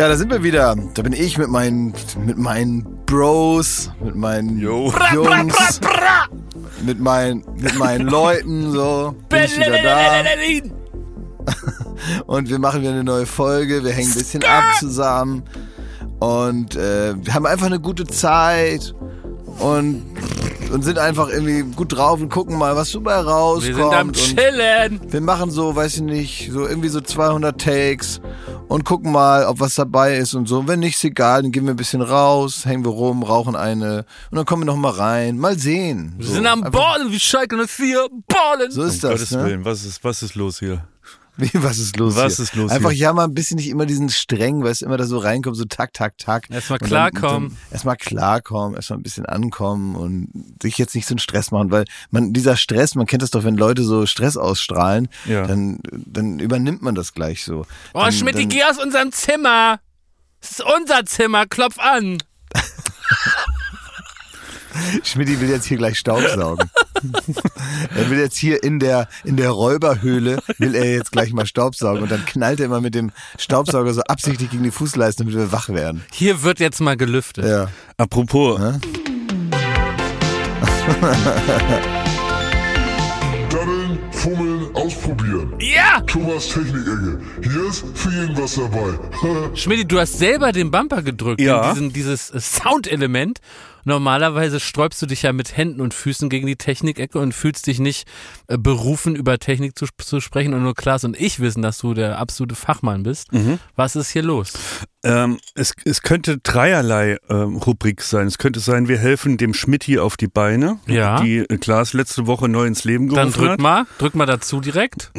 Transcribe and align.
Ja, 0.00 0.08
da 0.08 0.16
sind 0.16 0.30
wir 0.30 0.42
wieder. 0.42 0.74
Da 0.94 1.02
bin 1.02 1.12
ich 1.12 1.36
mit 1.36 1.50
meinen, 1.50 1.92
mit 2.24 2.38
meinen 2.38 3.04
Bros, 3.04 3.90
mit 4.02 4.14
meinen 4.14 4.58
Jo. 4.58 4.90
Jungs, 5.12 5.78
mit 6.80 6.98
meinen, 6.98 7.44
mit 7.58 7.78
meinen 7.78 8.08
Leuten, 8.08 8.72
so. 8.72 9.14
Bin 9.28 9.42
ich 9.42 9.58
wieder 9.58 9.82
da. 9.82 10.22
Und 12.26 12.48
wir 12.48 12.58
machen 12.58 12.80
wieder 12.80 12.92
eine 12.92 13.04
neue 13.04 13.26
Folge. 13.26 13.84
Wir 13.84 13.92
hängen 13.92 14.10
ein 14.10 14.14
bisschen 14.14 14.42
ab 14.42 14.64
zusammen. 14.78 15.42
Und 16.18 16.76
äh, 16.76 17.14
wir 17.22 17.34
haben 17.34 17.44
einfach 17.44 17.66
eine 17.66 17.78
gute 17.78 18.06
Zeit. 18.06 18.94
Und, 19.58 20.02
und 20.72 20.82
sind 20.82 20.98
einfach 20.98 21.28
irgendwie 21.28 21.62
gut 21.74 21.96
drauf 21.96 22.20
und 22.20 22.28
gucken 22.28 22.56
mal, 22.58 22.76
was 22.76 22.92
dabei 22.92 23.16
rauskommt. 23.16 23.76
Wir 23.76 23.84
sind 23.84 23.94
am 23.94 24.08
und 24.08 24.16
Chillen. 24.16 25.00
wir 25.12 25.20
machen 25.20 25.50
so, 25.50 25.74
weiß 25.74 25.96
ich 25.96 26.02
nicht, 26.02 26.50
so 26.52 26.66
irgendwie 26.66 26.88
so 26.88 27.00
200 27.00 27.60
Takes 27.60 28.20
und 28.68 28.84
gucken 28.84 29.10
mal, 29.12 29.46
ob 29.46 29.60
was 29.60 29.74
dabei 29.74 30.16
ist 30.16 30.34
und 30.34 30.46
so. 30.46 30.60
Und 30.60 30.68
wenn 30.68 30.80
nicht, 30.80 30.94
ist 30.96 31.04
egal, 31.04 31.42
dann 31.42 31.52
gehen 31.52 31.64
wir 31.64 31.74
ein 31.74 31.76
bisschen 31.76 32.02
raus, 32.02 32.64
hängen 32.64 32.84
wir 32.84 32.92
rum, 32.92 33.22
rauchen 33.22 33.56
eine 33.56 34.04
und 34.30 34.36
dann 34.36 34.44
kommen 34.46 34.62
wir 34.62 34.66
noch 34.66 34.76
mal 34.76 34.92
rein. 34.92 35.38
Mal 35.38 35.58
sehen. 35.58 36.14
Wir 36.18 36.26
So, 36.26 36.32
sind 36.34 36.46
am 36.46 36.62
einfach- 36.62 36.78
Ballen 36.78 37.10
wie 37.10 37.18
Schalke 37.20 37.56
04. 37.56 38.08
Ballen. 38.28 38.70
So 38.70 38.82
ist 38.82 39.02
Um 39.04 39.10
das, 39.10 39.20
Gottes 39.20 39.30
ne? 39.32 39.44
Willen, 39.44 39.64
was 39.64 39.84
ist, 39.84 40.02
was 40.04 40.22
ist 40.22 40.34
los 40.36 40.58
hier? 40.60 40.84
Wie, 41.36 41.50
was 41.54 41.78
ist 41.78 41.96
los 41.96 42.16
Was 42.16 42.36
hier? 42.36 42.42
ist 42.44 42.54
los 42.54 42.70
Einfach, 42.70 42.90
hier? 42.90 42.98
ja, 43.06 43.12
mal 43.12 43.24
ein 43.24 43.34
bisschen 43.34 43.56
nicht 43.56 43.68
immer 43.68 43.86
diesen 43.86 44.08
streng, 44.10 44.62
weil 44.62 44.72
es 44.72 44.82
immer 44.82 44.96
da 44.96 45.04
so 45.04 45.18
reinkommt, 45.18 45.56
so 45.56 45.64
tak, 45.64 45.92
tak, 45.94 46.18
tak. 46.18 46.50
Erstmal 46.50 46.78
klarkommen. 46.78 47.56
Erstmal 47.70 47.96
klarkommen, 47.96 48.74
erstmal 48.76 48.98
ein 48.98 49.02
bisschen 49.02 49.24
ankommen 49.26 49.94
und 49.96 50.28
sich 50.62 50.76
jetzt 50.78 50.94
nicht 50.94 51.06
so 51.06 51.12
einen 51.14 51.18
Stress 51.18 51.50
machen, 51.50 51.70
weil 51.70 51.84
man, 52.10 52.32
dieser 52.32 52.56
Stress, 52.56 52.94
man 52.94 53.06
kennt 53.06 53.22
das 53.22 53.30
doch, 53.30 53.44
wenn 53.44 53.56
Leute 53.56 53.84
so 53.84 54.04
Stress 54.06 54.36
ausstrahlen, 54.36 55.08
Ja. 55.24 55.46
dann, 55.46 55.78
dann 55.90 56.38
übernimmt 56.40 56.82
man 56.82 56.94
das 56.94 57.14
gleich 57.14 57.44
so. 57.44 57.64
Oh, 57.94 58.00
dann, 58.00 58.12
Schmidt, 58.12 58.36
dann, 58.36 58.48
geh 58.48 58.62
aus 58.64 58.78
unserem 58.78 59.10
Zimmer. 59.12 59.80
Das 60.40 60.52
ist 60.52 60.62
unser 60.62 61.04
Zimmer. 61.06 61.46
Klopf 61.46 61.78
an. 61.78 62.18
Schmidt 65.02 65.40
will 65.40 65.48
jetzt 65.48 65.66
hier 65.66 65.78
gleich 65.78 65.98
Staubsaugen. 65.98 66.70
er 67.96 68.10
will 68.10 68.18
jetzt 68.18 68.36
hier 68.36 68.62
in 68.62 68.78
der, 68.78 69.08
in 69.24 69.36
der 69.36 69.50
Räuberhöhle, 69.50 70.42
will 70.58 70.74
er 70.74 70.92
jetzt 70.92 71.12
gleich 71.12 71.32
mal 71.32 71.46
Staubsaugen 71.46 72.02
und 72.02 72.10
dann 72.10 72.24
knallt 72.24 72.60
er 72.60 72.66
immer 72.66 72.80
mit 72.80 72.94
dem 72.94 73.12
Staubsauger 73.38 73.94
so 73.94 74.02
absichtlich 74.02 74.50
gegen 74.50 74.64
die 74.64 74.70
Fußleiste, 74.70 75.24
damit 75.24 75.36
wir 75.36 75.52
wach 75.52 75.68
werden. 75.68 76.04
Hier 76.12 76.42
wird 76.42 76.60
jetzt 76.60 76.80
mal 76.80 76.96
gelüftet. 76.96 77.44
Ja. 77.44 77.68
Apropos, 77.96 78.60
Daddeln, 83.50 83.98
fummeln, 84.12 84.74
ausprobieren. 84.74 85.54
Ja! 85.60 86.00
Thomas 86.06 86.48
Technik-Ecke. 86.48 87.20
Hier 87.42 87.68
ist 87.68 87.84
für 87.94 88.10
jeden 88.10 88.36
was 88.36 88.54
dabei. 88.54 89.54
Schmidt, 89.54 89.90
du 89.90 89.98
hast 89.98 90.18
selber 90.18 90.52
den 90.52 90.70
Bumper 90.70 91.02
gedrückt. 91.02 91.40
Ja. 91.40 91.70
in 91.70 91.74
Diesen, 91.74 91.92
dieses 91.92 92.28
Soundelement. 92.28 93.40
Normalerweise 93.84 94.60
sträubst 94.60 95.00
du 95.02 95.06
dich 95.06 95.22
ja 95.22 95.32
mit 95.32 95.56
Händen 95.56 95.80
und 95.80 95.94
Füßen 95.94 96.28
gegen 96.28 96.46
die 96.46 96.56
Technikecke 96.56 97.18
und 97.18 97.32
fühlst 97.32 97.66
dich 97.66 97.78
nicht 97.78 98.06
äh, 98.48 98.58
berufen, 98.58 99.16
über 99.16 99.38
Technik 99.38 99.78
zu, 99.78 99.86
zu 99.98 100.20
sprechen. 100.20 100.54
Und 100.54 100.62
nur 100.62 100.74
Klaas 100.74 101.04
und 101.04 101.18
ich 101.20 101.40
wissen, 101.40 101.62
dass 101.62 101.78
du 101.78 101.94
der 101.94 102.18
absolute 102.18 102.54
Fachmann 102.54 103.02
bist. 103.02 103.32
Mhm. 103.32 103.58
Was 103.76 103.96
ist 103.96 104.10
hier 104.10 104.22
los? 104.22 104.52
ähm, 105.02 105.38
es, 105.54 105.72
es 105.84 106.02
könnte 106.02 106.38
dreierlei 106.38 107.16
ähm, 107.30 107.56
Rubrik 107.56 108.02
sein. 108.02 108.26
Es 108.26 108.36
könnte 108.38 108.60
sein, 108.60 108.86
wir 108.88 108.98
helfen 108.98 109.36
dem 109.38 109.54
Schmidti 109.54 109.98
auf 109.98 110.16
die 110.18 110.28
Beine, 110.28 110.78
Ja. 110.86 111.20
die 111.22 111.38
äh, 111.38 111.56
Klaas 111.56 111.92
letzte 111.94 112.26
Woche 112.26 112.48
neu 112.48 112.66
ins 112.66 112.84
Leben 112.84 113.08
Dann 113.08 113.28
gerufen 113.30 113.38
drück 113.40 113.50
hat. 113.52 113.60
mal, 113.60 113.86
drück 113.98 114.14
mal 114.14 114.26
dazu 114.26 114.60
direkt. 114.60 115.10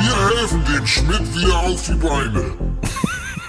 Wir 0.00 0.38
helfen 0.38 0.62
dem 0.64 0.86
Schmidt 0.86 1.34
wieder 1.36 1.58
auf 1.60 1.86
die 1.86 1.94
Beine. 1.94 2.44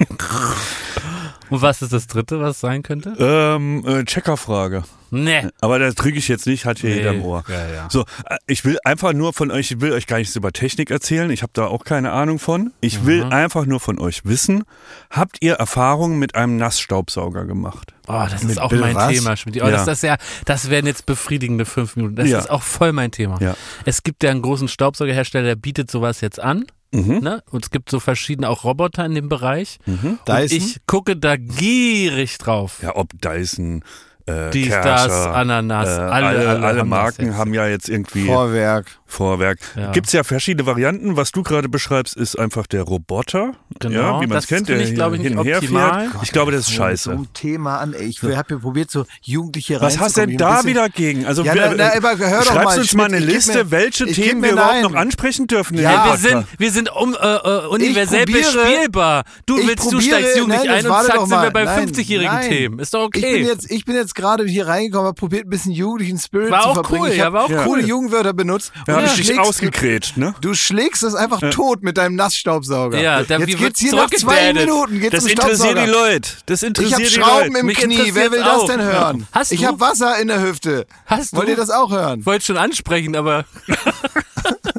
Und 1.49 1.61
was 1.61 1.81
ist 1.83 1.93
das 1.93 2.07
dritte, 2.07 2.39
was 2.39 2.59
sein 2.59 2.81
könnte? 2.81 3.13
Ähm, 3.19 3.85
äh, 3.85 4.03
Checkerfrage. 4.05 4.83
Nee. 5.11 5.45
Aber 5.61 5.77
das 5.77 5.93
drücke 5.93 6.17
ich 6.17 6.27
jetzt 6.27 6.47
nicht, 6.47 6.65
hat 6.65 6.79
hier 6.79 6.89
Nee. 6.89 6.95
jeder 6.97 7.11
im 7.13 7.21
Ohr. 7.23 7.43
Ja, 7.47 7.67
ja. 7.71 7.87
So, 7.91 8.01
äh, 8.25 8.37
ich 8.47 8.65
will 8.65 8.79
einfach 8.83 9.13
nur 9.13 9.33
von 9.33 9.51
euch, 9.51 9.69
ich 9.69 9.79
will 9.81 9.91
euch 9.91 10.07
gar 10.07 10.17
nichts 10.17 10.35
über 10.35 10.51
Technik 10.51 10.89
erzählen, 10.89 11.29
ich 11.29 11.43
habe 11.43 11.51
da 11.53 11.65
auch 11.67 11.83
keine 11.83 12.11
Ahnung 12.11 12.39
von. 12.39 12.71
Ich 12.81 13.05
will 13.05 13.23
einfach 13.25 13.67
nur 13.67 13.79
von 13.79 13.99
euch 13.99 14.25
wissen, 14.25 14.63
habt 15.11 15.37
ihr 15.41 15.53
Erfahrungen 15.55 16.17
mit 16.17 16.33
einem 16.33 16.57
Nassstaubsauger 16.57 17.45
gemacht? 17.45 17.93
Oh, 18.07 18.25
das 18.27 18.41
Mit 18.41 18.53
ist 18.53 18.57
auch 18.59 18.69
Bill 18.69 18.79
mein 18.79 18.95
was? 18.95 19.13
Thema, 19.13 19.37
Schmidt. 19.37 19.57
Oh, 19.61 19.65
Ja. 19.65 19.71
das, 19.71 19.85
das, 19.85 20.01
ja, 20.01 20.15
das 20.45 20.71
wären 20.71 20.87
jetzt 20.87 21.05
befriedigende 21.05 21.65
fünf 21.65 21.95
Minuten. 21.95 22.15
Das 22.15 22.27
Ja. 22.27 22.39
ist 22.39 22.49
auch 22.49 22.63
voll 22.63 22.93
mein 22.93 23.11
Thema. 23.11 23.37
Ja. 23.41 23.55
Es 23.85 24.01
gibt 24.01 24.23
ja 24.23 24.31
einen 24.31 24.41
großen 24.41 24.67
Staubsaugerhersteller, 24.67 25.45
der 25.45 25.55
bietet 25.55 25.91
sowas 25.91 26.21
jetzt 26.21 26.39
an. 26.39 26.65
Mhm. 26.93 27.19
Ne? 27.21 27.43
Und 27.51 27.65
es 27.65 27.71
gibt 27.71 27.89
so 27.89 27.99
verschiedene 27.99 28.49
auch 28.49 28.63
Roboter 28.63 29.05
in 29.05 29.15
dem 29.15 29.27
Bereich. 29.29 29.79
Und 29.87 30.19
Dyson? 30.27 30.57
ich 30.57 30.77
gucke 30.85 31.15
da 31.17 31.35
gierig 31.37 32.37
drauf. 32.37 32.79
Ja, 32.81 32.95
ob 32.95 33.09
Dyson, 33.19 33.83
äh, 34.25 34.51
Dies, 34.51 34.69
Kärcher, 34.69 34.83
das, 35.07 35.11
Ananas, 35.27 35.87
äh, 35.87 35.91
alle- 35.91 36.11
alle, 36.11 36.27
alle 36.27 36.49
alle, 36.49 36.67
haben 36.67 36.77
das 36.77 36.85
Marken 36.87 37.37
haben 37.37 37.53
ja 37.53 37.67
jetzt 37.67 37.89
irgendwie 37.89 38.25
Vorwerk. 38.25 38.85
Vorwerk. 39.13 39.59
Ja. 39.75 39.91
Gibt's 39.91 40.11
ja 40.11 40.23
verschiedene 40.23 40.65
Varianten. 40.65 41.15
Was 41.15 41.31
du 41.31 41.43
gerade 41.43 41.69
beschreibst, 41.69 42.15
ist 42.17 42.37
einfach 42.37 42.65
der 42.67 42.81
Roboter, 42.83 43.51
Genau. 43.79 43.99
ja, 44.17 44.21
wie 44.21 44.27
man 44.27 44.37
es 44.39 44.47
kennt, 44.47 44.69
der 44.69 44.79
ich, 44.81 44.93
glaub 44.95 45.13
ich, 45.13 45.21
hin 45.21 45.31
nicht 45.31 45.39
und 45.39 45.45
her 45.45 45.57
optimal. 45.57 46.09
fährt. 46.09 46.23
Ich 46.23 46.31
glaube, 46.31 46.51
das 46.51 46.61
ist 46.61 46.67
So 46.67 46.73
scheiße. 46.73 47.11
ein 47.11 47.27
Thema 47.33 47.77
an, 47.79 47.93
ey. 47.93 48.05
Ich 48.07 48.21
habe 48.23 48.33
hier 48.47 48.59
probiert, 48.59 48.89
so 48.91 49.05
Jugendliche 49.21 49.79
Was 49.81 49.99
hast 49.99 50.17
denn 50.17 50.37
da 50.37 50.63
wieder 50.65 50.89
gegen? 50.89 51.25
Also 51.25 51.43
Ja, 51.43 51.53
wir- 51.53 51.73
na, 51.77 51.91
na, 51.93 51.97
aber 52.09 52.17
hör 52.17 52.39
doch 52.39 52.45
schreibst 52.45 52.65
mal, 52.75 52.79
uns 52.79 52.93
mal 52.95 53.05
eine 53.05 53.19
ich 53.19 53.25
Liste, 53.25 53.57
mir- 53.65 53.71
welche 53.71 54.05
ich 54.05 54.15
Themen 54.15 54.41
wir 54.43 54.51
überhaupt 54.53 54.81
noch 54.81 54.95
ansprechen 54.95 55.47
dürfen. 55.47 55.77
Ja, 55.77 56.05
wir 56.11 56.17
sind, 56.17 56.45
wir 56.57 56.71
sind 56.71 56.89
um, 56.95 57.13
äh, 57.13 57.17
äh, 57.17 57.67
universell 57.67 58.23
probiere- 58.25 58.41
bespielbar. 58.63 59.23
Du 59.45 59.57
ich 59.59 59.67
willst, 59.67 59.85
du 59.85 59.97
probiere- 59.97 60.17
steigst 60.19 60.37
jugendlich 60.37 60.65
nein, 60.65 60.85
ein 60.85 60.91
und 60.91 61.05
zack 61.05 61.19
sind 61.27 61.29
wir 61.41 61.51
bei 61.51 61.63
Nein, 61.65 61.87
50-jährigen 61.87 62.33
nein. 62.33 62.49
Themen. 62.49 62.79
Ist 62.79 62.93
doch 62.93 63.09
Ich 63.13 63.21
bin 63.21 63.33
okay. 63.33 63.43
jetzt, 63.43 63.69
ich 63.71 63.85
bin 63.85 63.95
jetzt 63.95 64.15
gerade 64.15 64.45
hier 64.45 64.67
reingekommen, 64.67 65.07
habe 65.07 65.15
probiert, 65.15 65.45
ein 65.45 65.49
bisschen 65.49 65.71
jugendlichen 65.71 66.17
Spirit 66.19 66.51
War 66.51 66.61
zu 66.63 66.67
auch 66.69 66.73
verbringen. 66.75 67.01
cool, 67.03 67.09
ich 67.09 67.17
ja, 67.17 67.25
hab 67.25 67.33
war 67.33 67.43
auch 67.45 67.47
coole 67.65 67.81
cool. 67.83 67.87
Jugendwörter 67.89 68.33
benutzt. 68.33 68.71
Habe 69.09 69.15
du 69.15 69.21
ich 69.21 69.27
dich 69.27 69.35
schlägst- 69.35 69.49
ausgegrätscht, 69.49 70.17
ne? 70.17 70.35
Du 70.41 70.53
schlägst 70.53 71.03
es 71.03 71.15
einfach 71.15 71.39
tot 71.51 71.83
mit 71.83 71.97
deinem 71.97 72.15
Nassstaubsauger. 72.15 72.99
Ja, 72.99 73.23
da- 73.23 73.39
wie 73.45 73.51
jetzt 73.51 73.59
geht's 73.59 73.79
hier 73.79 73.95
nach 73.95 74.09
zwei. 74.09 74.53
Minuten. 74.53 74.99
Geht's 74.99 75.15
Das 75.15 75.25
interessiert 75.25 75.57
Staubsauger. 75.59 75.85
die 75.85 75.91
Leute. 75.91 76.29
Das 76.45 76.61
Ich 76.63 76.67
interessiert 76.67 76.93
habe 76.93 77.03
die 77.03 77.09
Schrauben 77.09 77.47
Leute. 77.47 77.59
im 77.59 77.65
Mich 77.65 77.77
Knie. 77.77 78.11
Wer 78.13 78.31
will 78.31 78.39
das 78.39 78.47
auch. 78.61 78.67
denn 78.67 78.81
hören? 78.81 79.27
Hast 79.31 79.51
ich 79.51 79.65
habe 79.65 79.79
Wasser 79.79 80.19
in 80.19 80.27
der 80.27 80.41
Hüfte. 80.41 80.85
Hast 81.05 81.33
Wollt 81.35 81.47
du? 81.47 81.51
ihr 81.51 81.57
das 81.57 81.69
auch 81.69 81.91
hören? 81.91 82.25
wollte 82.25 82.45
schon 82.45 82.57
ansprechen, 82.57 83.15
aber 83.15 83.45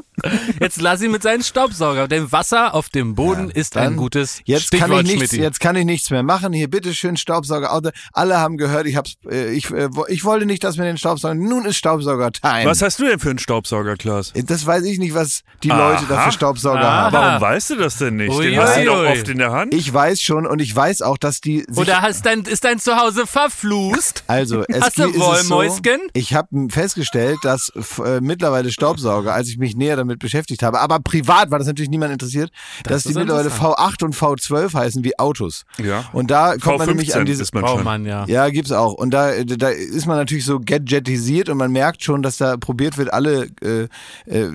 jetzt 0.61 0.81
lass 0.81 1.03
ihn 1.03 1.11
mit 1.11 1.22
seinem 1.22 1.43
Staubsauger. 1.43 2.09
Denn 2.09 2.31
Wasser 2.33 2.75
auf 2.75 2.89
dem 2.89 3.15
Boden 3.15 3.50
ist 3.50 3.77
ein 3.77 3.97
gutes 3.97 4.41
Jetzt 4.45 4.67
Stichwort, 4.69 4.91
kann 4.91 4.99
ich 5.00 5.06
nichts, 5.06 5.31
Schmidti. 5.31 5.41
jetzt 5.43 5.61
kann 5.61 5.77
ich 5.77 5.84
nichts 5.84 6.11
mehr 6.11 6.22
machen. 6.22 6.53
Hier 6.53 6.69
bitteschön 6.69 7.17
Staubsauger. 7.17 7.71
Alle 8.12 8.39
haben 8.39 8.56
gehört, 8.56 8.87
ich 8.87 8.97
hab's, 8.97 9.15
äh, 9.31 9.53
ich, 9.53 9.71
äh, 9.71 9.89
ich 10.09 10.25
wollte 10.25 10.47
nicht, 10.47 10.65
dass 10.65 10.77
wir 10.77 10.84
den 10.84 10.97
Staubsauger. 10.99 11.34
Nun 11.34 11.65
ist 11.65 11.77
Staubsauger-Time. 11.77 12.69
Was 12.69 12.83
hast 12.83 12.99
du 12.99 13.05
denn 13.06 13.19
für 13.19 13.31
einen 13.31 13.39
Staubsauger, 13.39 13.97
Klaas? 13.97 14.33
Das 14.34 14.67
weiß 14.67 14.84
ich 14.84 14.99
nicht, 14.99 15.15
was 15.15 15.43
die 15.62 15.71
Aha. 15.71 15.91
Leute 15.91 16.05
da 16.09 16.23
für 16.23 16.33
Staubsauger 16.33 16.81
Aha. 16.81 17.03
haben. 17.05 17.12
Warum 17.15 17.41
weißt 17.41 17.71
du 17.71 17.77
das 17.77 17.99
denn 17.99 18.17
nicht? 18.17 18.31
Ui, 18.31 18.50
Den 18.50 18.61
hast 18.61 18.77
du 18.78 18.84
doch 18.84 19.05
oft 19.05 19.28
in 19.28 19.39
der 19.39 19.53
Hand. 19.53 19.75
Ich 19.75 19.93
weiß 19.93 20.21
schon 20.21 20.47
und 20.47 20.61
ich 20.61 20.75
weiß 20.75 21.03
auch, 21.03 21.19
dass 21.19 21.41
die 21.41 21.61
sich 21.69 21.77
Oder 21.78 22.03
hast 22.03 22.27
dein, 22.27 22.43
ist 22.43 22.65
dein 22.65 22.78
Zuhause 22.78 23.27
verflucht? 23.27 24.25
Also, 24.27 24.65
es 24.69 24.81
Hast 24.81 24.99
du 24.99 25.05
ist 25.05 25.17
es 25.17 25.49
so, 25.49 25.55
Wollmäuschen? 25.56 26.00
ich 26.12 26.34
habe 26.34 26.49
festgestellt, 26.69 27.39
dass 27.43 27.73
äh, 28.05 28.21
mittlerweile 28.21 28.71
Staubsauger, 28.71 29.34
als 29.34 29.49
ich 29.49 29.59
mich 29.59 29.77
näher 29.77 29.97
damit 29.97 30.21
beschäftigt 30.25 30.62
habe, 30.62 30.81
aber 30.81 30.99
privat 30.99 31.50
war 31.50 31.59
das 31.59 31.69
natürlich 31.69 31.91
niemand 31.91 32.12
interessiert, 32.12 32.50
dass 32.82 33.05
die 33.05 33.15
mittlerweile 33.15 33.49
interessant. 33.50 33.79
V8 33.79 34.05
und 34.05 34.17
V12 34.17 34.75
heißen 34.75 35.05
wie 35.05 35.19
Autos. 35.19 35.65
Ja. 35.79 36.05
Und 36.12 36.31
da 36.31 36.56
kommt 36.56 36.79
man 36.79 36.88
nämlich 36.88 37.15
an 37.15 37.23
V15 37.23 37.25
diese 37.26 37.43
ist 37.43 37.55
man 37.55 37.65
Oh. 37.65 37.76
Mann, 37.79 38.05
ja. 38.06 38.25
ja, 38.26 38.49
gibt's 38.49 38.73
auch. 38.73 38.93
Und 38.94 39.11
da, 39.12 39.44
da 39.44 39.69
ist 39.69 40.06
man 40.06 40.17
natürlich 40.17 40.44
so 40.44 40.59
gadgetisiert 40.61 41.49
und 41.49 41.59
man 41.59 41.71
merkt 41.71 42.03
schon, 42.03 42.23
dass 42.23 42.38
da 42.38 42.56
probiert 42.56 42.97
wird, 42.99 43.12
alle 43.12 43.49
äh, 43.62 43.88
äh, 44.26 44.49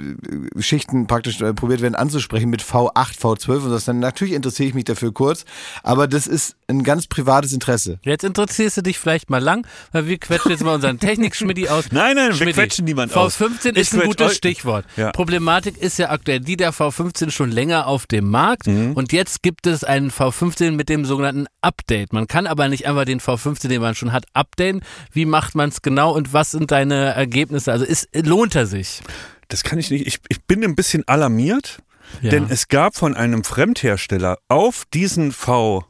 Schichten 0.59 1.07
praktisch 1.07 1.41
äh, 1.41 1.53
probiert 1.53 1.81
werden 1.81 1.95
anzusprechen 1.95 2.49
mit 2.49 2.61
V8, 2.61 3.17
V12 3.19 3.63
und 3.65 3.69
das. 3.71 3.85
Dann 3.85 3.99
natürlich 3.99 4.33
interessiere 4.33 4.69
ich 4.69 4.75
mich 4.75 4.85
dafür 4.85 5.13
kurz, 5.13 5.45
aber 5.83 6.07
das 6.07 6.27
ist 6.27 6.55
ein 6.67 6.83
ganz 6.83 7.07
privates 7.07 7.53
Interesse. 7.53 7.99
Jetzt 8.03 8.23
interessierst 8.23 8.77
du 8.77 8.81
dich 8.81 8.99
vielleicht 8.99 9.29
mal 9.29 9.41
lang, 9.41 9.65
weil 9.91 10.07
wir 10.07 10.17
quetschen 10.17 10.51
jetzt 10.51 10.63
mal 10.63 10.75
unseren 10.75 10.99
Technik-Schmidti 10.99 11.69
aus. 11.69 11.85
Nein, 11.91 12.15
nein, 12.15 12.29
wir 12.29 12.35
Schmidti, 12.35 12.53
quetschen 12.53 12.85
niemand 12.85 13.15
aus. 13.15 13.39
V15 13.39 13.71
Ich 13.71 13.77
ist 13.77 13.93
ein 13.93 14.01
gutes 14.01 14.31
euch- 14.31 14.37
Stichwort. 14.37 14.85
Ja. 14.97 15.11
Problematik 15.61 15.83
ist 15.83 15.99
ja 15.99 16.09
aktuell 16.09 16.39
die 16.39 16.55
der 16.57 16.73
V15 16.73 17.31
schon 17.31 17.51
länger 17.51 17.87
auf 17.87 18.07
dem 18.07 18.29
Markt 18.29 18.67
Mhm. 18.67 18.93
und 18.93 19.11
jetzt 19.11 19.43
gibt 19.43 19.67
es 19.67 19.83
einen 19.83 20.09
V15 20.11 20.71
mit 20.71 20.87
dem 20.89 21.03
sogenannten 21.05 21.47
Update. 21.61 22.13
Man 22.13 22.27
kann 22.27 22.47
aber 22.47 22.69
nicht 22.69 22.87
einfach 22.87 23.03
den 23.05 23.19
V15, 23.19 23.67
den 23.67 23.81
man 23.81 23.93
schon 23.95 24.13
hat, 24.13 24.25
updaten. 24.33 24.81
Wie 25.11 25.25
macht 25.25 25.55
man 25.55 25.69
es 25.69 25.81
genau 25.81 26.13
und 26.15 26.31
was 26.33 26.51
sind 26.51 26.71
deine 26.71 27.13
Ergebnisse? 27.13 27.71
Also 27.73 27.83
ist, 27.85 28.07
lohnt 28.13 28.55
er 28.55 28.67
sich? 28.67 29.01
Das 29.49 29.63
kann 29.63 29.79
ich 29.79 29.89
nicht. 29.91 30.07
Ich, 30.07 30.19
ich 30.29 30.41
bin 30.45 30.63
ein 30.63 30.75
bisschen 30.75 31.05
alarmiert, 31.07 31.79
Ja. 32.21 32.29
denn 32.31 32.45
es 32.49 32.67
gab 32.69 32.95
von 32.95 33.15
einem 33.15 33.43
Fremdhersteller 33.43 34.37
auf 34.47 34.85
diesen 34.93 35.31
V, 35.33 35.83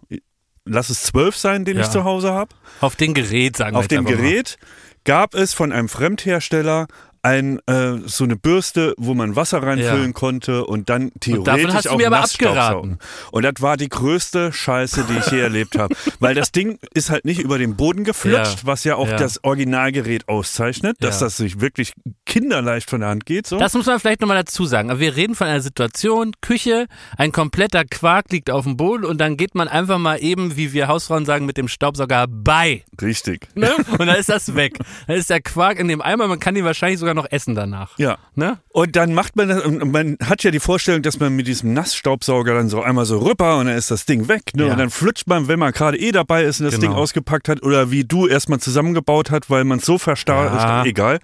lass 0.65 0.89
es 0.89 1.03
12 1.03 1.35
sein, 1.35 1.65
den 1.65 1.77
Ja. 1.77 1.83
ich 1.83 1.89
zu 1.89 2.03
Hause 2.05 2.33
habe, 2.33 2.55
Auf 2.81 2.95
dem 2.95 3.13
Gerät, 3.13 3.57
sagen 3.57 3.75
wir 3.75 3.79
auf 3.79 3.87
dem 3.87 4.07
einfach 4.07 4.19
mal. 4.19 4.21
Gerät 4.29 4.57
gab 5.05 5.33
es 5.35 5.53
von 5.53 5.71
einem 5.71 5.89
Fremdhersteller 5.89 6.87
ein 7.21 7.59
äh, 7.67 7.97
so 8.05 8.23
eine 8.23 8.35
Bürste, 8.35 8.93
wo 8.97 9.13
man 9.13 9.35
Wasser 9.35 9.61
reinfüllen 9.63 10.07
Ja. 10.07 10.11
konnte 10.13 10.65
und 10.65 10.89
dann 10.89 11.11
theoretisch 11.19 11.73
hast 11.73 11.85
du 11.85 11.89
auch 11.91 11.97
mir 11.97 12.07
aber 12.07 12.21
abgeraten. 12.23 12.97
Und 13.31 13.43
das 13.43 13.53
war 13.59 13.77
die 13.77 13.89
größte 13.89 14.51
Scheiße, 14.53 15.05
die 15.09 15.17
ich 15.17 15.27
je 15.31 15.39
erlebt 15.41 15.77
habe, 15.77 15.95
weil 16.19 16.35
das 16.35 16.51
Ding 16.51 16.79
ist 16.93 17.09
halt 17.09 17.25
nicht 17.25 17.39
über 17.39 17.57
den 17.57 17.75
Boden 17.75 18.03
geflutscht, 18.03 18.59
Ja. 18.59 18.65
was 18.67 18.83
ja 18.83 18.95
auch 18.95 19.07
Ja. 19.07 19.17
das 19.17 19.43
Originalgerät 19.43 20.27
auszeichnet, 20.29 20.97
dass 21.01 21.19
das 21.19 21.37
sich 21.37 21.59
wirklich 21.61 21.93
kinderleicht 22.25 22.89
von 22.89 23.01
der 23.01 23.09
Hand 23.09 23.25
geht. 23.25 23.47
So. 23.47 23.57
Das 23.59 23.73
muss 23.73 23.85
man 23.85 23.99
vielleicht 23.99 24.21
nochmal 24.21 24.37
dazu 24.37 24.65
sagen. 24.65 24.89
Aber 24.91 24.99
wir 24.99 25.15
reden 25.15 25.35
von 25.35 25.47
einer 25.47 25.61
Situation, 25.61 26.33
Küche, 26.41 26.87
ein 27.17 27.31
kompletter 27.31 27.83
Quark 27.85 28.31
liegt 28.31 28.49
auf 28.51 28.63
dem 28.65 28.77
Boden 28.77 29.05
und 29.05 29.19
dann 29.19 29.37
geht 29.37 29.55
man 29.55 29.67
einfach 29.67 29.97
mal 29.97 30.17
eben, 30.21 30.55
wie 30.55 30.73
wir 30.73 30.87
Hausfrauen 30.87 31.25
sagen, 31.25 31.45
mit 31.45 31.57
dem 31.57 31.67
Staubsauger 31.67 32.27
bei. 32.29 32.83
Richtig. 33.01 33.47
Ne? 33.55 33.71
Und 33.97 34.07
dann 34.07 34.15
ist 34.17 34.29
das 34.29 34.55
weg. 34.55 34.77
Dann 35.07 35.15
ist 35.17 35.29
der 35.29 35.41
Quark 35.41 35.79
in 35.79 35.87
dem 35.87 36.01
Eimer, 36.01 36.27
man 36.27 36.39
kann 36.39 36.55
ihn 36.55 36.65
wahrscheinlich 36.65 36.99
sogar 36.99 37.08
noch 37.13 37.27
essen 37.31 37.55
danach. 37.55 37.97
Ja. 37.97 38.17
Ne? 38.35 38.57
Und 38.69 38.95
dann 38.95 39.13
macht 39.13 39.35
man 39.35 39.49
das, 39.49 39.63
und 39.63 39.91
man 39.91 40.17
hat 40.23 40.43
ja 40.43 40.51
die 40.51 40.59
Vorstellung, 40.59 41.01
dass 41.01 41.19
man 41.19 41.35
mit 41.35 41.47
diesem 41.47 41.73
Nassstaubsauger 41.73 42.53
dann 42.53 42.69
so 42.69 42.81
einmal 42.81 43.05
so 43.05 43.19
rüber 43.19 43.57
und 43.57 43.67
dann 43.67 43.75
ist 43.77 43.91
das 43.91 44.05
Ding 44.05 44.27
weg. 44.27 44.43
Ne? 44.55 44.65
Ja. 44.67 44.71
Und 44.73 44.79
dann 44.79 44.89
flutscht 44.89 45.27
man, 45.27 45.47
wenn 45.47 45.59
man 45.59 45.71
gerade 45.71 45.97
eh 45.97 46.11
dabei 46.11 46.43
ist 46.43 46.59
und 46.59 46.65
das 46.65 46.75
Genau. 46.75 46.87
Ding 46.93 46.97
ausgepackt 46.97 47.49
hat 47.49 47.63
oder 47.63 47.91
wie 47.91 48.03
du 48.05 48.27
erstmal 48.27 48.59
zusammengebaut 48.59 49.31
hat, 49.31 49.49
weil 49.49 49.63
man 49.63 49.79
es 49.79 49.85
so 49.85 49.97
verstarrt 49.97 50.53
Ja. 50.53 50.81
ist, 50.81 50.87
egal. 50.87 51.19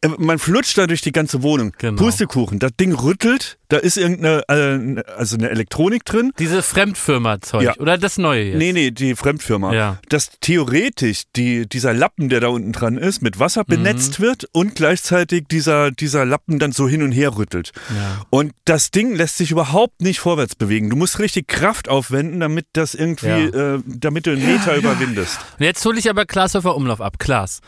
Äh, 0.00 0.08
Man 0.18 0.38
flutscht 0.38 0.78
da 0.78 0.86
durch 0.86 1.00
die 1.02 1.12
ganze 1.12 1.42
Wohnung. 1.42 1.72
Genau. 1.78 2.00
Pustekuchen, 2.02 2.58
das 2.58 2.72
Ding 2.78 2.92
rüttelt, 2.94 3.58
da 3.68 3.76
ist 3.78 3.96
irgendeine, 3.96 4.42
äh, 4.48 5.02
also 5.16 5.36
eine 5.36 5.50
Elektronik 5.50 6.04
drin. 6.04 6.32
Diese 6.38 6.62
Fremdfirma-Zeug. 6.62 7.62
Ja. 7.62 7.74
Oder 7.78 7.98
das 7.98 8.16
neue 8.18 8.44
jetzt. 8.44 8.58
Nee, 8.58 8.72
nee, 8.72 8.90
die 8.90 9.14
Fremdfirma. 9.14 9.74
Ja. 9.74 9.98
Dass 10.08 10.30
theoretisch 10.40 11.22
die, 11.36 11.68
dieser 11.68 11.92
Lappen, 11.92 12.28
der 12.28 12.40
da 12.40 12.48
unten 12.48 12.72
dran 12.72 12.96
ist, 12.96 13.20
mit 13.22 13.38
Wasser 13.38 13.62
Mhm. 13.62 13.74
benetzt 13.74 14.20
wird 14.20 14.46
und 14.52 14.74
gleichzeitig 14.74 15.44
dieser, 15.50 15.90
dieser 15.90 16.24
Lappen 16.24 16.58
dann 16.58 16.72
so 16.72 16.88
hin 16.88 17.02
und 17.02 17.12
her 17.12 17.36
rüttelt. 17.36 17.72
Ja. 17.94 18.22
Und 18.30 18.52
das 18.64 18.90
Ding 18.90 19.14
lässt 19.14 19.36
sich 19.38 19.50
überhaupt 19.50 20.00
nicht 20.00 20.20
vorwärts 20.20 20.54
bewegen. 20.54 20.88
Du 20.90 20.96
musst 20.96 21.18
richtig 21.18 21.48
Kraft 21.48 21.88
aufwenden, 21.88 22.40
damit 22.40 22.66
das 22.72 22.94
irgendwie, 22.94 23.28
äh, 23.28 23.80
damit 23.86 24.26
du 24.26 24.30
einen 24.32 24.46
Meter 24.46 24.76
überwindest. 24.76 25.38
Und 25.58 25.64
jetzt 25.64 25.84
hole 25.84 25.98
ich 25.98 26.08
aber 26.08 26.24
Glashäufer 26.24 26.74
Umlauf 26.76 27.00
ab. 27.00 27.18
Klaas, 27.18 27.60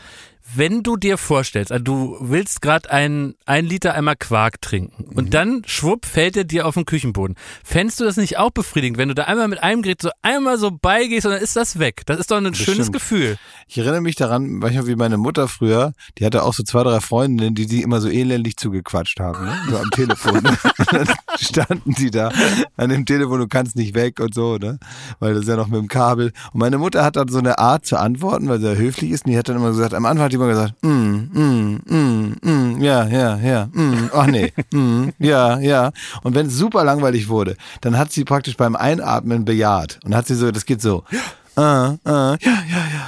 wenn 0.55 0.83
du 0.83 0.95
dir 0.97 1.17
vorstellst, 1.17 1.71
also 1.71 1.83
du 1.83 2.17
willst 2.21 2.61
gerade 2.61 2.89
ein, 2.89 3.35
ein 3.45 3.65
Liter 3.65 3.93
Eimer 3.93 4.15
Quark 4.15 4.61
trinken 4.61 5.05
Mhm. 5.09 5.17
und 5.17 5.33
dann 5.33 5.61
schwupp 5.65 6.05
fällt 6.05 6.37
er 6.37 6.43
dir 6.43 6.65
auf 6.65 6.75
den 6.75 6.85
Küchenboden. 6.85 7.35
Fändest 7.63 7.99
du 7.99 8.03
das 8.05 8.17
nicht 8.17 8.37
auch 8.37 8.51
befriedigend, 8.51 8.97
wenn 8.97 9.09
du 9.09 9.15
da 9.15 9.23
einmal 9.23 9.47
mit 9.47 9.61
einem 9.61 9.81
Gerät 9.81 10.01
so 10.01 10.09
einmal 10.21 10.57
so 10.57 10.71
beigehst 10.71 11.25
und 11.25 11.33
dann 11.33 11.41
ist 11.41 11.55
das 11.55 11.79
weg? 11.79 12.03
Das 12.05 12.19
ist 12.19 12.31
doch 12.31 12.37
ein 12.37 12.45
schönes 12.55 12.91
Bestimmt. 12.91 12.93
Gefühl. 12.93 13.37
Ich 13.67 13.77
erinnere 13.77 14.01
mich 14.01 14.15
daran, 14.15 14.47
manchmal 14.53 14.87
wie 14.87 14.95
meine 14.95 15.17
Mutter 15.17 15.47
früher, 15.47 15.93
die 16.17 16.25
hatte 16.25 16.43
auch 16.43 16.53
so 16.53 16.63
zwei, 16.63 16.83
drei 16.83 16.99
Freundinnen, 17.01 17.53
die 17.55 17.65
sie 17.65 17.81
immer 17.81 17.99
so 18.01 18.07
elendig 18.09 18.57
zugequatscht 18.57 19.19
haben, 19.19 19.45
ne? 19.45 19.57
so 19.69 19.77
am 19.77 19.89
Telefon. 19.91 20.41
Ne? 20.47 20.55
Dann 20.91 21.07
standen 21.39 21.93
die 21.95 22.11
da 22.11 22.31
an 22.77 22.89
dem 22.89 23.05
Telefon, 23.05 23.39
du 23.39 23.47
kannst 23.47 23.75
nicht 23.75 23.95
weg 23.95 24.19
und 24.19 24.33
so, 24.33 24.57
ne? 24.57 24.79
weil 25.19 25.33
das 25.33 25.43
ist 25.43 25.49
ja 25.49 25.55
noch 25.55 25.67
mit 25.67 25.79
dem 25.81 25.87
Kabel. 25.87 26.31
Und 26.53 26.59
meine 26.59 26.77
Mutter 26.77 27.03
hat 27.03 27.15
dann 27.17 27.27
so 27.27 27.39
eine 27.39 27.57
Art 27.59 27.85
zu 27.85 27.97
antworten, 27.97 28.47
weil 28.47 28.59
sie 28.59 28.67
ja 28.67 28.73
höflich 28.75 29.11
ist 29.11 29.25
und 29.25 29.31
die 29.31 29.37
hat 29.37 29.49
dann 29.49 29.57
immer 29.57 29.69
gesagt, 29.69 29.93
am 29.93 30.05
Anfang 30.05 30.29
immer 30.37 30.47
gesagt, 30.47 30.73
mm, 30.81 30.89
mm, 30.89 31.81
mm, 31.85 32.35
mm, 32.41 32.81
ja, 32.81 33.05
ja, 33.07 33.37
ja, 33.37 33.69
mm, 33.71 34.09
ach 34.13 34.27
nee, 34.27 34.53
mm, 34.73 35.09
ja, 35.19 35.59
ja. 35.59 35.91
Und 36.23 36.35
wenn 36.35 36.47
es 36.47 36.55
super 36.55 36.83
langweilig 36.83 37.27
wurde, 37.29 37.57
dann 37.81 37.97
hat 37.97 38.11
sie 38.11 38.23
praktisch 38.23 38.57
beim 38.57 38.75
Einatmen 38.75 39.45
bejaht 39.45 39.99
und 40.05 40.15
hat 40.15 40.27
sie 40.27 40.35
so, 40.35 40.51
das 40.51 40.65
geht 40.65 40.81
so, 40.81 41.03
ah, 41.55 41.95
ah, 42.05 42.37
ja, 42.39 42.57
ja, 42.69 42.83
ja, 42.93 43.07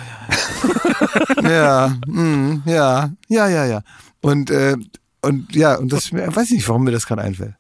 ja. 1.44 1.50
ja, 1.50 1.98
mm, 2.06 2.64
ja, 2.66 3.10
ja, 3.28 3.48
ja, 3.48 3.66
ja. 3.66 3.82
Und, 4.22 4.52
äh, 4.52 4.76
und 5.22 5.56
ja, 5.56 5.76
und 5.76 5.94
das, 5.94 6.12
weiß 6.12 6.46
ich 6.46 6.58
nicht, 6.58 6.68
warum 6.68 6.84
mir 6.84 6.92
das 6.92 7.06
gerade 7.06 7.22
einfällt. 7.22 7.54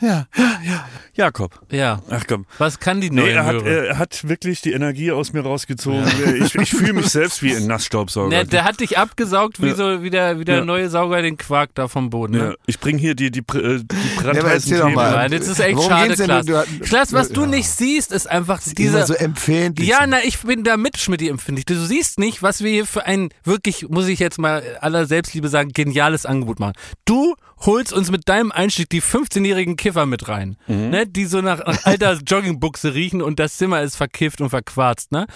Ja, 0.00 0.26
ja, 0.36 0.60
ja. 0.64 0.84
Jakob. 1.16 1.58
Ja. 1.70 2.02
Ach 2.10 2.24
komm. 2.28 2.46
Was 2.58 2.78
kann 2.78 3.00
die 3.00 3.10
Nee, 3.10 3.22
neue 3.22 3.30
er 3.32 3.44
hat, 3.46 3.54
Möhre? 3.54 3.86
er 3.88 3.98
hat 3.98 4.28
wirklich 4.28 4.60
die 4.60 4.72
Energie 4.72 5.12
aus 5.12 5.32
mir 5.32 5.40
rausgezogen. 5.40 6.04
Ich, 6.36 6.54
ich 6.54 6.70
fühle 6.70 6.92
mich 6.92 7.06
selbst 7.08 7.42
wie 7.42 7.54
ein 7.56 7.66
Nassstaubsauger. 7.66 8.28
Ne, 8.28 8.44
der 8.44 8.64
hat 8.64 8.80
dich 8.80 8.98
abgesaugt, 8.98 9.62
wie 9.62 9.68
Ja. 9.68 9.74
so 9.74 10.02
wie 10.02 10.10
der, 10.10 10.38
wie 10.38 10.44
der 10.44 10.56
Ja. 10.58 10.64
neue 10.64 10.88
Sauger 10.90 11.22
den 11.22 11.36
Quark 11.38 11.70
da 11.74 11.88
vom 11.88 12.10
Boden. 12.10 12.34
ja, 12.34 12.44
Ne? 12.48 12.56
ich 12.66 12.78
bringe 12.78 12.98
hier 12.98 13.14
die, 13.14 13.30
die, 13.30 13.40
äh, 13.40 13.42
die 13.42 13.96
aber 14.18 14.32
brandheißen. 14.32 14.76
Themen. 14.76 14.94
Nein, 14.94 15.30
das 15.30 15.48
ist 15.48 15.60
echt 15.60 15.76
Worum 15.76 15.88
schade? 15.90 16.14
Klaas. 16.14 16.46
Du- 16.46 16.52
du- 16.52 16.84
Klaas, 16.84 17.12
was 17.12 17.28
du 17.30 17.42
Ja. 17.42 17.46
nicht 17.46 17.68
siehst, 17.70 18.12
ist 18.12 18.28
einfach 18.30 18.60
Immer 18.66 18.74
dieser 18.74 19.06
so 19.06 19.14
empfindlich. 19.14 19.88
Ja, 19.88 20.06
na, 20.06 20.18
ich 20.24 20.38
bin 20.40 20.64
da 20.64 20.76
mit 20.76 20.98
Schmidt 20.98 21.22
empfindlich. 21.22 21.64
Du 21.66 21.74
siehst 21.76 22.18
nicht, 22.18 22.42
was 22.42 22.62
wir 22.62 22.70
hier 22.70 22.86
für 22.86 23.06
ein 23.06 23.30
wirklich, 23.44 23.88
muss 23.88 24.08
ich 24.08 24.18
jetzt 24.18 24.38
mal 24.38 24.62
aller 24.80 25.06
Selbstliebe 25.06 25.48
sagen, 25.48 25.70
geniales 25.72 26.26
Angebot 26.26 26.60
machen. 26.60 26.74
Du 27.06 27.34
holst 27.64 27.92
uns 27.94 28.10
mit 28.10 28.28
deinem 28.28 28.52
Einstieg 28.52 28.90
die 28.90 29.00
15-jährigen 29.00 29.76
Kiffer 29.76 30.04
mit 30.04 30.28
rein, 30.28 30.56
Mhm. 30.66 30.90
ne, 30.90 31.05
die 31.06 31.24
so 31.26 31.40
nach, 31.40 31.60
alter 31.84 32.18
Joggingbuchse 32.26 32.94
riechen 32.94 33.22
und 33.22 33.38
das 33.38 33.56
Zimmer 33.56 33.82
ist 33.82 33.96
verkifft 33.96 34.40
und 34.40 34.50
verquarzt, 34.50 35.12
ne? 35.12 35.26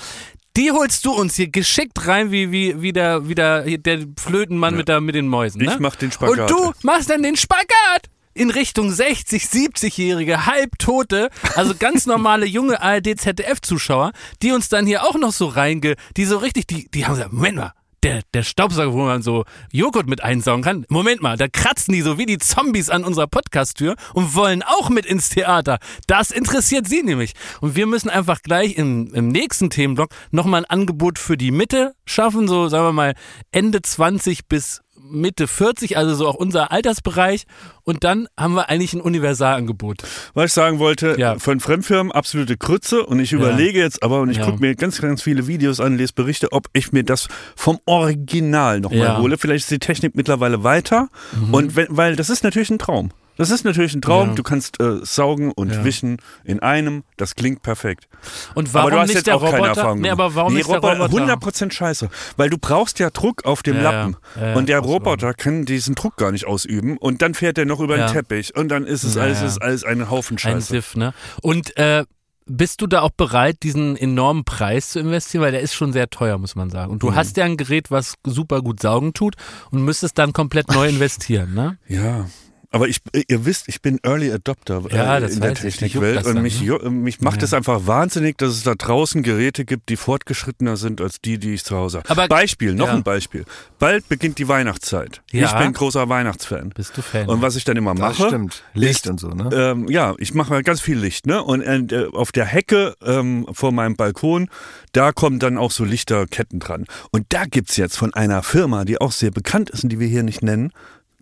Die 0.57 0.73
holst 0.73 1.05
du 1.07 1.13
uns 1.13 1.37
hier 1.37 1.49
geschickt 1.49 2.09
rein, 2.09 2.33
wie, 2.33 2.51
wie, 2.51 2.83
wie 2.83 2.93
der, 2.93 3.29
wie 3.29 3.37
der, 3.37 3.63
der 3.79 4.01
Flötenmann 4.19 4.77
mit, 4.77 4.89
der, 4.89 5.01
mit 5.01 5.15
den 5.15 5.29
Mäusen. 5.29 5.63
Ne? 5.63 5.73
Ich 5.75 5.79
mach 5.79 5.95
den 5.95 6.11
Spagat. 6.11 6.39
Und 6.39 6.51
du 6.51 6.73
machst 6.83 7.09
dann 7.09 7.23
den 7.23 7.37
Spagat 7.37 8.11
in 8.35 8.51
Richtung 8.51 8.91
60, 8.91 9.45
70-jährige, 9.45 10.47
halbtote, 10.47 11.31
also 11.55 11.75
ganz 11.79 12.07
normale 12.07 12.47
junge 12.47 12.83
ARD-ZDF-Zuschauer, 12.83 14.13
die 14.43 14.53
uns 14.53 14.69
dann 14.69 14.87
hier 14.87 15.05
auch 15.05 15.17
noch 15.17 15.33
so 15.33 15.47
reinge, 15.47 15.95
die 16.17 16.25
so 16.25 16.39
richtig, 16.39 16.67
die, 16.67 16.91
die 16.91 17.07
haben 17.07 17.15
gesagt, 17.15 17.33
Moment 17.33 17.57
mal, 17.57 17.73
der, 18.03 18.23
der 18.35 18.43
Staubsauger, 18.43 18.93
wo 18.93 19.05
man 19.05 19.23
so 19.23 19.45
Joghurt 19.73 20.09
mit 20.09 20.23
einsaugen 20.23 20.63
kann. 20.63 20.87
Moment 20.89 21.23
mal, 21.23 21.37
da 21.37 21.49
kratzen 21.49 21.93
die 21.93 22.03
so 22.03 22.19
wie 22.19 22.27
die 22.27 22.39
Zombies 22.39 22.91
an 22.91 23.05
unserer 23.05 23.27
Podcast-Tür 23.27 23.97
und 24.15 24.35
wollen 24.35 24.63
auch 24.63 24.91
mit 24.91 25.07
ins 25.07 25.29
Theater. 25.29 25.79
Das 26.07 26.31
interessiert 26.31 26.89
sie 26.89 27.03
nämlich. 27.03 27.35
Und 27.61 27.77
wir 27.77 27.87
müssen 27.87 28.11
einfach 28.11 28.43
gleich 28.43 28.77
im, 28.77 29.13
im 29.15 29.29
nächsten 29.29 29.71
Themenblock 29.71 30.11
nochmal 30.31 30.63
ein 30.63 30.71
Angebot 30.71 31.19
für 31.19 31.37
die 31.37 31.51
Mitte 31.51 31.95
schaffen, 32.07 32.49
so 32.49 32.69
sagen 32.69 32.87
wir 32.87 32.93
mal 32.93 33.15
Ende 33.53 33.83
20 33.83 34.47
bis 34.47 34.83
Mitte 35.09 35.47
40, 35.49 35.97
also 35.97 36.15
so 36.15 36.29
auch 36.29 36.35
unser 36.35 36.73
Altersbereich. 36.73 37.45
Und 37.83 38.05
dann 38.05 38.29
haben 38.39 38.55
wir 38.55 38.69
eigentlich 38.69 38.93
ein 38.93 39.01
Universalangebot. 39.01 40.03
Was 40.35 40.47
ich 40.47 40.53
sagen 40.53 40.79
wollte, 40.79 41.17
Ja. 41.19 41.39
von 41.39 41.61
Fremdfirmen 41.61 42.13
absolute 42.13 42.57
Krütze 42.57 43.05
und 43.05 43.19
ich 43.21 43.33
überlege 43.33 43.79
jetzt 43.79 44.03
aber 44.03 44.21
und 44.21 44.31
ich 44.31 44.37
Ja. 44.39 44.45
gucke 44.45 44.61
mir 44.61 44.75
ganz, 44.77 45.01
ganz 45.01 45.23
viele 45.23 45.47
Videos 45.47 45.81
an, 45.81 45.97
lese 45.97 46.13
Berichte, 46.15 46.53
ob 46.53 46.67
ich 46.73 46.93
mir 46.93 47.05
das 47.05 47.29
vom 47.57 47.79
Original 47.87 48.81
nochmal 48.81 48.99
Ja. 49.01 49.19
hole. 49.19 49.39
Vielleicht 49.39 49.65
ist 49.65 49.71
die 49.71 49.79
Technik 49.79 50.15
mittlerweile 50.15 50.63
weiter 50.65 51.09
und 51.53 51.77
wenn, 51.77 51.87
weil 51.91 52.17
das 52.17 52.31
ist 52.31 52.45
natürlich 52.45 52.71
ein 52.71 52.79
Traum. 52.79 53.11
Das 53.41 53.51
ist 53.51 53.65
natürlich 53.65 53.95
ein 53.95 54.03
Traum. 54.03 54.29
Ja. 54.29 54.35
Du 54.35 54.43
kannst 54.43 54.79
äh, 54.83 54.99
saugen 55.03 55.51
und 55.51 55.73
Ja. 55.73 55.83
wischen 55.83 56.19
in 56.45 56.61
einem. 56.61 57.05
Das 57.17 57.35
klingt 57.37 57.63
perfekt. 57.63 58.07
Und 58.55 58.75
warum 58.75 58.89
aber 58.89 58.91
du 58.91 59.01
hast 59.01 59.09
nicht 59.09 59.15
jetzt 59.17 59.29
der 59.29 59.37
auch 59.37 59.41
keine 59.43 59.57
Roboter? 59.57 59.69
Erfahrung 59.81 60.01
nee, 60.03 60.11
aber 60.11 60.35
warum 60.35 60.53
nee, 60.53 60.59
nicht 60.59 60.69
der 60.69 60.77
Roboter, 60.77 61.07
Roboter? 61.07 61.33
100% 61.39 61.73
scheiße. 61.73 62.11
Weil 62.37 62.51
du 62.51 62.59
brauchst 62.59 62.99
ja 62.99 63.09
Druck 63.09 63.47
auf 63.47 63.63
dem 63.63 63.77
Ja, 63.77 63.83
Lappen. 63.83 64.17
und 64.55 64.69
der 64.69 64.81
Roboter 64.81 65.33
kann 65.33 65.65
diesen 65.65 65.95
Druck 65.95 66.19
gar 66.19 66.33
nicht 66.33 66.47
ausüben. 66.47 66.99
Und 66.99 67.23
dann 67.23 67.33
fährt 67.33 67.57
er 67.57 67.65
noch 67.65 67.81
über 67.81 67.97
den 67.97 68.09
Teppich. 68.09 68.55
Und 68.55 68.69
dann 68.69 68.85
ist 68.85 69.05
es 69.05 69.17
alles, 69.17 69.41
ist 69.41 69.63
alles 69.63 69.85
ein 69.85 70.11
Haufen 70.11 70.35
Ein 70.35 70.39
Scheiße. 70.39 70.67
Siff, 70.69 70.95
ne? 70.97 71.15
Und 71.41 71.75
äh, 71.79 72.05
bist 72.45 72.83
du 72.83 72.87
da 72.87 73.01
auch 73.01 73.11
bereit, 73.17 73.63
diesen 73.63 73.97
enormen 73.97 74.45
Preis 74.45 74.91
zu 74.91 75.01
investieren? 75.01 75.43
Weil 75.45 75.53
der 75.53 75.63
ist 75.63 75.73
schon 75.73 75.95
sehr 75.95 76.11
teuer, 76.11 76.37
muss 76.37 76.57
man 76.57 76.69
sagen. 76.69 76.89
Mhm. 76.89 76.93
Und 76.93 77.03
du 77.03 77.15
hast 77.15 77.39
ja 77.39 77.45
ein 77.47 77.57
Gerät, 77.57 77.91
was 77.91 78.17
super 78.27 78.61
gut 78.61 78.81
saugen 78.81 79.15
tut 79.15 79.37
und 79.71 79.83
müsstest 79.83 80.19
dann 80.19 80.35
komplett 80.35 80.69
neu 80.71 80.89
investieren, 80.91 81.55
ne? 81.55 81.79
Ja. 81.89 82.27
Aber 82.73 82.87
ich, 82.87 83.01
ihr 83.27 83.45
wisst, 83.47 83.67
ich 83.69 83.83
bin 83.83 83.99
Early 84.05 84.31
Adopter 84.31 84.83
Ja, 84.93 85.19
äh, 85.19 85.21
das 85.21 85.33
in 85.35 85.41
der 85.41 85.51
weiß 85.51 85.65
ich. 85.65 85.77
Dich 85.79 85.93
Technikwelt 85.93 86.25
und 86.25 86.35
dann, 86.37 86.43
mich, 86.43 86.63
ne? 86.63 86.79
mich 86.89 87.21
macht 87.21 87.39
Ja. 87.41 87.45
es 87.47 87.53
einfach 87.53 87.87
wahnsinnig, 87.89 88.39
dass 88.39 88.51
es 88.51 88.63
da 88.63 88.77
draußen 88.77 89.25
Geräte 89.25 89.65
gibt, 89.65 89.89
die 89.89 89.97
fortgeschrittener 89.97 90.77
sind 90.77 91.01
als 91.01 91.21
die, 91.21 91.39
die 91.39 91.55
ich 91.55 91.65
zu 91.65 91.77
Hause 91.77 91.99
habe. 91.99 92.09
Aber- 92.11 92.29
Beispiel, 92.29 92.75
noch 92.75 92.87
ja. 92.87 92.93
ein 92.95 93.03
Beispiel. 93.03 93.45
Bald 93.81 94.09
beginnt 94.09 94.39
die 94.39 94.47
Weihnachtszeit. 94.47 95.21
Ja. 95.33 95.47
Ich 95.47 95.53
bin 95.65 95.73
großer 95.73 96.09
Weihnachtsfan. 96.09 96.69
Bist 96.71 96.97
du 96.97 97.03
Fan? 97.03 97.29
Und 97.29 97.43
was 97.43 97.57
ich 97.57 97.65
dann 97.65 97.77
immer 97.77 97.93
Das 97.95 98.19
mache, 98.19 98.29
stimmt. 98.29 98.63
Licht 98.75 99.09
und 99.09 99.19
so, 99.19 99.31
ne? 99.31 99.51
ähm, 99.53 99.89
ja, 99.89 100.15
ich 100.19 100.35
mache 100.35 100.51
mal 100.51 100.63
ganz 100.63 100.81
viel 100.81 100.97
Licht, 100.99 101.27
ne? 101.27 101.43
Und 101.43 101.63
äh, 101.63 102.07
auf 102.13 102.31
der 102.31 102.45
Hecke 102.45 102.95
ähm, 103.05 103.47
vor 103.53 103.73
meinem 103.73 103.97
Balkon, 103.97 104.49
da 104.93 105.11
kommen 105.11 105.41
dann 105.41 105.59
auch 105.59 105.73
so 105.73 105.85
Lichterketten 105.85 106.61
dran. 106.61 106.85
Und 107.11 107.27
da 107.31 107.47
gibt's 107.47 107.77
jetzt 107.77 107.97
von 107.99 108.15
einer 108.15 108.45
Firma, 108.45 108.85
die 108.85 109.01
auch 109.01 109.11
sehr 109.13 109.33
bekannt 109.33 109.71
ist 109.71 109.83
und 109.83 109.89
die 109.91 109.99
wir 109.99 110.07
hier 110.07 110.23
nicht 110.23 110.43
nennen. 110.45 110.73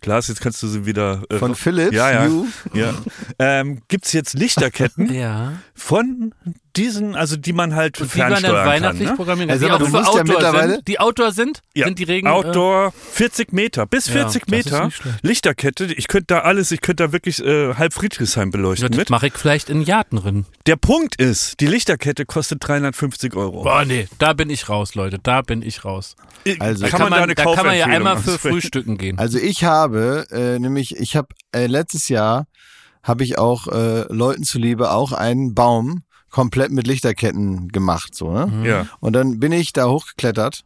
Klaas, 0.01 0.29
jetzt 0.29 0.41
kannst 0.41 0.63
du 0.63 0.69
sie 0.69 0.87
wieder. 0.87 1.23
Äh, 1.29 1.39
Von 1.39 1.55
Philips 1.55 1.95
Ja, 1.95 2.11
ja. 2.27 2.31
Ja. 2.73 2.95
ähm, 3.39 3.83
gibt's 3.89 4.13
jetzt 4.13 4.35
Lichterketten 4.35 5.13
Ja. 5.13 5.55
von 5.75 6.35
diesen, 6.77 7.15
also 7.17 7.37
die 7.37 7.53
man 7.53 7.75
halt 7.75 7.99
Die 7.99 8.03
man 8.03 8.09
dann 8.09 8.29
fernsteuern 8.41 8.55
kann. 8.57 8.67
weihnachtlich 8.67 9.09
Ne? 9.11 9.17
programmieren 9.17 9.51
Also, 9.51 9.67
kann. 9.67 9.75
aber 9.77 9.85
die 9.87 9.91
du 9.93 9.99
auch 9.99 10.03
musst 10.03 10.11
für 10.11 10.17
ja 10.17 10.23
Outdoor 10.23 10.37
mittlerweile- 10.37 10.75
sind. 10.75 10.89
Die 10.89 11.01
Outdoor 11.01 11.33
sind? 11.33 11.61
Ja, 11.75 11.85
Sind 11.87 11.99
die 11.99 12.05
Regen... 12.05 12.27
äh, 12.27 12.31
Outdoor 12.31 12.93
40 13.13 13.53
Meter, 13.53 13.87
bis 13.87 14.07
Ja, 14.07 14.13
40 14.13 14.43
das 14.47 14.59
ist 14.59 14.67
Meter. 14.73 14.91
Lichterkette. 15.23 15.87
Ich 15.87 16.09
könnte 16.09 16.27
da 16.35 16.39
alles, 16.41 16.71
ich 16.71 16.81
könnte 16.81 17.05
da 17.05 17.13
wirklich 17.13 17.43
äh, 17.45 17.75
halb 17.75 17.93
Friedrichshain 17.93 18.49
Ja, 18.49 18.51
beleuchten 18.51 18.91
das 18.91 19.09
mache 19.09 19.29
ich 19.29 19.35
vielleicht 19.35 19.71
in 19.71 19.83
Jahrten 19.83 20.17
drin. 20.17 20.47
Der 20.67 20.77
Punkt 20.77 21.21
ist, 21.21 21.61
die 21.61 21.67
Lichterkette 21.67 22.27
kostet 22.27 22.67
350 22.67 23.35
Euro. 23.35 23.63
Boah, 23.63 23.85
nee, 23.85 24.09
da 24.19 24.33
bin 24.33 24.51
ich 24.51 24.69
raus, 24.69 24.95
Leute. 24.95 25.19
Da 25.23 25.43
bin 25.43 25.63
ich 25.63 25.85
raus. 25.85 26.17
Also- 26.59 26.87
kann, 26.87 27.01
man 27.01 27.13
da 27.13 27.17
eine 27.23 27.35
da 27.35 27.45
kann 27.45 27.67
man 27.67 27.77
ja 27.77 27.87
einmal 27.87 28.19
für? 28.19 28.39
Frühstücken 28.39 28.97
gehen. 28.99 29.19
Also 29.19 29.39
ich 29.39 29.65
habe, 29.65 30.27
äh, 30.31 30.59
nämlich, 30.59 30.97
ich 30.97 31.17
habe 31.17 31.29
äh, 31.53 31.67
letztes 31.67 32.09
Jahr 32.09 32.47
habe 33.03 33.25
ich 33.25 33.39
auch 33.39 33.69
äh, 33.69 34.13
Leuten 34.13 34.45
zuliebe 34.45 34.91
auch 34.91 35.13
einen 35.13 35.55
Baum 35.55 36.03
komplett 36.31 36.71
mit 36.71 36.87
Lichterketten 36.87 37.69
gemacht, 37.69 38.15
so, 38.15 38.31
ne? 38.31 38.67
Ja. 38.67 38.87
Und 39.01 39.15
dann 39.15 39.41
bin 39.41 39.53
ich 39.53 39.73
da 39.73 39.89
hochgeklettert 39.89 40.65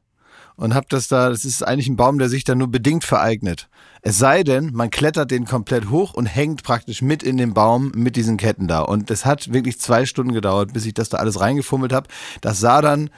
und 0.57 0.75
habe 0.75 0.87
das 0.88 1.09
da, 1.09 1.31
das 1.31 1.45
ist 1.45 1.62
eigentlich 1.62 1.88
ein 1.88 1.97
Baum, 1.97 2.19
der 2.19 2.28
sich 2.28 2.45
da 2.45 2.54
nur 2.54 2.69
bedingt 2.69 3.04
vereignet. 3.04 3.69
Es 4.02 4.19
sei 4.19 4.42
denn, 4.42 4.73
man 4.73 4.90
klettert 4.90 5.31
den 5.31 5.45
komplett 5.45 5.90
hoch 5.90 6.14
und 6.14 6.26
hängt 6.26 6.62
praktisch 6.62 7.02
mit 7.02 7.23
in 7.23 7.37
den 7.37 7.54
Baum 7.54 7.92
mit 7.95 8.16
diesen 8.16 8.37
Ketten 8.37 8.66
da. 8.66 8.81
Und 8.81 9.11
es 9.11 9.25
hat 9.25 9.52
wirklich 9.52 9.78
zwei 9.78 10.07
Stunden 10.07 10.33
gedauert, 10.33 10.73
bis 10.73 10.87
ich 10.87 10.95
das 10.95 11.09
da 11.09 11.19
alles 11.19 11.40
reingefummelt 11.40 11.92
habe. 11.92 12.09
Das 12.40 12.61
sah 12.61 12.83
dann 12.83 13.11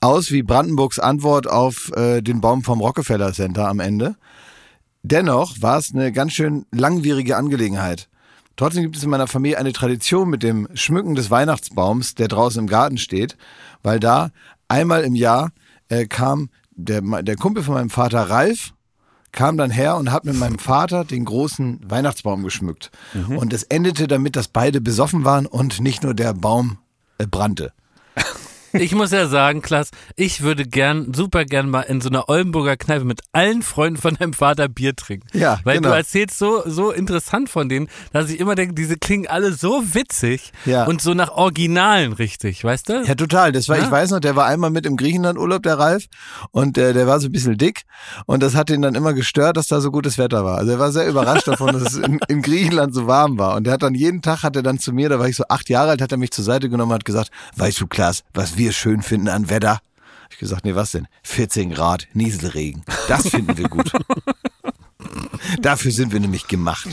aus 0.00 0.30
wie 0.30 0.42
Brandenburgs 0.42 0.98
Antwort 0.98 1.48
auf 1.48 1.90
äh, 1.96 2.20
den 2.20 2.40
Baum 2.40 2.62
vom 2.62 2.80
Rockefeller 2.80 3.32
Center 3.32 3.68
am 3.68 3.80
Ende. 3.80 4.16
Dennoch 5.02 5.60
war 5.60 5.78
es 5.78 5.92
eine 5.92 6.12
ganz 6.12 6.32
schön 6.32 6.66
langwierige 6.70 7.36
Angelegenheit. 7.36 8.08
Trotzdem 8.56 8.82
gibt 8.82 8.96
es 8.96 9.02
in 9.02 9.10
meiner 9.10 9.26
Familie 9.26 9.58
eine 9.58 9.72
Tradition 9.72 10.28
mit 10.28 10.42
dem 10.42 10.68
Schmücken 10.74 11.14
des 11.14 11.30
Weihnachtsbaums, 11.30 12.14
der 12.14 12.28
draußen 12.28 12.60
im 12.60 12.66
Garten 12.68 12.98
steht, 12.98 13.36
weil 13.82 13.98
da 14.00 14.30
einmal 14.68 15.02
im 15.02 15.14
Jahr 15.14 15.50
äh, 15.88 16.06
kam 16.06 16.50
der, 16.70 17.00
der 17.22 17.36
Kumpel 17.36 17.62
von 17.62 17.74
meinem 17.74 17.90
Vater 17.90 18.22
Ralf, 18.30 18.72
kam 19.32 19.56
dann 19.56 19.70
her 19.70 19.96
und 19.96 20.12
hat 20.12 20.24
mit 20.24 20.36
meinem 20.36 20.58
Vater 20.58 21.04
den 21.04 21.24
großen 21.24 21.80
Weihnachtsbaum 21.88 22.42
geschmückt. 22.42 22.90
Und 23.36 23.52
es 23.52 23.62
endete 23.62 24.06
damit, 24.06 24.36
dass 24.36 24.48
beide 24.48 24.80
besoffen 24.80 25.24
waren 25.24 25.46
und 25.46 25.80
nicht 25.80 26.02
nur 26.02 26.14
der 26.14 26.34
Baum 26.34 26.78
äh, 27.18 27.26
brannte. 27.26 27.72
Ich 28.72 28.94
muss 28.94 29.10
ja 29.10 29.26
sagen, 29.26 29.60
Klaas, 29.62 29.90
ich 30.16 30.40
würde 30.42 30.64
gern, 30.66 31.12
super 31.14 31.44
gern 31.44 31.68
mal 31.68 31.82
in 31.82 32.00
so 32.00 32.08
einer 32.08 32.28
Oldenburger 32.28 32.76
Kneipe 32.76 33.04
mit 33.04 33.20
allen 33.32 33.62
Freunden 33.62 34.00
von 34.00 34.14
deinem 34.14 34.32
Vater 34.32 34.68
Bier 34.68 34.96
trinken. 34.96 35.26
Ja, 35.36 35.58
Weil 35.64 35.76
genau. 35.78 35.90
du 35.90 35.96
erzählst 35.96 36.38
so, 36.38 36.62
so 36.66 36.90
interessant 36.90 37.48
von 37.50 37.68
denen, 37.68 37.88
dass 38.12 38.30
ich 38.30 38.40
immer 38.40 38.54
denke, 38.54 38.74
diese 38.74 38.96
klingen 38.96 39.26
alle 39.26 39.52
so 39.52 39.82
witzig 39.94 40.52
Ja. 40.64 40.84
und 40.84 41.02
so 41.02 41.14
nach 41.14 41.30
Originalen 41.30 42.12
richtig, 42.12 42.64
weißt 42.64 42.88
du? 42.88 43.02
Ja, 43.04 43.14
total. 43.14 43.52
Das 43.52 43.68
war, 43.68 43.76
Ja? 43.78 43.84
ich 43.84 43.90
weiß 43.90 44.10
noch, 44.10 44.20
der 44.20 44.36
war 44.36 44.46
einmal 44.46 44.70
mit 44.70 44.86
im 44.86 44.96
Griechenland-Urlaub, 44.96 45.62
der 45.62 45.78
Ralf, 45.78 46.06
und 46.50 46.78
äh, 46.78 46.92
der 46.92 47.06
war 47.06 47.20
so 47.20 47.28
ein 47.28 47.32
bisschen 47.32 47.58
dick 47.58 47.82
und 48.26 48.42
das 48.42 48.54
hat 48.54 48.70
ihn 48.70 48.82
dann 48.82 48.94
immer 48.94 49.12
gestört, 49.12 49.56
dass 49.56 49.66
da 49.68 49.80
so 49.80 49.90
gutes 49.90 50.18
Wetter 50.18 50.44
war. 50.44 50.58
Also 50.58 50.72
er 50.72 50.78
war 50.78 50.92
sehr 50.92 51.06
überrascht 51.08 51.46
davon, 51.48 51.72
dass 51.74 51.82
es 51.94 51.96
in, 51.98 52.18
in 52.28 52.42
Griechenland 52.42 52.94
so 52.94 53.06
warm 53.06 53.38
war. 53.38 53.56
Und 53.56 53.64
der 53.64 53.74
hat 53.74 53.82
dann 53.82 53.94
jeden 53.94 54.22
Tag, 54.22 54.42
hat 54.42 54.56
er 54.56 54.62
dann 54.62 54.78
zu 54.78 54.92
mir, 54.92 55.08
da 55.08 55.18
war 55.18 55.28
ich 55.28 55.36
so 55.36 55.44
acht 55.48 55.68
Jahre 55.68 55.90
alt, 55.90 56.00
hat 56.02 56.12
er 56.12 56.18
mich 56.18 56.30
zur 56.30 56.44
Seite 56.44 56.68
genommen 56.68 56.92
und 56.92 56.96
hat 56.96 57.04
gesagt, 57.04 57.30
weißt 57.56 57.80
du, 57.80 57.86
Klaas, 57.86 58.22
was 58.34 58.56
wir 58.56 58.61
schön 58.70 59.02
finden 59.02 59.28
an 59.28 59.50
Wetter? 59.50 59.80
Ich 60.30 60.38
gesagt, 60.38 60.64
nee, 60.64 60.76
was 60.76 60.92
denn? 60.92 61.08
14 61.24 61.70
Grad, 61.70 62.06
Nieselregen. 62.12 62.84
Das 63.08 63.28
finden 63.28 63.58
wir 63.58 63.68
gut. 63.68 63.90
Dafür 65.60 65.90
sind 65.90 66.12
wir 66.12 66.20
nämlich 66.20 66.46
gemacht. 66.46 66.88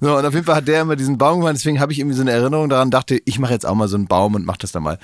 So, 0.00 0.16
und 0.16 0.26
auf 0.26 0.34
jeden 0.34 0.44
Fall 0.44 0.56
hat 0.56 0.68
der 0.68 0.82
immer 0.82 0.96
diesen 0.96 1.18
Baum 1.18 1.40
gemacht, 1.40 1.54
deswegen 1.56 1.80
habe 1.80 1.92
ich 1.92 1.98
irgendwie 1.98 2.16
so 2.16 2.22
eine 2.22 2.32
Erinnerung 2.32 2.68
daran, 2.68 2.90
dachte, 2.90 3.20
ich 3.24 3.38
mache 3.38 3.52
jetzt 3.52 3.66
auch 3.66 3.74
mal 3.74 3.88
so 3.88 3.96
einen 3.96 4.06
Baum 4.06 4.34
und 4.34 4.44
mache 4.44 4.58
das 4.58 4.72
dann 4.72 4.82
mal. 4.82 4.98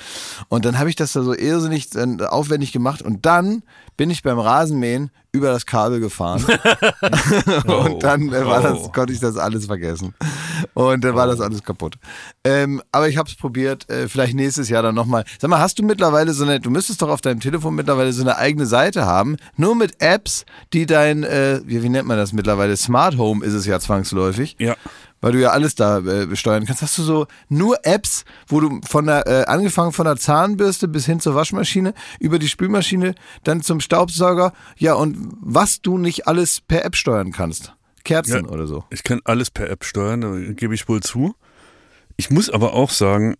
Und 0.48 0.64
dann 0.64 0.78
habe 0.78 0.90
ich 0.90 0.96
das 0.96 1.12
da 1.12 1.22
so 1.22 1.34
irrsinnig 1.34 1.94
äh, 1.94 2.24
aufwendig 2.24 2.72
gemacht 2.72 3.02
und 3.02 3.24
dann 3.26 3.62
bin 3.96 4.10
ich 4.10 4.22
beim 4.22 4.38
Rasenmähen 4.38 5.10
über 5.32 5.50
das 5.50 5.66
Kabel 5.66 6.00
gefahren. 6.00 6.44
und 7.66 8.02
dann 8.02 8.32
äh, 8.32 8.46
war 8.46 8.62
das, 8.62 8.78
Oh. 8.78 8.88
konnte 8.90 9.12
ich 9.12 9.20
das 9.20 9.36
alles 9.36 9.66
vergessen. 9.66 10.14
Und 10.74 11.04
dann 11.04 11.14
war 11.14 11.26
das 11.26 11.40
alles 11.40 11.62
kaputt. 11.62 11.96
Ähm, 12.44 12.82
aber 12.92 13.08
ich 13.08 13.16
habe 13.16 13.28
es 13.28 13.34
probiert, 13.34 13.88
äh, 13.90 14.08
vielleicht 14.08 14.34
nächstes 14.34 14.68
Jahr 14.68 14.82
dann 14.82 14.94
nochmal. 14.94 15.24
Sag 15.38 15.50
mal, 15.50 15.58
hast 15.60 15.78
du 15.78 15.82
mittlerweile 15.82 16.32
so 16.32 16.44
eine, 16.44 16.60
du 16.60 16.70
müsstest 16.70 17.02
doch 17.02 17.08
auf 17.08 17.20
deinem 17.20 17.40
Telefon 17.40 17.74
mittlerweile 17.74 18.12
so 18.12 18.22
eine 18.22 18.36
eigene 18.36 18.66
Seite 18.66 19.04
haben, 19.06 19.36
nur 19.56 19.74
mit 19.74 20.00
Apps, 20.00 20.44
die 20.72 20.86
dein, 20.86 21.22
äh, 21.24 21.60
wie, 21.64 21.82
wie 21.82 21.88
nennt 21.88 22.08
man 22.08 22.16
das 22.16 22.32
mittlerweile? 22.32 22.76
Smart 22.76 23.18
Home 23.18 23.44
ist 23.44 23.52
es 23.52 23.66
ja 23.66 23.78
zwangsläufig. 23.80 24.56
Ja. 24.58 24.74
Weil 25.20 25.32
du 25.32 25.40
ja 25.40 25.50
alles 25.50 25.74
da 25.74 25.98
äh, 25.98 26.36
steuern 26.36 26.66
kannst. 26.66 26.82
Hast 26.82 26.98
du 26.98 27.02
so 27.02 27.26
nur 27.48 27.78
Apps, 27.84 28.24
wo 28.48 28.60
du 28.60 28.80
von 28.86 29.06
der, 29.06 29.26
äh, 29.26 29.44
angefangen 29.46 29.92
von 29.92 30.04
der 30.04 30.16
Zahnbürste 30.16 30.88
bis 30.88 31.06
hin 31.06 31.20
zur 31.20 31.34
Waschmaschine, 31.34 31.94
über 32.20 32.38
die 32.38 32.48
Spülmaschine, 32.48 33.14
dann 33.42 33.62
zum 33.62 33.80
Staubsauger, 33.80 34.52
ja, 34.76 34.94
und 34.94 35.16
was 35.40 35.80
du 35.80 35.98
nicht 35.98 36.26
alles 36.26 36.60
per 36.60 36.84
App 36.84 36.96
steuern 36.96 37.32
kannst. 37.32 37.72
Kerzen 38.04 38.44
Ja. 38.44 38.50
oder 38.50 38.66
so. 38.66 38.84
Ich 38.90 39.02
kann 39.02 39.20
alles 39.24 39.50
per 39.50 39.68
App 39.68 39.84
steuern, 39.84 40.20
da 40.20 40.52
gebe 40.52 40.74
ich 40.74 40.88
wohl 40.88 41.00
zu. 41.02 41.34
Ich 42.16 42.30
muss 42.30 42.48
aber 42.48 42.72
auch 42.72 42.90
sagen, 42.90 43.36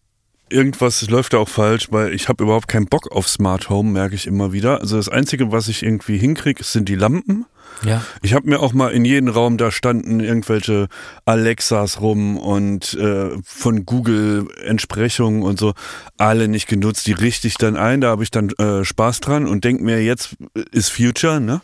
irgendwas 0.50 1.08
läuft 1.08 1.32
da 1.32 1.38
auch 1.38 1.48
falsch, 1.48 1.88
weil 1.90 2.12
ich 2.12 2.28
habe 2.28 2.44
überhaupt 2.44 2.68
keinen 2.68 2.86
Bock 2.86 3.10
auf 3.12 3.28
Smart 3.28 3.70
Home, 3.70 3.90
merke 3.90 4.14
ich 4.14 4.26
immer 4.26 4.52
wieder. 4.52 4.80
Also 4.80 4.96
das 4.96 5.08
Einzige, 5.08 5.52
was 5.52 5.68
ich 5.68 5.82
irgendwie 5.82 6.18
hinkriege, 6.18 6.62
sind 6.62 6.88
die 6.88 6.94
Lampen. 6.94 7.46
Ja. 7.84 8.02
Ich 8.22 8.34
habe 8.34 8.48
mir 8.48 8.60
auch 8.60 8.72
mal 8.72 8.90
in 8.92 9.04
jedem 9.04 9.28
Raum, 9.28 9.58
da 9.58 9.70
standen 9.70 10.20
irgendwelche 10.20 10.88
Alexas 11.24 12.00
rum 12.00 12.36
und 12.38 12.94
äh, 12.94 13.30
von 13.44 13.84
Google 13.84 14.48
Entsprechungen 14.64 15.42
und 15.42 15.58
so, 15.58 15.74
alle 16.16 16.48
nicht 16.48 16.68
genutzt. 16.68 17.06
Die 17.06 17.12
richte 17.12 17.46
ich 17.46 17.56
dann 17.56 17.76
ein, 17.76 18.00
da 18.00 18.08
habe 18.08 18.22
ich 18.22 18.30
dann 18.30 18.50
äh, 18.50 18.84
Spaß 18.84 19.20
dran 19.20 19.46
und 19.46 19.64
denke 19.64 19.84
mir, 19.84 20.02
jetzt 20.02 20.36
ist 20.72 20.90
Future, 20.90 21.40
ne? 21.40 21.60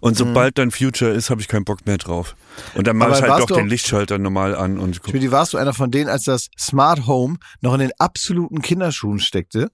Und 0.00 0.16
sobald 0.16 0.58
dann 0.58 0.70
Future 0.70 1.10
ist, 1.10 1.30
habe 1.30 1.40
ich 1.40 1.48
keinen 1.48 1.64
Bock 1.64 1.86
mehr 1.86 1.98
drauf. 1.98 2.36
Und 2.74 2.86
dann 2.86 2.96
mache 2.96 3.12
ich 3.12 3.22
halt 3.22 3.42
doch 3.42 3.56
den 3.56 3.68
Lichtschalter 3.68 4.18
normal 4.18 4.54
an 4.54 4.78
und 4.78 5.02
guck. 5.02 5.10
Schmidi, 5.10 5.32
warst 5.32 5.52
du 5.52 5.58
einer 5.58 5.74
von 5.74 5.90
denen, 5.90 6.08
als 6.08 6.24
das 6.24 6.50
Smart 6.58 7.06
Home 7.06 7.38
noch 7.60 7.74
in 7.74 7.80
den 7.80 7.90
absoluten 7.98 8.62
Kinderschuhen 8.62 9.18
steckte? 9.18 9.70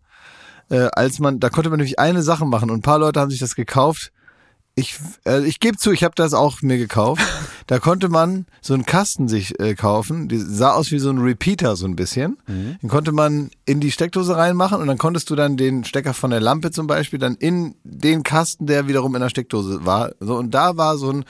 Äh, 0.71 0.89
als 0.93 1.19
man, 1.19 1.41
da 1.41 1.51
konnte 1.51 1.69
man 1.69 1.79
nämlich 1.79 1.99
eine 1.99 2.23
Sache 2.23 2.47
machen 2.47 2.71
und 2.71 2.79
ein 2.79 2.83
paar 2.83 2.99
Leute 2.99 3.21
haben 3.21 3.31
sich 3.31 3.41
das 3.41 3.55
gekauft. 3.55 4.13
Ich, 4.77 4.97
äh, 5.27 5.45
ich 5.47 5.61
gebe 5.61 5.77
zu, 5.77 5.93
ich 5.93 6.03
habe 6.03 6.15
das 6.17 6.35
auch 6.35 6.63
mir 6.63 6.79
gekauft. 6.79 7.23
Da 7.67 7.79
konnte 7.79 8.09
man 8.09 8.47
so 8.61 8.75
einen 8.75 8.85
Kasten 8.85 9.29
sich 9.29 9.59
äh, 9.61 9.75
kaufen. 9.75 10.29
Die 10.29 10.39
sah 10.39 10.73
aus 10.73 10.91
wie 10.91 10.99
so 10.99 11.11
ein 11.11 11.19
Repeater 11.19 11.77
so 11.77 11.87
ein 11.87 11.97
bisschen. 11.97 12.37
Den 12.47 12.89
konnte 12.89 13.13
man 13.13 13.51
in 13.65 13.81
die 13.81 13.91
Steckdose 13.91 14.37
reinmachen 14.37 14.81
und 14.81 14.87
dann 14.87 14.99
konntest 14.99 15.31
du 15.31 15.35
dann 15.35 15.57
den 15.57 15.85
Stecker 15.85 16.15
von 16.15 16.31
der 16.31 16.41
Lampe 16.41 16.71
zum 16.71 16.87
Beispiel 16.87 17.19
dann 17.19 17.37
in 17.37 17.75
den 17.85 18.23
Kasten, 18.23 18.67
der 18.67 18.89
wiederum 18.89 19.15
in 19.15 19.23
der 19.23 19.31
Steckdose 19.31 19.85
war. 19.87 20.13
So 20.21 20.37
und 20.37 20.53
da 20.53 20.77
war 20.77 20.99
so 20.99 21.11
ein 21.11 21.25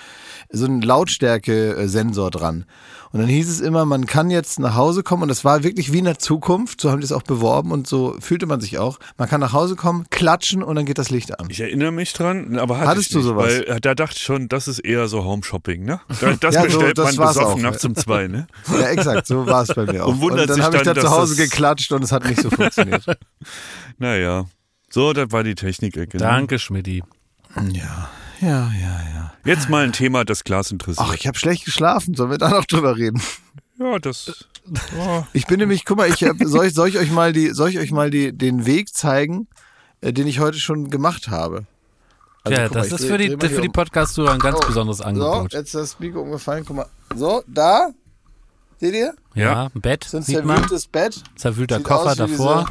so 0.50 0.66
ein 0.66 0.82
Lautstärke-Sensor 0.82 2.30
dran. 2.30 2.64
Und 3.12 3.20
dann 3.20 3.28
hieß 3.28 3.48
es 3.48 3.60
immer, 3.60 3.84
man 3.84 4.06
kann 4.06 4.28
jetzt 4.28 4.58
nach 4.58 4.74
Hause 4.74 5.04
kommen 5.04 5.22
und 5.22 5.28
das 5.28 5.44
war 5.44 5.62
wirklich 5.62 5.92
wie 5.92 5.98
in 5.98 6.04
der 6.04 6.18
Zukunft. 6.18 6.80
So 6.80 6.90
haben 6.90 6.98
die 6.98 7.04
es 7.04 7.12
auch 7.12 7.22
beworben 7.22 7.70
und 7.70 7.86
so 7.86 8.16
fühlte 8.18 8.46
man 8.46 8.60
sich 8.60 8.78
auch. 8.78 8.98
Man 9.16 9.28
kann 9.28 9.40
nach 9.40 9.52
Hause 9.52 9.76
kommen, 9.76 10.06
klatschen 10.10 10.64
und 10.64 10.74
dann 10.74 10.84
geht 10.84 10.98
das 10.98 11.10
Licht 11.10 11.38
an. 11.38 11.46
Ich 11.48 11.60
erinnere 11.60 11.92
mich 11.92 12.12
dran, 12.12 12.58
aber 12.58 12.78
hatte 12.78 12.88
Hattest 12.88 13.06
ich 13.06 13.12
du 13.12 13.18
nicht, 13.18 13.26
sowas? 13.28 13.46
Weil 13.46 13.62
äh, 13.76 13.80
da 13.80 13.94
dachte 13.94 14.16
ich 14.16 14.22
schon, 14.24 14.48
das 14.48 14.66
ist 14.66 14.80
eher 14.80 15.06
so 15.06 15.22
Home 15.24 15.44
Shopping, 15.44 15.84
ne? 15.84 16.00
Da- 16.24 16.36
Das 16.40 16.54
Ja, 16.54 16.60
so, 16.62 16.66
bestellt 16.66 16.98
das 16.98 17.04
man 17.16 17.16
war's 17.26 17.34
besoffen 17.36 17.58
auch, 17.66 17.70
nachts 17.70 17.82
ja. 17.82 17.88
um 17.88 17.94
zwei, 17.96 18.28
ne? 18.28 18.46
Ja, 18.72 18.88
exakt, 18.88 19.26
so 19.26 19.46
war 19.46 19.62
es 19.62 19.68
bei 19.74 19.86
mir 19.86 20.04
auch. 20.04 20.08
Und 20.08 20.20
wundert 20.20 20.50
dann 20.50 20.62
habe 20.62 20.76
ich 20.76 20.82
da 20.82 20.94
zu 20.94 21.10
Hause 21.10 21.36
geklatscht 21.36 21.92
und 21.92 22.02
es 22.04 22.12
hat 22.12 22.24
nicht 22.24 22.40
so 22.40 22.50
funktioniert. 22.50 23.04
Naja. 23.98 24.46
So, 24.90 25.12
das 25.12 25.30
war 25.32 25.42
die 25.44 25.54
Technik-Ecke. 25.54 26.16
ne? 26.18 26.22
Danke, 26.22 26.58
Schmidti. 26.58 27.02
ja, 27.72 28.10
ja, 28.40 28.48
ja, 28.72 29.00
ja. 29.14 29.32
Jetzt 29.44 29.68
mal 29.68 29.84
ein 29.84 29.92
Thema, 29.92 30.24
das 30.24 30.44
Glas 30.44 30.70
interessiert. 30.70 31.06
Ach, 31.10 31.14
ich 31.14 31.26
habe 31.26 31.38
schlecht 31.38 31.64
geschlafen. 31.64 32.14
Sollen 32.14 32.30
wir 32.30 32.38
da 32.38 32.48
noch 32.50 32.64
drüber 32.64 32.96
reden? 32.96 33.20
ja, 33.78 33.98
das. 33.98 34.46
Oh. 34.98 35.22
Ich 35.32 35.46
bin 35.46 35.58
nämlich, 35.58 35.84
guck 35.84 35.98
mal, 35.98 36.08
ich 36.08 36.22
hab, 36.24 36.36
soll, 36.44 36.66
ich, 36.66 36.74
soll 36.74 36.88
ich 36.88 36.98
euch 36.98 37.10
mal 37.10 37.32
die, 37.32 37.50
soll 37.50 37.68
ich 37.70 37.78
euch 37.78 37.90
mal 37.92 38.10
die, 38.10 38.32
den 38.36 38.66
Weg 38.66 38.94
zeigen, 38.94 39.48
äh, 40.00 40.12
den 40.12 40.26
ich 40.26 40.38
heute 40.40 40.58
schon 40.58 40.90
gemacht 40.90 41.28
habe? 41.28 41.66
Also, 42.44 42.60
ja, 42.60 42.68
mal, 42.68 42.74
das 42.74 42.86
ich 42.88 42.92
ist 42.92 43.04
für 43.06 43.18
die, 43.18 43.30
mal 43.30 43.40
für 43.40 43.48
hier 43.48 43.60
die 43.62 43.68
um. 43.68 43.72
Podcast-Tour 43.72 44.30
ein 44.30 44.38
ganz 44.38 44.58
Oh, 44.62 44.66
besonderes 44.66 44.98
So, 44.98 45.04
Angebot. 45.04 45.52
jetzt 45.54 45.66
ist 45.68 45.74
das 45.74 45.98
Mikro 46.00 46.20
umgefallen. 46.20 46.64
Guck 46.66 46.76
mal. 46.76 46.86
So, 47.16 47.42
da. 47.46 47.88
Seht 48.80 48.94
ihr? 48.94 49.14
ja, 49.34 49.70
ein 49.74 49.80
Bett, 49.80 50.04
So 50.04 50.18
ein 50.18 50.22
sieht 50.22 50.44
man. 50.44 50.56
zerwühltes 50.58 50.86
Bett. 50.88 51.22
Zerwühlter 51.36 51.76
Sieht 51.78 51.86
Koffer 51.86 52.14
davor. 52.16 52.66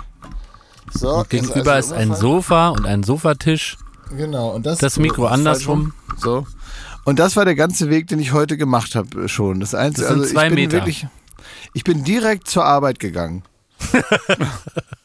So, 0.94 1.20
jetzt 1.22 1.30
Gegenüber 1.30 1.74
alles 1.74 1.88
ist 1.88 1.94
ein. 1.94 2.14
Sofa 2.14 2.70
und 2.70 2.86
ein 2.86 3.02
Sofatisch. 3.04 3.78
Genau. 4.16 4.50
Und 4.52 4.66
das, 4.66 4.78
Das 4.78 5.00
Mikro 5.00 5.24
ist 5.24 5.30
falsch 5.30 5.34
andersrum. 5.40 5.94
rum. 6.08 6.18
So. 6.20 6.46
Und 7.06 7.18
das 7.20 7.36
war 7.36 7.46
der 7.46 7.56
ganze 7.56 7.90
Weg, 7.90 8.08
den 8.08 8.20
ich 8.20 8.32
heute 8.32 8.58
gemacht 8.58 8.94
habe 8.96 9.28
schon. 9.28 9.60
Das 9.60 9.74
einzige, 9.74 10.02
Das 10.08 10.14
sind 10.14 10.22
also 10.22 10.34
zwei 10.34 10.44
ich 10.44 10.50
bin 10.50 10.56
Meter. 10.64 10.74
wirklich, 10.74 11.08
ich 11.74 11.84
bin 11.84 12.04
direkt 12.04 12.48
zur 12.48 12.64
Arbeit 12.66 13.00
gegangen. 13.00 13.44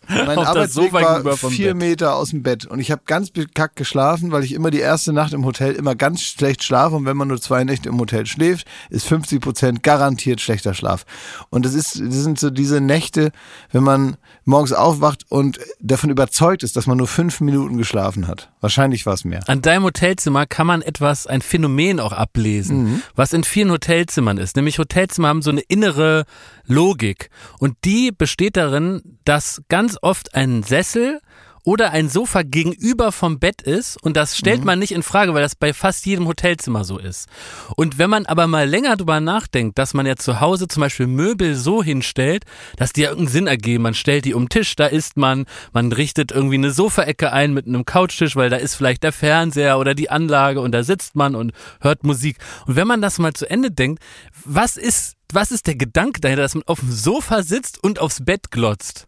Mein 0.09 0.39
Auf 0.39 0.47
Arbeitsweg 0.47 0.93
war 0.93 1.37
vier 1.37 1.75
Bett. 1.75 1.77
Meter 1.77 2.17
aus 2.17 2.31
dem 2.31 2.43
Bett 2.43 2.67
und 2.67 2.81
ich 2.81 2.91
habe 2.91 3.03
ganz 3.05 3.31
bekackt 3.31 3.77
geschlafen, 3.77 4.33
weil 4.33 4.43
ich 4.43 4.53
immer 4.53 4.71
die 4.71 4.81
erste 4.81 5.13
Nacht 5.13 5.33
im 5.33 5.45
Hotel 5.45 5.75
immer 5.75 5.95
ganz 5.95 6.23
schlecht 6.23 6.65
schlafe 6.65 6.97
und 6.97 7.05
wenn 7.05 7.17
man 7.17 7.29
nur 7.29 7.41
zwei 7.41 7.65
Nächte 7.65 7.89
im 7.89 7.99
Hotel 7.99 8.27
schläft, 8.27 8.67
ist 8.91 9.07
50 9.07 9.41
Prozent 9.41 9.83
garantiert 9.83 10.41
schlechter 10.41 10.75
Schlaf. 10.75 11.05
Und 11.51 11.65
das 11.65 11.75
ist, 11.75 12.01
das 12.01 12.15
sind 12.15 12.39
so 12.39 12.51
diese 12.51 12.81
Nächte, 12.81 13.33
wenn 13.71 13.83
man 13.83 14.17
morgens 14.45 14.73
aufwacht 14.73 15.27
und 15.29 15.59
davon 15.81 16.11
überzeugt 16.11 16.63
ist, 16.63 16.77
dass 16.77 16.87
man 16.87 16.97
nur 16.97 17.07
fünf 17.07 17.41
Minuten 17.41 17.77
geschlafen 17.77 18.27
hat. 18.27 18.51
Wahrscheinlich 18.61 19.05
war 19.05 19.15
es 19.15 19.25
mehr. 19.25 19.41
An 19.47 19.63
deinem 19.63 19.85
Hotelzimmer 19.85 20.47
kann 20.47 20.67
man 20.67 20.83
etwas, 20.83 21.27
ein 21.27 21.43
Phänomen 21.43 22.01
auch 22.01 22.13
ablesen, 22.13 23.03
was 23.15 23.33
in 23.33 23.45
vielen 23.45 23.71
Hotelzimmern 23.71 24.39
ist. 24.39 24.57
Nämlich 24.57 24.79
Hotelzimmer 24.79 25.29
haben 25.29 25.43
so 25.43 25.51
eine 25.51 25.61
innere 25.61 26.25
Logik. 26.67 27.31
Und 27.59 27.77
die 27.85 28.13
besteht 28.13 28.57
darin, 28.57 29.03
dass 29.25 29.63
ganz 29.69 29.98
oft 30.03 30.35
ein 30.35 30.63
Sessel 30.63 31.21
oder 31.69 31.91
ein 31.91 32.09
Sofa 32.09 32.45
gegenüber 32.45 33.13
vom 33.13 33.39
Bett 33.39 33.61
ist 33.61 34.03
und 34.03 34.17
das 34.17 34.39
stellt 34.39 34.65
man 34.65 34.79
nicht 34.79 34.93
in 34.93 35.03
Frage, 35.03 35.35
weil 35.35 35.43
das 35.43 35.55
bei 35.55 35.75
fast 35.75 36.07
jedem 36.07 36.27
Hotelzimmer 36.27 36.83
so 36.83 36.99
ist. 36.99 37.29
Und 37.77 37.99
wenn 37.99 38.09
man 38.09 38.25
aber 38.25 38.47
mal 38.47 38.67
länger 38.67 38.97
drüber 38.97 39.21
nachdenkt, 39.21 39.79
dass 39.79 39.93
man 39.93 40.07
ja 40.07 40.17
zu 40.17 40.41
Hause 40.41 40.69
zum 40.69 40.81
Beispiel 40.81 41.07
Möbel 41.07 41.55
so 41.55 41.83
hinstellt, 41.83 42.45
dass 42.77 42.95
die 42.95 43.03
ja 43.03 43.11
irgendeinen 43.11 43.33
Sinn 43.33 43.47
ergeben, 43.49 43.83
man 43.83 43.93
stellt 43.93 44.25
die 44.25 44.33
um 44.33 44.45
den 44.45 44.49
Tisch, 44.49 44.77
da 44.77 44.87
isst 44.87 45.19
man, 45.19 45.45
man 45.73 45.93
richtet 45.93 46.33
irgendwie 46.33 46.55
eine 46.55 46.71
Sofaecke 46.71 47.33
ein 47.33 47.53
mit 47.53 47.67
einem 47.67 47.85
Couchtisch, 47.85 48.35
weil 48.35 48.49
da 48.49 48.57
ist 48.57 48.75
vielleicht 48.75 49.03
der 49.03 49.13
Fernseher 49.13 49.79
oder 49.79 49.95
die 49.95 50.09
Anlage 50.09 50.63
und 50.63 50.73
da 50.73 50.83
sitzt 50.83 51.17
man 51.17 51.35
und 51.35 51.53
hört 51.81 52.05
Musik. 52.05 52.39
Und 52.67 52.77
wenn 52.77 52.87
man 52.87 53.03
das 53.03 53.19
mal 53.19 53.35
zu 53.35 53.49
Ende 53.49 53.71
denkt, 53.71 54.03
was 54.45 54.77
ist, 54.77 55.17
was 55.33 55.51
ist 55.51 55.67
der 55.67 55.77
Gedanke 55.77 56.21
dahinter, 56.23 56.43
dass 56.43 56.55
man 56.55 56.65
auf 56.67 56.81
dem 56.81 56.93
Sofa 56.93 57.43
sitzt 57.43 57.83
und 57.83 57.99
aufs 57.99 58.25
Bett 58.25 58.51
glotzt? 58.51 59.08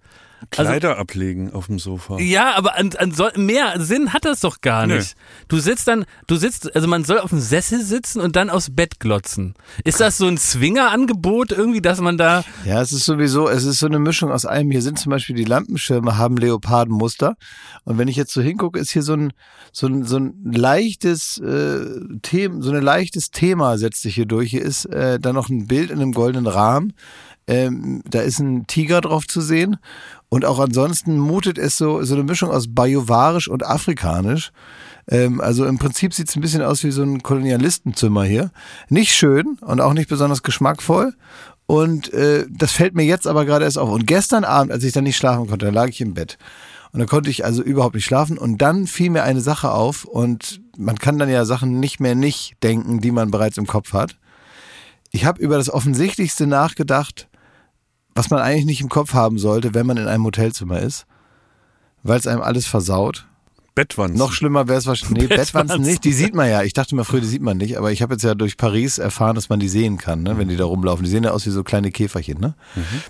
Also- 0.57 0.63
Kleider 0.71 0.99
ablegen 0.99 1.53
auf 1.53 1.67
dem 1.67 1.79
Sofa. 1.79 2.19
Ja, 2.19 2.55
aber 2.57 2.77
an, 2.77 2.91
an 2.97 3.13
so, 3.13 3.29
mehr 3.37 3.75
Sinn 3.81 4.13
hat 4.13 4.25
das 4.25 4.41
doch 4.41 4.61
gar 4.61 4.87
nicht. 4.87 5.15
Du 5.49 5.59
sitzt 5.59 5.87
dann, 5.89 6.05
du 6.27 6.37
sitzt, 6.37 6.75
also 6.75 6.89
man 6.89 7.05
soll 7.05 7.19
auf 7.19 7.31
dem 7.31 7.41
Sessel 7.41 7.83
sitzen 7.83 8.21
und 8.21 8.37
dann 8.37 8.49
aufs 8.51 8.75
Bett 8.75 9.01
glotzen. 9.01 9.55
Ist 9.85 10.01
das 10.01 10.17
so 10.19 10.27
ein 10.27 10.39
Zwingerangebot 10.39 11.53
irgendwie, 11.53 11.81
dass 11.83 12.01
man 12.01 12.17
da, 12.17 12.45
Ja, 12.65 12.81
es 12.81 12.93
ist 12.93 13.05
sowieso, 13.05 13.49
es 13.49 13.65
ist 13.65 13.79
so 13.81 13.87
eine 13.87 13.99
Mischung 13.99 14.31
aus 14.33 14.47
allem. 14.47 14.71
Hier 14.71 14.83
sind 14.83 14.99
zum 14.99 15.11
Beispiel 15.11 15.37
die 15.37 15.45
Lampenschirme, 15.45 16.17
haben 16.17 16.37
Leopardenmuster. 16.37 17.37
Und 17.85 17.99
wenn 17.99 18.09
ich 18.09 18.17
jetzt 18.17 18.33
so 18.33 18.41
hingucke, 18.41 18.79
ist 18.79 18.91
hier 18.91 19.03
so 19.03 19.15
ein, 19.15 19.33
so 19.73 19.87
ein, 19.87 20.05
so 20.05 20.17
ein 20.19 20.35
leichtes 20.45 21.39
äh, 21.39 21.85
Thema, 22.23 22.63
so 22.63 22.71
ein 22.73 22.83
leichtes 22.83 23.31
Thema 23.31 23.77
setzt 23.79 24.03
sich 24.03 24.15
hier 24.15 24.27
durch. 24.27 24.51
Hier 24.51 24.63
ist 24.63 24.87
äh, 24.87 25.19
dann 25.21 25.35
noch 25.35 25.49
ein 25.49 25.67
Bild 25.67 25.91
in 25.91 26.01
einem 26.01 26.13
goldenen 26.13 26.47
Rahmen. 26.47 26.93
Ähm, 27.51 28.03
da 28.09 28.21
ist 28.21 28.39
ein 28.39 28.67
Tiger 28.69 29.01
drauf 29.01 29.27
zu 29.27 29.41
sehen. 29.41 29.77
Und 30.29 30.45
auch 30.45 30.61
ansonsten 30.61 31.19
mutet 31.19 31.59
es 31.59 31.77
so, 31.77 32.03
so 32.05 32.15
eine 32.15 32.23
Mischung 32.23 32.51
aus 32.51 32.73
bajovarisch 32.73 33.49
und 33.49 33.67
afrikanisch. 33.67 34.53
Ähm, 35.09 35.41
also 35.41 35.67
im 35.67 35.79
Prinzip 35.79 36.15
sieht 36.15 36.29
es 36.29 36.37
ein 36.37 36.41
bisschen 36.43 36.63
aus 36.63 36.85
wie 36.85 36.93
so 36.93 37.03
ein 37.03 37.25
Kolonialistenzimmer 37.25 38.23
hier. 38.23 38.53
Nicht 38.89 39.13
schön 39.13 39.59
und 39.63 39.81
auch 39.81 39.95
nicht 39.95 40.09
besonders 40.09 40.45
geschmackvoll. 40.45 41.15
Und 41.67 42.13
äh, 42.15 42.47
das 42.49 42.71
fällt 42.71 42.95
mir 42.95 43.05
jetzt 43.05 43.27
aber 43.27 43.45
gerade 43.45 43.65
erst 43.65 43.79
auf. 43.79 43.91
Und 43.91 44.07
gestern 44.07 44.45
Abend, 44.45 44.71
als 44.71 44.85
ich 44.85 44.93
dann 44.93 45.05
nicht 45.05 45.17
schlafen 45.17 45.49
konnte, 45.49 45.67
da 45.67 45.73
lag 45.73 45.89
ich 45.89 46.01
im 46.01 46.15
Bett. 46.15 46.39
Und 46.93 47.01
da 47.01 47.07
konnte 47.07 47.31
ich 47.31 47.45
also 47.45 47.63
überhaupt 47.63 47.97
nicht 47.97 48.05
schlafen. 48.05 48.39
Und 48.39 48.59
dann 48.59 48.87
fiel 48.87 49.11
mir 49.11 49.25
eine 49.25 49.41
Sache 49.41 49.73
auf. 49.73 50.05
Und 50.05 50.61
man 50.77 50.97
kann 50.99 51.19
dann 51.19 51.29
ja 51.29 51.45
Sachen 51.45 51.81
nicht 51.81 51.99
mehr 51.99 52.15
nicht 52.15 52.55
denken, 52.63 53.01
die 53.01 53.11
man 53.11 53.33
bereits 53.33 53.59
im 53.59 53.67
Kopf 53.67 53.93
hat. 53.93 54.17
Ich 55.11 55.25
habe 55.25 55.43
über 55.43 55.57
das 55.57 55.71
Offensichtlichste 55.71 56.47
nachgedacht, 56.47 57.29
was 58.15 58.31
man 58.31 58.41
eigentlich 58.41 58.67
nicht 58.67 58.81
im 58.81 58.89
Kopf 58.89 59.15
haben 59.15 59.39
sollte, 59.39 59.75
wenn 59.75 59.87
man 59.87 59.97
in 59.97 60.09
einem 60.09 60.25
Hotelzimmer 60.25 60.81
ist. 60.81 61.07
Weil 62.03 62.19
es 62.19 62.27
einem 62.27 62.43
alles 62.43 62.67
versaut. 62.67 63.27
Bettwanzen. 63.75 64.19
Noch 64.19 64.33
schlimmer 64.33 64.69
wäre 64.69 64.79
es 64.79 64.87
wahrscheinlich. 64.87 65.23
Nee, 65.23 65.27
Bettwanzen 65.37 65.53
Bettwanzen. 65.53 65.83
nicht. 65.83 66.05
Die 66.05 66.13
sieht 66.13 66.35
man 66.35 66.49
ja. 66.49 66.63
Ich 66.63 66.73
dachte 66.73 66.95
mal 66.95 67.05
früher, 67.05 67.21
die 67.21 67.27
sieht 67.27 67.43
man 67.43 67.57
nicht. 67.57 67.79
Aber 67.79 67.93
ich 67.93 68.03
habe 68.03 68.15
jetzt 68.15 68.25
ja 68.25 68.35
durch 68.35 68.57
Paris 68.57 68.99
erfahren, 68.99 69.35
dass 69.35 69.49
man 69.49 69.61
die 69.61 69.69
sehen 69.69 69.97
kann, 69.97 70.23
ne? 70.23 70.37
wenn 70.39 70.49
die 70.49 70.57
da 70.57 70.65
rumlaufen. 70.65 71.05
Die 71.05 71.11
sehen 71.11 71.25
ja 71.25 71.31
aus 71.31 71.47
wie 71.47 71.51
so 71.51 71.63
kleine 71.63 71.91
Käferchen. 71.91 72.41
Ne? 72.41 72.55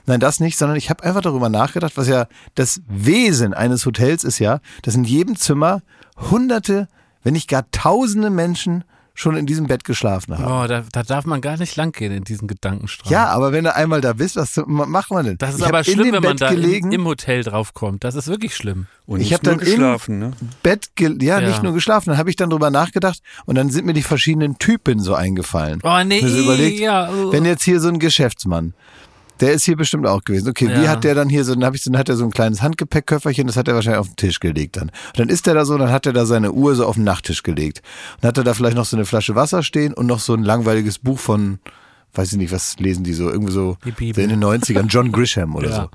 Nein, 0.07 0.21
das 0.21 0.39
nicht, 0.41 0.59
sondern 0.59 0.77
ich 0.77 0.91
habe 0.91 1.03
einfach 1.03 1.23
darüber 1.23 1.49
nachgedacht, 1.49 1.97
was 1.97 2.09
ja 2.09 2.27
das 2.55 2.83
Wesen 2.89 3.55
eines 3.55 3.87
Hotels 3.87 4.23
ist 4.23 4.39
ja, 4.39 4.61
dass 4.83 4.95
in 4.95 5.05
jedem 5.05 5.37
Zimmer 5.37 5.83
hunderte, 6.31 6.89
wenn 7.23 7.33
nicht 7.33 7.49
gar 7.49 7.71
tausende 7.71 8.31
Menschen 8.31 8.85
schon 9.21 9.37
in 9.37 9.47
diesem 9.47 9.67
Bett 9.67 9.85
geschlafen 9.85 10.37
haben. 10.37 10.45
boah, 10.45 10.67
da, 10.67 10.85
da 10.93 11.03
darf 11.03 11.25
man 11.27 11.41
gar 11.41 11.57
nicht 11.59 11.77
lang 11.77 11.93
gehen 11.93 12.11
in 12.13 12.25
diesen 12.25 12.49
Gedankenstrahl. 12.49 13.13
Ja, 13.13 13.27
aber 13.29 13.53
wenn 13.53 13.65
du 13.65 13.75
einmal 13.75 14.01
da 14.01 14.15
bist, 14.15 14.37
was 14.37 14.61
macht 14.67 15.11
man 15.11 15.25
denn? 15.27 15.39
Das 15.39 15.55
ist 15.55 15.61
ich 15.61 15.67
aber 15.67 15.79
in 15.79 15.85
schlimm, 15.85 16.05
dem 16.05 16.15
wenn 16.15 16.23
man 16.23 16.33
Bett 16.37 16.41
da 16.41 16.51
gelegen, 16.51 16.93
im, 16.93 17.01
im 17.03 17.07
Hotel 17.07 17.43
draufkommt. 17.45 18.03
Das 18.05 18.15
ist 18.15 18.29
wirklich 18.29 18.57
schlimm. 18.57 18.87
Und 19.07 19.21
ich 19.21 19.27
nicht 19.31 19.35
hab 19.35 19.43
nur 19.45 19.55
dann 19.57 19.61
im- 19.61 19.67
geschlafen, 19.67 20.19
ne? 20.19 20.33
Bett, 20.63 20.91
ge 20.97 21.17
ja, 21.21 21.39
Ja. 21.41 21.49
nicht 21.49 21.63
nur 21.63 21.73
geschlafen. 21.75 22.11
Dann 22.11 22.19
habe 22.19 22.31
ich 22.31 22.37
dann 22.37 22.51
drüber 22.51 22.71
nachgedacht 22.71 23.21
und 23.47 23.57
dann 23.57 23.71
sind 23.71 23.87
mir 23.87 23.93
die 23.93 24.03
verschiedenen 24.03 24.59
Typen 24.59 25.01
so 25.01 25.15
eingefallen. 25.15 25.81
Oh 25.83 25.99
nee, 26.05 26.23
Mir 26.23 26.29
so 26.29 26.39
überlegt, 26.39 26.81
ja. 26.81 27.11
oh. 27.11 27.31
wenn 27.33 27.45
jetzt 27.45 27.63
hier 27.63 27.81
so 27.81 27.89
ein 27.89 27.99
Geschäftsmann, 27.99 28.75
der 29.41 29.53
ist 29.53 29.65
hier 29.65 29.77
bestimmt 29.77 30.07
auch 30.07 30.23
gewesen. 30.25 30.49
Okay, 30.49 30.69
wie 30.69 30.85
Ja. 30.85 30.91
hat 30.91 31.05
der 31.05 31.15
dann 31.15 31.29
hier 31.29 31.45
so, 31.45 31.55
dann 31.55 31.65
habe 31.65 31.77
ich 31.77 31.83
so, 31.83 31.91
dann 31.91 31.99
hat 31.99 32.09
er 32.09 32.17
so 32.17 32.25
ein 32.25 32.31
kleines 32.31 32.63
Handgepäckköfferchen, 32.63 33.47
das 33.47 33.57
hat 33.57 33.69
er 33.69 33.75
wahrscheinlich 33.75 34.01
auf 34.01 34.09
den 34.09 34.17
Tisch 34.17 34.41
gelegt 34.41 34.77
dann. 34.77 34.89
Und 34.91 35.19
dann 35.19 35.29
ist 35.29 35.47
er 35.47 35.55
da 35.55 35.65
so, 35.65 35.77
dann 35.79 35.91
hat 35.91 36.07
er 36.07 36.13
da 36.13 36.27
seine 36.27 36.53
Uhr 36.53 36.75
so 36.75 36.87
auf 36.87 36.95
den 36.97 37.05
Nachttisch 37.05 37.43
gelegt. 37.43 37.83
Und 38.21 38.29
hat 38.29 38.37
er 38.39 38.45
da 38.45 38.55
vielleicht 38.55 38.77
noch 38.77 38.85
so 38.85 38.97
eine 38.97 39.07
Flasche 39.07 39.35
Wasser 39.35 39.63
stehen 39.63 39.95
und 39.95 40.07
noch 40.07 40.21
so 40.21 40.35
ein 40.35 40.43
langweiliges 40.43 40.99
Buch 40.99 41.19
von, 41.19 41.59
weiß 42.15 42.33
ich 42.33 42.39
nicht, 42.39 42.53
was 42.53 42.79
lesen 42.79 43.05
die 43.05 43.13
so, 43.15 43.31
irgendwie 43.31 43.53
so, 43.53 43.77
so 44.15 44.21
in 44.21 44.29
den 44.31 44.43
90ern, 44.45 44.87
John 44.89 45.13
Grisham 45.13 45.55
oder 45.57 45.71
Ja. 45.71 45.77
so. 45.83 45.91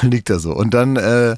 Dann 0.00 0.10
liegt 0.10 0.30
er 0.30 0.38
so. 0.38 0.52
Und 0.52 0.72
dann, 0.74 0.96
äh, 0.96 1.36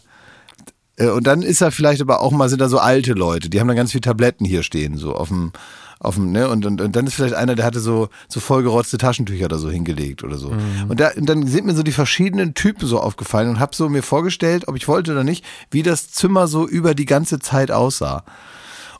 äh, 0.96 1.08
und 1.10 1.26
dann 1.26 1.42
ist 1.42 1.60
er 1.60 1.70
vielleicht 1.70 2.00
aber 2.00 2.20
auch 2.20 2.32
mal, 2.32 2.48
sind 2.48 2.60
da 2.60 2.68
so 2.68 2.78
alte 2.78 3.12
Leute, 3.12 3.48
die 3.50 3.60
haben 3.60 3.68
dann 3.68 3.76
ganz 3.76 3.92
viele 3.92 4.02
Tabletten 4.02 4.44
hier 4.44 4.62
stehen, 4.62 4.96
so 4.96 5.14
auf 5.14 5.28
dem, 5.28 5.52
auf 5.98 6.16
dem, 6.16 6.30
ne, 6.32 6.48
und, 6.48 6.66
und, 6.66 6.80
und 6.80 6.94
dann 6.94 7.06
ist 7.06 7.14
vielleicht 7.14 7.34
einer, 7.34 7.54
der 7.54 7.64
hatte 7.64 7.80
so, 7.80 8.08
so 8.28 8.40
vollgerotzte 8.40 8.98
Taschentücher 8.98 9.48
da 9.48 9.58
so 9.58 9.70
hingelegt 9.70 10.22
oder 10.24 10.36
so. 10.36 10.52
Und, 10.88 11.00
da, 11.00 11.10
und 11.16 11.26
dann 11.26 11.46
sind 11.46 11.66
mir 11.66 11.74
so 11.74 11.82
die 11.82 11.92
verschiedenen 11.92 12.54
Typen 12.54 12.86
so 12.86 13.00
aufgefallen 13.00 13.48
und 13.48 13.60
habe 13.60 13.74
so 13.74 13.88
mir 13.88 14.02
vorgestellt, 14.02 14.68
ob 14.68 14.76
ich 14.76 14.88
wollte 14.88 15.12
oder 15.12 15.24
nicht, 15.24 15.44
wie 15.70 15.82
das 15.82 16.10
Zimmer 16.10 16.48
so 16.48 16.66
über 16.68 16.94
die 16.94 17.06
ganze 17.06 17.38
Zeit 17.38 17.70
aussah. 17.70 18.24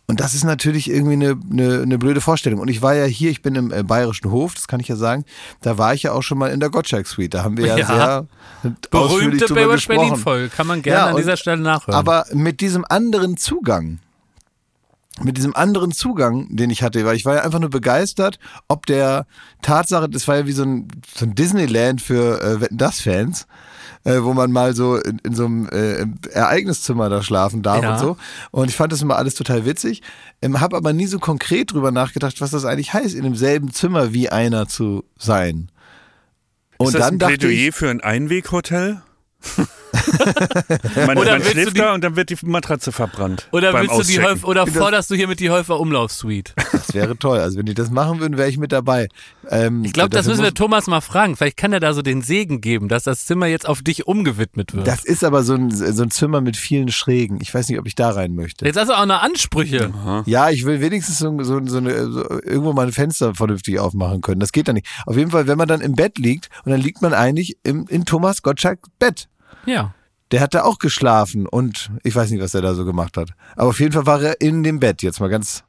Und 0.09 0.21
das 0.21 0.35
ist 0.35 0.45
natürlich 0.45 0.89
irgendwie 0.89 1.15
eine, 1.15 1.37
eine, 1.51 1.83
eine 1.83 1.99
blöde 1.99 2.21
Vorstellung. 2.21 2.61
Und 2.61 2.69
ich 2.69 2.81
war 2.81 2.95
ja 2.95 3.05
hier, 3.07 3.29
ich 3.31 3.43
bin 3.43 3.57
im 3.57 3.73
äh, 3.73 3.83
Bayerischen 3.83 4.31
Hof, 4.31 4.55
das 4.55 4.69
kann 4.69 4.79
ich 4.79 4.87
ja 4.87 4.95
sagen. 4.95 5.25
Da 5.63 5.79
war 5.79 5.95
ich 5.95 6.05
ja 6.05 6.13
auch 6.13 6.23
schon 6.23 6.39
mal 6.39 6.53
in 6.53 6.61
der 6.61 6.71
Gottschalk 6.71 7.09
Suite. 7.09 7.35
Da 7.35 7.43
haben 7.43 7.57
wir 7.57 7.67
ja, 7.67 7.77
Ja. 7.77 7.87
sehr 8.63 8.73
Berühmte 8.91 9.53
Baywatch 9.53 9.89
Berlin. 9.89 10.15
Folge. 10.17 10.49
Kann 10.49 10.69
man 10.69 10.83
gerne 10.83 10.99
Ja, 10.99 11.07
an 11.07 11.17
dieser 11.17 11.37
Stelle 11.37 11.61
nachhören. 11.61 11.99
Aber 11.99 12.25
mit 12.33 12.61
diesem 12.61 12.85
anderen 12.89 13.37
Zugang, 13.37 13.99
mit 15.23 15.37
diesem 15.39 15.55
anderen 15.57 15.93
Zugang, 15.93 16.55
den 16.55 16.71
ich 16.71 16.83
hatte, 16.83 17.05
weil 17.05 17.17
ich 17.17 17.25
war 17.25 17.37
ja 17.37 17.43
einfach 17.43 17.59
nur 17.59 17.71
begeistert, 17.71 18.39
ob 18.69 18.87
der 18.87 19.27
Tatsache, 19.63 20.09
das 20.09 20.29
war 20.29 20.37
ja 20.37 20.47
wie 20.47 20.53
so 20.53 20.63
ein, 20.63 20.89
so 21.15 21.25
ein 21.25 21.35
Disneyland 21.35 22.03
für 22.03 22.61
äh, 22.63 22.69
das 22.71 23.01
Fans, 23.01 23.47
äh, 24.05 24.23
wo 24.23 24.35
man 24.35 24.53
mal 24.53 24.75
so 24.75 24.97
in, 24.97 25.19
in 25.21 25.35
so 25.35 25.47
einem 25.47 25.69
äh, 25.71 26.07
Ereigniszimmer 26.31 27.09
da 27.09 27.23
schlafen 27.23 27.63
darf 27.63 27.83
Ja. 27.83 27.93
und 27.95 27.99
so. 27.99 28.17
Und 28.51 28.69
ich 28.69 28.77
fand 28.77 28.93
das 28.93 29.01
immer 29.03 29.17
alles 29.17 29.35
total 29.35 29.65
witzig, 29.65 30.03
ähm, 30.43 30.61
habe 30.61 30.77
aber 30.77 30.93
nie 30.93 31.07
so 31.07 31.19
konkret 31.19 31.73
drüber 31.73 31.91
nachgedacht, 31.93 32.41
was 32.41 32.51
das 32.51 32.65
eigentlich 32.67 32.93
heißt, 32.93 33.15
in 33.15 33.23
demselben 33.23 33.73
Zimmer 33.73 34.13
wie 34.13 34.29
einer 34.29 34.69
zu 34.69 35.05
sein. 35.19 35.71
Und 36.79 36.89
ist 36.89 36.95
das 36.95 37.01
dann 37.03 37.15
ein 37.15 37.19
dachte 37.19 37.39
Plädoyer 37.39 37.69
ich, 37.69 37.75
für 37.75 37.89
ein 37.89 38.03
Einweghotel? 38.03 39.01
man 41.07 41.19
Oder 41.19 41.33
man 41.33 41.41
willst 41.41 41.47
du 41.47 41.51
schläft 41.53 41.77
die- 41.77 41.81
da 41.81 41.95
und 41.95 42.05
dann 42.05 42.17
wird 42.17 42.31
die 42.31 42.37
Matratze 42.47 42.93
verbrannt. 42.93 43.49
oder 43.53 43.73
beim 43.73 43.83
willst 43.89 43.95
du 43.99 44.13
die 44.13 44.19
Auschecken. 44.19 44.25
Häuf 44.43 44.45
oder 44.45 44.67
forderst 44.67 45.11
du 45.11 45.15
hier 45.15 45.29
mit 45.29 45.41
die 45.41 45.51
Häufer 45.51 45.81
Umlaufsuite? 45.81 46.53
das 46.73 46.95
wäre 46.95 47.17
toll. 47.19 47.39
Also 47.39 47.59
wenn 47.59 47.67
die 47.67 47.75
das 47.75 47.91
machen 47.91 48.21
würden, 48.21 48.37
wäre 48.37 48.49
ich 48.49 48.59
mit 48.59 48.73
dabei. 48.73 49.09
Ähm, 49.49 49.85
Ich 49.85 49.93
glaube, 49.93 50.11
das 50.11 50.27
müssen 50.27 50.43
wir 50.43 50.55
Thomas 50.55 50.87
mal 50.87 51.01
fragen. 51.01 51.37
Vielleicht 51.37 51.57
kann 51.57 51.73
er 51.73 51.81
da 51.81 51.93
so 51.95 52.03
den 52.03 52.23
Segen 52.23 52.61
geben, 52.61 52.89
dass 52.89 53.05
das 53.05 53.25
Zimmer 53.27 53.47
jetzt 53.47 53.67
auf 53.69 53.83
dich 53.83 54.07
umgewidmet 54.07 54.75
wird. 54.75 54.87
Das 54.87 55.05
ist 55.05 55.25
aber 55.25 55.43
so 55.43 55.55
ein, 55.55 55.71
so 55.71 56.03
ein 56.03 56.11
Zimmer 56.11 56.41
mit 56.41 56.57
vielen 56.57 56.91
Schrägen. 56.91 57.39
Ich 57.41 57.53
weiß 57.55 57.69
nicht, 57.69 57.79
ob 57.79 57.87
ich 57.87 57.95
da 57.95 58.11
rein 58.11 58.35
möchte. 58.35 58.65
jetzt 58.67 58.77
hast 58.79 58.89
du 58.89 58.95
auch 58.99 59.07
noch 59.07 59.23
Ansprüche. 59.23 59.93
Ja, 60.27 60.51
ich 60.51 60.65
will 60.65 60.81
wenigstens 60.81 61.19
so, 61.19 61.37
so, 61.43 61.61
so, 61.67 61.79
eine, 61.79 62.11
so 62.11 62.23
irgendwo 62.43 62.73
mal 62.73 62.87
ein 62.87 62.93
Fenster 62.93 63.35
vernünftig 63.35 63.79
aufmachen 63.79 64.21
können. 64.21 64.41
Das 64.41 64.53
geht 64.53 64.69
dann 64.69 64.75
nicht. 64.75 64.87
Auf 65.07 65.17
jeden 65.17 65.31
Fall, 65.31 65.47
wenn 65.47 65.59
man 65.59 65.69
dann 65.69 65.81
im 65.81 65.95
Bett 65.95 66.19
liegt 66.19 66.49
und 66.65 66.73
dann 66.73 66.81
liegt 66.81 67.03
man 67.03 67.15
eigentlich 67.15 67.57
im, 67.63 67.87
in 67.89 68.05
Thomas 68.05 68.43
Gottschalk 68.43 68.81
Bett. 68.99 69.29
Ja. 69.67 69.95
Der 70.33 70.41
hat 70.41 70.55
da 70.55 70.65
auch 70.65 70.79
geschlafen 70.79 71.47
und 71.47 71.91
ich 72.03 72.15
weiß 72.17 72.31
nicht, 72.31 72.41
was 72.43 72.55
er 72.55 72.63
da 72.63 72.75
so 72.75 72.85
gemacht 72.85 73.17
hat. 73.17 73.31
Aber 73.55 73.69
auf 73.69 73.79
jeden 73.79 73.93
Fall 73.93 74.07
war 74.07 74.21
er 74.23 74.41
in 74.41 74.63
dem 74.65 74.81
Bett, 74.81 75.03
jetzt 75.03 75.21
mal 75.21 75.29
ganz 75.29 75.63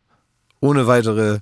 ohne 0.62 0.88
weitere. 0.88 1.40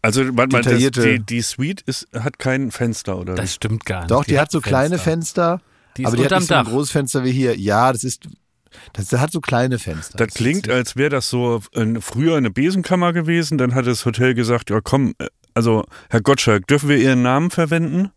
Also 0.00 0.22
warte 0.36 0.52
mal, 0.56 0.62
das, 0.62 0.72
Detaillierte- 0.72 1.02
die, 1.02 1.20
die 1.20 1.42
Suite 1.42 1.82
ist, 1.82 2.06
hat 2.18 2.38
kein 2.38 2.70
Fenster, 2.70 3.18
oder? 3.18 3.34
Das 3.34 3.54
stimmt 3.54 3.84
gar 3.84 4.00
nicht. 4.00 4.10
Doch, 4.10 4.24
die, 4.24 4.38
hat 4.38 4.50
so 4.50 4.60
kleine 4.60 4.98
Fenster, 4.98 5.60
Die 5.96 6.02
ist 6.02 6.08
aber 6.08 6.16
die 6.16 6.24
hat 6.24 6.30
nicht 6.38 6.48
so 6.48 6.54
ein 6.54 6.64
Dach. 6.64 6.70
großes 6.72 6.92
Fenster 6.92 7.24
wie 7.24 7.32
hier. 7.32 7.58
Ja, 7.58 7.92
das 7.92 8.04
ist, 8.04 8.26
das, 8.94 9.08
das 9.08 9.20
hat 9.20 9.32
so 9.32 9.40
kleine 9.40 9.78
Fenster. 9.78 10.16
Das 10.16 10.32
klingt, 10.34 10.70
als 10.70 10.96
wäre 10.96 11.10
das 11.10 11.28
so 11.28 11.60
ein, 11.74 12.00
früher 12.00 12.36
eine 12.36 12.50
Besenkammer 12.50 13.12
gewesen. 13.12 13.58
Dann 13.58 13.74
hat 13.74 13.86
das 13.86 14.04
Hotel 14.06 14.32
gesagt, 14.34 14.70
ja 14.70 14.80
komm, 14.82 15.14
äh, 15.18 15.26
also 15.52 15.84
Herr 16.08 16.20
Gottschalk, 16.22 16.66
dürfen 16.68 16.88
wir 16.88 16.96
Ihren 16.98 17.20
Namen 17.22 17.50
verwenden? 17.50 18.12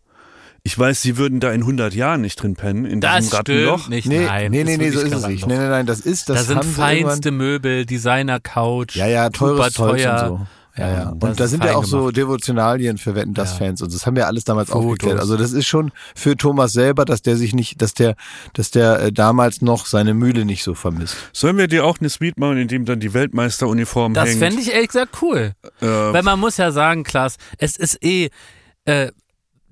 Ich 0.62 0.78
weiß, 0.78 1.00
sie 1.02 1.16
würden 1.16 1.40
da 1.40 1.50
in 1.52 1.62
100 1.62 1.94
Jahren 1.94 2.20
nicht 2.20 2.36
drin 2.42 2.54
pennen, 2.54 2.84
in 2.84 3.00
Das 3.00 3.20
diesem 3.24 3.36
Rattenloch. 3.36 3.88
nicht. 3.88 4.06
Nee, 4.06 4.26
nein, 4.26 4.50
nee, 4.50 4.64
nee, 4.64 4.76
nee, 4.76 4.90
so 4.90 5.00
ist 5.00 5.12
es 5.14 5.26
nicht. 5.26 5.46
Nein, 5.46 5.58
nein, 5.58 5.70
nein, 5.70 5.86
das 5.86 6.00
ist, 6.00 6.28
das 6.28 6.46
da 6.46 6.54
sind 6.60 6.64
feinste 6.64 7.30
Möbel, 7.30 7.86
Designer-Couch. 7.86 8.96
Ja, 8.96 9.06
ja, 9.06 9.30
teures 9.30 9.72
super 9.74 9.90
teuer. 9.96 10.30
und 10.30 10.38
so. 10.38 10.46
Ja, 10.76 10.88
ja. 10.88 11.12
das 11.16 11.30
Und 11.30 11.40
da 11.40 11.46
sind 11.48 11.64
ja 11.64 11.74
auch 11.74 11.84
so 11.84 11.98
gemacht. 11.98 12.16
Devotionalien 12.16 12.96
für 12.96 13.14
Wetten 13.14 13.34
das 13.34 13.52
Ja. 13.52 13.56
Fans 13.58 13.82
und 13.82 13.92
das 13.92 14.06
haben 14.06 14.14
wir 14.16 14.26
alles 14.28 14.44
damals 14.44 14.68
Fotos. 14.70 14.84
aufgeklärt. 14.86 15.18
Also 15.18 15.36
das 15.36 15.52
ist 15.52 15.66
schon 15.66 15.90
für 16.14 16.36
Thomas 16.36 16.72
selber, 16.72 17.04
dass 17.04 17.22
der 17.22 17.36
sich 17.36 17.54
nicht, 17.54 17.82
dass 17.82 17.92
der, 17.92 18.14
dass 18.52 18.70
der 18.70 19.00
äh, 19.00 19.12
damals 19.12 19.62
noch 19.62 19.84
seine 19.86 20.14
Mühle 20.14 20.44
nicht 20.44 20.62
so 20.62 20.74
vermisst. 20.74 21.16
Sollen 21.32 21.58
wir 21.58 21.66
dir 21.66 21.84
auch 21.84 21.98
eine 21.98 22.08
Suite 22.08 22.38
machen, 22.38 22.56
in 22.56 22.68
dem 22.68 22.84
dann 22.84 23.00
die 23.00 23.12
Weltmeisteruniform 23.14 24.14
Das 24.14 24.28
hängt? 24.30 24.38
fände 24.38 24.60
ich 24.60 24.72
ehrlich 24.72 24.88
gesagt 24.88 25.18
cool. 25.22 25.52
äh, 25.80 25.86
Weil 25.86 26.22
man 26.22 26.38
muss 26.38 26.56
ja 26.56 26.70
sagen, 26.70 27.02
Klaas, 27.02 27.36
es 27.58 27.76
ist 27.76 28.02
eh, 28.04 28.30
äh, 28.84 29.10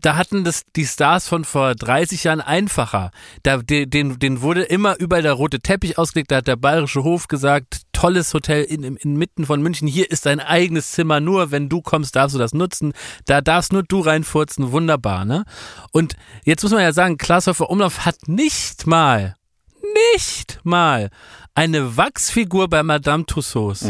da 0.01 0.17
hatten 0.17 0.45
das 0.45 0.63
die 0.77 0.87
Stars 0.87 1.29
von 1.29 1.45
vor 1.45 1.75
30 1.75 2.25
Jahren 2.25 2.41
einfacher. 2.41 3.11
Da, 3.43 3.59
den, 3.59 4.19
den, 4.19 4.43
wurde 4.43 4.63
immer 4.63 4.99
überall 4.99 5.23
der 5.23 5.33
rote 5.33 5.61
Teppich 5.61 5.99
ausgelegt. 5.99 6.31
Da 6.31 6.37
hat 6.37 6.47
der 6.47 6.57
Bayerische 6.57 7.03
Hof 7.03 7.29
gesagt, 7.29 7.83
tolles 7.93 8.33
Hotel 8.33 8.65
in, 8.65 8.85
in, 8.85 8.97
inmitten 8.97 9.47
von 9.47 9.61
München. 9.61 9.89
Hier 9.89 10.11
ist 10.11 10.27
dein 10.27 10.41
eigenes 10.41 10.93
Zimmer. 10.93 11.21
Nur 11.21 11.51
wenn 11.51 11.69
du 11.69 11.83
kommst, 11.83 12.17
darfst 12.17 12.35
du 12.35 12.39
das 12.39 12.55
nutzen. 12.55 12.93
Da 13.27 13.41
darfst 13.41 13.73
nur 13.73 13.83
du 13.83 14.01
reinfurzen. 14.01 14.73
Wunderbar, 14.73 15.25
ne? 15.25 15.45
Und 15.93 16.15
jetzt 16.45 16.63
muss 16.63 16.73
man 16.73 16.83
ja 16.83 16.93
sagen, 16.93 17.19
Klaas 17.19 17.49
Umlauf 17.49 18.05
hat 18.05 18.29
nicht 18.29 18.87
mal, 18.87 19.35
nicht 19.95 20.61
mal 20.63 21.11
eine 21.59 21.97
Wachsfigur 21.97 22.69
bei 22.69 22.85
Madame 22.85 23.27
Tussauds. 23.27 23.83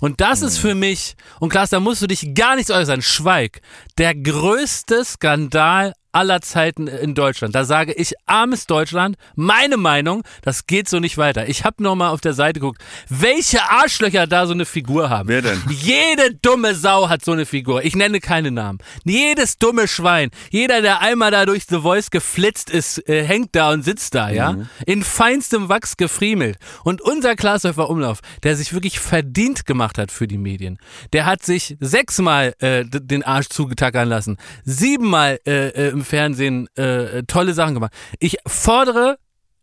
Und 0.00 0.20
das 0.20 0.42
ist 0.42 0.58
für 0.58 0.74
mich, 0.74 1.16
und 1.40 1.48
Klaas, 1.48 1.70
da 1.70 1.80
musst 1.80 2.02
du 2.02 2.06
dich 2.06 2.34
gar 2.34 2.54
nichts 2.54 2.70
äußern, 2.70 3.00
schweig, 3.00 3.62
der 3.96 4.14
größte 4.14 5.02
Skandal 5.06 5.94
aller 6.14 6.40
Zeiten 6.40 6.86
in 6.86 7.14
Deutschland. 7.14 7.54
Da 7.54 7.64
sage 7.64 7.92
ich, 7.92 8.14
armes 8.26 8.66
Deutschland, 8.66 9.16
meine 9.34 9.76
Meinung, 9.76 10.22
das 10.42 10.66
geht 10.66 10.88
so 10.88 11.00
nicht 11.00 11.18
weiter. 11.18 11.48
Ich 11.48 11.64
habe 11.64 11.82
nochmal 11.82 12.10
auf 12.10 12.20
der 12.20 12.34
Seite 12.34 12.60
geguckt, 12.60 12.82
welche 13.08 13.62
Arschlöcher 13.62 14.26
da 14.26 14.46
so 14.46 14.52
eine 14.52 14.64
Figur 14.64 15.10
haben. 15.10 15.28
Wer 15.28 15.42
denn? 15.42 15.60
Jede 15.70 16.34
dumme 16.34 16.74
Sau 16.74 17.08
hat 17.08 17.24
so 17.24 17.32
eine 17.32 17.46
Figur. 17.46 17.84
Ich 17.84 17.96
nenne 17.96 18.20
keine 18.20 18.50
Namen. 18.50 18.78
Jedes 19.04 19.58
dumme 19.58 19.88
Schwein, 19.88 20.30
jeder, 20.50 20.82
der 20.82 21.00
einmal 21.00 21.30
da 21.30 21.46
durch 21.46 21.64
The 21.68 21.80
Voice 21.80 22.10
geflitzt 22.10 22.70
ist, 22.70 23.08
äh, 23.08 23.24
hängt 23.24 23.54
da 23.56 23.72
und 23.72 23.84
sitzt 23.84 24.14
da, 24.14 24.30
ja? 24.30 24.56
In 24.86 25.02
feinstem 25.02 25.68
Wachs 25.68 25.96
gefriemelt. 25.96 26.58
Und 26.84 27.00
unser 27.00 27.34
Glashäufer 27.34 27.90
Umlauf, 27.90 28.20
der 28.42 28.56
sich 28.56 28.72
wirklich 28.72 29.00
verdient 29.00 29.66
gemacht 29.66 29.98
hat 29.98 30.12
für 30.12 30.28
die 30.28 30.38
Medien, 30.38 30.78
der 31.12 31.26
hat 31.26 31.42
sich 31.42 31.76
sechsmal 31.80 32.54
äh, 32.60 32.84
den 32.84 33.22
Arsch 33.22 33.48
zugetackern 33.48 34.08
lassen, 34.08 34.36
siebenmal 34.64 35.40
äh, 35.46 35.68
äh, 35.68 36.03
Fernsehen 36.04 36.68
äh, 36.76 37.22
tolle 37.24 37.54
Sachen 37.54 37.74
gemacht. 37.74 37.92
Ich 38.18 38.36
fordere, 38.46 39.18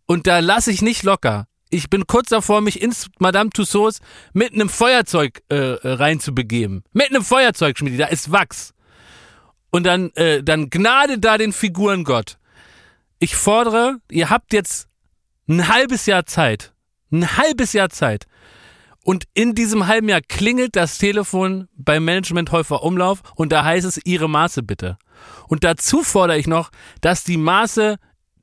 und 0.06 0.28
da 0.28 0.40
lasse 0.40 0.72
ich 0.72 0.82
nicht 0.82 1.04
locker, 1.04 1.48
ich 1.74 1.90
bin 1.90 2.06
kurz 2.06 2.30
davor, 2.30 2.62
mich 2.62 2.82
ins 2.82 3.10
Madame 3.20 3.50
Tussauds 3.50 4.02
mit 4.34 4.54
einem 4.54 4.68
Feuerzeug 4.68 5.42
äh, 5.50 5.56
äh, 5.56 5.80
reinzubegeben. 5.84 6.84
Mit 6.92 7.10
einem 7.10 7.24
Feuerzeug, 7.24 7.78
Schmidt, 7.78 7.98
da 8.00 8.08
ist 8.08 8.32
Wachs. 8.32 8.74
Und 9.72 9.86
dann, 9.86 10.12
äh, 10.16 10.44
dann 10.44 10.70
gnade 10.70 11.18
da 11.18 11.38
den 11.38 11.54
Figurengott. 11.54 12.38
Ich 13.20 13.38
fordere, 13.38 14.00
ihr 14.12 14.30
habt 14.30 14.52
jetzt 14.52 14.90
ein 15.48 15.70
halbes 15.70 16.06
Jahr 16.06 16.26
Zeit. 16.26 16.74
Ein 17.10 17.38
halbes 17.38 17.72
Jahr 17.72 17.90
Zeit. 17.90 18.26
Und 19.04 19.26
in 19.34 19.56
diesem 19.56 19.88
halben 19.88 20.10
Jahr 20.10 20.22
klingelt 20.22 20.76
das 20.76 20.98
Telefon 20.98 21.70
beim 21.74 22.04
Management 22.04 22.52
Häufer 22.52 22.84
Umlauf 22.84 23.22
und 23.36 23.52
da 23.52 23.64
heißt 23.64 23.86
es 23.86 24.00
Ihre 24.06 24.30
Maße 24.30 24.62
bitte. 24.62 24.98
Und 25.48 25.64
dazu 25.64 26.04
fordere 26.04 26.38
ich 26.38 26.48
noch, 26.48 26.72
dass 27.02 27.24
die 27.24 27.38
Maße 27.38 27.98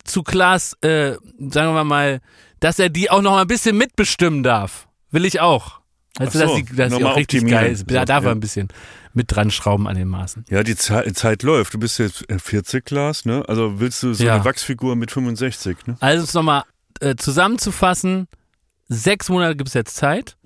zu 0.04 0.22
Klaas, 0.22 0.74
äh, 0.82 1.12
sagen 1.38 1.74
wir 1.74 1.84
mal, 1.84 2.20
dass 2.60 2.78
er 2.78 2.88
die 2.88 3.10
auch 3.10 3.22
noch 3.22 3.32
mal 3.32 3.42
ein 3.42 3.46
bisschen 3.46 3.76
mitbestimmen 3.76 4.42
darf. 4.42 4.88
Will 5.10 5.24
ich 5.24 5.40
auch. 5.40 5.80
Also, 6.18 6.38
so, 6.38 6.44
dass 6.46 6.56
sie, 6.56 6.64
dass 6.64 6.92
auch 6.92 7.16
richtig 7.16 7.40
optimieren. 7.40 7.62
geil 7.64 7.72
ist. 7.72 7.90
Da 7.90 8.04
darf 8.04 8.24
er 8.24 8.32
ein 8.32 8.40
bisschen 8.40 8.68
mit 9.14 9.34
dran 9.34 9.50
schrauben 9.50 9.86
an 9.86 9.96
den 9.96 10.08
Maßen. 10.08 10.44
Ja, 10.48 10.62
die 10.62 10.76
Zeit, 10.76 11.16
Zeit 11.16 11.42
läuft. 11.42 11.74
Du 11.74 11.78
bist 11.78 11.98
jetzt 11.98 12.28
äh, 12.30 12.38
40, 12.38 12.84
Glas, 12.84 13.24
ne? 13.24 13.44
Also 13.46 13.78
willst 13.80 14.02
du 14.02 14.14
so 14.14 14.24
Ja. 14.24 14.34
eine 14.36 14.44
Wachsfigur 14.44 14.96
mit 14.96 15.10
65, 15.10 15.86
ne? 15.86 15.96
Also, 16.00 16.24
es 16.24 16.34
nochmal 16.34 16.64
äh, 17.00 17.14
zusammenzufassen, 17.16 18.26
sechs 18.88 19.28
Monate 19.28 19.54
gibt 19.56 19.68
es 19.68 19.74
jetzt 19.74 19.96
Zeit. 19.96 20.36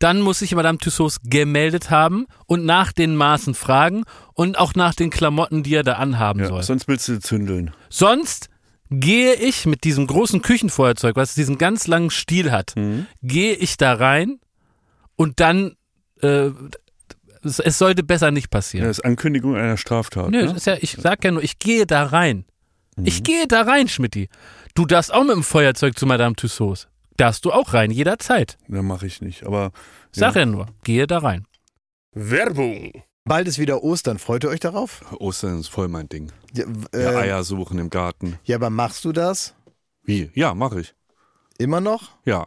Dann 0.00 0.20
muss 0.20 0.40
sich 0.40 0.54
Madame 0.54 0.78
Tussauds 0.78 1.18
gemeldet 1.22 1.90
haben 1.90 2.26
und 2.46 2.64
nach 2.64 2.90
den 2.90 3.14
Maßen 3.14 3.54
fragen 3.54 4.02
und 4.34 4.58
auch 4.58 4.74
nach 4.74 4.94
den 4.94 5.10
Klamotten, 5.10 5.62
die 5.62 5.74
er 5.74 5.82
da 5.84 5.92
anhaben 5.94 6.40
Ja, 6.40 6.46
soll. 6.48 6.62
sonst 6.64 6.88
willst 6.88 7.06
du 7.06 7.20
zündeln. 7.20 7.72
Sonst 7.90 8.48
gehe 8.90 9.34
ich 9.34 9.66
mit 9.66 9.84
diesem 9.84 10.06
großen 10.08 10.42
Küchenfeuerzeug, 10.42 11.14
was 11.14 11.34
diesen 11.34 11.58
ganz 11.58 11.86
langen 11.86 12.10
Stiel 12.10 12.50
hat, 12.50 12.72
Mhm. 12.76 13.06
gehe 13.22 13.54
ich 13.54 13.76
da 13.76 13.92
rein 13.94 14.40
und 15.16 15.38
dann 15.38 15.76
äh, 16.22 16.50
es, 17.42 17.58
es 17.60 17.78
sollte 17.78 18.02
besser 18.02 18.30
nicht 18.30 18.46
Ja, 18.46 18.50
passieren. 18.58 18.86
das 18.88 18.98
ist 18.98 19.04
Ankündigung 19.04 19.54
einer 19.56 19.76
Straftat. 19.78 20.30
Nö, 20.30 20.44
ne? 20.46 20.52
ist 20.56 20.66
ja, 20.66 20.76
ich 20.80 20.96
sag 21.00 21.24
ja 21.24 21.30
nur, 21.30 21.42
ich 21.42 21.58
gehe 21.58 21.86
da 21.86 22.04
rein. 22.04 22.44
Mhm. 22.96 23.06
Ich 23.06 23.22
gehe 23.22 23.46
da 23.46 23.62
rein, 23.62 23.88
Schmidti. 23.88 24.28
Du 24.74 24.84
darfst 24.86 25.12
auch 25.14 25.22
mit 25.22 25.32
dem 25.36 25.42
Feuerzeug 25.42 25.98
zu 25.98 26.04
Madame 26.06 26.34
Tussauds. 26.36 26.88
Darfst 27.20 27.44
du 27.44 27.52
auch 27.52 27.74
rein, 27.74 27.90
jederzeit. 27.90 28.56
Ja, 28.68 28.82
mache 28.82 29.06
ich 29.06 29.20
nicht. 29.20 29.44
Aber 29.46 29.72
Sag 30.12 30.36
ja. 30.36 30.46
nur, 30.46 30.66
gehe 30.84 31.06
da 31.06 31.18
rein. 31.18 31.46
Werbung. 32.12 32.92
Bald 33.24 33.46
ist 33.46 33.58
wieder 33.58 33.82
Ostern. 33.84 34.18
Freut 34.18 34.44
ihr 34.44 34.50
euch 34.50 34.60
darauf? 34.60 35.02
Ostern 35.20 35.60
ist 35.60 35.68
voll 35.68 35.88
mein 35.88 36.08
Ding. 36.08 36.32
Ja, 36.54 36.64
w- 36.66 36.86
Ja, 36.98 37.12
äh, 37.12 37.16
Eier 37.16 37.44
suchen 37.44 37.78
im 37.78 37.90
Garten. 37.90 38.38
ja 38.44 38.56
aber 38.56 38.70
machst 38.70 39.04
du 39.04 39.12
das 39.12 39.54
Wie? 40.02 40.30
Ja, 40.34 40.54
mache 40.54 40.80
ich. 40.80 40.94
immer 41.58 41.80
noch? 41.80 42.10
Ja. 42.24 42.46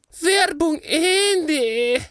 Werbung 0.19 0.79
Ende. 0.79 2.01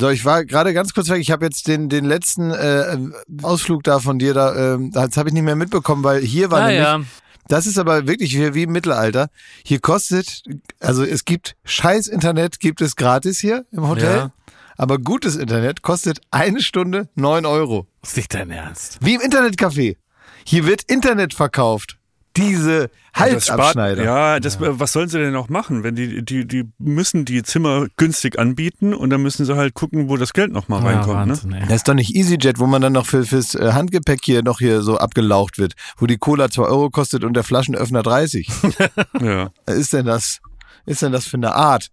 So, 0.00 0.10
ich 0.10 0.24
war 0.24 0.44
gerade 0.44 0.72
ganz 0.74 0.94
kurz 0.94 1.08
weg. 1.08 1.20
Ich 1.20 1.30
habe 1.30 1.44
jetzt 1.44 1.66
den, 1.66 1.88
den 1.88 2.04
letzten 2.04 2.52
äh, 2.52 2.96
Ausflug 3.42 3.82
da 3.82 3.98
von 3.98 4.18
dir 4.18 4.32
da, 4.32 4.74
ähm, 4.74 4.92
das 4.92 5.16
habe 5.16 5.28
ich 5.28 5.32
nicht 5.32 5.42
mehr 5.42 5.56
mitbekommen, 5.56 6.04
weil 6.04 6.20
hier 6.22 6.50
war 6.50 6.66
nämlich 6.66 6.84
Naja, 6.84 7.02
Das 7.48 7.66
ist 7.66 7.78
aber 7.78 8.06
wirklich 8.06 8.36
wie, 8.36 8.54
wie 8.54 8.62
im 8.64 8.72
Mittelalter. 8.72 9.28
Hier 9.64 9.80
kostet, 9.80 10.44
also 10.78 11.02
es 11.02 11.24
gibt 11.24 11.56
scheiß 11.64 12.06
Internet, 12.06 12.60
gibt 12.60 12.80
es 12.80 12.94
gratis 12.94 13.40
hier 13.40 13.64
im 13.72 13.88
Hotel. 13.88 14.16
Ja. 14.16 14.32
Aber 14.76 14.98
gutes 14.98 15.34
Internet 15.34 15.82
kostet 15.82 16.20
eine 16.30 16.62
Stunde 16.62 17.08
neun 17.16 17.44
Euro. 17.44 17.88
ist 18.02 18.16
nicht 18.16 18.32
dein 18.32 18.52
Ernst. 18.52 18.98
Wie 19.00 19.14
im 19.14 19.20
Internetcafé. 19.20 19.96
Hier 20.44 20.66
wird 20.66 20.84
Internet 20.84 21.34
verkauft. 21.34 21.97
Diese 22.42 22.82
spart- 22.82 22.90
Halsabschneider. 23.14 24.04
Ja, 24.04 24.40
das, 24.40 24.56
äh, 24.56 24.78
was 24.80 24.92
sollen 24.92 25.08
sie 25.08 25.18
denn 25.18 25.32
noch 25.32 25.48
machen? 25.48 25.82
Wenn 25.82 25.94
die, 25.96 26.24
die, 26.24 26.46
die 26.46 26.64
müssen 26.78 27.24
die 27.24 27.42
Zimmer 27.42 27.86
günstig 27.96 28.38
anbieten 28.38 28.94
und 28.94 29.10
dann 29.10 29.22
müssen 29.22 29.44
sie 29.44 29.56
halt 29.56 29.74
gucken, 29.74 30.08
wo 30.08 30.16
das 30.16 30.32
Geld 30.32 30.52
nochmal 30.52 30.82
reinkommt. 30.82 31.26
ne? 31.26 31.32
Wahnsinn, 31.32 31.52
ey. 31.52 31.62
Das 31.66 31.76
ist 31.76 31.88
doch 31.88 31.94
nicht 31.94 32.14
EasyJet, 32.14 32.58
wo 32.58 32.66
man 32.66 32.80
dann 32.82 32.92
noch 32.92 33.06
für, 33.06 33.24
fürs 33.24 33.54
äh, 33.54 33.72
Handgepäck 33.72 34.20
hier 34.24 34.42
noch 34.42 34.58
hier 34.58 34.82
so 34.82 34.98
abgelaucht 34.98 35.58
wird, 35.58 35.74
wo 35.96 36.06
die 36.06 36.16
Cola 36.18 36.50
zwei 36.50 36.64
Euro 36.64 36.90
kostet 36.90 37.24
und 37.24 37.34
der 37.34 37.44
Flaschenöffner 37.44 38.02
30. 38.02 38.48
Ja. 39.20 39.50
Was 39.66 39.76
ist 39.76 39.92
denn 39.92 40.06
das? 40.06 40.38
Ist 40.86 41.02
denn 41.02 41.12
das 41.12 41.26
für 41.26 41.36
eine 41.36 41.54
Art? 41.54 41.88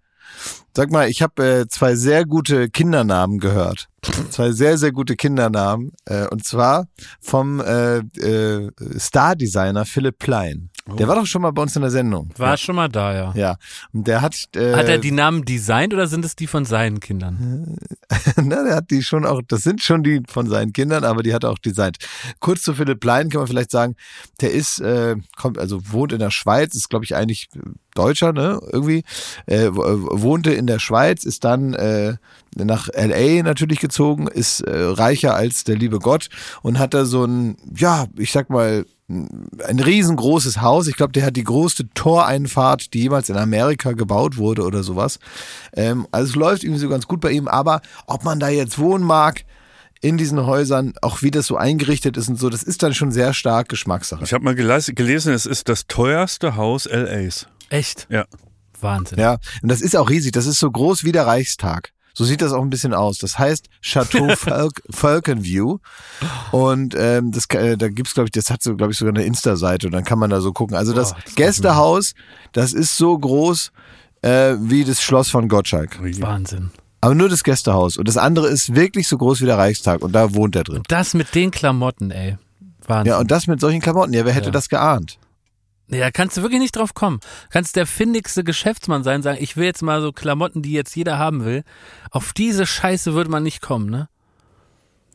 Sag 0.76 0.92
mal, 0.92 1.10
ich 1.10 1.22
habe 1.22 1.62
äh, 1.62 1.68
zwei 1.68 1.96
sehr 1.96 2.26
gute 2.26 2.70
Kindernamen 2.70 3.40
gehört. 3.40 3.88
Zwei 4.30 4.52
sehr, 4.52 4.78
sehr 4.78 4.92
gute 4.92 5.16
Kindernamen. 5.16 5.94
Äh, 6.06 6.28
und 6.28 6.46
zwar 6.46 6.88
vom 7.22 7.60
äh, 7.60 7.98
äh, 8.00 8.72
Star-Designer 8.98 9.86
Philipp 9.86 10.20
Plein. 10.20 10.70
Der 10.88 11.08
war 11.08 11.16
doch 11.16 11.26
schon 11.26 11.42
mal 11.42 11.52
bei 11.52 11.64
uns 11.64 11.76
in 11.76 11.82
der 11.82 11.90
Sendung. 11.90 12.30
War 12.38 12.58
schon 12.58 12.76
mal 12.76 12.90
da, 12.90 13.12
ja. 13.14 13.34
Ja. 13.36 13.56
Und 13.92 14.06
der 14.08 14.22
hat. 14.22 14.36
Äh, 14.56 14.76
Hat 14.76 14.88
er 14.88 15.00
die 15.00 15.12
Namen 15.12 15.44
designt 15.44 15.96
oder 15.96 16.06
sind 16.06 16.24
es 16.24 16.36
die 16.36 16.46
von 16.46 16.64
seinen 16.64 17.00
Kindern? 17.00 17.76
Na, 18.36 18.64
der 18.64 18.76
hat 18.76 18.92
die 18.92 19.02
schon 19.02 19.26
auch, 19.26 19.42
das 19.48 19.64
sind 19.64 19.82
schon 19.82 20.04
die 20.04 20.22
von 20.28 20.48
seinen 20.48 20.74
Kindern, 20.74 21.04
aber 21.04 21.24
die 21.24 21.34
hat 21.34 21.44
er 21.44 21.50
auch 21.50 21.58
designt. 21.58 21.98
Kurz 22.40 22.62
zu 22.62 22.76
Philipp 22.76 23.00
Plein 23.00 23.30
kann 23.30 23.42
man 23.42 23.48
vielleicht 23.48 23.72
sagen, 23.72 23.96
der 24.42 24.52
ist, 24.52 24.80
äh, 24.80 25.16
kommt, 25.36 25.58
also 25.58 25.92
wohnt 25.92 26.14
in 26.14 26.20
der 26.20 26.30
Schweiz, 26.30 26.76
ist, 26.76 26.90
glaube 26.90 27.04
ich, 27.04 27.16
eigentlich 27.16 27.50
äh, 27.56 27.62
Deutscher, 27.96 28.32
ne? 28.32 28.60
Irgendwie. 28.72 29.04
Äh, 29.48 29.66
äh, 29.66 29.72
wohnte 29.74 30.54
in 30.54 30.68
der 30.68 30.80
Schweiz, 30.80 31.24
ist 31.24 31.46
dann 31.46 31.74
äh, 31.74 32.18
nach 32.56 32.90
LA 32.94 33.42
natürlich 33.42 33.80
gezogen, 33.80 34.28
ist 34.28 34.62
äh, 34.62 34.84
reicher 34.84 35.34
als 35.34 35.64
der 35.64 35.78
liebe 35.78 35.98
Gott 35.98 36.30
und 36.62 36.78
hat 36.78 36.94
da 36.94 37.06
so 37.06 37.26
ein, 37.26 37.58
ja, 37.76 38.06
ich 38.18 38.32
sag 38.32 38.50
mal, 38.52 38.86
ein 39.08 39.80
riesengroßes 39.80 40.62
Haus. 40.62 40.88
Ich 40.88 40.96
glaube, 40.96 41.14
der 41.14 41.26
hat 41.26 41.36
die 41.36 41.44
größte 41.44 41.90
Toreinfahrt, 41.94 42.94
die 42.94 43.02
jemals 43.02 43.30
in 43.30 43.38
Amerika 43.38 43.92
gebaut 43.92 44.38
wurde 44.38 44.64
oder 44.64 44.82
sowas. 44.84 45.20
Ähm, 45.74 46.08
also 46.12 46.30
es 46.30 46.36
läuft 46.36 46.64
irgendwie 46.64 46.82
so 46.82 46.90
ganz 46.90 47.08
gut 47.08 47.22
bei 47.22 47.32
ihm, 47.32 47.48
aber 47.48 47.82
ob 48.08 48.24
man 48.24 48.40
da 48.40 48.50
jetzt 48.50 48.80
wohnen 48.80 49.04
mag 49.04 49.46
in 50.02 50.18
diesen 50.18 50.46
Häusern, 50.46 50.94
auch 51.02 51.22
wie 51.22 51.32
das 51.32 51.48
so 51.48 51.56
eingerichtet 51.56 52.18
ist 52.18 52.30
und 52.30 52.38
so, 52.38 52.50
das 52.50 52.64
ist 52.64 52.84
dann 52.84 52.94
schon 52.94 53.12
sehr 53.12 53.34
stark 53.34 53.70
Geschmackssache. 53.70 54.24
Ich 54.24 54.34
habe 54.34 54.44
mal 54.44 54.56
gelesen, 54.56 55.34
es 55.34 55.46
ist 55.46 55.70
das 55.70 55.88
teuerste 55.88 56.56
Haus 56.56 56.86
LAs. 56.86 57.48
Echt? 57.70 58.08
Ja. 58.10 58.26
Wahnsinn. 58.82 59.20
Ja, 59.20 59.38
und 59.62 59.72
das 59.72 59.82
ist 59.82 59.96
auch 59.96 60.10
riesig. 60.10 60.32
Das 60.34 60.46
ist 60.46 60.60
so 60.60 60.70
groß 60.70 61.04
wie 61.04 61.12
der 61.12 61.26
Reichstag. 61.26 61.92
So 62.18 62.24
sieht 62.24 62.42
das 62.42 62.54
auch 62.54 62.62
ein 62.62 62.70
bisschen 62.70 62.94
aus. 62.94 63.18
Das 63.18 63.38
heißt 63.38 63.68
Chateau 63.82 64.30
Falk 64.36 64.82
Falconview. 64.90 65.78
Und 66.52 66.96
ähm, 66.98 67.32
das, 67.32 67.46
äh, 67.50 67.78
da 67.78 67.90
gibt's 67.90 68.14
glaube 68.14 68.28
ich, 68.28 68.32
das 68.32 68.50
hat 68.50 68.64
so, 68.64 68.76
glaube 68.76 68.94
ich, 68.94 68.98
sogar 68.98 69.14
eine 69.14 69.26
Insta-Seite 69.26 69.88
und 69.88 69.94
dann 69.94 70.04
kann 70.06 70.18
man 70.18 70.30
da 70.30 70.40
so 70.42 70.54
gucken. 70.54 70.76
Also 70.78 70.94
das 70.94 71.12
Boah, 71.14 71.20
das 71.26 71.36
Gästehaus, 71.36 72.14
das 72.54 72.74
ist 72.74 72.98
so 72.98 73.18
groß 73.18 73.72
äh, 74.22 74.56
wie 74.60 74.84
das 74.86 75.02
Schloss 75.04 75.30
von 75.30 75.48
Gottschalk. 75.50 76.00
Wahnsinn. 76.22 76.72
Aber 77.02 77.14
nur 77.14 77.30
das 77.30 77.44
Gästehaus. 77.44 77.98
Und 77.98 78.08
das 78.08 78.18
andere 78.18 78.48
ist 78.48 78.74
wirklich 78.74 79.08
so 79.08 79.18
groß 79.18 79.42
wie 79.42 79.46
der 79.46 79.58
Reichstag 79.58 80.02
und 80.02 80.14
da 80.14 80.34
wohnt 80.34 80.56
er 80.56 80.64
drin. 80.64 80.82
Das 80.88 81.14
mit 81.14 81.36
den 81.36 81.52
Klamotten, 81.52 82.10
ey. 82.12 82.38
Wahnsinn. 82.88 83.12
Ja, 83.12 83.20
und 83.20 83.30
das 83.30 83.46
mit 83.48 83.60
solchen 83.60 83.82
Klamotten. 83.82 84.14
Ja, 84.14 84.26
wer 84.26 84.34
hätte 84.34 84.48
Ja. 84.48 84.52
das 84.52 84.70
geahnt? 84.70 85.20
Nee, 85.88 86.00
da 86.00 86.10
kannst 86.10 86.38
du 86.38 86.42
wirklich 86.42 86.62
nicht 86.62 86.76
drauf 86.76 86.94
kommen. 86.94 87.20
Kannst 87.52 87.76
der 87.76 87.86
findigste 87.86 88.44
Geschäftsmann 88.44 89.04
sein, 89.04 89.22
sagen, 89.22 89.38
ich 89.40 89.56
will 89.56 89.66
jetzt 89.66 89.84
mal 89.84 90.02
so 90.02 90.12
Klamotten, 90.12 90.62
die 90.62 90.72
jetzt 90.72 90.96
jeder 90.96 91.20
haben 91.20 91.46
will. 91.46 91.64
Auf 92.10 92.34
diese 92.34 92.66
Scheiße 92.66 93.14
würde 93.14 93.30
man 93.30 93.44
nicht 93.44 93.62
kommen, 93.62 93.90
ne? 93.90 94.10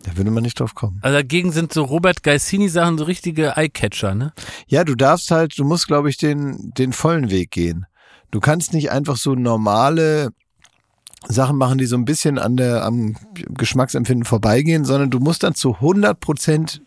Da 0.02 0.16
würde 0.16 0.30
man 0.30 0.42
nicht 0.42 0.58
drauf 0.58 0.74
kommen. 0.74 0.98
Also 1.02 1.16
dagegen 1.16 1.52
sind 1.52 1.72
so 1.72 1.82
Robert 1.82 2.22
Geissini-Sachen 2.22 2.98
so 2.98 3.04
richtige 3.04 3.56
Eyecatcher, 3.56 4.14
ne? 4.14 4.32
Ja, 4.66 4.84
du 4.84 4.94
darfst 4.94 5.30
halt, 5.30 5.58
du 5.58 5.64
musst, 5.64 5.88
glaube 5.88 6.08
ich, 6.08 6.16
den, 6.16 6.72
den 6.76 6.92
vollen 6.92 7.30
Weg 7.30 7.50
gehen. 7.50 7.86
Du 8.30 8.40
kannst 8.40 8.72
nicht 8.72 8.90
einfach 8.90 9.16
so 9.16 9.34
normale 9.34 10.30
Sachen 11.28 11.56
machen, 11.58 11.78
die 11.78 11.86
so 11.86 11.96
ein 11.96 12.06
bisschen 12.06 12.38
an 12.38 12.56
der, 12.56 12.84
am 12.84 13.16
Geschmacksempfinden 13.34 14.24
vorbeigehen, 14.24 14.84
sondern 14.84 15.10
du 15.10 15.18
musst 15.18 15.42
dann 15.42 15.54
zu 15.54 15.74
100 15.74 16.18
Prozent 16.18 16.80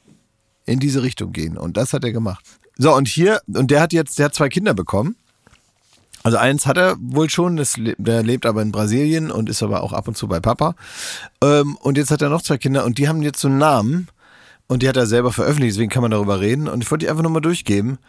in 0.65 0.79
diese 0.79 1.03
Richtung 1.03 1.33
gehen. 1.33 1.57
Und 1.57 1.77
das 1.77 1.93
hat 1.93 2.03
er 2.03 2.13
gemacht. 2.13 2.43
So, 2.77 2.93
und 2.95 3.07
hier, 3.07 3.41
und 3.47 3.71
der 3.71 3.81
hat 3.81 3.93
jetzt, 3.93 4.17
der 4.19 4.25
hat 4.25 4.35
zwei 4.35 4.49
Kinder 4.49 4.73
bekommen. 4.73 5.15
Also 6.23 6.37
eins 6.37 6.65
hat 6.65 6.77
er 6.77 6.95
wohl 6.99 7.29
schon, 7.29 7.57
das, 7.57 7.75
der 7.77 8.23
lebt 8.23 8.45
aber 8.45 8.61
in 8.61 8.71
Brasilien 8.71 9.29
und 9.29 9.49
ist 9.49 9.61
aber 9.61 9.83
auch 9.83 9.91
ab 9.91 10.07
und 10.07 10.15
zu 10.15 10.27
bei 10.27 10.39
Papa. 10.39 10.75
Ähm, 11.43 11.75
und 11.81 11.97
jetzt 11.97 12.11
hat 12.11 12.21
er 12.21 12.29
noch 12.29 12.41
zwei 12.41 12.57
Kinder 12.57 12.85
und 12.85 12.97
die 12.97 13.09
haben 13.09 13.21
jetzt 13.21 13.41
so 13.41 13.49
einen 13.49 13.57
Namen. 13.57 14.07
Und 14.67 14.81
die 14.81 14.89
hat 14.89 14.95
er 14.95 15.05
selber 15.05 15.33
veröffentlicht, 15.33 15.75
deswegen 15.75 15.91
kann 15.91 16.01
man 16.01 16.11
darüber 16.11 16.39
reden. 16.39 16.69
Und 16.69 16.81
ich 16.81 16.89
wollte 16.89 17.05
die 17.05 17.09
einfach 17.09 17.21
nur 17.21 17.31
mal 17.31 17.41
durchgeben. 17.41 17.99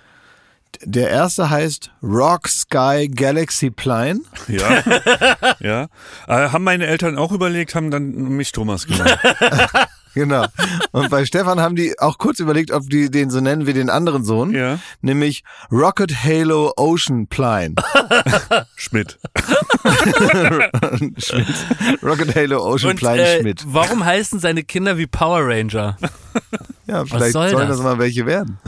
Der 0.82 1.10
erste 1.10 1.50
heißt 1.50 1.90
Rock 2.02 2.48
Sky 2.48 3.08
Galaxy 3.12 3.70
Plein. 3.70 4.20
Ja. 4.46 4.82
ja. 5.60 5.82
Äh, 6.28 6.50
haben 6.50 6.64
meine 6.64 6.86
Eltern 6.86 7.18
auch 7.18 7.32
überlegt, 7.32 7.74
haben 7.74 7.90
dann 7.90 8.12
mich 8.12 8.52
Thomas 8.52 8.86
genannt. 8.86 9.18
Genau. 10.14 10.46
Und 10.92 11.10
bei 11.10 11.24
Stefan 11.26 11.60
haben 11.60 11.76
die 11.76 11.98
auch 11.98 12.18
kurz 12.18 12.38
überlegt, 12.38 12.70
ob 12.70 12.88
die 12.88 13.10
den 13.10 13.30
so 13.30 13.40
nennen 13.40 13.66
wie 13.66 13.72
den 13.72 13.90
anderen 13.90 14.24
Sohn. 14.24 14.52
Ja. 14.54 14.78
Nämlich 15.02 15.42
Rocket 15.70 16.24
Halo 16.24 16.72
Ocean 16.76 17.26
Plein. 17.26 17.74
Schmidt. 18.76 19.18
Schmidt. 21.18 21.46
Rocket 22.02 22.34
Halo 22.34 22.64
Ocean 22.64 22.90
Und 22.92 22.96
Plein 22.98 23.18
äh, 23.18 23.40
Schmidt. 23.40 23.64
warum 23.66 24.04
heißen 24.04 24.38
seine 24.40 24.62
Kinder 24.62 24.98
wie 24.98 25.06
Power 25.06 25.40
Ranger? 25.46 25.96
Ja, 26.86 27.04
vielleicht 27.06 27.32
soll 27.32 27.50
sollen 27.50 27.68
das? 27.68 27.78
das 27.78 27.84
mal 27.84 27.98
welche 27.98 28.26
werden. 28.26 28.58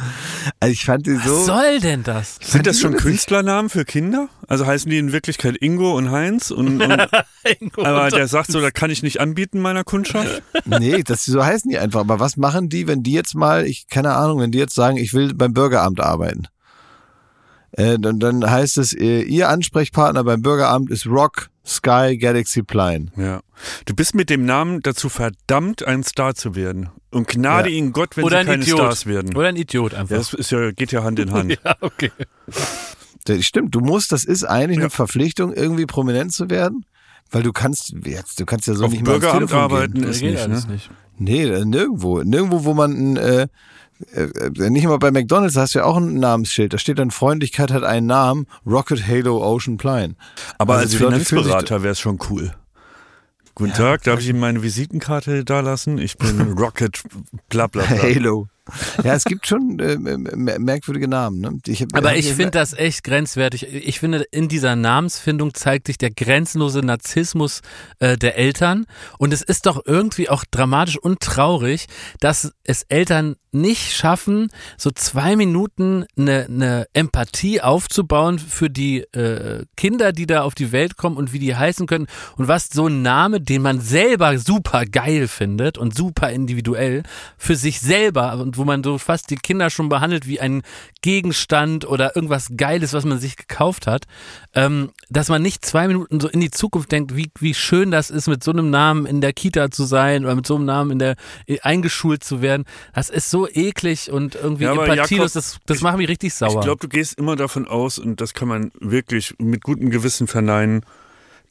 Also 0.61 0.73
ich 0.73 0.85
fand 0.85 1.07
die 1.07 1.17
so. 1.17 1.39
Was 1.39 1.47
soll 1.47 1.81
denn 1.81 2.03
das? 2.03 2.39
Sind 2.41 2.67
das 2.67 2.81
schon. 2.81 2.97
Künstlernamen 2.97 3.69
für 3.69 3.85
Kinder? 3.85 4.29
Also 4.49 4.67
heißen 4.67 4.91
die 4.91 4.99
in 4.99 5.13
Wirklichkeit 5.13 5.57
Ingo 5.61 5.95
und 5.97 6.11
Heinz? 6.11 6.51
Und, 6.51 6.81
und, 6.81 6.93
aber 7.79 8.09
der 8.09 8.27
sagt 8.29 8.51
so, 8.51 8.61
da 8.61 8.71
kann 8.71 8.91
ich 8.91 9.03
nicht 9.03 9.21
anbieten 9.21 9.61
meiner 9.61 9.85
Kundschaft. 9.85 10.43
Nee, 10.65 11.03
das, 11.03 11.27
so 11.37 11.45
heißen 11.45 11.71
die 11.71 11.79
einfach. 11.79 12.01
Aber 12.01 12.19
was 12.19 12.37
machen 12.39 12.69
die, 12.71 12.87
wenn 12.89 13.03
die 13.03 13.13
jetzt 13.13 13.35
mal, 13.35 13.67
ich, 13.67 13.89
keine 13.89 14.15
Ahnung, 14.15 14.41
wenn 14.41 14.51
die 14.53 14.59
jetzt 14.59 14.75
sagen, 14.75 14.97
ich 14.97 15.13
will 15.13 15.35
beim 15.35 15.53
Bürgeramt 15.53 16.01
arbeiten? 16.01 16.45
Äh, 17.73 17.99
dann, 17.99 18.19
dann 18.21 18.49
heißt 18.51 18.79
es, 18.79 18.95
äh, 18.95 19.21
ihr 19.23 19.49
Ansprechpartner 19.51 20.25
beim 20.25 20.41
Bürgeramt 20.41 20.91
ist 20.91 21.07
Rock 21.07 21.51
Sky 21.67 22.17
Galaxy 22.17 22.63
Plein. 22.63 23.11
Ja. 23.17 23.41
Du 23.85 23.95
bist 23.95 24.15
mit 24.15 24.31
dem 24.31 24.47
Namen 24.47 24.81
dazu 24.81 25.09
verdammt, 25.09 25.85
ein 25.87 26.03
Star 26.05 26.35
zu 26.35 26.55
werden. 26.55 26.89
Und 27.11 27.29
gnade 27.29 27.69
Ja. 27.69 27.77
ihnen 27.77 27.93
Gott, 27.93 28.17
wenn 28.17 28.25
Oder 28.25 28.37
sie 28.37 28.41
ein 28.41 28.47
keine 28.47 28.63
Idiot. 28.63 28.79
Stars 28.79 29.07
werden. 29.07 29.37
Oder 29.37 29.49
ein 29.49 29.57
Idiot 29.57 29.93
Ja, 29.93 29.99
einfach. 30.01 30.17
das 30.17 30.33
ist 30.33 30.51
ja, 30.53 30.71
geht 30.71 30.93
ja 30.93 31.03
Hand 31.05 31.19
in 31.19 31.33
Hand. 31.33 31.59
Ja, 31.65 31.77
okay. 31.81 32.13
Das 33.25 33.45
stimmt, 33.45 33.75
du 33.75 33.81
musst, 33.81 34.13
das 34.13 34.25
ist 34.25 34.45
eigentlich 34.45 34.79
Ja. 34.79 34.85
eine 34.85 34.91
Verpflichtung, 34.91 35.53
irgendwie 35.53 35.87
prominent 35.87 36.33
zu 36.33 36.49
werden. 36.49 36.87
Weil 37.33 37.43
du 37.43 37.53
kannst, 37.53 37.93
jetzt, 38.05 38.39
du 38.39 38.47
kannst 38.47 38.69
ja 38.69 38.75
so 38.75 38.85
Auf 38.85 38.93
nicht 38.93 39.07
ans 39.07 39.21
Bürgeramt 39.21 39.53
arbeiten 39.53 39.95
Gehen. 39.95 40.05
ist 40.05 40.21
Geht 40.21 40.35
nicht, 40.35 40.49
ne? 40.49 40.73
nicht. 40.73 40.91
Nee, 41.19 41.45
äh, 41.45 41.65
nirgendwo. 41.65 42.23
Nirgendwo, 42.23 42.65
wo 42.65 42.75
man, 42.75 43.17
äh, 43.17 43.49
äh, 44.13 44.71
nicht 44.71 44.87
mal 44.87 44.99
bei 44.99 45.11
McDonalds 45.11 45.55
da 45.55 45.63
hast 45.63 45.75
du 45.75 45.81
ja 45.81 45.85
auch 45.85 45.97
ein 45.97 46.15
Namensschild. 46.15 46.73
Da 46.73 46.79
steht 46.79 46.99
dann 46.99 47.11
Freundlichkeit 47.11 47.71
hat 47.71 47.83
einen 47.83 48.07
Namen, 48.07 48.47
Rocket 48.67 49.07
Halo 49.07 49.43
Ocean 49.43 49.77
Plain. 49.77 50.17
Aber 50.59 50.75
Also 50.75 50.85
als 50.85 50.95
Finanzberater 50.95 51.83
wäre 51.83 51.93
es 51.93 52.01
schon 52.01 52.19
cool. 52.31 52.53
Guten 53.55 53.73
Tag, 53.73 54.03
darf 54.03 54.21
ich 54.21 54.29
Ihnen 54.29 54.39
meine 54.41 54.63
Visitenkarte 54.63 55.43
da 55.43 55.61
lassen? 55.61 55.97
Ich 55.97 56.19
bin 56.19 56.53
Rocket, 56.59 57.03
bla 57.49 57.67
bla 57.69 57.85
bla. 57.85 58.03
Halo. 58.03 58.49
Ja, 59.05 59.15
es 59.15 59.25
gibt 59.25 59.47
schon 59.47 59.79
äh, 59.79 59.97
mer- 59.97 60.59
merkwürdige 60.59 61.09
Namen. 61.09 61.41
Ne? 61.41 61.59
Ich 61.67 61.83
hab, 61.83 61.97
Aber 61.97 62.17
ich 62.17 62.33
finde 62.33 62.53
das 62.53 62.73
echt 62.73 63.05
grenzwertig. 63.05 63.67
Ich 63.73 64.01
finde, 64.01 64.25
in 64.31 64.49
dieser 64.49 64.77
Namensfindung 64.77 65.55
zeigt 65.55 65.87
sich 65.87 65.99
der 65.99 66.11
grenzenlose 66.11 66.81
Narzissmus 66.81 67.61
äh, 67.99 68.17
der 68.17 68.37
Eltern. 68.37 68.87
Und 69.19 69.33
es 69.33 69.43
ist 69.43 69.67
doch 69.67 69.83
irgendwie 69.85 70.29
auch 70.29 70.45
dramatisch 70.51 70.99
und 70.99 71.21
traurig, 71.21 71.87
dass 72.21 72.53
es 72.65 72.83
Eltern 72.85 73.37
nicht 73.53 73.95
schaffen, 73.95 74.49
so 74.77 74.91
zwei 74.91 75.35
Minuten 75.35 76.05
eine, 76.19 76.45
eine 76.45 76.87
Empathie 76.93 77.63
aufzubauen 77.63 78.39
für 78.39 78.69
die 78.69 78.99
äh, 79.15 79.65
Kinder, 79.79 80.13
die 80.13 80.27
da 80.27 80.43
auf 80.43 80.55
die 80.55 80.73
Welt 80.73 80.99
kommen 80.99 81.17
und 81.17 81.33
wie 81.33 81.39
die 81.39 81.57
heißen 81.57 81.87
können 81.87 82.07
und 82.37 82.49
was 82.49 82.69
so 82.71 82.89
ein 82.89 83.01
Name, 83.01 83.41
den 83.41 83.63
man 83.63 83.81
selber 83.81 84.39
super 84.39 84.85
geil 84.85 85.27
findet 85.27 85.79
und 85.79 85.95
super 85.97 86.31
individuell 86.31 87.03
für 87.39 87.57
sich 87.57 87.81
selber 87.81 88.37
und 88.37 88.56
wo 88.57 88.65
man 88.65 88.83
so 88.83 88.99
fast 88.99 89.31
die 89.31 89.37
Kinder 89.37 89.71
schon 89.71 89.89
behandelt 89.89 90.27
wie 90.27 90.41
ein 90.41 90.63
Gegenstand 91.03 91.87
oder 91.87 92.17
irgendwas 92.17 92.49
Geiles, 92.57 92.93
was 92.93 93.05
man 93.05 93.19
sich 93.19 93.37
gekauft 93.37 93.87
hat, 93.87 94.07
ähm, 94.55 94.91
dass 95.09 95.29
man 95.29 95.43
nicht 95.43 95.65
zwei 95.65 95.87
Minuten 95.87 96.21
so 96.21 96.29
in 96.29 96.41
die 96.41 96.51
Zukunft 96.51 96.91
denkt, 96.93 97.17
wie, 97.17 97.31
wie 97.39 97.55
schön 97.55 97.91
das 97.91 98.11
ist, 98.11 98.27
mit 98.29 98.43
so 98.43 98.51
einem 98.51 98.71
Namen 98.71 99.07
in 99.07 99.21
der 99.21 99.33
Kita 99.33 99.71
zu 99.71 99.85
sein 99.85 100.25
oder 100.25 100.35
mit 100.35 100.47
so 100.47 100.57
einem 100.57 100.65
Namen 100.65 100.93
in 100.93 100.99
der 100.99 101.17
äh, 101.47 101.61
eingeschult 101.61 102.25
zu 102.25 102.43
werden. 102.43 102.65
Das 102.95 103.11
ist 103.11 103.31
so 103.31 103.49
eklig 103.49 104.11
und 104.11 104.35
irgendwie 104.35 104.65
Ja, 104.65 104.73
empathielos, 104.73 105.33
das, 105.33 105.59
das 105.67 105.81
macht 105.81 105.99
mich 105.99 106.09
richtig 106.09 106.35
sauer. 106.35 106.57
Ich 106.57 106.61
glaube, 106.61 106.81
du 106.81 106.89
gehst 106.89 107.19
immer 107.19 107.37
davon 107.37 107.67
aus, 107.69 107.99
und 107.99 108.21
das 108.21 108.35
kann 108.35 108.49
man 108.49 108.73
wirklich 108.81 109.35
mit 109.39 109.63
gutem 109.63 109.91
Gewissen 109.91 110.27
verneinen, 110.27 110.85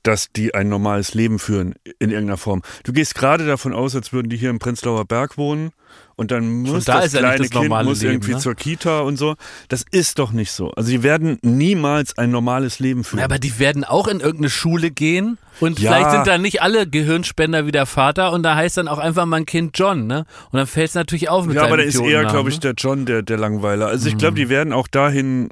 dass 0.05 0.31
die 0.31 0.53
ein 0.53 0.69
normales 0.69 1.13
Leben 1.13 1.39
führen 1.39 1.73
in 1.99 2.11
irgendeiner 2.11 2.37
Form. 2.37 2.61
Du 2.83 2.93
gehst 2.93 3.15
gerade 3.15 3.45
davon 3.45 3.73
aus, 3.73 3.95
als 3.95 4.13
würden 4.13 4.29
die 4.29 4.37
hier 4.37 4.51
im 4.51 4.59
Prenzlauer 4.59 5.05
Berg 5.05 5.37
wohnen 5.37 5.71
und 6.15 6.31
dann 6.31 6.61
muss 6.61 6.85
da 6.85 7.01
das 7.01 7.11
kleine 7.13 7.37
das 7.39 7.49
Kind 7.49 7.69
muss 7.69 8.01
Leben, 8.01 8.13
irgendwie 8.13 8.33
ne? 8.33 8.37
zur 8.39 8.55
Kita 8.55 8.99
und 8.99 9.17
so. 9.17 9.35
Das 9.67 9.83
ist 9.91 10.19
doch 10.19 10.31
nicht 10.31 10.51
so. 10.51 10.71
Also 10.71 10.91
die 10.91 11.01
werden 11.03 11.39
niemals 11.41 12.17
ein 12.17 12.29
normales 12.29 12.79
Leben 12.79 13.03
führen. 13.03 13.19
Ja, 13.19 13.25
aber 13.25 13.39
die 13.39 13.57
werden 13.57 13.83
auch 13.83 14.07
in 14.07 14.19
irgendeine 14.19 14.49
Schule 14.49 14.91
gehen 14.91 15.39
und 15.59 15.79
Ja. 15.79 15.91
vielleicht 15.91 16.11
sind 16.11 16.27
da 16.27 16.37
nicht 16.37 16.61
alle 16.61 16.87
Gehirnspender 16.87 17.65
wie 17.65 17.71
der 17.71 17.85
Vater 17.87 18.31
und 18.31 18.43
da 18.43 18.55
heißt 18.55 18.77
dann 18.77 18.87
auch 18.87 18.99
einfach 18.99 19.25
mein 19.25 19.45
Kind 19.45 19.77
John, 19.77 20.05
ne? 20.05 20.25
Und 20.51 20.57
dann 20.57 20.67
fällt 20.67 20.89
es 20.89 20.95
natürlich 20.95 21.29
auf 21.29 21.45
mit 21.45 21.55
ja, 21.55 21.63
aber 21.63 21.77
da 21.77 21.83
ist 21.83 21.99
eher, 21.99 22.25
glaube 22.25 22.49
ich, 22.49 22.57
ne? 22.57 22.61
der 22.61 22.73
John 22.77 23.05
der, 23.05 23.23
der 23.23 23.37
Langweiler. 23.37 23.87
Also 23.87 24.07
ich 24.07 24.17
glaube, 24.17 24.35
die 24.35 24.49
werden 24.49 24.71
auch 24.71 24.87
dahin 24.87 25.49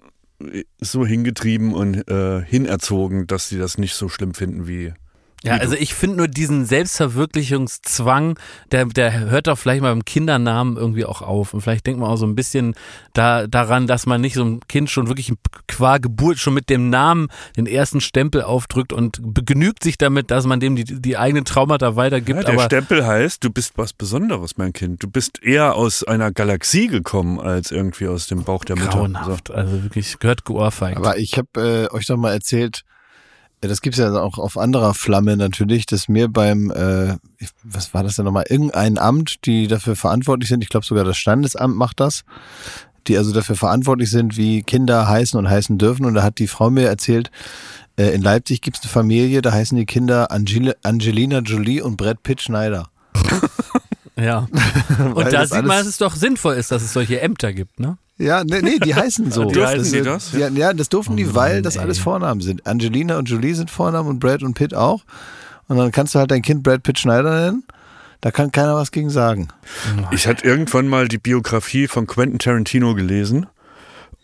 so 0.79 1.05
hingetrieben 1.05 1.73
und 1.73 2.07
äh, 2.09 2.43
hinerzogen, 2.43 3.27
dass 3.27 3.49
sie 3.49 3.57
das 3.57 3.77
nicht 3.77 3.93
so 3.93 4.09
schlimm 4.09 4.33
finden 4.33 4.67
wie 4.67 4.93
Ja, 5.43 5.57
also 5.57 5.75
ich 5.75 5.93
finde 5.93 6.17
nur 6.17 6.29
diesen 6.29 6.65
Selbstverwirklichungszwang, 6.65 8.39
der, 8.71 8.85
der 8.85 9.19
hört 9.29 9.47
doch 9.47 9.57
vielleicht 9.57 9.81
mal 9.81 9.91
beim 9.91 10.05
Kindernamen 10.05 10.77
irgendwie 10.77 11.03
auch 11.03 11.21
auf. 11.21 11.53
Und 11.53 11.59
vielleicht 11.59 11.85
denkt 11.85 11.99
man 11.99 12.09
auch 12.09 12.15
so 12.15 12.25
ein 12.25 12.33
bisschen 12.35 12.75
da, 13.11 13.45
daran, 13.47 13.85
dass 13.85 14.05
man 14.05 14.21
nicht 14.21 14.35
so 14.35 14.45
ein 14.45 14.61
Kind 14.69 14.89
schon 14.89 15.09
wirklich 15.09 15.33
qua 15.67 15.97
Geburt 15.97 16.37
schon 16.37 16.53
mit 16.53 16.69
dem 16.69 16.89
Namen 16.89 17.27
den 17.57 17.67
ersten 17.67 17.99
Stempel 17.99 18.41
aufdrückt 18.41 18.93
und 18.93 19.19
begnügt 19.21 19.83
sich 19.83 19.97
damit, 19.97 20.31
dass 20.31 20.45
man 20.45 20.61
dem 20.61 20.77
die, 20.77 20.85
die 20.85 21.17
eigenen 21.17 21.43
Traumata 21.43 21.97
weitergibt. 21.97 22.39
Ja, 22.39 22.45
der 22.45 22.53
aber 22.53 22.63
Stempel 22.63 23.05
heißt, 23.05 23.43
du 23.43 23.49
bist 23.49 23.73
was 23.75 23.91
Besonderes, 23.91 24.55
mein 24.55 24.71
Kind. 24.71 25.03
Du 25.03 25.09
bist 25.09 25.43
eher 25.43 25.75
aus 25.75 26.05
einer 26.05 26.31
Galaxie 26.31 26.87
gekommen, 26.87 27.41
als 27.41 27.69
irgendwie 27.69 28.07
aus 28.07 28.27
dem 28.27 28.43
Bauch 28.45 28.63
der 28.63 28.77
Mutter. 28.77 28.91
So. 28.91 28.97
grauenhaft. 28.99 29.51
Also 29.51 29.83
wirklich 29.83 30.19
gehört 30.19 30.45
geohrfeigt. 30.45 30.95
Aber 30.95 31.17
ich 31.17 31.37
habe 31.37 31.89
äh, 31.91 31.93
euch 31.93 32.05
doch 32.05 32.15
mal 32.15 32.31
erzählt, 32.31 32.85
äh, 33.63 33.67
das 33.67 33.81
gibt's 33.81 33.99
ja 33.99 34.11
auch 34.13 34.37
auf 34.37 34.57
anderer 34.57 34.93
Flamme 34.93 35.37
natürlich, 35.37 35.85
dass 35.85 36.07
mir 36.07 36.27
beim, 36.27 36.71
äh, 36.71 37.15
was 37.63 37.93
war 37.93 38.03
das 38.03 38.15
denn 38.15 38.25
nochmal, 38.25 38.45
irgendein 38.49 38.97
Amt, 38.97 39.45
die 39.45 39.67
dafür 39.67 39.95
verantwortlich 39.95 40.49
sind, 40.49 40.63
ich 40.63 40.69
glaube 40.69 40.85
sogar 40.85 41.03
das 41.03 41.17
Standesamt 41.17 41.75
macht 41.75 41.99
das, 41.99 42.23
die 43.07 43.17
also 43.17 43.33
dafür 43.33 43.55
verantwortlich 43.55 44.09
sind, 44.09 44.37
wie 44.37 44.63
Kinder 44.63 45.07
heißen 45.07 45.37
und 45.37 45.49
heißen 45.49 45.77
dürfen. 45.77 46.05
Und 46.05 46.13
da 46.13 46.23
hat 46.23 46.39
die 46.39 46.47
Frau 46.47 46.69
mir 46.69 46.87
erzählt, 46.87 47.31
äh, 47.97 48.09
in 48.09 48.21
Leipzig 48.21 48.61
gibt's 48.61 48.81
eine 48.81 48.89
Familie, 48.89 49.41
da 49.41 49.51
heißen 49.51 49.77
die 49.77 49.85
Kinder 49.85 50.31
Angel 50.31 50.75
Angelina 50.83 51.39
Jolie 51.39 51.81
und 51.81 51.97
Brad 51.97 52.23
Pitt 52.23 52.41
Schneider. 52.41 52.89
ja. 54.15 54.47
Und 55.13 55.31
da 55.31 55.45
sieht 55.45 55.65
man, 55.65 55.77
dass 55.77 55.87
es 55.87 55.97
doch 55.97 56.15
sinnvoll 56.15 56.55
ist, 56.55 56.71
dass 56.71 56.81
es 56.81 56.93
solche 56.93 57.21
Ämter 57.21 57.53
gibt, 57.53 57.79
ne? 57.79 57.97
Ja, 58.17 58.43
nee, 58.43 58.61
nee, 58.61 58.79
die 58.79 58.93
heißen 58.93 59.31
so. 59.31 59.45
Durften 59.51 59.79
das, 59.79 59.91
die 59.91 60.01
das? 60.01 60.31
Ja, 60.33 60.49
ja 60.49 60.73
das 60.73 60.89
durften 60.89 61.17
die, 61.17 61.33
weil 61.33 61.61
das 61.61 61.75
ey. 61.75 61.81
alles 61.81 61.99
Vornamen 61.99 62.41
sind. 62.41 62.65
Angelina 62.67 63.17
und 63.17 63.29
Jolie 63.29 63.53
sind 63.53 63.71
Vornamen 63.71 64.09
und 64.09 64.19
Brad 64.19 64.43
und 64.43 64.53
Pitt 64.53 64.73
auch. 64.73 65.03
Und 65.67 65.77
dann 65.77 65.91
kannst 65.91 66.13
du 66.13 66.19
halt 66.19 66.31
dein 66.31 66.41
Kind 66.41 66.63
Brad 66.63 66.83
Pitt 66.83 66.99
Schneider 66.99 67.45
nennen. 67.45 67.63
Da 68.21 68.31
kann 68.31 68.51
keiner 68.51 68.75
was 68.75 68.91
gegen 68.91 69.09
sagen. 69.09 69.49
Ich 70.11 70.27
hatte 70.27 70.45
irgendwann 70.45 70.87
mal 70.87 71.07
die 71.09 71.17
Biografie 71.17 71.87
von 71.87 72.07
Quentin 72.07 72.39
Tarantino 72.39 72.95
gelesen 72.95 73.47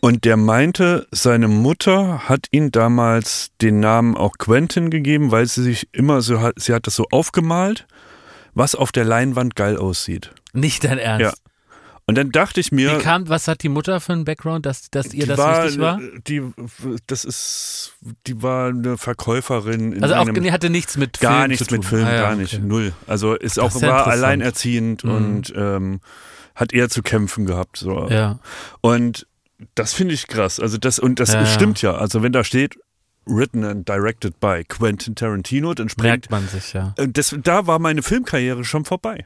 und 0.00 0.24
der 0.24 0.38
meinte, 0.38 1.06
seine 1.10 1.48
Mutter 1.48 2.26
hat 2.26 2.46
ihm 2.50 2.72
damals 2.72 3.50
den 3.60 3.80
Namen 3.80 4.16
auch 4.16 4.38
Quentin 4.38 4.88
gegeben, 4.88 5.30
weil 5.30 5.46
sie 5.46 5.62
sich 5.62 5.88
immer 5.92 6.22
so 6.22 6.40
hat, 6.40 6.54
sie 6.56 6.72
hat 6.72 6.86
das 6.86 6.96
so 6.96 7.06
aufgemalt, 7.10 7.86
was 8.54 8.74
auf 8.74 8.92
der 8.92 9.04
Leinwand 9.04 9.56
geil 9.56 9.76
aussieht. 9.76 10.32
Nicht 10.54 10.84
dein 10.84 10.96
Ernst. 10.96 11.36
Ja. 11.36 11.49
Und 12.10 12.14
dann 12.16 12.30
dachte 12.30 12.60
ich 12.60 12.70
mir, 12.72 12.98
Wie 12.98 13.02
kam, 13.02 13.28
was 13.28 13.48
hat 13.48 13.62
die 13.62 13.68
Mutter 13.68 14.00
für 14.00 14.12
einen 14.12 14.24
Background, 14.24 14.66
dass, 14.66 14.90
dass 14.90 15.14
ihr 15.14 15.26
das 15.26 15.38
war, 15.38 15.64
wichtig 15.64 15.80
war? 15.80 15.98
Die, 16.28 16.42
das 17.06 17.24
ist, 17.24 17.94
die 18.26 18.42
war 18.42 18.68
eine 18.68 18.98
Verkäuferin 18.98 19.92
in 19.92 20.02
Also 20.02 20.14
auch 20.16 20.28
einem, 20.28 20.52
hatte 20.52 20.70
nichts 20.70 20.96
mit 20.96 21.20
gar 21.20 21.38
Film 21.38 21.48
nichts 21.48 21.66
zu 21.66 21.74
mit 21.74 21.82
tun. 21.82 21.88
Film, 21.88 22.06
Ah, 22.06 22.12
ja, 22.14 22.20
gar 22.20 22.36
nicht, 22.36 22.54
okay. 22.54 22.62
null. 22.64 22.92
Also 23.06 23.34
ist 23.34 23.56
Das 23.56 23.64
auch 23.64 23.76
ist 23.76 23.82
war 23.82 24.06
alleinerziehend 24.06 25.04
Mhm. 25.04 25.10
und 25.10 25.52
ähm, 25.56 26.00
hat 26.54 26.72
eher 26.72 26.88
zu 26.90 27.02
kämpfen 27.02 27.46
gehabt. 27.46 27.76
So. 27.78 28.08
Ja. 28.10 28.38
Und 28.80 29.26
das 29.74 29.92
finde 29.94 30.14
ich 30.14 30.26
krass. 30.26 30.60
Also 30.60 30.76
das 30.78 30.98
und 30.98 31.20
das 31.20 31.32
Ja, 31.32 31.40
ja. 31.40 31.46
stimmt 31.46 31.80
ja. 31.82 31.94
Also 31.94 32.22
wenn 32.22 32.32
da 32.32 32.44
steht 32.44 32.76
written 33.26 33.64
and 33.64 33.88
directed 33.88 34.40
by 34.40 34.64
Quentin 34.66 35.14
Tarantino, 35.14 35.74
dann 35.74 35.88
springt 35.88 36.08
Merkt 36.08 36.30
man 36.30 36.48
sich, 36.48 36.72
ja. 36.72 36.94
äh, 36.96 37.06
das, 37.08 37.36
da 37.42 37.66
war 37.66 37.78
meine 37.78 38.02
Filmkarriere 38.02 38.64
schon 38.64 38.84
vorbei. 38.84 39.24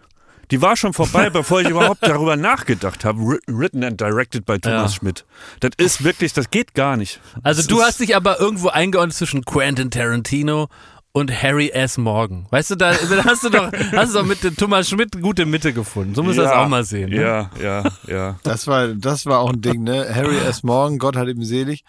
Die 0.55 0.63
war 0.63 0.77
schon 0.77 0.93
vorbei, 0.93 1.31
bevor 1.31 1.63
ich 1.63 1.69
überhaupt 1.69 2.07
darüber 2.07 2.37
nachgedacht 2.37 3.05
habe. 3.05 3.19
Wri- 3.21 3.41
Written 3.49 3.83
and 3.83 4.01
directed 4.01 4.47
by 4.47 4.61
Thomas 4.61 4.93
Ja. 4.93 4.99
Schmidt. 5.01 5.25
Das 5.59 5.73
ist 5.79 6.05
wirklich, 6.05 6.33
das 6.33 6.49
geht 6.51 6.75
gar 6.75 6.97
nicht. 6.97 7.21
Also 7.43 7.61
Das 7.61 7.67
du 7.67 7.83
hast 7.83 7.99
dich 7.99 8.15
aber 8.15 8.39
irgendwo 8.39 8.69
eingeordnet 8.69 9.17
zwischen 9.17 9.45
Quentin 9.45 9.91
Tarantino 9.91 10.69
und 11.11 11.31
Harry 11.43 11.71
S. 11.71 11.99
Morgan. 11.99 12.47
Weißt 12.51 12.71
du, 12.71 12.77
da, 12.77 12.93
da 12.93 13.25
hast 13.25 13.43
du 13.43 13.51
doch, 13.51 13.73
hast 13.97 14.15
du 14.15 14.19
doch 14.21 14.27
mit 14.27 14.45
dem 14.45 14.57
Thomas 14.57 14.89
Schmidt 14.89 15.21
gute 15.21 15.45
Mitte 15.45 15.73
gefunden. 15.73 16.15
So 16.15 16.23
muss 16.23 16.37
man 16.37 16.45
das 16.45 16.55
ja, 16.55 16.63
auch 16.65 16.69
mal 16.69 16.85
sehen. 16.85 17.11
Ne? 17.11 17.21
Ja, 17.21 17.51
ja, 17.61 17.83
ja. 18.07 18.39
Das 18.45 18.69
war, 18.69 18.89
das 18.89 19.27
war 19.27 19.41
auch 19.41 19.53
ein 19.53 19.61
Ding, 19.61 19.83
ne? 19.83 20.07
Harry 20.15 20.37
S. 20.39 20.63
Morgan, 20.63 20.99
Gott 20.99 21.17
hat 21.17 21.27
ihm 21.27 21.43
selig. 21.43 21.83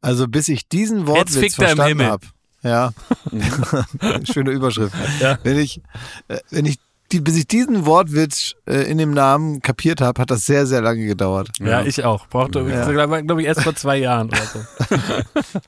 Also 0.00 0.26
bis 0.26 0.48
ich 0.48 0.68
diesen 0.68 1.06
Wortwitz 1.06 1.36
fickt 1.36 1.58
er 1.58 1.70
im 1.72 1.76
verstanden 1.76 1.88
Himmel. 1.88 2.06
habe. 2.06 2.26
Ja. 2.62 2.92
Schöne 4.32 4.50
Überschrift. 4.50 4.94
Ja. 5.20 5.38
Wenn 5.42 5.58
ich, 5.58 5.80
äh, 6.28 6.38
wenn 6.50 6.64
ich 6.66 6.78
die, 7.12 7.20
bis 7.20 7.36
ich 7.36 7.46
diesen 7.46 7.86
Wortwitz 7.86 8.54
äh, 8.66 8.90
in 8.90 8.98
dem 8.98 9.12
Namen 9.12 9.60
kapiert 9.62 10.00
habe, 10.00 10.20
hat 10.20 10.30
das 10.30 10.44
sehr, 10.46 10.66
sehr 10.66 10.80
lange 10.80 11.06
gedauert. 11.06 11.50
Ja, 11.60 11.82
ich 11.82 12.04
auch. 12.04 12.26
Brauchte, 12.28 12.60
Ja. 12.60 12.90
glaube 12.90 13.22
glaub 13.24 13.38
ich, 13.38 13.46
erst 13.46 13.62
vor 13.62 13.74
zwei 13.74 13.96
Jahren 13.98 14.28
oder 14.28 14.42
so. 14.42 14.60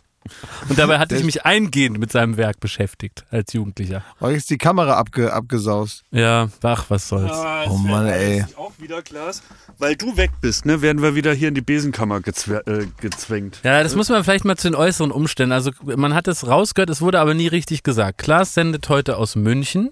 Und 0.68 0.78
dabei 0.78 0.98
hatte 0.98 1.16
ich 1.16 1.24
mich 1.24 1.46
eingehend 1.46 1.98
mit 1.98 2.12
seinem 2.12 2.36
Werk 2.36 2.60
beschäftigt 2.60 3.24
als 3.30 3.52
Jugendlicher. 3.54 4.02
Oh, 4.20 4.28
jetzt 4.28 4.40
ist 4.40 4.50
die 4.50 4.58
Kamera 4.58 4.94
abge, 4.98 5.32
abgesaust. 5.32 6.04
Ja, 6.10 6.48
ach, 6.62 6.84
was 6.88 7.08
soll's. 7.08 7.32
Oh 7.70 7.78
Mann, 7.78 8.06
ey. 8.06 8.44
Auch 8.56 8.72
wieder, 8.78 9.00
Klaas. 9.00 9.42
Weil 9.78 9.96
du 9.96 10.16
weg 10.18 10.32
bist, 10.42 10.66
ne, 10.66 10.82
werden 10.82 11.00
wir 11.00 11.14
wieder 11.14 11.32
hier 11.32 11.48
in 11.48 11.54
die 11.54 11.62
Besenkammer 11.62 12.20
gezw 12.20 12.56
äh, 12.66 12.86
gezwängt. 13.00 13.60
Ja, 13.62 13.82
das 13.82 13.96
muss 13.96 14.08
man 14.10 14.22
vielleicht 14.22 14.44
mal 14.44 14.56
zu 14.56 14.68
den 14.68 14.74
äußeren 14.74 15.12
Umständen. 15.12 15.52
Also 15.52 15.70
man 15.82 16.12
hat 16.14 16.28
es 16.28 16.46
rausgehört, 16.46 16.90
es 16.90 17.00
wurde 17.00 17.20
aber 17.20 17.32
nie 17.32 17.46
richtig 17.48 17.82
gesagt. 17.82 18.18
Klaas 18.18 18.52
sendet 18.54 18.88
heute 18.90 19.16
aus 19.16 19.34
München. 19.34 19.90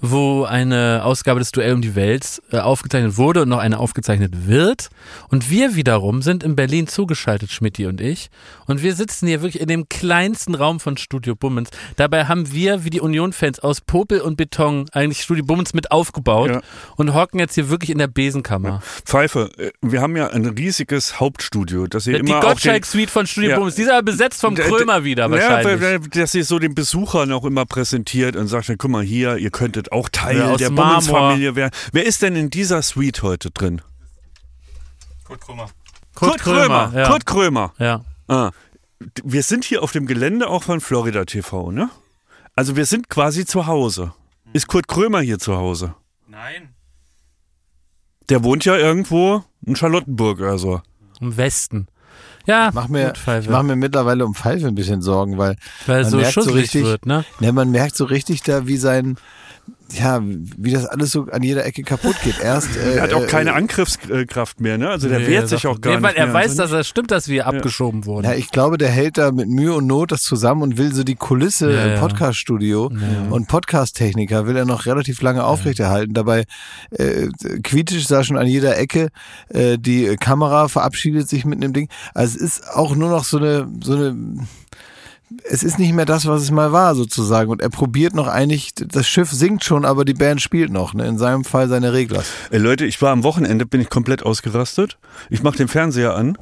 Wo 0.00 0.44
eine 0.44 1.02
Ausgabe 1.04 1.40
des 1.40 1.52
Duell 1.52 1.72
um 1.72 1.80
die 1.80 1.94
Welt 1.94 2.42
äh, 2.52 2.58
aufgezeichnet 2.58 3.16
wurde 3.16 3.42
und 3.42 3.48
noch 3.48 3.58
eine 3.58 3.78
aufgezeichnet 3.78 4.46
wird. 4.46 4.88
Und 5.28 5.50
wir 5.50 5.74
wiederum 5.74 6.20
sind 6.22 6.42
in 6.44 6.54
Berlin 6.54 6.86
zugeschaltet, 6.86 7.50
Schmidti 7.50 7.86
und 7.86 8.00
ich. 8.00 8.28
Und 8.66 8.82
wir 8.82 8.94
sitzen 8.94 9.26
hier 9.26 9.40
wirklich 9.42 9.60
in 9.62 9.68
dem 9.68 9.88
kleinsten 9.88 10.54
Raum 10.54 10.80
von 10.80 10.96
Studio 10.98 11.34
Bummens. 11.34 11.70
Dabei 11.96 12.26
haben 12.26 12.52
wir, 12.52 12.84
wie 12.84 12.90
die 12.90 13.00
Union-Fans, 13.00 13.60
aus 13.60 13.80
Popel 13.80 14.20
und 14.20 14.36
Beton 14.36 14.86
eigentlich 14.92 15.22
Studio 15.22 15.44
Bummens 15.44 15.72
mit 15.72 15.90
aufgebaut 15.90 16.50
Ja. 16.50 16.60
und 16.96 17.14
hocken 17.14 17.38
jetzt 17.40 17.54
hier 17.54 17.70
wirklich 17.70 17.90
in 17.90 17.98
der 17.98 18.08
Besenkammer. 18.08 18.82
Pfeife, 19.04 19.50
äh, 19.56 19.70
wir 19.80 20.02
haben 20.02 20.16
ja 20.16 20.28
ein 20.28 20.44
riesiges 20.46 21.20
Hauptstudio, 21.20 21.86
das 21.86 22.06
ihr 22.06 22.22
Die 22.22 22.32
Gottschalk-Suite 22.32 23.10
von 23.10 23.26
Studio 23.26 23.50
Ja. 23.50 23.56
Bummens. 23.56 23.76
Die 23.76 23.82
ist 23.82 23.90
aber 23.90 24.02
besetzt 24.02 24.40
vom 24.42 24.54
Krömer 24.54 25.04
wieder 25.04 25.24
Ja, 25.24 25.30
wahrscheinlich. 25.30 25.80
weil- 25.80 26.00
dass 26.10 26.34
ihr 26.34 26.44
so 26.44 26.58
den 26.58 26.74
Besuchern 26.74 27.32
auch 27.32 27.44
immer 27.44 27.64
präsentiert 27.66 28.36
und 28.36 28.48
sagt, 28.48 28.70
guck 28.78 28.90
mal 28.90 29.02
hier, 29.02 29.36
ihr 29.38 29.50
könntet 29.50 29.85
auch 29.92 30.08
Teil 30.08 30.38
Ja, 30.38 30.56
der. 30.56 30.70
Bummens-Familie 30.70 31.54
werden. 31.56 31.72
Wer 31.92 32.04
ist 32.06 32.22
denn 32.22 32.36
in 32.36 32.50
dieser 32.50 32.82
Suite 32.82 33.22
heute 33.22 33.50
drin? 33.50 33.82
Kurt, 35.24 35.40
Kurt 36.14 36.40
Krömer. 36.40 36.92
Ja. 36.94 37.08
Kurt 37.08 37.26
Krömer. 37.26 37.72
ja. 37.78 38.04
Ah. 38.28 38.50
Wir 39.22 39.42
sind 39.42 39.64
hier 39.64 39.82
auf 39.82 39.92
dem 39.92 40.06
Gelände 40.06 40.48
auch 40.48 40.62
von 40.62 40.80
Florida 40.80 41.24
TV, 41.26 41.70
ne? 41.70 41.90
Also 42.54 42.74
wir 42.76 42.86
sind 42.86 43.10
quasi 43.10 43.44
zu 43.44 43.66
Hause. 43.66 44.14
Ist 44.54 44.66
Kurt 44.68 44.88
Krömer 44.88 45.20
hier 45.20 45.38
zu 45.38 45.56
Hause? 45.56 45.94
Nein. 46.26 46.74
Der 48.30 48.42
wohnt 48.42 48.64
ja 48.64 48.76
irgendwo 48.76 49.44
in 49.64 49.76
Charlottenburg 49.76 50.38
oder 50.40 50.58
so. 50.58 50.80
Im 51.20 51.36
Westen. 51.36 51.86
Ja, 52.46 52.70
Mach 52.72 52.88
mir, 52.88 53.12
ich 53.40 53.48
mache 53.48 53.64
mir 53.64 53.76
mittlerweile 53.76 54.24
um 54.24 54.34
Pfeife 54.34 54.66
ein 54.68 54.74
bisschen 54.76 55.02
Sorgen, 55.02 55.36
weil 55.36 55.56
weil 55.86 56.02
man 56.02 56.10
so 56.10 56.16
merkt 56.16 56.32
so 56.34 56.50
richtig- 56.52 56.84
wird, 56.84 57.04
ne? 57.04 57.24
ne, 57.40 57.52
man 57.52 57.70
merkt 57.70 57.96
so 57.96 58.04
richtig 58.04 58.42
da, 58.42 58.66
wie 58.66 58.76
sein, 58.76 59.16
ja, 59.92 60.20
wie 60.22 60.72
das 60.72 60.84
alles 60.86 61.12
so 61.12 61.26
an 61.30 61.42
jeder 61.42 61.64
Ecke 61.64 61.82
kaputt 61.82 62.16
geht. 62.24 62.40
Erst 62.40 62.76
äh, 62.76 62.94
Er 62.96 63.02
hat 63.02 63.12
auch 63.14 63.26
keine 63.26 63.50
äh, 63.50 63.54
Angriffskraft 63.54 64.60
mehr, 64.60 64.78
ne? 64.78 64.88
Also 64.90 65.08
der 65.08 65.20
Nee, 65.20 65.28
wehrt 65.28 65.48
sich 65.48 65.66
auch 65.66 65.80
gar 65.80 65.96
nee, 65.96 66.02
weil 66.02 66.10
nicht 66.12 66.18
er 66.18 66.26
mehr. 66.26 66.34
weiß, 66.34 66.56
dass 66.56 66.72
es 66.72 66.88
stimmt, 66.88 67.10
dass 67.10 67.28
wir 67.28 67.46
abgeschoben 67.46 68.04
wurden. 68.04 68.26
Ja, 68.26 68.34
ich 68.34 68.50
glaube, 68.50 68.78
der 68.78 68.88
hält 68.88 69.16
da 69.18 69.30
mit 69.32 69.48
Mühe 69.48 69.74
und 69.74 69.86
Not 69.86 70.12
das 70.12 70.22
zusammen 70.22 70.62
und 70.62 70.76
will 70.78 70.92
so 70.92 71.04
die 71.04 71.14
Kulisse 71.14 71.72
Ja, 71.72 71.84
im 71.84 71.90
ja. 71.94 72.00
Podcast-Studio 72.00 72.90
und 73.30 73.48
Podcast-Techniker 73.48 74.46
will 74.46 74.56
er 74.56 74.64
noch 74.64 74.86
relativ 74.86 75.22
lange 75.22 75.44
aufrechterhalten. 75.44 76.14
Dabei 76.14 76.44
äh, 76.90 77.28
kritisch 77.62 78.06
sah 78.06 78.24
schon 78.24 78.36
an 78.36 78.46
jeder 78.46 78.76
Ecke, 78.78 79.08
äh, 79.48 79.78
die 79.78 80.16
Kamera 80.16 80.68
verabschiedet 80.68 81.28
sich 81.28 81.44
mit 81.44 81.62
einem 81.62 81.72
Ding. 81.72 81.88
Also 82.14 82.36
es 82.36 82.42
ist 82.42 82.68
auch 82.74 82.94
nur 82.96 83.10
noch 83.10 83.24
so 83.24 83.38
eine, 83.38 83.68
so 83.82 83.94
eine 83.94 84.16
es 85.44 85.62
ist 85.62 85.78
nicht 85.78 85.92
mehr 85.92 86.04
das, 86.04 86.26
was 86.26 86.42
es 86.42 86.50
mal 86.50 86.72
war, 86.72 86.94
sozusagen. 86.94 87.50
Und 87.50 87.60
er 87.60 87.68
probiert 87.68 88.14
noch 88.14 88.28
eigentlich, 88.28 88.74
das 88.74 89.08
Schiff 89.08 89.30
sinkt 89.30 89.64
schon, 89.64 89.84
aber 89.84 90.04
die 90.04 90.14
Band 90.14 90.40
spielt 90.40 90.70
noch. 90.70 90.94
Ne? 90.94 91.06
In 91.06 91.18
seinem 91.18 91.44
Fall 91.44 91.68
seine 91.68 91.92
Regler. 91.92 92.22
Ey, 92.50 92.58
Leute, 92.58 92.86
ich 92.86 93.02
war 93.02 93.10
am 93.10 93.24
Wochenende, 93.24 93.66
bin 93.66 93.80
ich 93.80 93.90
komplett 93.90 94.22
ausgerastet. 94.22 94.98
Ich 95.28 95.42
mache 95.42 95.56
den 95.56 95.68
Fernseher 95.68 96.14
an 96.14 96.38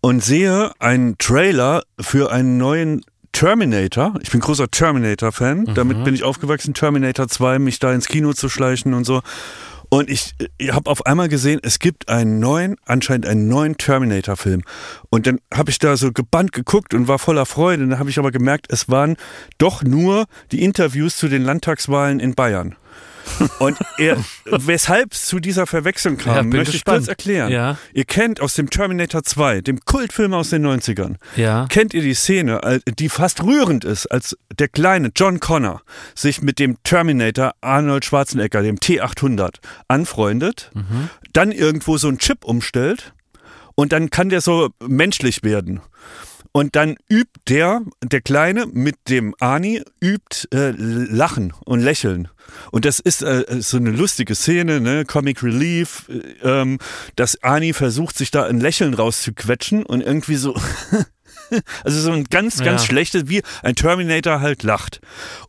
und 0.00 0.22
sehe 0.22 0.72
einen 0.78 1.16
Trailer 1.18 1.82
für 1.98 2.30
einen 2.30 2.58
neuen 2.58 3.02
Terminator. 3.32 4.14
Ich 4.22 4.30
bin 4.30 4.40
großer 4.40 4.70
Terminator-Fan. 4.70 5.72
Damit 5.74 6.04
bin 6.04 6.14
ich 6.14 6.22
aufgewachsen, 6.22 6.74
Terminator 6.74 7.28
2, 7.28 7.58
mich 7.58 7.78
da 7.78 7.92
ins 7.92 8.08
Kino 8.08 8.32
zu 8.32 8.48
schleichen 8.48 8.94
und 8.94 9.04
so. 9.04 9.20
Und 9.88 10.10
ich, 10.10 10.34
ich 10.58 10.72
habe 10.72 10.90
auf 10.90 11.06
einmal 11.06 11.28
gesehen, 11.28 11.60
es 11.62 11.78
gibt 11.78 12.08
einen 12.08 12.38
neuen, 12.38 12.76
anscheinend 12.86 13.26
einen 13.26 13.48
neuen 13.48 13.76
Terminator-Film. 13.76 14.62
Und 15.10 15.26
dann 15.26 15.40
habe 15.52 15.70
ich 15.70 15.78
da 15.78 15.96
so 15.96 16.12
gebannt 16.12 16.52
geguckt 16.52 16.94
und 16.94 17.08
war 17.08 17.18
voller 17.18 17.46
Freude. 17.46 17.86
Dann 17.86 17.98
habe 17.98 18.10
ich 18.10 18.18
aber 18.18 18.32
gemerkt, 18.32 18.66
es 18.70 18.88
waren 18.88 19.16
doch 19.58 19.82
nur 19.82 20.26
die 20.52 20.62
Interviews 20.62 21.16
zu 21.16 21.28
den 21.28 21.42
Landtagswahlen 21.42 22.20
in 22.20 22.34
Bayern. 22.34 22.76
Und 23.58 23.76
er, 23.98 24.22
weshalb 24.44 25.12
es 25.12 25.26
zu 25.26 25.40
dieser 25.40 25.66
Verwechslung 25.66 26.16
kam, 26.16 26.36
Ja, 26.36 26.42
möchte 26.42 26.72
gespannt. 26.72 27.00
ich 27.00 27.06
kurz 27.06 27.08
erklären. 27.08 27.50
Ja. 27.52 27.78
Ihr 27.92 28.04
kennt 28.04 28.40
aus 28.40 28.54
dem 28.54 28.70
Terminator 28.70 29.22
2, 29.22 29.60
dem 29.62 29.80
Kultfilm 29.84 30.32
aus 30.34 30.50
den 30.50 30.62
90ern, 30.66 31.16
Ja. 31.36 31.66
kennt 31.68 31.92
ihr 31.94 32.02
die 32.02 32.14
Szene, 32.14 32.80
die 32.98 33.08
fast 33.08 33.42
rührend 33.42 33.84
ist, 33.84 34.06
als 34.06 34.36
der 34.58 34.68
kleine 34.68 35.10
John 35.14 35.40
Connor 35.40 35.82
sich 36.14 36.40
mit 36.42 36.58
dem 36.58 36.76
Terminator 36.84 37.52
Arnold 37.60 38.04
Schwarzenegger, 38.04 38.62
dem 38.62 38.76
T800, 38.78 39.56
anfreundet, 39.88 40.70
Mhm. 40.74 41.08
dann 41.32 41.52
irgendwo 41.52 41.98
so 41.98 42.08
einen 42.08 42.18
Chip 42.18 42.44
umstellt 42.44 43.12
und 43.74 43.92
dann 43.92 44.10
kann 44.10 44.28
der 44.28 44.40
so 44.40 44.70
menschlich 44.86 45.42
werden. 45.42 45.80
Und 46.56 46.74
dann 46.74 46.96
übt 47.10 47.38
der, 47.48 47.82
der 48.02 48.22
Kleine 48.22 48.64
mit 48.64 48.96
dem 49.10 49.34
Ani, 49.40 49.82
übt 50.00 50.48
äh, 50.54 50.70
Lachen 50.70 51.52
und 51.66 51.80
Lächeln. 51.80 52.28
Und 52.72 52.86
das 52.86 52.98
ist 52.98 53.20
äh, 53.20 53.44
so 53.60 53.76
eine 53.76 53.90
lustige 53.90 54.34
Szene, 54.34 54.80
ne? 54.80 55.04
Comic 55.04 55.42
Relief, 55.42 56.08
äh, 56.08 56.62
ähm, 56.62 56.78
dass 57.14 57.42
Ani 57.42 57.74
versucht, 57.74 58.16
sich 58.16 58.30
da 58.30 58.46
ein 58.46 58.58
Lächeln 58.58 58.94
rauszuquetschen 58.94 59.84
und 59.84 60.00
irgendwie 60.00 60.36
so. 60.36 60.58
Also 61.84 62.00
so 62.00 62.10
ein 62.10 62.24
ganz, 62.24 62.58
ganz 62.58 62.82
Ja. 62.82 62.86
schlechtes, 62.88 63.28
wie 63.28 63.42
ein 63.62 63.76
Terminator 63.76 64.40
halt 64.40 64.62
lacht. 64.64 65.00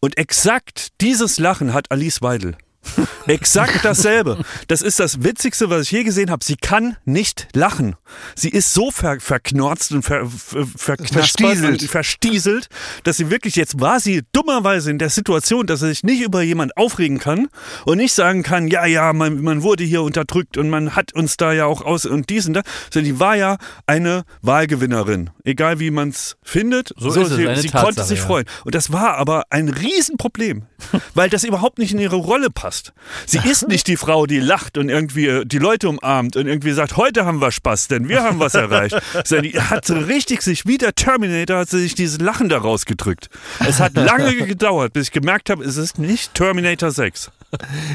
Und 0.02 0.18
exakt 0.18 0.90
dieses 1.02 1.40
Lachen 1.40 1.74
hat 1.74 1.90
Alice 1.90 2.22
Weidel. 2.22 2.56
Exakt 3.28 3.84
dasselbe. 3.84 4.44
Das 4.68 4.82
ist 4.82 5.00
das 5.00 5.24
Witzigste, 5.24 5.70
was 5.70 5.84
ich 5.84 5.92
je 5.92 6.04
gesehen 6.04 6.32
habe. 6.32 6.44
Sie 6.44 6.56
kann 6.56 6.98
nicht 7.06 7.48
lachen. 7.54 7.96
Sie 8.36 8.50
ist 8.50 8.74
so 8.74 8.92
ver 8.92 9.20
verknorzt 9.20 9.92
und 9.92 10.04
ver 10.04 10.26
ver 10.28 10.98
Verstieselt. 10.98 11.82
und 11.82 11.90
verstieselt, 11.90 12.70
dass 13.04 13.18
sie 13.18 13.30
wirklich, 13.30 13.56
jetzt 13.56 13.80
war 13.80 14.00
sie 14.00 14.24
dummerweise 14.32 14.92
in 14.92 14.98
der 14.98 15.10
Situation, 15.10 15.68
dass 15.68 15.82
sie 15.82 15.90
sich 15.90 16.04
nicht 16.04 16.22
über 16.22 16.42
jemand 16.42 16.78
aufregen 16.78 17.20
kann 17.20 17.48
und 17.86 17.98
nicht 17.98 18.14
sagen 18.14 18.44
kann, 18.44 18.68
ja, 18.68 18.86
ja, 18.86 19.14
man, 19.14 19.42
man 19.42 19.64
wurde 19.64 19.84
hier 19.84 20.02
unterdrückt 20.04 20.58
und 20.58 20.70
man 20.70 20.96
hat 20.96 21.14
uns 21.14 21.38
da 21.38 21.54
ja 21.54 21.66
auch 21.66 21.82
aus 21.82 22.06
und 22.06 22.30
dies 22.30 22.48
und 22.48 22.54
das, 22.54 22.64
sondern 22.92 23.14
die 23.14 23.20
war 23.20 23.36
ja 23.36 23.58
eine 23.86 24.24
Wahlgewinnerin. 24.42 25.30
Egal 25.44 25.80
wie 25.80 25.92
man 25.92 26.10
es 26.10 26.38
findet, 26.44 26.94
So 26.98 27.10
ist 27.10 27.18
es, 27.18 27.36
sie, 27.36 27.48
eine 27.48 27.62
sie 27.62 27.70
Tatsache, 27.70 27.86
konnte 27.86 28.04
sich 28.04 28.20
ja. 28.20 28.26
freuen. 28.26 28.46
Und 28.66 28.76
das 28.76 28.92
war 28.92 29.16
aber 29.16 29.46
ein 29.50 29.70
Riesenproblem, 29.70 30.66
weil 31.14 31.30
das 31.30 31.44
überhaupt 31.44 31.80
nicht 31.80 31.94
in 31.94 32.00
ihre 32.00 32.16
Rolle 32.16 32.50
passt. 32.50 32.77
Sie 33.26 33.40
ist 33.40 33.68
nicht 33.68 33.88
die 33.88 33.98
Frau, 33.98 34.26
die 34.26 34.40
lacht 34.40 34.78
und 34.78 34.90
irgendwie 34.90 35.28
äh, 35.28 35.46
die 35.46 35.60
Leute 35.60 35.90
umarmt 35.90 36.36
und 36.36 36.48
irgendwie 36.48 36.72
sagt, 36.72 36.98
heute 36.98 37.26
haben 37.26 37.40
wir 37.42 37.52
Spaß, 37.52 37.88
denn 37.88 38.10
wir 38.10 38.24
haben 38.24 38.40
was 38.40 38.56
erreicht. 38.56 38.96
Sondern 39.26 39.52
die 39.52 39.60
hat 39.60 39.90
richtig 39.90 40.42
sich, 40.42 40.66
wie 40.66 40.78
der 40.78 40.94
Terminator, 40.96 41.60
hat 41.60 41.70
sie 41.70 41.80
sich 41.80 41.96
dieses 41.96 42.20
Lachen 42.20 42.50
da 42.50 42.58
rausgedrückt. 42.58 43.30
Es 43.60 43.80
hat 43.80 43.96
lange 43.96 44.36
gedauert, 44.48 44.94
bis 44.94 45.08
ich 45.08 45.12
gemerkt 45.12 45.50
habe, 45.50 45.64
es 45.64 45.78
ist 45.78 46.00
nicht 46.00 46.34
Terminator 46.34 46.92
6. 46.92 47.32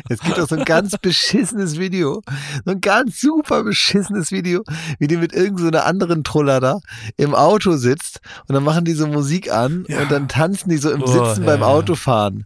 Es 0.08 0.20
gibt 0.20 0.40
auch 0.40 0.48
so 0.48 0.56
ein 0.56 0.64
ganz 0.64 0.96
beschissenes 1.00 1.78
Video. 1.78 2.22
So 2.64 2.70
ein 2.70 2.80
ganz 2.80 3.20
super 3.20 3.62
beschissenes 3.64 4.32
Video, 4.32 4.62
wie 4.98 5.06
die 5.06 5.16
mit 5.16 5.32
irgendeiner 5.32 5.62
so 5.62 5.68
einer 5.68 5.86
anderen 5.86 6.24
Truller 6.24 6.60
da 6.60 6.80
im 7.16 7.34
Auto 7.34 7.76
sitzt 7.76 8.20
und 8.48 8.54
dann 8.54 8.64
machen 8.64 8.84
die 8.84 8.94
so 8.94 9.06
Musik 9.06 9.52
an 9.52 9.84
und 9.84 10.10
dann 10.10 10.28
tanzen 10.28 10.70
die 10.70 10.78
so 10.78 10.90
im 10.90 11.02
Oh, 11.02 11.06
Sitzen 11.06 11.42
ja, 11.42 11.46
beim 11.46 11.60
ja. 11.60 11.66
Autofahren. 11.66 12.44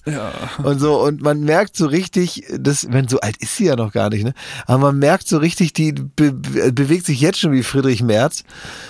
Und 0.63 0.81
so, 0.81 1.01
und 1.01 1.23
man 1.23 1.41
merkt 1.41 1.77
so 1.77 1.87
richtig, 1.87 2.26
das, 2.59 2.87
wenn 2.91 3.09
so 3.09 3.21
alt 3.21 3.37
ist 3.39 3.57
sie 3.57 3.67
ja 3.67 3.77
noch 3.77 3.93
gar 3.93 4.11
nicht, 4.11 4.25
ne? 4.25 4.35
Aber 4.67 4.79
man 4.79 4.99
merkt 4.99 5.29
so 5.29 5.39
richtig, 5.39 5.73
die 5.73 5.93
be 5.93 6.33
be 6.33 6.73
bewegt 6.73 7.07
sich 7.07 7.21
jetzt 7.21 7.39
schon 7.39 7.53
wie 7.53 7.63
Friedrich 7.63 8.03
Merz. 8.03 8.45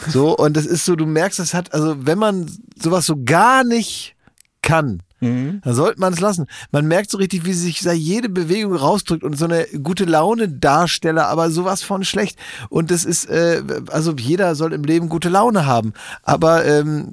So, 0.09 0.37
und 0.37 0.57
das 0.57 0.67
ist 0.67 0.85
so, 0.85 0.97
du 0.97 1.07
merkst, 1.07 1.39
das 1.39 1.55
hat, 1.55 1.73
also 1.73 1.97
wenn 2.07 2.19
man 2.19 2.51
sowas 2.81 3.07
so 3.07 3.17
gar 3.25 3.65
nicht 3.65 4.17
kann, 4.63 5.03
Mhm. 5.21 5.63
da 5.65 5.73
sollte 5.73 5.99
man 5.99 6.13
es 6.13 6.21
lassen. 6.21 6.47
Man 6.73 6.87
merkt 6.87 7.11
so 7.11 7.17
richtig, 7.17 7.47
wie 7.47 7.55
sie 7.55 7.71
sich 7.71 7.81
jede 7.81 8.29
Bewegung 8.29 8.75
rausdrückt 8.75 9.25
und 9.25 9.39
so 9.39 9.47
eine 9.47 9.67
gute 9.83 10.05
Laune 10.05 10.49
Darsteller, 10.49 11.29
aber 11.29 11.51
sowas 11.51 11.83
von 11.83 12.05
schlecht. 12.05 12.39
Und 12.69 12.91
das 12.91 13.05
ist, 13.05 13.25
äh, 13.31 13.63
also 13.91 14.15
jeder 14.19 14.55
soll 14.55 14.75
im 14.75 14.85
Leben 14.85 15.09
gute 15.09 15.31
Laune 15.31 15.65
haben. 15.65 15.95
Aber 16.23 16.67
ähm, 16.67 17.13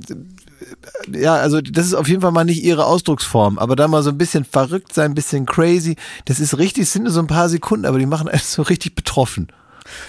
ja, 1.11 1.35
also 1.35 1.61
das 1.61 1.85
ist 1.85 1.93
auf 1.93 2.07
jeden 2.07 2.21
Fall 2.21 2.31
mal 2.31 2.43
nicht 2.43 2.63
ihre 2.63 2.85
Ausdrucksform. 2.85 3.59
Aber 3.59 3.75
da 3.75 3.87
mal 3.87 4.03
so 4.03 4.09
ein 4.09 4.17
bisschen 4.17 4.45
verrückt 4.45 4.93
sein, 4.93 5.11
ein 5.11 5.15
bisschen 5.15 5.45
crazy, 5.45 5.95
das 6.25 6.39
ist 6.39 6.57
richtig, 6.57 6.89
sind 6.89 7.03
nur 7.03 7.11
so 7.11 7.19
ein 7.19 7.27
paar 7.27 7.49
Sekunden, 7.49 7.85
aber 7.85 7.99
die 7.99 8.05
machen 8.05 8.27
einen 8.27 8.41
so 8.43 8.61
richtig 8.61 8.95
betroffen. 8.95 9.47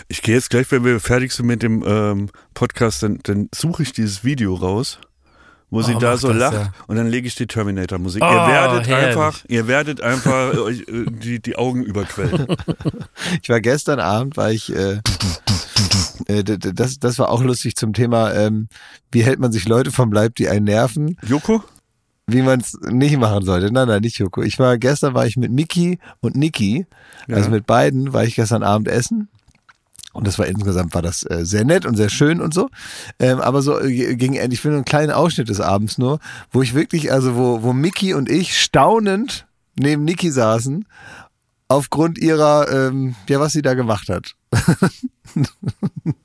Ich 0.08 0.22
gehe 0.22 0.34
jetzt 0.34 0.50
gleich, 0.50 0.70
wenn 0.70 0.84
wir 0.84 1.00
fertig 1.00 1.32
sind 1.32 1.46
mit 1.46 1.62
dem 1.62 1.84
ähm, 1.86 2.30
Podcast, 2.54 3.02
dann, 3.02 3.18
dann 3.24 3.48
suche 3.54 3.82
ich 3.82 3.92
dieses 3.92 4.24
Video 4.24 4.54
raus, 4.54 4.98
wo 5.74 5.82
sie 5.82 5.94
Oh, 5.96 5.98
da 5.98 6.16
so 6.16 6.28
das, 6.28 6.36
lacht 6.38 6.54
ja. 6.54 6.72
und 6.86 6.96
dann 6.96 7.08
lege 7.08 7.26
ich 7.26 7.34
die 7.34 7.48
Terminator-Musik. 7.48 8.22
Oh, 8.22 8.26
ihr 8.26 8.46
werdet 8.46 8.86
herrlich. 8.86 9.06
einfach, 9.08 9.44
ihr 9.48 9.66
werdet 9.66 10.00
einfach 10.00 10.56
euch, 10.56 10.80
äh, 10.82 11.04
die, 11.10 11.40
die 11.42 11.56
Augen 11.56 11.82
überquellen. 11.82 12.46
Ich 13.42 13.48
war 13.48 13.60
gestern 13.60 13.98
Abend, 14.00 14.36
war 14.36 14.52
ich, 14.52 14.72
äh, 14.74 15.00
äh, 16.26 16.44
das, 16.44 16.98
das 17.00 17.18
war 17.18 17.28
auch 17.30 17.42
lustig 17.42 17.74
zum 17.74 17.92
Thema, 17.92 18.32
ähm, 18.34 18.68
wie 19.10 19.24
hält 19.24 19.40
man 19.40 19.50
sich 19.50 19.66
Leute 19.66 19.90
vom 19.90 20.12
Leib, 20.12 20.36
die 20.36 20.48
einen 20.48 20.64
nerven, 20.64 21.16
Joko? 21.26 21.62
wie 22.26 22.42
man 22.42 22.60
es 22.60 22.78
nicht 22.90 23.18
machen 23.18 23.44
sollte. 23.44 23.72
Nein, 23.72 23.88
nein, 23.88 24.00
nicht 24.02 24.18
Joko. 24.18 24.42
Ich 24.42 24.58
war, 24.58 24.78
gestern 24.78 25.14
war 25.14 25.26
ich 25.26 25.36
mit 25.36 25.50
Miki 25.50 25.98
und 26.20 26.36
Niki, 26.36 26.86
also 27.28 27.50
mit 27.50 27.66
beiden 27.66 28.12
war 28.12 28.24
ich 28.24 28.36
gestern 28.36 28.62
Abend 28.62 28.88
essen. 28.88 29.28
Und 30.14 30.26
das 30.26 30.38
war 30.38 30.46
insgesamt 30.46 30.94
war 30.94 31.02
das 31.02 31.24
äh, 31.28 31.44
sehr 31.44 31.64
nett 31.64 31.84
und 31.84 31.96
sehr 31.96 32.08
schön 32.08 32.40
und 32.40 32.54
so. 32.54 32.70
Ähm, 33.18 33.40
aber 33.40 33.60
so 33.60 33.78
äh, 33.78 34.16
gegen 34.16 34.36
Ende, 34.36 34.54
ich 34.54 34.64
will 34.64 34.70
nur 34.70 34.78
einen 34.78 34.84
kleinen 34.86 35.12
Ausschnitt 35.12 35.50
des 35.50 35.60
Abends 35.60 35.98
nur, 35.98 36.20
wo 36.50 36.62
ich 36.62 36.72
wirklich, 36.74 37.12
also 37.12 37.36
wo, 37.36 37.62
wo 37.62 37.72
Mickey 37.72 38.14
und 38.14 38.30
ich 38.30 38.58
staunend 38.58 39.46
neben 39.76 40.04
Niki 40.04 40.30
saßen, 40.30 40.86
aufgrund 41.68 42.18
ihrer, 42.18 42.70
ähm, 42.70 43.16
ja, 43.28 43.40
was 43.40 43.52
sie 43.52 43.62
da 43.62 43.74
gemacht 43.74 44.08
hat. 44.08 44.34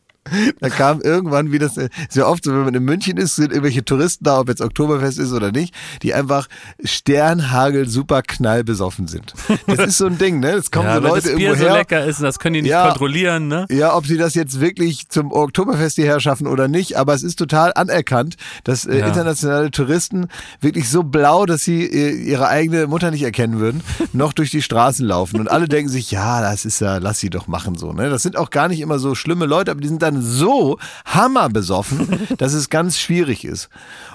Da 0.60 0.70
kam 0.70 1.02
irgendwann, 1.02 1.52
wie 1.52 1.60
das 1.60 1.78
äh, 1.78 1.90
ja 2.14 2.26
oft 2.28 2.44
so, 2.44 2.52
wenn 2.52 2.64
man 2.66 2.74
in 2.74 2.84
München 2.84 3.18
ist, 3.18 3.36
sind 3.36 3.52
irgendwelche 3.52 3.84
Touristen 3.86 4.24
da, 4.26 4.40
ob 4.40 4.50
jetzt 4.50 4.62
Oktoberfest 4.62 5.20
ist 5.20 5.32
oder 5.34 5.52
nicht, 5.52 5.74
die 6.04 6.14
einfach 6.14 6.48
Sternhagel 6.84 7.88
super 7.88 8.22
knallbesoffen 8.22 9.08
sind. 9.08 9.34
Das 9.68 9.80
ist 9.80 9.98
so 9.98 10.06
ein 10.08 10.18
Ding, 10.18 10.40
ne? 10.40 10.52
Es 10.52 10.72
kommen 10.72 10.88
ja, 10.88 10.96
so 10.96 11.02
Leute 11.02 11.28
das 11.30 11.36
Bier 11.36 11.50
irgendwo 11.50 11.68
so 11.68 11.74
lecker 11.74 12.06
ist 12.06 12.22
das 12.22 12.40
können 12.40 12.56
die 12.56 12.62
nicht 12.64 12.72
Ja. 12.72 12.88
kontrollieren, 12.90 13.48
ne? 13.48 13.66
Ja, 13.70 13.96
ob 13.96 14.06
sie 14.06 14.18
das 14.18 14.36
jetzt 14.36 14.60
wirklich 14.60 15.08
zum 15.10 15.32
Oktoberfest 15.32 15.96
hierher 15.96 16.20
schaffen 16.20 16.48
oder 16.48 16.68
nicht, 16.68 16.98
aber 16.98 17.14
es 17.14 17.24
ist 17.24 17.38
total 17.38 17.72
anerkannt, 17.76 18.36
dass 18.64 18.86
äh, 18.86 19.00
Ja. 19.00 19.08
internationale 19.08 19.72
Touristen 19.72 20.28
wirklich 20.62 20.90
so 20.90 21.04
blau, 21.04 21.46
dass 21.46 21.64
sie 21.64 21.84
äh, 21.86 22.12
ihre 22.12 22.48
eigene 22.48 22.88
Mutter 22.88 23.12
nicht 23.12 23.24
erkennen 23.24 23.60
würden, 23.60 23.82
noch 24.14 24.34
durch 24.34 24.52
die 24.52 24.62
Straßen 24.62 25.06
laufen. 25.06 25.40
Und 25.40 25.50
alle 25.50 25.68
denken 25.68 25.90
sich, 25.90 26.12
ja, 26.12 26.42
das 26.42 26.66
ist 26.66 26.82
ja, 26.82 26.98
lass 26.98 27.20
sie 27.20 27.30
doch 27.30 27.48
machen 27.48 27.78
so. 27.78 27.94
Ne? 27.94 28.10
Das 28.10 28.24
sind 28.24 28.38
auch 28.38 28.50
gar 28.50 28.68
nicht 28.68 28.82
immer 28.82 29.00
so 29.00 29.16
schlimme 29.16 29.46
Leute, 29.46 29.72
aber 29.72 29.82
die 29.82 29.88
sind 29.88 30.02
dann 30.02 30.19
so 30.22 30.78
hammerbesoffen, 31.06 32.28
dass 32.38 32.54
es 32.54 32.70
ganz 32.70 32.98
schwierig 32.98 33.46
ist. 33.46 33.70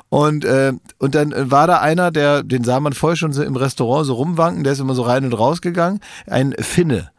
Und, 0.08 0.44
äh, 0.44 0.72
und 0.98 1.14
dann 1.14 1.50
war 1.50 1.66
da 1.66 1.80
einer, 1.80 2.10
der, 2.10 2.42
den 2.42 2.64
sah 2.64 2.80
man 2.80 2.92
vorher 2.92 3.16
schon 3.16 3.32
so 3.32 3.42
im 3.42 3.56
Restaurant 3.56 4.06
so 4.06 4.14
rumwanken, 4.14 4.64
der 4.64 4.74
ist 4.74 4.80
immer 4.80 4.94
so 4.94 5.02
rein 5.02 5.24
und 5.24 5.32
raus 5.32 5.60
gegangen, 5.60 6.00
ein 6.26 6.54
Finne 6.58 7.10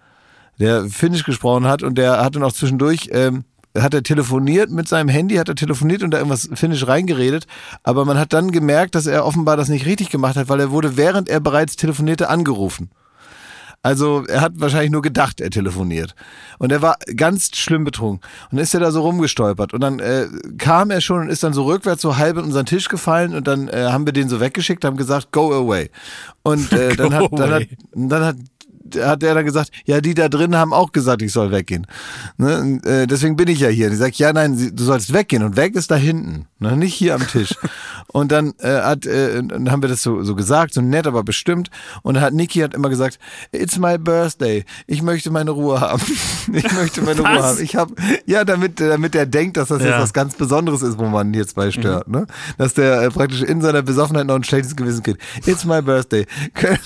der 0.59 0.85
Finnisch 0.89 1.23
gesprochen 1.23 1.67
hat 1.67 1.83
und 1.83 1.97
der 1.97 2.23
hatte 2.23 2.39
noch 2.39 2.53
zwischendurch, 2.53 3.09
ähm, 3.11 3.43
hat 3.77 3.93
er 3.93 4.03
telefoniert 4.03 4.71
mit 4.71 4.87
seinem 4.87 5.09
Handy, 5.09 5.35
hat 5.35 5.49
er 5.49 5.55
telefoniert 5.55 6.01
und 6.01 6.11
da 6.11 6.17
irgendwas 6.17 6.49
Finnisch 6.53 6.87
reingeredet, 6.87 7.45
aber 7.83 8.05
man 8.05 8.17
hat 8.17 8.31
dann 8.31 8.51
gemerkt, 8.51 8.95
dass 8.95 9.05
er 9.05 9.25
offenbar 9.25 9.57
das 9.57 9.67
nicht 9.67 9.85
richtig 9.85 10.09
gemacht 10.09 10.37
hat, 10.37 10.47
weil 10.47 10.61
er 10.61 10.71
wurde, 10.71 10.95
während 10.95 11.27
er 11.27 11.41
bereits 11.41 11.75
telefonierte, 11.75 12.29
angerufen. 12.29 12.89
Also 13.85 14.25
er 14.25 14.41
hat 14.41 14.53
wahrscheinlich 14.55 14.89
nur 14.89 15.03
gedacht, 15.03 15.39
er 15.39 15.51
telefoniert. 15.51 16.15
Und 16.57 16.71
er 16.71 16.81
war 16.81 16.97
ganz 17.15 17.55
schlimm 17.55 17.83
betrunken. 17.83 18.27
Und 18.49 18.57
dann 18.57 18.63
ist 18.63 18.73
er 18.73 18.79
da 18.79 18.89
so 18.89 19.01
rumgestolpert. 19.01 19.75
Und 19.75 19.81
dann 19.81 19.99
äh, 19.99 20.25
kam 20.57 20.89
er 20.89 21.01
schon 21.01 21.21
und 21.21 21.29
ist 21.29 21.43
dann 21.43 21.53
so 21.53 21.65
rückwärts 21.65 22.01
so 22.01 22.17
halb 22.17 22.37
in 22.37 22.45
unseren 22.45 22.65
Tisch 22.65 22.89
gefallen. 22.89 23.35
Und 23.35 23.45
dann 23.45 23.67
äh, 23.67 23.89
haben 23.91 24.07
wir 24.07 24.11
den 24.11 24.27
so 24.27 24.39
weggeschickt, 24.39 24.83
haben 24.83 24.97
gesagt, 24.97 25.31
go 25.31 25.53
away. 25.53 25.91
Und 26.41 26.73
äh, 26.73 26.95
dann, 26.97 27.13
hat, 27.13 27.29
dann, 27.33 27.51
hat, 27.51 27.63
dann 27.93 28.25
hat 28.25 28.35
hat 28.99 29.23
er 29.23 29.33
dann 29.33 29.45
gesagt, 29.45 29.71
ja, 29.85 30.01
die 30.01 30.13
da 30.13 30.29
drin 30.29 30.55
haben 30.55 30.73
auch 30.73 30.91
gesagt, 30.91 31.21
ich 31.21 31.31
soll 31.31 31.51
weggehen. 31.51 31.87
Ne? 32.37 32.79
Äh, 32.85 33.07
deswegen 33.07 33.35
bin 33.35 33.47
ich 33.47 33.59
ja 33.59 33.69
hier. 33.69 33.89
Die 33.89 33.95
sagt, 33.95 34.15
ja, 34.17 34.31
nein, 34.33 34.71
du 34.73 34.83
sollst 34.83 35.13
weggehen 35.13 35.43
und 35.43 35.55
weg 35.55 35.75
ist 35.75 35.91
da 35.91 35.95
hinten, 35.95 36.47
ne? 36.59 36.77
nicht 36.77 36.93
hier 36.93 37.15
am 37.15 37.27
Tisch. 37.27 37.55
und 38.07 38.31
dann 38.31 38.53
äh, 38.59 38.81
hat, 38.81 39.05
äh, 39.05 39.41
dann 39.43 39.71
haben 39.71 39.81
wir 39.81 39.89
das 39.89 40.03
so, 40.03 40.23
so 40.23 40.35
gesagt, 40.35 40.73
so 40.73 40.81
nett, 40.81 41.07
aber 41.07 41.23
bestimmt. 41.23 41.69
Und 42.03 42.15
dann 42.15 42.23
hat 42.23 42.33
Niki 42.33 42.59
hat 42.59 42.73
immer 42.73 42.89
gesagt, 42.89 43.19
it's 43.51 43.77
my 43.77 43.97
birthday, 43.97 44.63
ich 44.87 45.01
möchte 45.01 45.31
meine 45.31 45.51
Ruhe 45.51 45.81
haben. 45.81 46.01
ich 46.53 46.71
möchte 46.73 47.01
meine 47.01 47.21
Ruhe 47.21 47.43
haben. 47.43 47.61
Ich 47.61 47.75
habe, 47.75 47.93
ja, 48.25 48.43
damit, 48.43 48.79
damit 48.79 49.15
er 49.15 49.25
denkt, 49.25 49.57
dass 49.57 49.69
das 49.69 49.79
jetzt 49.81 49.91
Ja. 49.91 50.01
was 50.01 50.13
ganz 50.13 50.35
Besonderes 50.35 50.81
ist, 50.81 50.97
wo 50.97 51.05
man 51.05 51.33
hier 51.33 51.47
zwei 51.47 51.71
stört, 51.71 52.07
ne? 52.07 52.27
Dass 52.57 52.73
der 52.73 53.01
äh, 53.01 53.09
praktisch 53.09 53.41
in 53.41 53.61
seiner 53.61 53.81
Besoffenheit 53.81 54.27
noch 54.27 54.35
ein 54.35 54.43
schlechtes 54.43 54.75
Gewissen 54.75 55.03
kriegt. 55.03 55.21
It's 55.45 55.65
my 55.65 55.81
birthday. 55.81 56.25
Können, 56.53 56.79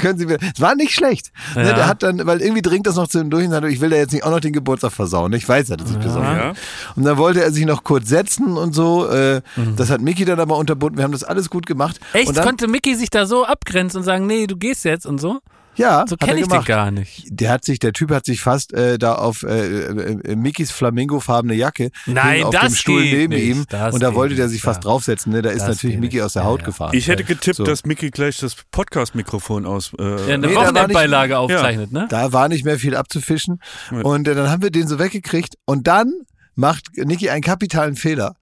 können 0.00 0.18
Sie 0.18 0.26
mir, 0.26 0.38
war 0.58 0.74
nicht 0.74 0.92
schlecht. 0.94 1.32
Ne, 1.54 1.68
Ja. 1.68 1.72
der 1.74 1.86
hat 1.86 2.02
dann, 2.02 2.26
weil 2.26 2.40
irgendwie 2.40 2.62
dringt 2.62 2.86
das 2.86 2.96
noch 2.96 3.08
zu 3.08 3.20
ihm 3.20 3.28
durch 3.28 3.44
und 3.44 3.50
sagt, 3.50 3.66
ich 3.66 3.80
will 3.80 3.90
da 3.90 3.96
jetzt 3.96 4.12
nicht 4.12 4.24
auch 4.24 4.30
noch 4.30 4.40
den 4.40 4.54
Geburtstag 4.54 4.92
versauen. 4.92 5.32
Ich 5.34 5.46
weiß 5.46 5.68
ja, 5.68 5.76
dass 5.76 5.90
ich 5.90 5.98
besoffen 5.98 6.22
bin. 6.28 6.36
Ja. 6.38 6.52
Und 6.96 7.04
dann 7.04 7.18
wollte 7.18 7.42
er 7.42 7.52
sich 7.52 7.66
noch 7.66 7.84
kurz 7.84 8.08
setzen 8.08 8.56
und 8.56 8.74
so. 8.74 9.06
Äh, 9.08 9.42
Mhm. 9.56 9.76
Das 9.76 9.90
hat 9.90 10.00
Miki 10.00 10.24
dann 10.24 10.40
aber 10.40 10.56
unterbunden. 10.56 10.96
Wir 10.98 11.04
haben 11.04 11.12
das 11.12 11.24
alles 11.24 11.50
gut 11.50 11.66
gemacht. 11.66 12.00
Echt? 12.14 12.28
Und 12.28 12.36
dann, 12.36 12.44
Konnte 12.46 12.68
Mickey 12.68 12.94
sich 12.94 13.10
da 13.10 13.26
so 13.26 13.44
abgrenzen 13.44 13.98
und 13.98 14.04
sagen, 14.04 14.26
nee, 14.26 14.46
du 14.46 14.56
gehst 14.56 14.84
jetzt 14.84 15.04
und 15.06 15.20
so? 15.20 15.40
Ja, 15.76 16.04
So 16.06 16.12
hat 16.14 16.22
er 16.22 16.26
kenne 16.26 16.40
ich 16.40 16.44
den 16.46 16.50
gemacht. 16.50 16.66
gar 16.66 16.90
nicht. 16.90 17.28
Der 17.30 17.50
hat 17.50 17.64
sich, 17.64 17.78
der 17.78 17.92
Typ 17.92 18.10
hat 18.10 18.24
sich 18.26 18.40
fast 18.40 18.72
äh, 18.74 18.98
da 18.98 19.14
auf 19.14 19.42
äh, 19.44 19.86
äh, 19.86 20.36
Mikis 20.36 20.70
flamingofarbene 20.70 21.54
Jacke 21.54 21.90
Nein, 22.06 22.44
auf 22.44 22.52
das 22.54 22.64
dem 22.72 22.74
Stuhl 22.74 23.02
neben 23.02 23.32
nicht. 23.32 23.44
ihm 23.44 23.64
Das 23.68 23.94
und 23.94 24.02
da 24.02 24.14
wollte 24.14 24.34
der 24.34 24.48
sich 24.48 24.60
fast 24.62 24.84
ja. 24.84 24.90
draufsetzen. 24.90 25.32
Ne? 25.32 25.42
Da 25.42 25.50
ist 25.50 25.60
Das 25.60 25.68
natürlich 25.76 25.94
geht 25.96 26.00
Miki 26.00 26.16
nicht. 26.16 26.24
aus 26.24 26.32
der 26.34 26.44
Haut 26.44 26.60
ja. 26.60 26.66
gefahren. 26.66 26.90
Ich 26.94 27.08
hätte 27.08 27.24
getippt, 27.24 27.56
So. 27.56 27.64
dass 27.64 27.84
Mickey 27.84 28.10
gleich 28.10 28.38
das 28.38 28.56
Podcast-Mikrofon 28.70 29.64
aus. 29.66 29.92
Äh, 29.98 30.02
Ja, 30.28 30.34
eine 30.34 30.46
Nee, 30.48 30.54
Wochenendbeilage 30.54 31.28
nicht- 31.32 31.36
aufzeichnet, 31.38 31.92
ne? 31.92 32.06
Da 32.10 32.32
war 32.32 32.48
nicht 32.48 32.64
mehr 32.64 32.78
viel 32.78 32.94
abzufischen. 32.96 33.60
Und 33.90 34.28
äh, 34.28 34.34
dann 34.34 34.50
haben 34.50 34.62
wir 34.62 34.70
den 34.70 34.88
so 34.88 34.98
weggekriegt. 34.98 35.54
Und 35.64 35.86
dann 35.86 36.12
macht 36.56 36.88
Niki 36.96 37.30
einen 37.30 37.42
kapitalen 37.42 37.96
Fehler. 37.96 38.34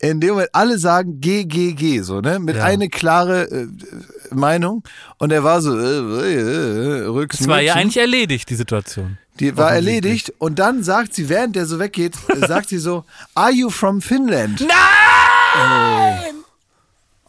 In 0.00 0.20
dem 0.20 0.30
Moment 0.30 0.50
alle 0.52 0.78
sagen 0.78 1.20
G, 1.20 1.44
G, 1.44 1.72
G, 1.72 2.00
so, 2.02 2.20
ne? 2.20 2.38
Mit 2.38 2.56
Ja. 2.56 2.64
eine 2.64 2.88
klare 2.88 3.50
äh, 3.50 3.66
Meinung. 4.30 4.84
Und 5.18 5.32
er 5.32 5.42
war 5.42 5.60
so, 5.60 5.76
äh, 5.76 5.82
äh, 5.82 7.00
äh, 7.00 7.06
rücks 7.06 7.40
Es 7.40 7.48
war 7.48 7.60
ja 7.60 7.74
eigentlich 7.74 7.96
erledigt, 7.96 8.48
die 8.48 8.54
Situation. 8.54 9.18
Die 9.40 9.56
war 9.56 9.72
erledigt. 9.72 10.32
Und 10.38 10.58
dann 10.60 10.84
sagt 10.84 11.14
sie, 11.14 11.28
während 11.28 11.56
der 11.56 11.66
so 11.66 11.80
weggeht, 11.80 12.14
äh, 12.28 12.46
sagt 12.46 12.68
sie 12.68 12.78
so, 12.78 13.04
Are 13.34 13.50
you 13.50 13.70
from 13.70 14.00
Finland? 14.00 14.60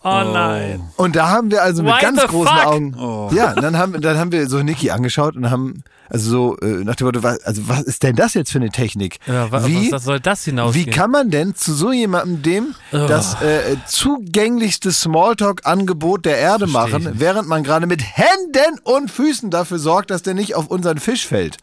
Oh, 0.02 0.08
nein. 0.24 0.82
Und 0.96 1.16
da 1.16 1.30
haben 1.30 1.52
wir 1.52 1.62
also 1.62 1.84
mit 1.84 1.94
Why 1.94 2.02
ganz 2.02 2.22
großen 2.22 2.56
fuck? 2.56 2.66
Augen. 2.68 3.36
Ja, 3.36 3.54
dann 3.54 3.78
haben, 3.78 4.00
dann 4.00 4.18
haben 4.18 4.32
wir 4.32 4.48
so 4.48 4.62
Niki 4.64 4.92
angeschaut 4.92 5.36
und 5.36 5.50
haben, 5.52 5.84
also 6.10 6.30
so, 6.30 6.57
äh, 6.60 6.84
nach 6.84 6.95
dem 6.95 7.05
Motto, 7.07 7.24
was, 7.24 7.43
also 7.43 7.68
was 7.68 7.82
ist 7.84 8.03
denn 8.03 8.16
das 8.16 8.34
jetzt 8.34 8.51
für 8.51 8.57
eine 8.60 8.70
Technik? 8.70 9.20
Ja, 9.28 9.51
wa 9.51 9.66
wie, 9.66 9.91
was 9.91 10.03
soll 10.03 10.20
das 10.20 10.43
hinausgehen? 10.43 10.88
wie 10.88 10.89
kann 10.89 11.12
man 11.12 11.30
denn 11.30 11.55
zu 11.55 11.74
so 11.74 11.91
jemandem 11.91 12.41
dem 12.41 12.76
Oh. 12.91 13.07
das 13.07 13.39
äh, 13.41 13.76
zugänglichste 13.88 14.91
Smalltalk-Angebot 14.91 16.26
der 16.26 16.38
Erde 16.38 16.68
Versteh 16.68 16.93
machen, 16.99 17.20
während 17.20 17.47
man 17.47 17.64
gerade 17.64 17.86
mit 17.88 18.01
Händen 18.01 18.80
und 18.84 19.12
Füßen 19.12 19.51
dafür 19.51 19.80
sorgt, 19.80 20.10
dass 20.12 20.24
der 20.24 20.34
nicht 20.34 20.55
auf 20.55 20.68
unseren 20.68 20.97
Fisch 20.97 21.26
fällt? 21.28 21.57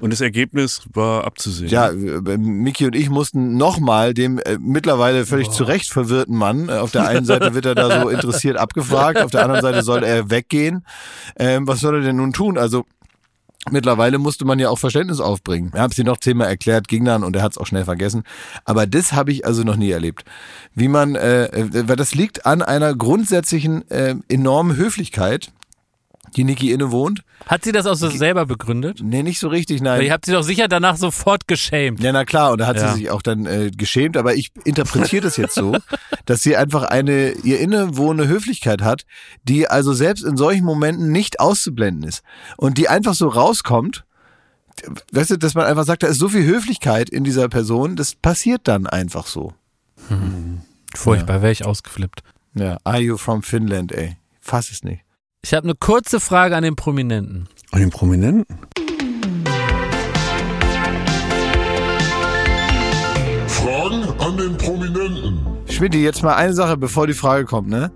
und 0.00 0.12
das 0.12 0.20
Ergebnis 0.20 0.82
war 0.92 1.24
abzusehen. 1.24 1.70
Ja, 1.70 1.88
äh, 1.88 2.36
Miki 2.36 2.84
und 2.84 2.94
ich 2.94 3.08
mussten 3.08 3.56
nochmal 3.56 4.12
dem 4.12 4.38
äh, 4.38 4.58
mittlerweile 4.60 5.24
völlig 5.24 5.50
zu 5.50 5.64
Recht 5.64 5.90
verwirrten 5.90 6.36
Mann, 6.36 6.68
äh, 6.68 6.72
auf 6.72 6.90
der 6.90 7.08
einen 7.08 7.24
Seite 7.24 7.54
wird 7.54 7.64
er 7.64 7.74
da 7.74 8.02
so 8.02 8.08
interessiert 8.10 8.58
abgefragt, 8.58 9.18
auf 9.22 9.30
der 9.30 9.42
anderen 9.42 9.62
Seite 9.62 9.82
soll 9.82 10.04
er 10.04 10.28
weggehen. 10.30 10.84
Ähm, 11.38 11.66
was 11.66 11.80
soll 11.80 11.94
er 11.94 12.00
denn 12.02 12.16
nun 12.16 12.34
tun? 12.34 12.58
Also 12.58 12.84
Mittlerweile 13.70 14.18
musste 14.18 14.44
man 14.44 14.58
ja 14.58 14.68
auch 14.68 14.78
Verständnis 14.78 15.20
aufbringen. 15.20 15.70
Ich 15.74 15.80
habe 15.80 15.94
sie 15.94 16.04
noch 16.04 16.18
zehnmal 16.18 16.48
erklärt, 16.48 16.88
ging 16.88 17.04
dann 17.04 17.24
und 17.24 17.34
er 17.34 17.42
hat 17.42 17.52
es 17.52 17.58
auch 17.58 17.66
schnell 17.66 17.84
vergessen. 17.84 18.24
Aber 18.64 18.86
das 18.86 19.12
habe 19.12 19.32
ich 19.32 19.46
also 19.46 19.62
noch 19.62 19.76
nie 19.76 19.90
erlebt. 19.90 20.24
Wie 20.74 20.88
man, 20.88 21.14
äh, 21.14 21.46
äh, 21.46 21.88
weil 21.88 21.96
das 21.96 22.14
liegt 22.14 22.46
an 22.46 22.62
einer 22.62 22.94
grundsätzlichen 22.94 23.90
äh, 23.90 24.16
enormen 24.28 24.76
Höflichkeit, 24.76 25.50
die 26.36 26.44
Niki 26.44 26.72
innewohnt. 26.72 27.22
Hat 27.46 27.64
sie 27.64 27.72
das 27.72 27.86
auch 27.86 27.94
so 27.94 28.08
selber 28.08 28.46
begründet? 28.46 29.00
Nee, 29.02 29.22
nicht 29.22 29.38
so 29.38 29.48
richtig, 29.48 29.80
nein. 29.82 29.98
Weil 29.98 30.06
ihr 30.06 30.12
habt 30.12 30.26
sie 30.26 30.32
doch 30.32 30.42
sicher 30.42 30.68
danach 30.68 30.96
sofort 30.96 31.46
geschämt. 31.48 32.00
Ja, 32.00 32.12
na 32.12 32.24
klar, 32.24 32.52
und 32.52 32.58
da 32.60 32.66
hat 32.66 32.76
Ja. 32.76 32.88
sie 32.92 33.00
sich 33.00 33.10
auch 33.10 33.22
dann 33.22 33.46
äh, 33.46 33.70
geschämt, 33.76 34.16
aber 34.16 34.34
ich 34.34 34.50
interpretiere 34.64 35.22
das 35.22 35.36
jetzt 35.36 35.54
so, 35.54 35.76
dass 36.26 36.42
sie 36.42 36.56
einfach 36.56 36.82
eine 36.84 37.32
ihr 37.44 37.60
innewohnende 37.60 38.28
Höflichkeit 38.32 38.82
hat, 38.82 39.04
die 39.44 39.68
also 39.68 39.92
selbst 39.92 40.24
in 40.24 40.36
solchen 40.36 40.64
Momenten 40.64 41.12
nicht 41.12 41.40
auszublenden 41.40 42.08
ist 42.08 42.22
und 42.56 42.78
die 42.78 42.88
einfach 42.88 43.14
so 43.14 43.28
rauskommt. 43.28 44.04
Weißt 45.12 45.30
du, 45.30 45.36
dass 45.38 45.54
man 45.54 45.66
einfach 45.66 45.84
sagt, 45.84 46.02
da 46.02 46.08
ist 46.08 46.18
so 46.18 46.28
viel 46.28 46.44
Höflichkeit 46.44 47.08
in 47.08 47.22
dieser 47.24 47.48
Person, 47.48 47.94
das 47.96 48.14
passiert 48.16 48.62
dann 48.64 48.86
einfach 48.86 49.26
so. 49.28 49.52
Furchtbar, 50.94 51.42
wäre 51.42 51.52
ich 51.52 51.64
ausgeflippt. 51.64 52.22
Ja, 52.54 52.78
are 52.84 52.98
you 53.00 53.16
from 53.16 53.42
Finland, 53.42 53.92
ey? 53.92 54.16
Fass 54.40 54.70
es 54.70 54.82
nicht. 54.84 55.02
Ich 55.44 55.52
habe 55.52 55.64
eine 55.64 55.74
kurze 55.74 56.20
Frage 56.20 56.56
an 56.56 56.62
den 56.62 56.74
Prominenten. 56.74 57.48
Und 57.70 57.78
den 57.78 57.90
Prominenten? 57.90 58.46
Fragen 63.46 64.04
an 64.20 64.38
den 64.38 64.56
Prominenten. 64.56 65.40
Schmidt, 65.68 65.94
jetzt 65.96 66.22
mal 66.22 66.34
eine 66.34 66.54
Sache, 66.54 66.78
bevor 66.78 67.06
die 67.06 67.12
Frage 67.12 67.44
kommt, 67.44 67.68
ne? 67.68 67.92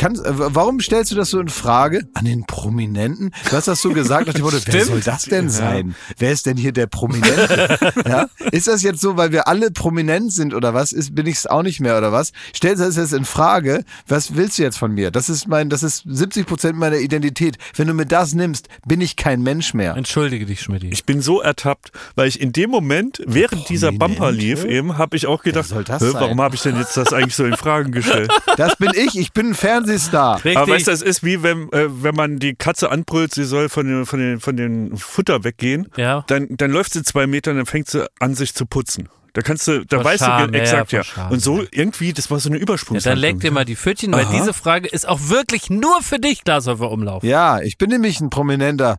Kannst, 0.00 0.24
äh, 0.24 0.32
warum 0.34 0.80
stellst 0.80 1.12
du 1.12 1.14
das 1.14 1.28
so 1.28 1.38
in 1.40 1.50
Frage 1.50 2.08
an 2.14 2.24
den 2.24 2.46
Prominenten? 2.46 3.32
Du 3.50 3.52
hast 3.52 3.68
das 3.68 3.82
so 3.82 3.90
gesagt, 3.90 4.28
nach 4.28 4.32
dem 4.32 4.44
Motto, 4.44 4.56
wer 4.64 4.84
soll 4.86 5.00
das 5.02 5.24
denn 5.24 5.50
sein? 5.50 5.94
Wer 6.16 6.32
ist 6.32 6.46
denn 6.46 6.56
hier 6.56 6.72
der 6.72 6.86
Prominente? 6.86 7.78
ja? 8.08 8.30
Ist 8.50 8.66
das 8.66 8.82
jetzt 8.82 9.02
so, 9.02 9.18
weil 9.18 9.30
wir 9.30 9.46
alle 9.46 9.70
prominent 9.70 10.32
sind 10.32 10.54
oder 10.54 10.72
was? 10.72 10.92
Ist, 10.92 11.14
bin 11.14 11.26
ich 11.26 11.34
es 11.34 11.46
auch 11.46 11.62
nicht 11.62 11.80
mehr 11.80 11.98
oder 11.98 12.12
was? 12.12 12.32
Stellst 12.56 12.80
du 12.80 12.86
das 12.86 12.96
jetzt 12.96 13.12
in 13.12 13.26
Frage? 13.26 13.84
Was 14.08 14.36
willst 14.36 14.58
du 14.58 14.62
jetzt 14.62 14.78
von 14.78 14.90
mir? 14.94 15.10
Das 15.10 15.28
ist 15.28 15.46
mein, 15.48 15.68
das 15.68 15.82
ist 15.82 16.04
70 16.06 16.46
Prozent 16.46 16.78
meiner 16.78 16.96
Identität. 16.96 17.58
Wenn 17.76 17.86
du 17.86 17.92
mir 17.92 18.06
das 18.06 18.32
nimmst, 18.32 18.68
bin 18.86 19.02
ich 19.02 19.16
kein 19.16 19.42
Mensch 19.42 19.74
mehr. 19.74 19.96
Entschuldige 19.96 20.46
dich, 20.46 20.62
Schmidt. 20.62 20.82
Ich 20.84 21.04
bin 21.04 21.20
so 21.20 21.42
ertappt, 21.42 21.92
weil 22.14 22.26
ich 22.26 22.40
in 22.40 22.52
dem 22.52 22.70
Moment, 22.70 23.20
während 23.26 23.68
dieser? 23.68 23.92
Bumper 23.92 24.32
lief, 24.32 24.64
eben, 24.64 24.96
habe 24.96 25.14
ich 25.18 25.26
auch 25.26 25.42
gedacht, 25.42 25.70
warum 25.70 26.40
habe 26.40 26.54
ich 26.54 26.62
denn 26.62 26.78
jetzt 26.78 26.96
das 26.96 27.12
eigentlich 27.12 27.34
so 27.34 27.44
in 27.44 27.56
Fragen 27.56 27.92
gestellt? 27.92 28.32
Das 28.56 28.76
bin 28.76 28.92
ich. 28.94 29.18
Ich 29.18 29.34
bin 29.34 29.48
ein 29.48 29.54
Fernsehstar. 29.90 30.36
Richtig. 30.36 30.56
Aber 30.56 30.72
weißt 30.72 30.86
du, 30.86 30.90
das 30.90 31.02
ist 31.02 31.24
wie 31.24 31.42
wenn, 31.42 31.72
äh, 31.72 31.86
wenn 32.02 32.14
man 32.14 32.38
die 32.38 32.54
Katze 32.54 32.90
anbrüllt, 32.90 33.34
sie 33.34 33.44
soll 33.44 33.68
von 33.68 33.86
den, 33.86 34.06
von 34.06 34.18
den, 34.18 34.40
von 34.40 34.56
den 34.56 34.96
Futter 34.96 35.44
weggehen. 35.44 35.88
Ja. 35.96 36.24
Dann, 36.28 36.46
dann 36.50 36.70
läuft 36.70 36.92
sie 36.92 37.02
zwei 37.02 37.26
Meter 37.26 37.50
und 37.52 37.58
dann 37.58 37.66
fängt 37.66 37.88
sie 37.88 38.06
an, 38.18 38.34
sich 38.34 38.54
zu 38.54 38.66
putzen. 38.66 39.08
Da 39.32 39.42
kannst 39.42 39.68
du, 39.68 39.84
da 39.86 39.98
Vor 39.98 40.04
weißt 40.06 40.24
Scham, 40.24 40.50
du 40.50 40.56
ja, 40.58 40.62
exakt, 40.64 40.90
ja. 40.92 41.04
Scham, 41.04 41.30
Und 41.30 41.40
so 41.40 41.62
irgendwie, 41.70 42.12
das 42.12 42.30
war 42.32 42.40
so 42.40 42.48
eine 42.48 42.56
Ja, 42.58 42.62
Übersprungshandlung. 42.62 43.22
dann 43.22 43.34
leck 43.36 43.40
dir 43.40 43.52
mal 43.52 43.64
die 43.64 43.76
Pfötchen, 43.76 44.12
weil 44.12 44.24
Aha. 44.24 44.32
diese 44.36 44.52
Frage 44.52 44.88
ist 44.88 45.06
auch 45.06 45.20
wirklich 45.28 45.70
nur 45.70 46.02
für 46.02 46.18
dich, 46.18 46.42
Glashäufer 46.42 46.90
Umlauf. 46.90 47.22
Ja, 47.22 47.60
ich 47.60 47.78
bin 47.78 47.90
nämlich 47.90 48.20
ein 48.20 48.30
prominenter 48.30 48.98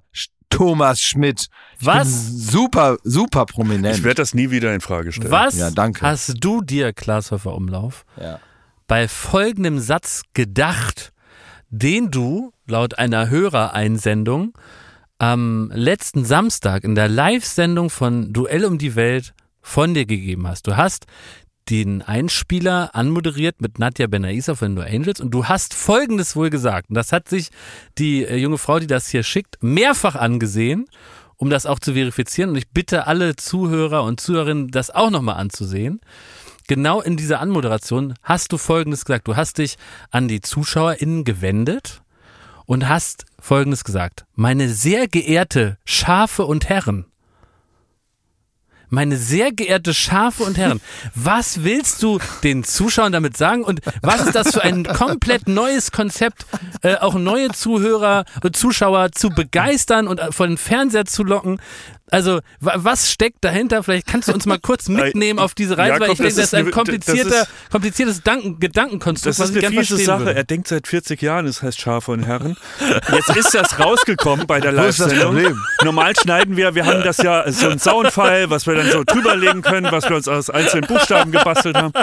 Thomas 0.50 1.02
Schmidt. 1.02 1.48
Ich 1.80 1.86
Was? 1.86 2.08
Bin 2.08 2.38
super, 2.38 2.98
super 3.04 3.46
prominent. 3.46 3.98
Ich 3.98 4.04
werde 4.04 4.22
das 4.22 4.34
nie 4.34 4.52
wieder 4.52 4.74
in 4.74 4.80
Frage 4.80 5.12
stellen. 5.12 5.32
Was 5.32 5.58
Ja, 5.58 5.70
danke. 5.70 6.02
hast 6.02 6.34
du 6.40 6.62
dir, 6.62 6.94
Glashäufer 6.94 7.54
Umlauf, 7.54 8.06
ja. 8.18 8.40
Bei 8.88 9.08
folgendem 9.08 9.80
Satz 9.80 10.24
gedacht, 10.34 11.14
den 11.70 12.12
du 12.12 12.52
laut 12.68 12.98
einer 13.00 13.30
Hörereinsendung 13.30 14.54
am 15.18 15.72
letzten 15.74 16.26
Samstag 16.26 16.84
in 16.84 16.96
der 16.96 17.08
Live-Sendung 17.08 17.90
von 17.90 18.34
Duell 18.34 18.66
um 18.66 18.78
die 18.78 18.96
Welt 18.96 19.34
von 19.62 19.94
dir 19.94 20.06
gegeben 20.06 20.48
hast. 20.48 20.68
Du 20.68 20.76
hast 20.76 21.06
den 21.70 22.02
Einspieler 22.02 22.94
anmoderiert 22.94 23.62
mit 23.62 23.80
Nadja 23.80 24.08
Benaisa 24.08 24.56
von 24.56 24.74
No 24.74 24.82
Angels 24.82 25.22
und 25.22 25.32
du 25.32 25.46
hast 25.46 25.74
Folgendes 25.74 26.36
wohl 26.36 26.50
gesagt. 26.50 26.90
Und 26.90 26.96
das 26.96 27.14
hat 27.14 27.30
sich 27.30 27.50
die 27.98 28.26
äh, 28.26 28.36
junge 28.38 28.58
Frau, 28.58 28.80
die 28.80 28.88
das 28.88 29.10
hier 29.10 29.24
schickt, 29.24 29.58
mehrfach 29.62 30.16
angesehen, 30.16 30.88
um 31.38 31.50
das 31.50 31.66
auch 31.66 31.80
zu 31.80 31.94
verifizieren. 31.94 32.50
Und 32.50 32.58
ich 32.58 32.70
bitte 32.70 33.08
alle 33.08 33.36
Zuhörer 33.36 34.04
und 34.04 34.20
Zuhörerinnen, 34.20 34.70
das 34.70 34.90
auch 34.90 35.12
nochmal 35.12 35.38
anzusehen 35.38 36.02
genau 36.72 37.02
in 37.02 37.18
dieser 37.18 37.42
Anmoderation 37.42 38.14
hast 38.24 38.54
du 38.54 38.58
Folgendes 38.58 39.04
gesagt. 39.04 39.28
Du 39.28 39.36
hast 39.36 39.58
dich 39.58 39.76
an 40.10 40.30
die 40.30 40.40
ZuschauerInnen 40.40 41.26
gewendet 41.26 42.02
und 42.66 42.88
hast 42.88 43.26
Folgendes 43.42 43.84
gesagt. 43.84 44.24
Meine 44.36 44.70
sehr 44.70 45.10
geehrte 45.10 45.78
Schafe 45.84 46.46
und 46.46 46.70
Herren. 46.70 47.08
Meine 48.88 49.18
sehr 49.18 49.52
geehrte 49.52 49.94
Schafe 49.94 50.44
und 50.44 50.58
Herren, 50.58 50.80
was 51.14 51.66
willst 51.66 52.02
du 52.04 52.20
den 52.42 52.64
Zuschauern 52.64 53.12
damit 53.12 53.36
sagen 53.36 53.66
und 53.66 53.82
was 54.02 54.22
ist 54.26 54.36
das 54.36 54.54
für 54.54 54.62
ein 54.62 54.86
komplett 54.86 55.50
neues 55.50 55.92
Konzept, 55.92 56.46
äh, 56.84 56.96
auch 56.96 57.16
neue 57.16 57.50
Zuhörer 57.50 58.24
und 58.44 58.56
Zuschauer 58.56 59.12
zu 59.12 59.28
begeistern 59.28 60.08
und 60.08 60.22
äh, 60.22 60.32
vor 60.32 60.48
den 60.48 60.58
Fernseher 60.58 61.04
zu 61.04 61.26
locken? 61.26 61.60
Also, 62.12 62.42
wa 62.60 62.74
was 62.76 63.10
steckt 63.10 63.38
dahinter? 63.44 63.82
Vielleicht 63.84 64.06
kannst 64.06 64.28
du 64.28 64.34
uns 64.34 64.46
mal 64.46 64.60
kurz 64.60 64.88
mitnehmen 64.90 65.40
auf 65.40 65.56
diese 65.56 65.78
Reise, 65.78 65.94
weil 65.94 66.02
Jakob, 66.02 66.14
ich 66.14 66.18
denke, 66.20 66.36
das 66.36 66.38
ist 66.38 66.54
ist 66.54 66.54
ein 66.54 66.70
komplizierter, 66.72 67.30
das 67.30 67.48
kompliziertes 67.72 68.22
Danken, 68.22 68.60
Gedankenkonstrukt, 68.60 69.28
Das 69.34 69.40
was 69.40 69.50
ist 69.52 69.56
ich 69.56 69.66
eine 69.66 69.78
fiese 69.80 69.98
Sache. 69.98 70.20
würde. 70.26 70.36
Er 70.36 70.44
denkt 70.44 70.68
seit 70.68 70.88
40 70.88 71.22
Jahren, 71.22 71.48
es 71.48 71.62
heißt 71.64 71.80
Schafe 71.80 72.12
und 72.12 72.24
Herren. 72.24 72.58
Jetzt 73.14 73.36
ist 73.38 73.54
das 73.54 73.80
rausgekommen 73.80 74.46
bei 74.46 74.60
der 74.60 74.72
ist 74.72 75.00
Live-Sendung. 75.00 75.36
Problem? 75.36 75.64
Normal 75.84 76.14
schneiden 76.22 76.58
wir, 76.58 76.76
wir 76.76 76.86
haben 76.86 77.02
das 77.04 77.18
ja 77.20 77.50
so 77.52 77.70
ein 77.70 77.80
Soundfile, 77.80 78.50
was 78.50 78.68
wir 78.68 78.76
dann 78.76 78.92
so 78.92 79.04
drüberlegen 79.06 79.62
können, 79.62 79.90
was 79.92 80.10
wir 80.10 80.18
uns 80.18 80.28
aus 80.28 80.50
einzelnen 80.50 80.88
Buchstaben 80.88 81.32
gebastelt 81.32 81.78
haben. 81.78 81.94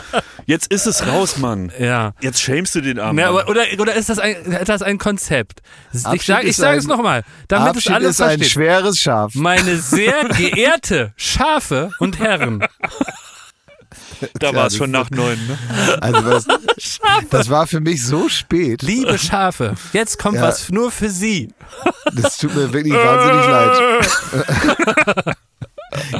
Jetzt 0.46 0.72
ist 0.72 0.86
es 0.86 1.06
raus, 1.06 1.36
Mann. 1.36 1.70
Ja. 1.78 2.14
Jetzt 2.22 2.40
schämst 2.40 2.74
du 2.74 2.80
den 2.80 2.98
armen 2.98 3.18
Ja, 3.18 3.30
oder, 3.30 3.64
oder 3.78 3.94
ist 3.94 4.08
das 4.08 4.18
ein, 4.18 4.34
ist 4.36 4.68
das 4.70 4.80
ein 4.82 4.96
Konzept? 4.96 5.60
Ich 5.92 6.06
Abschied 6.06 6.22
sage 6.26 6.42
ich 6.44 6.50
ist 6.50 6.56
sag 6.56 6.72
ein- 6.72 6.78
es 6.78 6.86
nochmal, 6.86 7.24
damit 7.48 7.72
es 7.72 7.76
Abschied 7.76 7.92
alle 7.92 8.08
ist 8.08 8.20
ein 8.22 8.38
verstehen. 8.38 8.48
schweres 8.50 8.98
Schaf. 8.98 9.34
Meine 9.34 9.76
sehr 9.98 10.28
geehrte 10.28 11.12
Schafe 11.16 11.90
und 11.98 12.18
Herren. 12.18 12.64
Da 14.40 14.52
war 14.52 14.66
es 14.66 14.72
das 14.72 14.76
schon 14.78 14.90
ist 14.92 14.92
nach 15.00 15.10
neun. 15.10 15.38
Ne? 15.46 15.56
Also 16.00 16.20
das, 16.22 16.46
das 17.30 17.50
war 17.50 17.68
für 17.68 17.78
mich 17.80 18.04
so 18.04 18.28
spät. 18.28 18.82
Liebe 18.82 19.16
Schafe, 19.16 19.74
jetzt 19.92 20.18
kommt 20.18 20.34
Ja. 20.36 20.42
was 20.42 20.70
nur 20.70 20.90
für 20.90 21.08
Sie. 21.08 21.52
Das 22.14 22.36
tut 22.38 22.52
mir 22.56 22.72
wirklich 22.72 22.94
wahnsinnig 22.94 23.46
leid. 25.24 25.36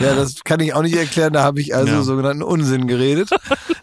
Ja, 0.01 0.14
das 0.14 0.45
kann 0.45 0.61
ich 0.61 0.72
auch 0.74 0.83
nicht 0.83 0.97
erklären. 0.97 1.33
Da 1.33 1.43
habe 1.43 1.61
ich 1.61 1.74
also 1.74 1.93
Ja. 1.93 2.03
sogenannten 2.03 2.43
Unsinn 2.45 2.87
geredet. 2.87 3.31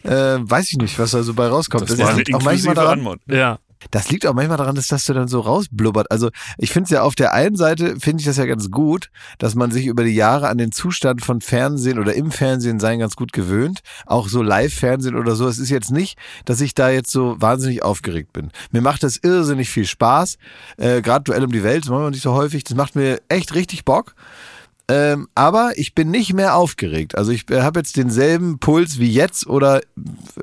Äh, 0.04 0.38
weiß 0.40 0.72
ich 0.72 0.78
nicht, 0.78 0.98
was 0.98 1.12
da 1.12 1.22
so 1.22 1.34
bei 1.34 1.48
rauskommt. 1.48 1.90
Das 1.90 1.98
war 1.98 2.08
eine 2.10 2.18
liegt 2.20 2.34
auch 2.34 2.42
manchmal 2.42 2.74
daran. 2.76 3.18
Ja. 3.28 3.60
Das 3.92 4.10
liegt 4.10 4.26
auch 4.26 4.34
manchmal 4.34 4.58
daran, 4.58 4.76
dass 4.76 4.88
das 4.88 5.06
so 5.06 5.14
dann 5.14 5.28
so 5.28 5.40
rausblubbert. 5.40 6.12
Also 6.12 6.30
ich 6.58 6.72
finde 6.72 6.86
es 6.86 6.92
ja 6.92 7.04
auf 7.04 7.16
der 7.16 7.34
einen 7.34 7.56
Seite, 7.56 8.00
finde 8.00 8.22
ich 8.22 8.26
das 8.26 8.38
ja 8.38 8.46
ganz 8.46 8.72
gut, 8.72 9.10
dass 9.38 9.56
man 9.56 9.72
sich 9.72 9.86
über 9.86 10.04
die 10.04 10.16
Jahre 10.16 10.48
an 10.48 10.58
den 10.58 10.72
Zustand 10.72 11.24
von 11.24 11.42
Fernsehen 11.42 12.00
oder 12.00 12.14
im 12.14 12.32
Fernsehen 12.32 12.80
sein 12.80 13.00
ganz 13.00 13.16
gut 13.16 13.34
gewöhnt. 13.34 13.82
Auch 14.06 14.28
so 14.28 14.42
Live-Fernsehen 14.42 15.16
oder 15.16 15.36
so. 15.36 15.48
Es 15.48 15.60
ist 15.60 15.70
jetzt 15.70 15.92
nicht, 15.92 16.18
dass 16.46 16.62
ich 16.62 16.76
da 16.76 16.90
jetzt 16.90 17.12
so 17.12 17.36
wahnsinnig 17.40 17.84
aufgeregt 17.84 18.34
bin. 18.34 18.52
Mir 18.72 18.82
macht 18.82 19.04
das 19.04 19.18
irrsinnig 19.18 19.70
viel 19.70 19.86
Spaß. 19.86 20.38
Äh, 20.78 21.02
Gerade 21.02 21.24
Duell 21.24 21.44
um 21.44 21.52
die 21.52 21.64
Welt, 21.64 21.84
das 21.84 21.90
machen 21.90 22.04
wir 22.04 22.12
nicht 22.12 22.24
so 22.24 22.34
häufig. 22.34 22.64
Das 22.64 22.76
macht 22.76 22.96
mir 22.96 23.22
echt 23.30 23.56
richtig 23.56 23.86
Bock. 23.86 24.16
Ähm, 24.88 25.28
aber 25.34 25.72
ich 25.78 25.96
bin 25.96 26.12
nicht 26.12 26.34
mehr 26.34 26.56
aufgeregt. 26.56 27.18
Also 27.18 27.32
ich 27.32 27.50
äh, 27.50 27.62
habe 27.62 27.80
jetzt 27.80 27.98
denselben 27.98 28.60
Puls 28.60 29.00
wie 29.00 29.12
jetzt 29.12 29.48
oder 29.48 29.82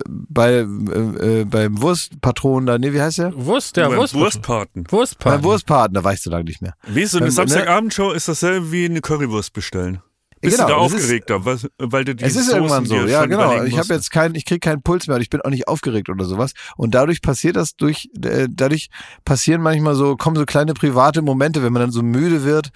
bei 0.08 0.50
äh, 0.54 1.40
äh, 1.40 1.44
beim 1.44 1.80
Wurstpatron 1.80 2.66
da, 2.66 2.76
nee, 2.78 2.92
wie 2.92 3.00
heißt 3.00 3.18
der? 3.18 3.32
Wurst, 3.36 3.76
ja, 3.76 3.88
Beim 3.88 3.98
Wurst. 3.98 4.14
Wurstpaten. 4.14 4.84
Wurstpartner. 4.90 5.38
Beim 5.38 5.44
Wurstpaten, 5.44 5.94
da 5.94 6.02
war 6.02 6.12
ich 6.12 6.22
so 6.22 6.30
lange 6.30 6.44
nicht 6.44 6.60
mehr. 6.60 6.74
Wie 6.88 7.04
so 7.04 7.18
eine 7.18 7.26
Beim- 7.26 7.34
Samstagabendshow 7.34 8.10
ist 8.10 8.26
dasselbe 8.26 8.72
wie 8.72 8.86
eine 8.86 9.00
Currywurst 9.00 9.52
bestellen. 9.52 10.02
Bist 10.40 10.56
Genau, 10.56 10.66
du 10.66 10.74
da 10.74 10.86
ist- 10.86 10.94
aufgeregter, 10.94 11.44
was, 11.44 11.68
weil 11.78 12.04
du 12.04 12.16
die 12.16 12.24
Es 12.24 12.34
ist 12.34 12.46
Soßen 12.46 12.56
irgendwann 12.56 12.84
so, 12.86 12.96
ja 12.96 13.26
genau. 13.26 13.62
Ich 13.62 13.78
habe 13.78 13.94
jetzt 13.94 14.10
keinen, 14.10 14.34
ich 14.34 14.44
kriege 14.44 14.58
keinen 14.58 14.82
Puls 14.82 15.06
mehr 15.06 15.14
und 15.14 15.22
ich 15.22 15.30
bin 15.30 15.40
auch 15.40 15.50
nicht 15.50 15.68
aufgeregt 15.68 16.08
oder 16.08 16.24
sowas. 16.24 16.50
Und 16.76 16.96
dadurch 16.96 17.22
passiert 17.22 17.54
das 17.54 17.76
durch, 17.76 18.08
äh, 18.24 18.48
dadurch 18.50 18.88
passieren 19.24 19.62
manchmal 19.62 19.94
so, 19.94 20.16
kommen 20.16 20.34
so 20.34 20.44
kleine 20.44 20.74
private 20.74 21.22
Momente, 21.22 21.62
wenn 21.62 21.72
man 21.72 21.82
dann 21.82 21.92
so 21.92 22.02
müde 22.02 22.42
wird 22.42 22.72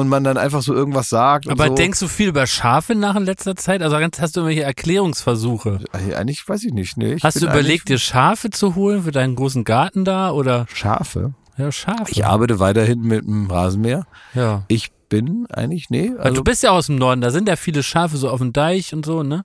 und 0.00 0.08
man 0.08 0.24
dann 0.24 0.36
einfach 0.36 0.62
so 0.62 0.74
irgendwas 0.74 1.08
sagt. 1.08 1.48
Aber 1.48 1.68
so. 1.68 1.74
denkst 1.74 2.00
du 2.00 2.08
viel 2.08 2.28
über 2.28 2.46
Schafe 2.46 2.94
nach 2.94 3.16
in 3.16 3.24
letzter 3.24 3.56
Zeit? 3.56 3.82
Also 3.82 3.96
hast 3.96 4.36
du 4.36 4.40
irgendwelche 4.40 4.62
Erklärungsversuche? 4.62 5.80
Äh, 5.92 6.14
Eigentlich 6.14 6.46
weiß 6.46 6.64
ich 6.64 6.72
nicht. 6.72 6.96
Nee, 6.96 7.14
ich 7.14 7.24
Hast 7.24 7.40
du 7.40 7.46
überlegt, 7.46 7.88
dir 7.88 7.98
Schafe 7.98 8.50
zu 8.50 8.74
holen 8.74 9.04
für 9.04 9.12
deinen 9.12 9.34
großen 9.36 9.64
Garten 9.64 10.04
da 10.04 10.30
oder? 10.30 10.66
Schafe? 10.72 11.34
Ja, 11.56 11.72
Schafe. 11.72 12.10
Ich 12.10 12.26
arbeite 12.26 12.60
weiterhin 12.60 13.00
mit 13.00 13.24
dem 13.24 13.50
Rasenmäher. 13.50 14.06
ja. 14.34 14.64
Ich 14.68 14.92
bin 15.08 15.46
eigentlich, 15.50 15.88
nee. 15.88 16.12
Also, 16.18 16.34
du 16.34 16.42
bist 16.42 16.64
ja 16.64 16.70
aus 16.70 16.86
dem 16.86 16.96
Norden, 16.96 17.20
da 17.20 17.30
sind 17.30 17.48
ja 17.48 17.54
viele 17.54 17.84
Schafe 17.84 18.16
so 18.16 18.28
auf 18.28 18.40
dem 18.40 18.52
Deich 18.52 18.92
und 18.92 19.06
so, 19.06 19.22
ne? 19.22 19.44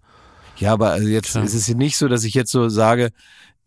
ja, 0.57 0.73
aber 0.73 0.89
also 0.89 1.07
jetzt 1.07 1.33
Tja. 1.33 1.41
ist 1.43 1.53
es 1.53 1.67
nicht 1.69 1.97
so, 1.97 2.07
dass 2.07 2.23
ich 2.23 2.33
jetzt 2.33 2.51
so 2.51 2.67
sage, 2.69 3.11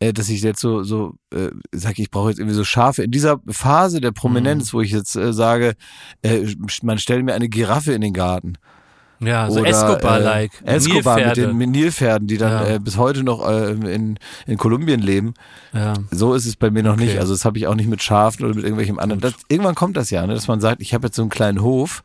dass 0.00 0.28
ich 0.28 0.42
jetzt 0.42 0.60
so, 0.60 0.82
so 0.82 1.14
äh, 1.32 1.50
sage, 1.72 2.02
ich 2.02 2.10
brauche 2.10 2.28
jetzt 2.30 2.38
irgendwie 2.38 2.56
so 2.56 2.64
Schafe. 2.64 3.02
In 3.04 3.10
dieser 3.10 3.38
Phase 3.48 4.00
der 4.00 4.12
Prominenz, 4.12 4.72
Mhm. 4.72 4.76
wo 4.76 4.80
ich 4.82 4.90
jetzt 4.92 5.16
äh, 5.16 5.32
sage, 5.32 5.74
äh, 6.22 6.46
man 6.82 6.98
stellt 6.98 7.24
mir 7.24 7.34
eine 7.34 7.48
Giraffe 7.48 7.92
in 7.92 8.00
den 8.00 8.12
Garten. 8.12 8.54
Ja, 9.20 9.48
so 9.50 9.60
Oder, 9.60 9.70
Escobar-like. 9.70 10.50
Äh, 10.66 10.74
Escobar 10.74 11.14
mit 11.16 11.24
Nilpferde. 11.26 11.40
den 11.48 11.56
mit 11.56 11.70
Nilpferden, 11.70 12.28
die 12.28 12.36
dann 12.36 12.50
Ja. 12.66 12.74
äh, 12.74 12.78
bis 12.80 12.98
heute 12.98 13.22
noch 13.22 13.48
äh, 13.48 13.70
in, 13.70 14.18
in 14.46 14.58
Kolumbien 14.58 15.00
leben. 15.00 15.34
Ja. 15.72 15.94
So 16.10 16.34
ist 16.34 16.44
es 16.46 16.56
bei 16.56 16.70
mir 16.70 16.82
noch 16.82 16.94
Okay. 16.94 17.04
nicht. 17.06 17.18
Also 17.20 17.32
das 17.32 17.44
habe 17.44 17.56
ich 17.56 17.66
auch 17.68 17.76
nicht 17.76 17.88
mit 17.88 18.02
Schafen 18.02 18.44
oder 18.44 18.54
mit 18.54 18.64
irgendwelchem 18.64 18.98
anderen. 18.98 19.20
Das, 19.20 19.34
irgendwann 19.48 19.76
kommt 19.76 19.96
das 19.96 20.10
ja, 20.10 20.26
ne, 20.26 20.34
dass 20.34 20.48
man 20.48 20.60
sagt, 20.60 20.82
ich 20.82 20.92
habe 20.92 21.06
jetzt 21.06 21.16
so 21.16 21.22
einen 21.22 21.30
kleinen 21.30 21.62
Hof 21.62 22.02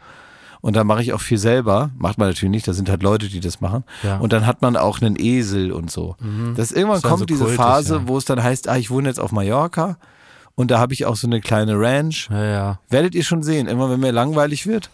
und 0.62 0.76
da 0.76 0.84
mache 0.84 1.02
ich 1.02 1.14
auch 1.14 1.22
viel 1.22 1.38
selber. 1.38 1.92
Macht 1.98 2.18
man 2.18 2.28
natürlich 2.28 2.52
nicht, 2.52 2.68
da 2.68 2.74
sind 2.74 2.90
halt 2.90 3.04
Leute, 3.04 3.30
die 3.30 3.40
das 3.40 3.62
machen. 3.62 3.84
Ja. 4.04 4.18
Mhm. 4.18 4.22
Und 4.22 4.34
dann 4.34 4.46
hat 4.46 4.62
man 4.62 4.76
auch 4.76 5.02
einen 5.02 5.16
Esel 5.18 5.72
und 5.72 5.90
so. 5.90 6.16
Das 6.56 6.72
irgendwann 6.72 7.02
Das 7.02 7.10
kommt 7.10 7.20
so 7.20 7.26
diese 7.26 7.44
kultig, 7.44 7.58
Phase, 7.58 7.96
ja. 7.96 8.08
wo 8.08 8.18
es 8.18 8.26
dann 8.26 8.44
heißt, 8.44 8.68
ah, 8.68 8.78
ich 8.78 8.90
wohne 8.90 9.08
jetzt 9.08 9.20
auf 9.20 9.32
Mallorca 9.32 9.98
und 10.56 10.72
da 10.72 10.80
habe 10.80 10.94
ich 10.94 11.06
auch 11.06 11.16
so 11.16 11.28
eine 11.28 11.40
kleine 11.40 11.80
Ranch. 11.80 12.30
Ja. 12.32 12.80
Werdet 12.90 13.16
ihr 13.16 13.24
schon 13.24 13.44
sehen, 13.44 13.68
immer 13.68 13.90
wenn 13.90 14.00
mir 14.00 14.12
langweilig 14.12 14.68
wird. 14.68 14.90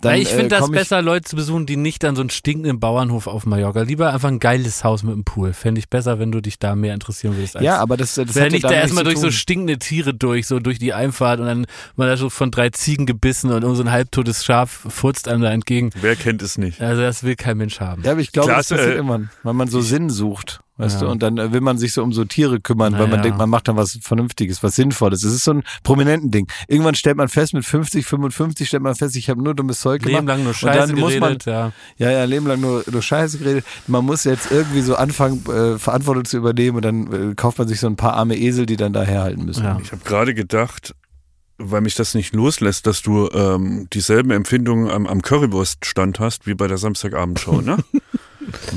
Dann, 0.00 0.16
ja 0.16 0.22
ich 0.22 0.28
finde 0.28 0.46
äh, 0.46 0.58
das 0.58 0.66
ich, 0.66 0.72
besser, 0.72 1.02
Leute 1.02 1.24
zu 1.24 1.36
besuchen, 1.36 1.66
die 1.66 1.76
nicht 1.76 2.02
dann 2.02 2.16
so 2.16 2.22
einen 2.22 2.30
stinkenden 2.30 2.80
Bauernhof 2.80 3.26
auf 3.26 3.46
Mallorca. 3.46 3.82
Lieber 3.82 4.12
einfach 4.12 4.28
ein 4.28 4.40
geiles 4.40 4.84
Haus 4.84 5.02
mit 5.02 5.12
einem 5.12 5.24
Pool. 5.24 5.52
Fände 5.52 5.78
ich 5.78 5.88
besser, 5.88 6.18
wenn 6.18 6.32
du 6.32 6.40
dich 6.40 6.58
da 6.58 6.74
mehr 6.74 6.94
interessieren 6.94 7.36
würdest. 7.36 7.56
Als 7.56 7.64
Ja, 7.64 7.78
aber 7.78 7.96
das, 7.96 8.14
das 8.14 8.34
ja 8.34 8.48
nicht 8.48 8.64
da 8.64 8.72
erstmal 8.72 9.04
durch 9.04 9.18
so 9.18 9.30
stinkende 9.30 9.78
Tiere 9.78 10.12
durch, 10.12 10.46
so 10.46 10.58
durch 10.58 10.78
die 10.78 10.92
Einfahrt 10.92 11.40
und 11.40 11.46
dann 11.46 11.66
mal 11.96 12.08
da 12.08 12.16
so 12.16 12.28
von 12.28 12.50
drei 12.50 12.70
Ziegen 12.70 13.06
gebissen 13.06 13.50
und 13.50 13.62
irgend 13.62 13.76
so 13.76 13.82
ein 13.82 13.90
halbtotes 13.90 14.44
Schaf 14.44 14.86
furzt 14.88 15.28
einem 15.28 15.42
da 15.42 15.52
entgegen. 15.52 15.90
Wer 16.00 16.16
kennt 16.16 16.42
es 16.42 16.58
nicht? 16.58 16.80
Also 16.80 17.02
das 17.02 17.22
will 17.22 17.36
kein 17.36 17.56
Mensch 17.56 17.80
haben. 17.80 18.02
Ja, 18.02 18.12
aber 18.12 18.20
ich 18.20 18.32
glaube, 18.32 18.48
das 18.48 18.68
passiert 18.68 18.80
äh, 18.80 18.94
irgendwann, 18.94 19.30
weil 19.42 19.54
man 19.54 19.68
so 19.68 19.80
Sinn 19.80 20.10
sucht, 20.10 20.60
weißt 20.76 20.96
Ja. 21.00 21.06
du, 21.06 21.12
und 21.12 21.22
dann 21.22 21.38
äh, 21.38 21.52
will 21.52 21.60
man 21.60 21.78
sich 21.78 21.92
so 21.92 22.02
um 22.02 22.12
so 22.12 22.24
Tiere 22.24 22.60
kümmern, 22.60 22.94
weil 22.94 23.02
man 23.02 23.10
Naja. 23.10 23.22
denkt, 23.22 23.38
man 23.38 23.48
macht 23.50 23.68
dann 23.68 23.76
was 23.76 23.98
Vernünftiges, 24.02 24.62
was 24.62 24.74
Sinnvolles. 24.74 25.20
Das 25.22 25.32
ist 25.32 25.44
so 25.44 25.52
ein 25.52 25.62
prominenten 25.82 26.30
Ding. 26.30 26.46
Irgendwann 26.68 26.94
stellt 26.94 27.16
man 27.16 27.28
fest, 27.28 27.54
mit 27.54 27.64
50, 27.64 28.04
55 28.04 28.66
stellt 28.68 28.82
man 28.82 28.94
fest, 28.94 29.14
ich 29.16 29.30
habe 29.30 29.42
nur 29.42 29.54
dummes 29.54 29.80
Zeug 29.80 30.02
gemacht. 30.02 30.14
Leben 30.14 30.26
lang 30.26 30.38
nur 30.40 30.48
und 30.48 30.54
Scheiße 30.56 30.92
dann 30.92 31.00
muss 31.00 31.12
man, 31.12 31.20
geredet, 31.38 31.44
ja. 31.46 31.72
ja, 31.98 32.10
ja, 32.10 32.24
Leben 32.24 32.46
lang 32.46 32.60
nur, 32.60 32.84
nur 32.90 33.02
Scheiße 33.02 33.38
geredet. 33.38 33.64
Man 33.86 34.04
muss 34.04 34.24
jetzt 34.24 34.50
irgendwie 34.50 34.80
so 34.80 34.96
anfangen, 34.96 35.44
äh, 35.46 35.78
Verantwortung 35.78 36.24
zu 36.24 36.36
übernehmen 36.36 36.76
und 36.76 36.82
dann 36.84 37.30
äh, 37.30 37.34
kauft 37.34 37.58
man 37.58 37.68
sich 37.68 37.78
so 37.80 37.86
ein 37.86 37.96
paar 37.96 38.14
arme 38.14 38.36
Esel, 38.36 38.66
die 38.66 38.76
dann 38.76 38.92
da 38.92 39.02
herhalten 39.02 39.44
müssen. 39.44 39.64
Ja. 39.64 39.78
Ich 39.82 39.92
habe 39.92 40.02
gerade 40.04 40.34
gedacht, 40.34 40.94
weil 41.56 41.82
mich 41.82 41.94
das 41.94 42.14
nicht 42.14 42.34
loslässt, 42.34 42.86
dass 42.88 43.00
du 43.00 43.28
ähm, 43.32 43.86
dieselben 43.92 44.32
Empfindungen 44.32 44.90
am, 44.90 45.06
am 45.06 45.22
Currywurststand 45.22 46.18
hast 46.18 46.48
wie 46.48 46.54
bei 46.54 46.66
der 46.66 46.78
Samstagabendshow, 46.78 47.60
ne? 47.60 47.76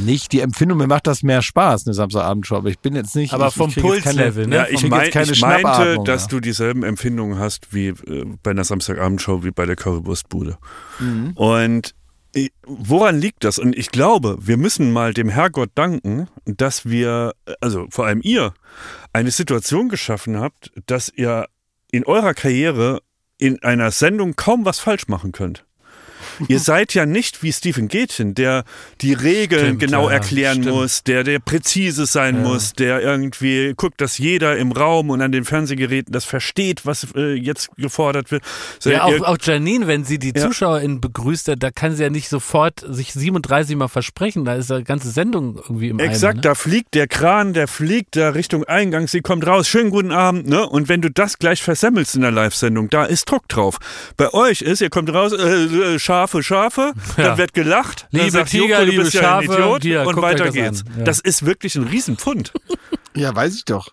Nicht 0.05 0.32
die 0.32 0.41
Empfindung, 0.41 0.78
mir 0.78 0.88
macht 0.88 1.07
das 1.07 1.24
mehr 1.24 1.41
Spaß, 1.41 1.86
eine 1.86 1.93
Samstagabendshow, 1.93 2.55
aber 2.55 2.70
ich 2.70 2.80
bin 2.80 2.95
jetzt 2.95 3.15
nicht. 3.15 3.34
Aber 3.34 3.47
ich, 3.47 3.53
vom 3.53 3.72
Pulslevel, 3.72 4.47
ne? 4.47 4.55
ja, 4.55 4.68
ich, 4.70 4.88
mein, 4.88 5.01
jetzt 5.01 5.13
keine 5.13 5.32
ich 5.32 5.41
meinte, 5.41 5.97
dass 6.05 6.24
ja. 6.24 6.28
du 6.30 6.39
dieselben 6.39 6.84
Empfindungen 6.84 7.39
hast 7.39 7.74
wie 7.74 7.88
äh, 7.88 8.26
bei 8.43 8.51
einer 8.51 8.63
Samstagabendshow 8.63 9.43
wie 9.43 9.51
bei 9.51 9.65
der 9.65 9.76
Currywurstbude. 9.76 10.57
Mhm. 10.99 11.32
Und 11.36 11.93
Woran 12.65 13.20
liegt 13.20 13.43
das? 13.43 13.57
Und 13.57 13.76
ich 13.76 13.89
glaube, 13.89 14.38
wir 14.39 14.57
müssen 14.57 14.91
mal 14.91 15.13
dem 15.13 15.30
Herrgott 15.30 15.72
danken, 15.76 16.28
dass 16.45 16.86
wir, 16.86 17.34
also 17.61 17.88
vor 17.89 18.05
allem 18.05 18.22
ihr, 18.22 18.53
eine 19.13 19.32
Situation 19.32 19.89
geschaffen 19.89 20.39
habt, 20.39 20.72
dass 20.86 21.09
ihr 21.09 21.47
in 21.91 22.05
eurer 22.05 22.34
Karriere 22.34 23.01
in 23.38 23.61
einer 23.63 23.91
Sendung 23.91 24.36
kaum 24.36 24.65
was 24.65 24.80
falsch 24.80 25.07
machen 25.07 25.32
könnt. 25.32 25.65
Ihr 26.47 26.59
seid 26.59 26.93
ja 26.93 27.05
nicht 27.05 27.43
wie 27.43 27.51
Stephen 27.51 27.88
Gätchen, 27.88 28.35
der 28.35 28.63
die 29.01 29.13
Regeln 29.13 29.65
Stimmt, 29.65 29.79
genau 29.79 30.07
ja, 30.07 30.15
erklären 30.15 30.61
stimmt. 30.63 30.75
muss, 30.75 31.03
der, 31.03 31.23
der 31.23 31.39
präzise 31.39 32.05
sein 32.05 32.43
muss, 32.43 32.73
der 32.73 33.01
irgendwie 33.01 33.73
guckt, 33.75 33.99
dass 34.01 34.17
jeder 34.17 34.57
im 34.57 34.71
Raum 34.71 35.09
und 35.09 35.21
an 35.21 35.31
den 35.31 35.45
Fernsehgeräten 35.45 36.11
das 36.11 36.25
versteht, 36.25 36.85
was 36.85 37.07
äh, 37.15 37.33
jetzt 37.33 37.69
gefordert 37.77 38.31
wird. 38.31 38.43
So, 38.79 38.89
Ja, 38.89 39.07
ihr- 39.09 39.21
auch, 39.21 39.27
auch 39.27 39.38
Janine, 39.41 39.88
wenn 39.88 40.03
sie 40.03 40.19
die 40.19 40.33
Ja. 40.35 40.47
ZuschauerInnen 40.47 41.01
begrüßt, 41.01 41.53
da- 41.57 41.71
kann 41.71 41.95
sie 41.95 42.03
ja 42.03 42.09
nicht 42.09 42.29
sofort 42.29 42.83
sich 42.88 43.13
37 43.13 43.75
Mal 43.75 43.88
versprechen. 43.88 44.45
Da 44.45 44.55
ist 44.55 44.71
eine 44.71 44.83
ganze 44.83 45.09
Sendung 45.09 45.55
irgendwie 45.57 45.89
im 45.89 45.99
Exakt, 45.99 46.23
Eimer, 46.23 46.33
ne? 46.35 46.41
da 46.41 46.55
fliegt 46.55 46.93
der 46.93 47.07
Kran, 47.07 47.53
der 47.53 47.67
fliegt 47.67 48.15
da 48.15 48.29
Richtung 48.29 48.63
Eingang, 48.63 49.07
sie 49.07 49.21
kommt 49.21 49.45
raus, 49.47 49.67
schönen 49.67 49.89
guten 49.89 50.11
Abend, 50.11 50.47
ne? 50.47 50.67
Und 50.67 50.89
wenn 50.89 51.01
du 51.01 51.09
das 51.11 51.38
gleich 51.39 51.61
versemmelst 51.61 52.15
in 52.15 52.21
der 52.21 52.31
Live-Sendung, 52.31 52.89
da 52.89 53.05
ist 53.05 53.29
Druck 53.29 53.47
drauf. 53.49 53.77
Bei 54.17 54.33
euch 54.33 54.61
ist, 54.61 54.81
ihr 54.81 54.89
kommt 54.89 55.13
raus, 55.13 55.33
äh, 55.33 55.95
äh, 55.95 55.99
Schafe, 56.28 56.43
Schafe, 56.43 56.93
Ja. 57.17 57.23
dann 57.23 57.38
wird 57.38 57.53
gelacht, 57.53 58.07
dann 58.11 58.21
Liebe 58.21 58.32
sagt 58.32 58.49
Tiger, 58.51 58.65
Joko, 58.65 58.80
du 58.86 58.91
liebe 58.91 59.03
bist 59.03 59.13
ja 59.13 59.38
ein 59.38 59.45
Schafe, 59.45 59.61
Idiot 59.61 59.82
hier, 59.84 60.05
und 60.07 60.21
weiter 60.21 60.45
das 60.45 60.53
geht's. 60.53 60.84
Ja. 60.97 61.03
Das 61.05 61.19
ist 61.19 61.45
wirklich 61.45 61.75
ein 61.75 61.84
Riesenpfund. 61.84 62.51
Ja, 63.18 63.36
weiß 63.36 63.55
ich 63.55 63.65
doch. 63.65 63.89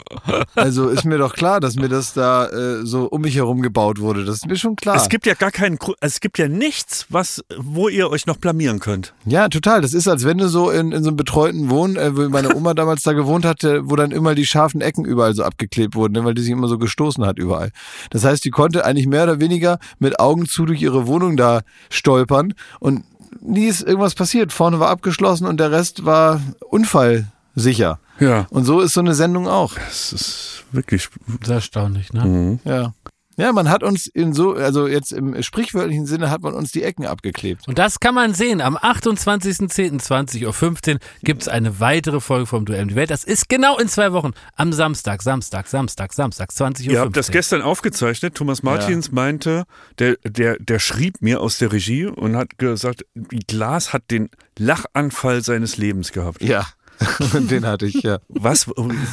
Also 0.54 0.88
ist 0.88 1.04
mir 1.04 1.18
doch 1.18 1.34
klar, 1.34 1.60
dass 1.60 1.76
mir 1.76 1.88
das 1.88 2.12
da 2.12 2.46
äh, 2.46 2.84
so 2.84 3.06
um 3.06 3.22
mich 3.22 3.36
herum 3.36 3.62
gebaut 3.62 3.98
wurde. 3.98 4.24
Das 4.24 4.36
ist 4.36 4.46
mir 4.46 4.56
schon 4.56 4.76
klar. 4.76 4.96
Es 4.96 5.08
gibt 5.08 5.24
ja 5.26 5.34
gar 5.34 5.50
keinen, 5.50 5.78
es 6.00 6.20
gibt 6.20 6.38
ja 6.38 6.46
nichts, 6.46 7.06
was, 7.08 7.42
wo 7.56 7.88
ihr 7.88 8.10
euch 8.10 8.26
noch 8.26 8.36
blamieren 8.36 8.80
könnt. 8.80 9.14
Ja, 9.24 9.48
total. 9.48 9.80
Das 9.80 9.94
ist, 9.94 10.08
als 10.08 10.24
wenn 10.24 10.38
du 10.38 10.48
so 10.48 10.70
in, 10.70 10.92
in 10.92 11.02
so 11.02 11.08
einem 11.08 11.16
betreuten 11.16 11.70
Wohnen, 11.70 11.96
äh, 11.96 12.16
wo 12.16 12.28
meine 12.28 12.54
Oma 12.54 12.74
damals 12.74 13.02
da 13.02 13.12
gewohnt 13.12 13.44
hatte, 13.44 13.88
wo 13.88 13.96
dann 13.96 14.10
immer 14.10 14.34
die 14.34 14.46
scharfen 14.46 14.80
Ecken 14.82 15.04
überall 15.04 15.34
so 15.34 15.42
abgeklebt 15.42 15.94
wurden, 15.94 16.12
ne, 16.12 16.24
weil 16.24 16.34
die 16.34 16.42
sich 16.42 16.52
immer 16.52 16.68
so 16.68 16.78
gestoßen 16.78 17.24
hat 17.24 17.38
überall. 17.38 17.70
Das 18.10 18.24
heißt, 18.24 18.44
die 18.44 18.50
konnte 18.50 18.84
eigentlich 18.84 19.06
mehr 19.06 19.24
oder 19.24 19.40
weniger 19.40 19.78
mit 19.98 20.20
Augen 20.20 20.46
zu 20.46 20.66
durch 20.66 20.82
ihre 20.82 21.06
Wohnung 21.06 21.36
da 21.36 21.62
stolpern 21.90 22.54
und 22.80 23.04
nie 23.40 23.66
ist 23.66 23.82
irgendwas 23.82 24.14
passiert. 24.14 24.52
Vorne 24.52 24.80
war 24.80 24.90
abgeschlossen 24.90 25.46
und 25.46 25.58
der 25.58 25.70
Rest 25.70 26.04
war 26.04 26.40
unfallsicher. 26.70 27.98
Ja. 28.20 28.46
Und 28.50 28.64
so 28.64 28.80
ist 28.80 28.94
so 28.94 29.00
eine 29.00 29.14
Sendung 29.14 29.48
auch. 29.48 29.74
Das 29.74 30.12
ist 30.12 30.64
wirklich. 30.72 31.08
Das 31.40 31.48
ist 31.48 31.54
erstaunlich, 31.54 32.12
ne? 32.12 32.24
Mhm. 32.24 32.60
Ja. 32.64 32.92
Ja, 33.36 33.52
man 33.52 33.68
hat 33.68 33.82
uns 33.82 34.06
in 34.06 34.32
so, 34.32 34.54
also 34.54 34.86
jetzt 34.86 35.12
im 35.12 35.42
sprichwörtlichen 35.42 36.06
Sinne 36.06 36.30
hat 36.30 36.42
man 36.42 36.54
uns 36.54 36.70
die 36.70 36.84
Ecken 36.84 37.04
abgeklebt. 37.04 37.66
Und 37.66 37.78
das 37.78 37.98
kann 37.98 38.14
man 38.14 38.32
sehen. 38.32 38.60
Am 38.60 38.76
28.10.20.15 38.76 40.94
Uhr 40.94 41.00
gibt 41.22 41.42
es 41.42 41.48
eine 41.48 41.80
weitere 41.80 42.20
Folge 42.20 42.46
vom 42.46 42.64
Duell 42.64 42.82
um 42.82 42.88
die 42.88 42.94
Welt. 42.94 43.10
Das 43.10 43.24
ist 43.24 43.48
genau 43.48 43.76
in 43.78 43.88
zwei 43.88 44.12
Wochen. 44.12 44.34
Am 44.54 44.72
Samstag, 44.72 45.22
Samstag, 45.22 45.66
Samstag, 45.66 46.12
Samstag, 46.12 46.52
20 46.52 46.86
Uhr. 46.86 46.92
Ihr 46.92 47.00
habt 47.00 47.16
das 47.16 47.32
gestern 47.32 47.62
aufgezeichnet. 47.62 48.36
Thomas 48.36 48.62
Martins 48.62 49.10
meinte, 49.10 49.64
der, 49.98 50.16
der, 50.24 50.56
der 50.60 50.78
schrieb 50.78 51.20
mir 51.20 51.40
aus 51.40 51.58
der 51.58 51.72
Regie 51.72 52.06
und 52.06 52.36
hat 52.36 52.56
gesagt, 52.58 53.04
Glas 53.48 53.92
hat 53.92 54.12
den 54.12 54.30
Lachanfall 54.58 55.42
seines 55.42 55.76
Lebens 55.76 56.12
gehabt. 56.12 56.40
Ja. 56.40 56.64
Den 57.50 57.66
hatte 57.66 57.86
ich, 57.86 58.02
ja. 58.02 58.18
Was? 58.28 58.66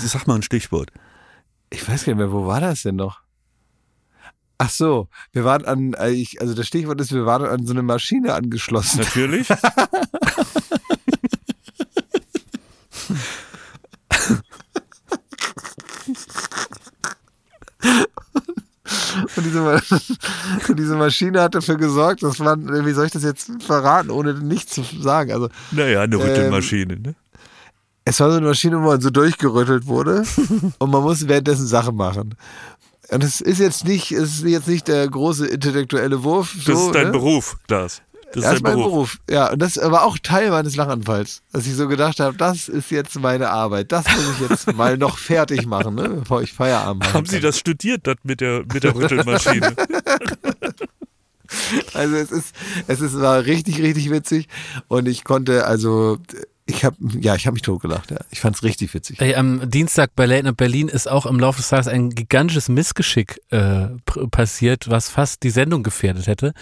Sag 0.04 0.28
mal 0.28 0.36
ein 0.36 0.44
Stichwort. 0.44 0.92
Ich 1.70 1.88
weiß 1.88 2.06
gar 2.06 2.14
nicht 2.14 2.20
mehr, 2.20 2.32
wo 2.32 2.46
war 2.46 2.62
das 2.62 2.84
denn 2.84 2.96
noch? 2.96 3.22
Ach 4.58 4.70
so, 4.70 5.08
wir 5.32 5.44
waren 5.44 5.66
an, 5.66 5.94
äh, 5.94 6.24
also 6.40 6.54
das 6.54 6.68
Stichwort 6.68 7.02
ist, 7.02 7.12
wir 7.12 7.26
waren 7.26 7.46
an 7.46 7.66
so 7.66 7.74
eine 7.74 7.82
Maschine 7.82 8.34
angeschlossen. 8.36 9.00
Natürlich. 9.00 9.48
Und 19.36 19.46
diese, 19.46 19.82
diese 20.76 20.96
Maschine 20.96 21.42
hat 21.42 21.56
dafür 21.56 21.78
gesorgt, 21.78 22.24
dass 22.24 22.40
man, 22.40 22.68
äh, 22.70 22.86
wie 22.86 22.92
soll 22.92 23.06
ich 23.06 23.12
das 23.12 23.24
jetzt 23.24 23.52
verraten, 23.64 24.10
ohne 24.10 24.34
nichts 24.34 24.74
zu 24.74 24.84
sagen? 24.84 25.32
Also, 25.32 25.50
Naja, 25.72 26.02
eine 26.02 26.18
Rüttelmaschine. 26.18 26.98
Ne? 26.98 27.16
Es 28.06 28.20
war 28.20 28.32
so 28.32 28.38
eine 28.38 28.48
Maschine, 28.48 28.78
wo 28.78 28.88
man 28.88 29.02
so 29.02 29.10
durchgerüttelt 29.10 29.86
wurde 29.88 30.24
und 30.80 30.92
man 30.92 31.04
muss 31.04 31.28
währenddessen 31.28 31.68
Sachen 31.68 31.96
machen. 31.96 32.36
Und 33.10 33.24
es 33.24 33.42
ist 33.42 33.60
jetzt 33.60 33.86
nicht, 33.86 34.12
es 34.12 34.36
ist 34.36 34.44
jetzt 34.46 34.68
nicht 34.68 34.88
der 34.88 35.08
große 35.08 35.46
intellektuelle 35.46 36.24
Wurf. 36.24 36.54
Das 36.56 36.66
so, 36.66 36.88
ist 36.88 36.96
dein 36.96 37.08
ne? 37.08 37.12
Beruf, 37.12 37.58
Glas. 37.68 38.02
Das 38.34 38.46
Das 38.46 38.56
ist 38.56 38.64
mein 38.64 38.76
Beruf. 38.76 38.92
Beruf. 38.92 39.18
Ja, 39.30 39.52
und 39.52 39.62
das 39.62 39.76
war 39.76 40.06
auch 40.06 40.18
Teil 40.18 40.52
meines 40.52 40.78
Lachanfalls, 40.78 41.42
dass 41.52 41.68
ich 41.68 41.76
so 41.76 41.90
gedacht 41.90 42.22
habe, 42.22 42.38
das 42.38 42.70
ist 42.70 42.90
jetzt 42.90 43.20
meine 43.20 43.50
Arbeit. 43.50 43.92
Das 43.92 44.06
muss 44.06 44.36
ich 44.36 44.50
jetzt 44.50 44.74
mal 44.78 44.98
noch 44.98 45.18
fertig 45.18 45.66
machen, 45.66 45.96
ne, 45.96 46.08
bevor 46.08 46.42
ich 46.42 46.54
Feierabend 46.54 47.04
mache. 47.04 47.14
Haben 47.14 47.26
Sie 47.26 47.42
das 47.42 47.60
studiert, 47.60 48.08
das 48.08 48.16
mit 48.24 48.40
der, 48.40 48.64
mit 48.74 48.84
der 48.84 48.96
Rüttelmaschine? 48.96 49.76
Also 51.94 52.16
es 52.16 52.32
ist, 52.32 52.56
es 52.88 53.02
ist, 53.02 53.20
war 53.20 53.44
richtig, 53.44 53.82
richtig 53.82 54.10
witzig 54.10 54.48
und 54.88 55.06
ich 55.06 55.26
konnte, 55.26 55.66
also 55.66 56.18
ich 56.66 56.86
habe, 56.86 56.96
ja, 57.20 57.36
ich 57.36 57.48
habe 57.48 57.54
mich 57.56 57.64
totgelacht. 57.64 58.12
Ja. 58.12 58.18
Ich 58.30 58.40
fand 58.40 58.56
es 58.56 58.64
richtig 58.64 58.94
witzig. 58.94 59.20
Ey, 59.20 59.36
am 59.36 59.70
Dienstag 59.70 60.16
bei 60.16 60.26
Late 60.26 60.44
Night 60.44 60.58
Berlin 60.58 60.88
ist 60.88 61.10
auch 61.10 61.26
im 61.26 61.40
Laufe 61.40 61.58
des 61.58 61.70
Tages 61.70 61.88
ein 61.88 62.12
gigantisches 62.12 62.70
Missgeschick 62.70 63.42
äh, 63.50 63.88
passiert, 64.32 64.90
was 64.90 65.10
fast 65.10 65.44
die 65.44 65.50
Sendung 65.50 65.84
gefährdet 65.84 66.28
hätte. 66.28 66.54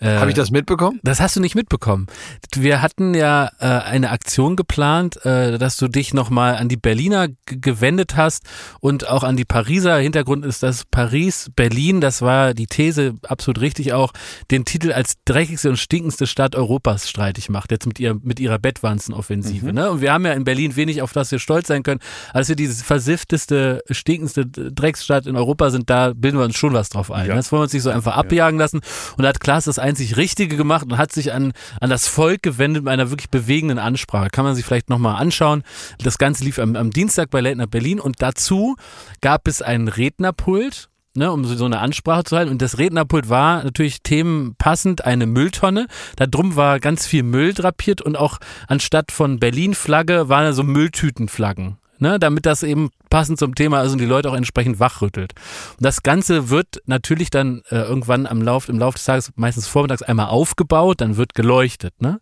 Äh, 0.00 0.16
Habe 0.16 0.30
ich 0.30 0.36
das 0.36 0.50
mitbekommen? 0.50 1.00
Das 1.02 1.20
hast 1.20 1.36
du 1.36 1.40
nicht 1.40 1.54
mitbekommen. 1.54 2.06
Wir 2.54 2.82
hatten 2.82 3.14
ja 3.14 3.50
äh, 3.58 3.66
eine 3.66 4.10
Aktion 4.10 4.56
geplant, 4.56 5.24
äh, 5.24 5.58
dass 5.58 5.76
du 5.76 5.88
dich 5.88 6.14
nochmal 6.14 6.56
an 6.56 6.68
die 6.68 6.76
Berliner 6.76 7.28
gewendet 7.46 8.16
hast 8.16 8.44
und 8.80 9.08
auch 9.08 9.22
an 9.22 9.36
die 9.36 9.44
Pariser. 9.44 9.98
Hintergrund 9.98 10.44
ist, 10.44 10.62
dass 10.62 10.84
Paris, 10.84 11.50
Berlin, 11.54 12.00
das 12.00 12.22
war 12.22 12.54
die 12.54 12.66
These 12.66 13.14
absolut 13.26 13.60
richtig 13.60 13.92
auch, 13.92 14.12
den 14.50 14.64
Titel 14.64 14.92
als 14.92 15.14
dreckigste 15.24 15.70
und 15.70 15.76
stinkendste 15.76 16.26
Stadt 16.26 16.56
Europas 16.56 17.08
streitig 17.08 17.48
macht. 17.48 17.70
Jetzt 17.70 17.86
mit, 17.86 18.00
ihr, 18.00 18.14
mit 18.22 18.40
ihrer 18.40 18.58
Bettwanzenoffensive. 18.58 19.72
Ne? 19.72 19.90
Und 19.90 20.00
wir 20.00 20.12
haben 20.12 20.26
ja 20.26 20.32
in 20.32 20.44
Berlin 20.44 20.76
wenig, 20.76 21.02
auf 21.02 21.12
das 21.12 21.30
wir 21.30 21.38
stolz 21.38 21.68
sein 21.68 21.82
können. 21.82 22.00
Als 22.32 22.48
wir 22.48 22.56
diese 22.56 22.84
versiffteste, 22.84 23.82
stinkendste 23.90 24.46
Drecksstadt 24.46 25.26
in 25.26 25.36
Europa 25.36 25.70
sind, 25.70 25.88
da 25.90 26.12
bilden 26.14 26.38
wir 26.38 26.44
uns 26.44 26.56
schon 26.56 26.72
was 26.72 26.88
drauf 26.88 27.10
ein. 27.10 27.28
Ja. 27.28 27.34
Das 27.34 27.52
wollen 27.52 27.60
wir 27.60 27.64
uns 27.64 27.72
nicht 27.72 27.82
so 27.82 27.90
einfach 27.90 28.16
abjagen 28.16 28.58
lassen. 28.58 28.80
Und 29.16 29.22
da 29.22 29.28
hat 29.28 29.40
Klaas 29.40 29.64
das 29.64 29.78
einzig 29.94 30.16
Richtige 30.16 30.56
gemacht 30.56 30.86
und 30.86 30.98
hat 30.98 31.12
sich 31.12 31.32
an, 31.32 31.52
an 31.80 31.88
das 31.88 32.08
Volk 32.08 32.42
gewendet 32.42 32.82
mit 32.82 32.92
einer 32.92 33.10
wirklich 33.10 33.30
bewegenden 33.30 33.78
Ansprache. 33.78 34.28
Kann 34.28 34.44
man 34.44 34.56
sich 34.56 34.64
vielleicht 34.64 34.90
nochmal 34.90 35.20
anschauen. 35.22 35.62
Das 36.02 36.18
Ganze 36.18 36.42
lief 36.42 36.58
am, 36.58 36.74
am 36.74 36.90
Dienstag 36.90 37.30
bei 37.30 37.40
Late 37.40 37.68
Berlin 37.68 38.00
und 38.00 38.20
dazu 38.20 38.74
gab 39.20 39.46
es 39.46 39.62
ein 39.62 39.86
Rednerpult. 39.86 40.88
Ne, 41.16 41.30
um 41.30 41.44
so 41.44 41.54
so 41.54 41.64
eine 41.66 41.78
Ansprache 41.78 42.24
zu 42.24 42.36
halten. 42.36 42.50
Und 42.50 42.60
das 42.60 42.78
Rednerpult 42.78 43.28
war 43.28 43.62
natürlich 43.62 44.02
themenpassend 44.02 45.04
eine 45.04 45.26
Mülltonne. 45.26 45.86
Da 46.16 46.26
drum 46.26 46.56
war 46.56 46.80
ganz 46.80 47.06
viel 47.06 47.22
Müll 47.22 47.54
drapiert 47.54 48.02
und 48.02 48.16
auch 48.16 48.38
anstatt 48.66 49.12
von 49.12 49.38
Berlin-Flagge 49.38 50.28
waren 50.28 50.46
da 50.46 50.52
so 50.52 50.64
Mülltütenflaggen. 50.64 51.76
Ne, 52.00 52.18
damit 52.18 52.44
das 52.44 52.64
eben 52.64 52.90
passend 53.08 53.38
zum 53.38 53.54
Thema 53.54 53.82
ist 53.82 53.92
und 53.92 54.00
die 54.00 54.06
Leute 54.06 54.28
auch 54.28 54.34
entsprechend 54.34 54.80
wachrüttelt. 54.80 55.34
Und 55.78 55.84
das 55.84 56.02
Ganze 56.02 56.50
wird 56.50 56.82
natürlich 56.86 57.30
dann 57.30 57.62
äh, 57.70 57.76
irgendwann 57.76 58.26
am 58.26 58.42
Lauf, 58.42 58.68
im 58.68 58.80
Laufe 58.80 58.96
des 58.96 59.04
Tages, 59.04 59.32
meistens 59.36 59.68
vormittags 59.68 60.02
einmal 60.02 60.26
aufgebaut, 60.26 61.00
dann 61.00 61.16
wird 61.16 61.34
geleuchtet. 61.34 61.94
Ne? 62.00 62.18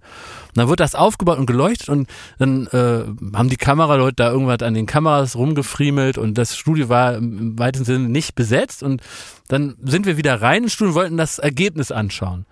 Und 0.49 0.57
dann 0.57 0.69
wird 0.69 0.81
das 0.81 0.95
aufgebaut 0.95 1.39
und 1.39 1.47
geleuchtet 1.47 1.89
und 1.89 2.11
dann 2.39 2.67
äh, 2.67 3.05
haben 3.35 3.49
die 3.49 3.57
Kameraleute 3.57 4.17
da 4.17 4.31
irgendwas 4.31 4.61
an 4.61 4.75
den 4.75 4.85
Kameras 4.85 5.35
rumgefriemelt 5.35 6.19
und 6.19 6.37
das 6.37 6.59
Studio 6.59 6.91
war 6.91 7.15
im, 7.15 7.59
weitesten 7.59 7.87
Sinne 7.87 8.09
nicht 8.11 8.35
besetzt 8.35 8.83
und 8.83 9.01
dann 9.49 9.77
sind 9.83 10.05
wir 10.05 10.19
wieder 10.19 10.43
rein 10.43 10.65
ins 10.65 10.75
Studio 10.75 10.91
und 10.91 10.97
wollten 10.97 11.17
das 11.17 11.39
Ergebnis 11.39 11.91
anschauen. 11.91 12.45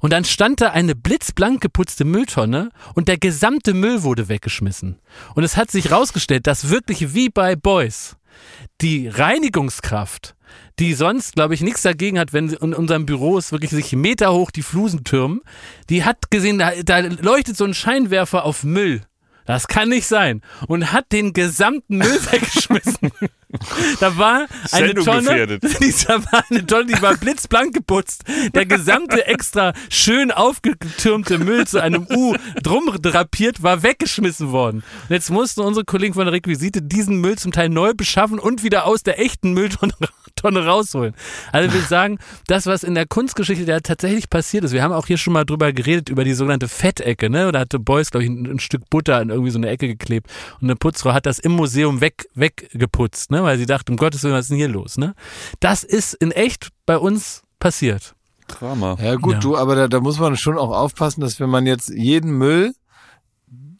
Und 0.00 0.12
dann 0.12 0.24
stand 0.24 0.60
da 0.60 0.70
eine 0.70 0.94
blitzblank 0.94 1.60
geputzte 1.60 2.04
Mülltonne 2.04 2.70
und 2.94 3.08
der 3.08 3.18
gesamte 3.18 3.74
Müll 3.74 4.02
wurde 4.02 4.28
weggeschmissen. 4.28 4.98
Und 5.34 5.44
es 5.44 5.56
hat 5.56 5.70
sich 5.70 5.90
rausgestellt, 5.90 6.46
dass 6.46 6.70
wirklich 6.70 7.14
wie 7.14 7.28
bei 7.28 7.56
Boys 7.56 8.16
die 8.80 9.08
Reinigungskraft, 9.08 10.36
die 10.78 10.94
sonst, 10.94 11.34
glaube 11.34 11.54
ich, 11.54 11.60
nichts 11.60 11.82
dagegen 11.82 12.18
hat, 12.18 12.32
wenn 12.32 12.48
sie 12.48 12.56
in 12.56 12.74
unserem 12.74 13.06
Büro 13.06 13.36
ist 13.38 13.50
wirklich 13.50 13.72
sich 13.72 13.92
Meter 13.92 14.32
hoch 14.32 14.52
die 14.52 14.62
Flusen 14.62 15.02
türmen, 15.02 15.40
die 15.90 16.04
hat 16.04 16.30
gesehen, 16.30 16.58
da, 16.58 16.70
da 16.84 16.98
leuchtet 17.00 17.56
so 17.56 17.64
ein 17.64 17.74
Scheinwerfer 17.74 18.44
auf 18.44 18.62
Müll. 18.62 19.02
Das 19.46 19.66
kann 19.66 19.88
nicht 19.88 20.06
sein. 20.06 20.42
Und 20.66 20.92
hat 20.92 21.10
den 21.10 21.32
gesamten 21.32 21.96
Müll 21.96 22.20
weggeschmissen. 22.30 23.10
Da 24.00 24.16
war 24.18 24.46
eine 24.72 24.86
Sendung 24.88 25.04
Tonne, 25.04 25.22
gefährdet. 25.22 25.62
da 26.08 26.24
war 26.32 26.44
eine 26.50 26.66
Tonne, 26.66 26.86
die 26.86 27.02
war 27.02 27.16
blitzblank 27.16 27.74
geputzt. 27.74 28.24
Der 28.54 28.66
gesamte 28.66 29.26
extra 29.26 29.72
schön 29.88 30.30
aufgetürmte 30.30 31.38
Müll 31.38 31.66
zu 31.66 31.80
einem 31.82 32.06
U 32.10 32.34
drum 32.62 32.90
drapiert 33.00 33.62
war 33.62 33.82
weggeschmissen 33.82 34.52
worden. 34.52 34.82
Und 35.08 35.10
jetzt 35.10 35.30
mussten 35.30 35.62
unsere 35.62 35.84
Kollegen 35.84 36.14
von 36.14 36.24
der 36.24 36.34
Requisite 36.34 36.82
diesen 36.82 37.20
Müll 37.20 37.38
zum 37.38 37.52
Teil 37.52 37.68
neu 37.70 37.94
beschaffen 37.94 38.38
und 38.38 38.62
wieder 38.62 38.84
aus 38.84 39.02
der 39.02 39.18
echten 39.18 39.52
Mülltonne 39.52 39.92
Tonne 40.38 40.64
rausholen. 40.64 41.14
Also 41.52 41.72
wir 41.74 41.82
sagen, 41.82 42.18
das, 42.46 42.66
was 42.66 42.82
in 42.82 42.94
der 42.94 43.06
Kunstgeschichte 43.06 43.64
ja 43.64 43.80
tatsächlich 43.80 44.30
passiert 44.30 44.64
ist, 44.64 44.72
wir 44.72 44.82
haben 44.82 44.92
auch 44.92 45.06
hier 45.06 45.18
schon 45.18 45.32
mal 45.32 45.44
drüber 45.44 45.72
geredet, 45.72 46.08
über 46.08 46.24
die 46.24 46.34
sogenannte 46.34 46.68
Fettecke, 46.68 47.28
ne? 47.28 47.50
Da 47.52 47.60
hatte 47.60 47.78
Beuys, 47.78 48.10
glaube 48.10 48.24
ich, 48.24 48.30
ein, 48.30 48.46
ein 48.46 48.60
Stück 48.60 48.88
Butter 48.88 49.20
in 49.20 49.30
irgendwie 49.30 49.50
so 49.50 49.58
eine 49.58 49.68
Ecke 49.68 49.88
geklebt 49.88 50.30
und 50.60 50.68
eine 50.68 50.76
Putzfrau 50.76 51.12
hat 51.12 51.26
das 51.26 51.38
im 51.38 51.52
Museum 51.52 52.00
weg, 52.00 52.28
weggeputzt, 52.34 53.30
ne? 53.30 53.37
Weil 53.44 53.58
sie 53.58 53.66
dachte, 53.66 53.92
um 53.92 53.96
Gottes 53.96 54.22
Willen, 54.22 54.34
was 54.34 54.46
ist 54.46 54.50
denn 54.50 54.56
hier 54.58 54.68
los, 54.68 54.96
ne? 54.98 55.14
Das 55.60 55.84
ist 55.84 56.14
in 56.14 56.30
echt 56.30 56.68
bei 56.86 56.96
uns 56.98 57.42
passiert. 57.58 58.14
Drama. 58.46 58.96
Ja 59.02 59.16
gut, 59.16 59.34
Ja. 59.34 59.38
du, 59.40 59.56
aber 59.56 59.74
da, 59.76 59.88
da 59.88 60.00
muss 60.00 60.18
man 60.18 60.36
schon 60.36 60.56
auch 60.58 60.70
aufpassen, 60.70 61.20
dass 61.20 61.38
wenn 61.40 61.50
man 61.50 61.66
jetzt 61.66 61.90
jeden 61.90 62.32
Müll, 62.32 62.72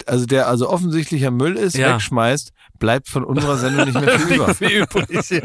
also 0.09 0.25
der 0.25 0.47
also 0.47 0.69
offensichtlicher 0.69 1.31
Müll 1.31 1.55
ist, 1.55 1.75
Ja. 1.77 1.93
wegschmeißt, 1.93 2.51
bleibt 2.79 3.09
von 3.09 3.23
unserer 3.25 3.57
Sendung 3.57 3.85
nicht 3.85 3.99
mehr 3.99 4.19
viel 4.19 4.35
über. 4.35 4.53
Viel 4.55 4.83
übrig, 4.83 5.29
ja. 5.29 5.41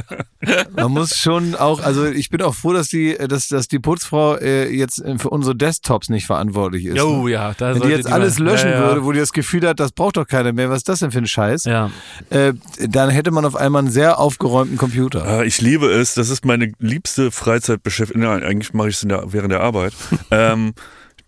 Man 0.77 0.93
muss 0.93 1.17
schon 1.17 1.55
auch, 1.57 1.81
also 1.83 2.07
ich 2.07 2.31
bin 2.31 2.43
auch 2.43 2.55
froh, 2.55 2.73
dass 2.73 2.89
die, 2.89 3.17
dass, 3.29 3.49
dass 3.49 3.67
die 3.69 3.79
Putzfrau 3.81 4.37
äh, 4.37 4.69
jetzt 4.75 5.03
für 5.19 5.31
unsere 5.31 5.57
Desktops 5.57 6.09
nicht 6.11 6.27
verantwortlich 6.27 6.85
ist. 6.87 6.97
Jo, 6.97 7.25
ne? 7.25 7.33
ja, 7.33 7.55
da 7.55 7.75
Wenn 7.75 7.83
die 7.83 7.89
jetzt 7.89 8.11
alles 8.11 8.39
mal- 8.39 8.45
löschen 8.53 8.71
ja, 8.71 8.81
ja. 8.81 8.89
würde, 8.89 9.05
wo 9.05 9.13
die 9.13 9.19
das 9.19 9.33
Gefühl 9.33 9.67
hat, 9.67 9.81
das 9.81 9.93
braucht 9.93 10.17
doch 10.17 10.27
keiner 10.27 10.53
mehr, 10.53 10.71
was 10.71 10.79
ist 10.79 10.89
das 10.89 11.01
denn 11.01 11.11
für 11.11 11.19
ein 11.19 11.27
Scheiß? 11.27 11.65
Ja. 11.65 11.91
Äh, 12.31 12.53
dann 12.79 13.11
hätte 13.11 13.31
man 13.33 13.45
auf 13.45 13.57
einmal 13.57 13.81
einen 13.83 13.91
sehr 13.91 14.19
aufgeräumten 14.19 14.79
Computer. 14.79 15.25
Ah, 15.25 15.43
Ich 15.43 15.61
liebe 15.61 15.87
es, 15.91 16.15
das 16.15 16.29
ist 16.31 16.45
meine 16.45 16.73
liebste 16.79 17.31
Freizeitbeschäftigung, 17.33 18.23
Nein, 18.23 18.43
eigentlich 18.45 18.73
mache 18.75 18.89
ich 18.91 19.03
es 19.03 19.09
während 19.09 19.51
der 19.51 19.61
Arbeit, 19.61 19.93
ähm, 20.31 20.73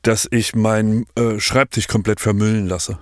dass 0.02 0.28
ich 0.30 0.54
meinen 0.54 1.04
äh, 1.16 1.40
Schreibtisch 1.40 1.88
komplett 1.88 2.20
vermüllen 2.20 2.68
lasse. 2.68 2.98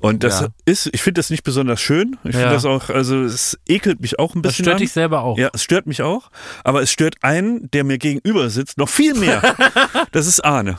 Und 0.00 0.24
das 0.24 0.40
Ja. 0.40 0.48
ist, 0.64 0.88
ich 0.92 1.02
finde 1.02 1.18
das 1.20 1.30
nicht 1.30 1.42
besonders 1.42 1.80
schön. 1.80 2.16
Ich 2.24 2.34
Ja. 2.34 2.40
finde 2.40 2.54
das 2.54 2.64
auch, 2.64 2.90
also 2.90 3.22
es 3.22 3.58
ekelt 3.68 4.00
mich 4.00 4.18
auch 4.18 4.34
ein 4.34 4.42
Das 4.42 4.52
bisschen 4.52 4.64
stört 4.64 4.74
an. 4.76 4.80
dich 4.82 4.92
selber 4.92 5.22
auch. 5.22 5.38
Ja, 5.38 5.50
es 5.52 5.62
stört 5.62 5.86
mich 5.86 6.02
auch, 6.02 6.30
aber 6.64 6.82
es 6.82 6.90
stört 6.90 7.16
einen, 7.22 7.70
der 7.70 7.84
mir 7.84 7.98
gegenüber 7.98 8.50
sitzt, 8.50 8.78
noch 8.78 8.88
viel 8.88 9.14
mehr. 9.14 9.42
das 10.12 10.26
ist 10.26 10.40
Arne. 10.44 10.78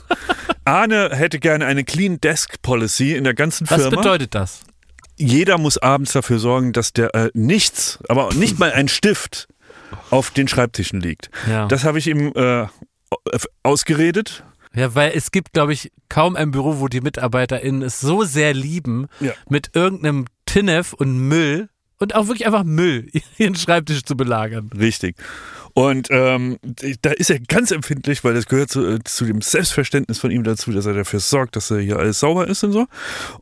Arne 0.65 1.09
hätte 1.13 1.39
gerne 1.39 1.65
eine 1.65 1.83
Clean 1.83 2.19
Desk 2.21 2.61
Policy 2.61 3.13
in 3.15 3.23
der 3.23 3.33
ganzen 3.33 3.69
Was 3.69 3.81
Firma. 3.81 3.97
bedeutet 3.97 4.35
das? 4.35 4.61
Jeder 5.17 5.57
muss 5.57 5.77
abends 5.77 6.13
dafür 6.13 6.39
sorgen, 6.39 6.73
dass 6.73 6.93
der 6.93 7.13
äh, 7.13 7.29
nichts, 7.33 7.99
aber 8.09 8.33
nicht 8.33 8.57
mal 8.59 8.71
ein 8.71 8.87
Stift 8.87 9.47
auf 10.09 10.31
den 10.31 10.47
Schreibtischen 10.47 10.99
liegt. 11.01 11.29
Ja. 11.49 11.67
Das 11.67 11.83
habe 11.83 11.99
ich 11.99 12.07
ihm 12.07 12.31
äh, 12.35 12.65
ausgeredet. 13.63 14.43
Ja, 14.73 14.95
weil 14.95 15.11
es 15.15 15.31
gibt, 15.31 15.53
glaube 15.53 15.73
ich, 15.73 15.91
kaum 16.09 16.35
ein 16.35 16.51
Büro, 16.51 16.79
wo 16.79 16.87
die 16.87 17.01
MitarbeiterInnen 17.01 17.81
es 17.81 17.99
so 17.99 18.23
sehr 18.23 18.53
lieben, 18.53 19.07
Ja. 19.19 19.33
mit 19.49 19.71
irgendeinem 19.73 20.25
Tinnef 20.45 20.93
und 20.93 21.17
Müll 21.27 21.69
und 21.99 22.15
auch 22.15 22.27
wirklich 22.27 22.45
einfach 22.45 22.63
Müll 22.63 23.09
ihren 23.37 23.55
Schreibtisch 23.55 24.03
zu 24.03 24.15
belagern. 24.15 24.69
Richtig. 24.77 25.17
Und 25.73 26.07
ähm, 26.11 26.57
da 27.01 27.11
ist 27.11 27.29
er 27.29 27.39
ganz 27.39 27.71
empfindlich, 27.71 28.23
weil 28.23 28.33
das 28.33 28.45
gehört 28.45 28.69
zu, 28.69 28.85
äh, 28.85 28.99
zu 29.03 29.25
dem 29.25 29.41
Selbstverständnis 29.41 30.19
von 30.19 30.31
ihm 30.31 30.43
dazu, 30.43 30.71
dass 30.71 30.85
er 30.85 30.93
dafür 30.93 31.19
sorgt, 31.19 31.55
dass 31.55 31.71
er 31.71 31.79
hier 31.79 31.97
alles 31.97 32.19
sauber 32.19 32.47
ist 32.47 32.63
und 32.63 32.71
so. 32.73 32.87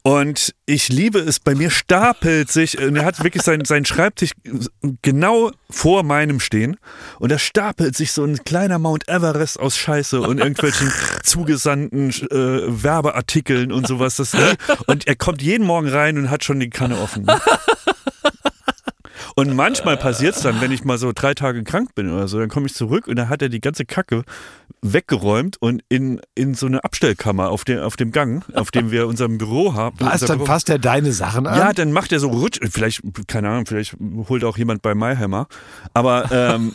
Und 0.04 0.54
ich 0.66 0.90
liebe 0.90 1.20
es, 1.20 1.40
bei 1.40 1.56
mir 1.56 1.70
stapelt 1.70 2.52
sich, 2.52 2.80
und 2.80 2.96
er 2.96 3.06
hat 3.06 3.24
wirklich 3.24 3.44
seinen, 3.44 3.66
seinen 3.66 3.86
Schreibtisch 3.86 4.32
genau 5.02 5.52
vor 5.70 6.04
meinem 6.04 6.40
stehen. 6.40 6.78
Und 7.20 7.32
da 7.32 7.40
stapelt 7.40 7.96
sich 7.96 8.12
so 8.12 8.24
ein 8.24 8.44
kleiner 8.44 8.80
Mount 8.80 9.08
Everest 9.08 9.60
aus 9.60 9.78
Scheiße 9.78 10.22
und 10.22 10.40
irgendwelchen 10.40 10.92
zugesandten 11.24 12.10
äh, 12.10 12.84
Werbeartikeln 12.84 13.72
und 13.72 13.88
sowas. 13.88 14.18
Das, 14.18 14.36
und 14.88 15.08
er 15.08 15.16
kommt 15.16 15.42
jeden 15.42 15.66
Morgen 15.66 15.88
rein 15.88 16.18
und 16.18 16.30
hat 16.30 16.44
schon 16.44 16.60
die 16.60 16.70
Kanne 16.70 17.00
offen. 17.00 17.26
Und 19.36 19.55
manchmal 19.55 19.97
passiert 19.97 20.36
es 20.36 20.41
dann, 20.41 20.61
wenn 20.61 20.72
ich 20.72 20.84
mal 20.84 20.97
so 20.97 21.11
drei 21.13 21.34
Tage 21.34 21.63
krank 21.63 21.95
bin 21.95 22.11
oder 22.11 22.28
so, 22.28 22.39
dann 22.39 22.49
komme 22.49 22.67
ich 22.67 22.74
zurück 22.74 23.07
und 23.07 23.15
dann 23.17 23.30
hat 23.30 23.41
er 23.41 23.49
die 23.49 23.59
ganze 23.61 23.86
Kacke 23.86 24.24
weggeräumt 24.82 25.57
und 25.61 25.82
in, 25.89 26.22
in 26.36 26.53
so 26.53 26.65
eine 26.65 26.84
Abstellkammer 26.84 27.49
auf, 27.49 27.65
der, 27.65 27.86
auf 27.86 27.97
dem 27.97 28.11
Gang, 28.11 28.43
auf 28.55 28.72
dem 28.72 28.91
wir 28.91 29.07
unser 29.07 29.28
Büro 29.28 29.74
haben. 29.74 29.97
Was, 29.99 30.22
dann 30.22 30.38
Büro- 30.38 30.45
fasst 30.47 30.70
er 30.70 30.80
deine 30.80 31.11
Sachen 31.11 31.47
an? 31.47 31.57
ja, 31.57 31.74
dann 31.74 31.91
macht 31.91 32.11
er 32.11 32.20
so 32.20 32.30
Rutsch, 32.30 32.59
vielleicht, 32.72 33.01
keine 33.28 33.49
Ahnung, 33.49 33.65
vielleicht 33.65 33.95
holt 34.30 34.43
auch 34.43 34.57
jemand 34.57 34.82
bei 34.82 34.95
MyHammer, 34.95 35.47
aber 35.93 36.32
ähm, 36.32 36.74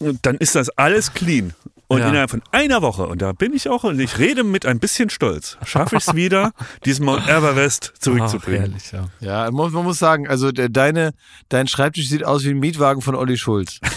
dann 0.22 0.36
ist 0.36 0.54
das 0.54 0.70
alles 0.70 1.12
clean. 1.14 1.52
Und 1.86 1.98
Ja. 2.00 2.08
innerhalb 2.08 2.30
von 2.30 2.42
einer 2.50 2.80
Woche, 2.80 3.06
und 3.06 3.20
da 3.20 3.32
bin 3.32 3.52
ich 3.54 3.68
auch, 3.68 3.84
und 3.84 4.00
ich 4.00 4.18
rede 4.18 4.42
mit 4.42 4.64
ein 4.64 4.78
bisschen 4.78 5.10
Stolz, 5.10 5.58
schaffe 5.66 5.96
ich 5.96 6.08
es 6.08 6.14
wieder, 6.14 6.52
diesen 6.86 7.04
Mount 7.04 7.28
Everest 7.28 7.92
Ach, 7.94 7.98
zurückzubringen. 7.98 8.62
herrlich, 8.72 8.92
ja. 8.92 9.08
Ja, 9.20 9.50
man, 9.50 9.70
muss 9.70 9.98
sagen, 9.98 10.26
also 10.26 10.50
der, 10.50 10.70
deine, 10.70 11.12
dein 11.50 11.68
Schreibtisch 11.68 12.08
sieht 12.08 12.24
aus 12.24 12.42
wie 12.44 12.50
ein 12.50 12.58
Mietwagen 12.58 13.02
von 13.02 13.14
Olli 13.14 13.36
Schulz. 13.36 13.80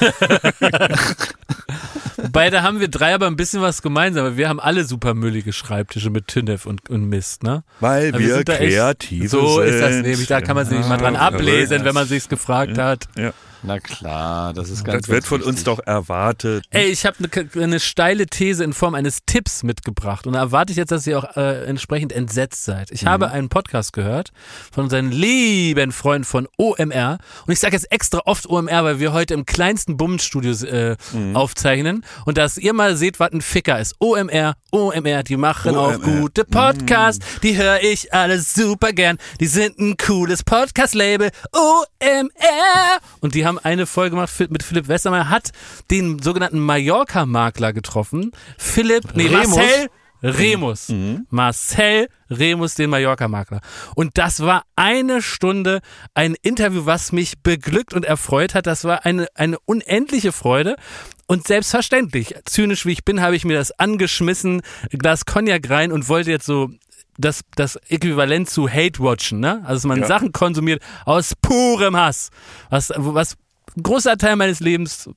Wobei, 2.18 2.50
da 2.50 2.64
haben 2.64 2.80
wir 2.80 2.88
drei 2.88 3.14
aber 3.14 3.28
ein 3.28 3.36
bisschen 3.36 3.62
was 3.62 3.82
gemeinsam, 3.82 4.26
weil 4.26 4.38
wir 4.38 4.50
haben 4.50 4.60
alle 4.60 4.84
super 4.86 5.14
müllige 5.14 5.54
Schreibtische 5.54 6.10
mit 6.10 6.28
Tinnef 6.28 6.66
und, 6.66 6.90
und 6.90 7.08
Mist, 7.08 7.44
ne? 7.44 7.64
Weil 7.80 8.14
Also 8.14 8.20
wir 8.26 8.38
echt- 8.38 8.48
kreativ 8.48 9.30
sind. 9.30 9.30
So 9.30 9.62
ist 9.62 9.80
das 9.80 9.96
nämlich, 10.02 10.28
da 10.28 10.42
kann 10.42 10.56
man 10.56 10.66
sich 10.66 10.78
nicht 10.78 10.90
mal 10.90 10.98
dran 10.98 11.14
Ja, 11.14 11.22
ablesen, 11.22 11.86
wenn 11.86 11.94
man 11.94 12.08
sich's 12.08 12.28
gefragt 12.28 12.78
hat. 12.78 13.06
Ja, 13.16 13.34
Na 13.64 13.80
klar, 13.80 14.54
das 14.54 14.70
ist 14.70 14.84
ganz 14.84 15.02
das 15.02 15.10
wird 15.10 15.24
ganz 15.24 15.28
von 15.28 15.42
uns 15.42 15.60
wichtig. 15.60 15.66
doch 15.66 15.80
erwartet. 15.86 16.66
Ey, 16.72 16.86
ich 16.88 17.06
habe 17.06 17.18
eine, 17.20 17.64
eine 17.64 17.80
steile 17.80 18.28
These 18.28 18.64
in 18.64 18.74
Form 18.74 18.96
eines 18.96 19.20
Tipps 19.26 19.64
mitgebracht 19.64 20.28
und 20.28 20.34
da 20.34 20.40
erwarte 20.40 20.72
ich 20.72 20.78
jetzt, 20.78 20.92
dass 20.92 21.08
ihr 21.08 21.18
auch 21.18 21.36
äh, 21.36 21.66
entsprechend 21.66 22.14
entsetzt 22.14 22.66
seid. 22.66 22.92
Ich 22.92 23.06
habe 23.06 23.32
einen 23.32 23.50
Podcast 23.50 23.94
gehört 23.94 24.32
von 24.72 24.86
unseren 24.86 25.12
lieben 25.12 25.92
Freunden 25.92 26.26
von 26.26 26.48
OMR 26.58 27.18
und 27.46 27.54
ich 27.54 27.60
sage 27.60 27.76
jetzt 27.76 27.92
extra 27.92 28.22
oft 28.26 28.48
OMR, 28.48 28.84
weil 28.84 29.00
wir 29.00 29.14
heute 29.14 29.34
im 29.34 29.46
kleinsten 29.46 29.98
Bummenstudio 29.98 30.52
äh, 30.66 30.96
aufzeichnen 31.34 32.06
und 32.26 32.38
dass 32.38 32.58
ihr 32.58 32.74
mal 32.74 32.96
seht, 32.96 33.20
was 33.20 33.32
ein 33.32 33.42
Ficker 33.42 33.80
ist. 33.80 33.96
OMR, 34.00 34.56
OMR, 34.72 35.24
die 35.24 35.38
machen 35.38 35.76
auch 35.76 35.96
OMR. 35.96 36.20
gute 36.20 36.46
Podcasts, 36.46 37.26
die 37.42 37.58
höre 37.58 37.82
ich 37.82 38.14
alle 38.14 38.40
super 38.40 38.94
gern. 38.94 39.18
Die 39.40 39.48
sind 39.48 39.80
ein 39.80 39.98
cooles 39.98 40.44
Podcast-Label, 40.44 41.32
OMR. 41.54 43.00
Und 43.22 43.36
die 43.36 43.46
haben 43.48 43.60
eine 43.60 43.86
Folge 43.86 44.12
gemacht 44.12 44.32
mit 44.50 44.64
Philipp 44.64 44.88
Westermeier, 44.88 45.30
hat 45.30 45.52
den 45.90 46.22
sogenannten 46.22 46.60
Mallorca-Makler 46.60 47.74
getroffen. 47.74 48.32
Philipp, 48.58 49.16
nee, 49.16 49.28
Remus? 49.28 49.56
Marcel 49.56 49.90
Remus. 50.24 50.92
Marcel 51.30 52.08
Remus, 52.30 52.74
den 52.76 52.90
Mallorca-Makler. 52.90 53.62
Und 53.96 54.18
das 54.18 54.42
war 54.42 54.64
eine 54.76 55.22
Stunde 55.22 55.82
ein 56.14 56.36
Interview, 56.42 56.86
was 56.86 57.12
mich 57.12 57.40
beglückt 57.44 57.94
und 57.94 58.04
erfreut 58.04 58.56
hat. 58.56 58.68
Das 58.68 58.84
war 58.84 59.06
eine, 59.06 59.28
eine 59.36 59.60
unendliche 59.66 60.32
Freude. 60.32 60.76
Und 61.28 61.46
selbstverständlich, 61.46 62.36
zynisch 62.46 62.86
wie 62.86 62.94
ich 62.94 63.06
bin, 63.06 63.22
habe 63.22 63.36
ich 63.36 63.46
mir 63.46 63.58
das 63.58 63.78
angeschmissen, 63.78 64.62
Glas 64.90 65.26
Cognac 65.26 65.70
rein 65.70 65.92
und 65.92 66.08
wollte 66.10 66.32
jetzt 66.32 66.46
so 66.46 66.70
das, 67.18 67.42
das 67.56 67.76
Äquivalent 67.90 68.50
zu 68.50 68.70
Hate-Watchen, 68.70 69.40
ne? 69.40 69.62
Also, 69.66 69.74
dass 69.74 69.86
man 69.86 70.00
Ja. 70.02 70.08
Sachen 70.08 70.32
konsumiert 70.32 70.82
aus 71.06 71.34
purem 71.42 71.98
Hass. 71.98 72.30
Was, 72.70 72.92
was 72.96 73.36
ein 73.76 73.84
großer 73.84 74.18
Teil 74.18 74.36
meines 74.36 74.60
Lebens 74.60 75.10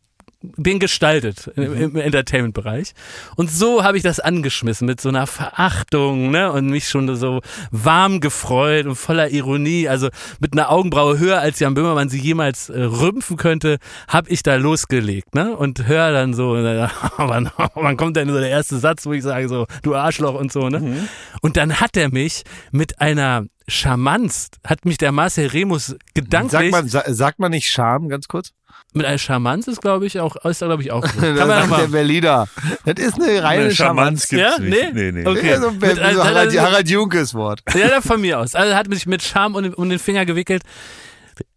den 0.42 0.78
gestaltet 0.78 1.50
im, 1.56 1.74
im 1.74 1.96
Entertainment-Bereich. 1.96 2.92
Und 3.36 3.50
so 3.50 3.84
habe 3.84 3.98
ich 3.98 4.02
das 4.02 4.20
angeschmissen 4.20 4.86
mit 4.86 5.00
so 5.00 5.10
einer 5.10 5.26
Verachtung, 5.26 6.30
ne? 6.30 6.50
Und 6.50 6.66
mich 6.66 6.88
schon 6.88 7.14
so 7.16 7.40
warm 7.70 8.20
gefreut 8.20 8.86
und 8.86 8.96
voller 8.96 9.30
Ironie, 9.30 9.88
also 9.88 10.08
mit 10.38 10.54
einer 10.54 10.70
Augenbraue 10.70 11.18
höher 11.18 11.40
als 11.40 11.60
Jan 11.60 11.74
Böhmermann 11.74 12.08
sie 12.08 12.18
jemals 12.18 12.70
äh, 12.70 12.80
rümpfen 12.80 13.36
könnte, 13.36 13.78
habe 14.08 14.30
ich 14.30 14.42
da 14.42 14.56
losgelegt, 14.56 15.34
ne? 15.34 15.54
Und 15.54 15.86
höre 15.86 16.12
dann 16.12 16.32
so, 16.32 16.56
äh, 16.56 16.88
wann, 17.18 17.50
wann 17.74 17.96
kommt 17.98 18.16
denn 18.16 18.28
so 18.28 18.38
der 18.38 18.50
erste 18.50 18.78
Satz, 18.78 19.04
wo 19.04 19.12
ich 19.12 19.22
sage 19.22 19.48
so, 19.48 19.66
du 19.82 19.94
Arschloch 19.94 20.34
und 20.34 20.50
so, 20.50 20.68
ne? 20.70 21.08
Und 21.42 21.58
dann 21.58 21.80
hat 21.80 21.96
er 21.98 22.10
mich 22.10 22.44
mit 22.72 23.00
einer 23.00 23.44
Charmanz, 23.68 24.50
hat 24.66 24.84
mich 24.84 24.98
der 24.98 25.12
Marcel 25.12 25.48
Remus 25.48 25.96
gedanklich 26.14 26.50
Sagt 26.52 26.70
man, 26.70 26.88
sa 26.88 27.02
sagt 27.06 27.38
man 27.38 27.50
nicht 27.52 27.68
Scham, 27.68 28.08
ganz 28.08 28.26
kurz? 28.26 28.52
Mit 28.92 29.06
einer 29.06 29.18
Charmanz 29.18 29.68
ist, 29.68 29.80
glaube 29.82 30.06
ich, 30.06 30.18
auch, 30.20 30.36
ist 30.44 30.60
da, 30.62 30.66
glaube 30.66 30.82
ich, 30.82 30.90
auch 30.90 31.06
so. 31.06 31.20
Da 31.20 31.26
Kann 31.34 31.48
man 31.48 31.48
sagt 31.48 31.70
der 31.70 31.78
mal. 31.78 31.88
Berliner. 31.88 32.48
Das 32.84 32.94
ist 33.04 33.14
eine 33.20 33.42
reine 33.42 33.64
Eine 33.64 33.74
Charmanz 33.74 34.26
Charmanz. 34.26 34.28
gibt's 34.28 34.56
Ja? 34.58 34.58
nicht. 34.62 34.94
Nee? 34.94 35.12
Nee, 35.12 35.22
nee. 35.22 35.26
Okay. 35.28 35.50
Ja, 35.50 35.60
so, 35.60 35.70
Mit 35.70 35.96
so 35.96 36.02
Harald, 36.02 36.36
also- 36.36 36.60
Harald 36.60 36.88
Junkes 36.90 37.34
Wort. 37.34 37.60
Ja, 37.74 38.00
von 38.00 38.20
mir 38.20 38.38
aus. 38.38 38.54
Also 38.54 38.74
hat 38.74 38.88
mich 38.88 39.06
mit 39.06 39.22
Charme 39.22 39.54
um, 39.54 39.74
um 39.74 39.88
den 39.88 39.98
Finger 39.98 40.24
gewickelt. 40.26 40.62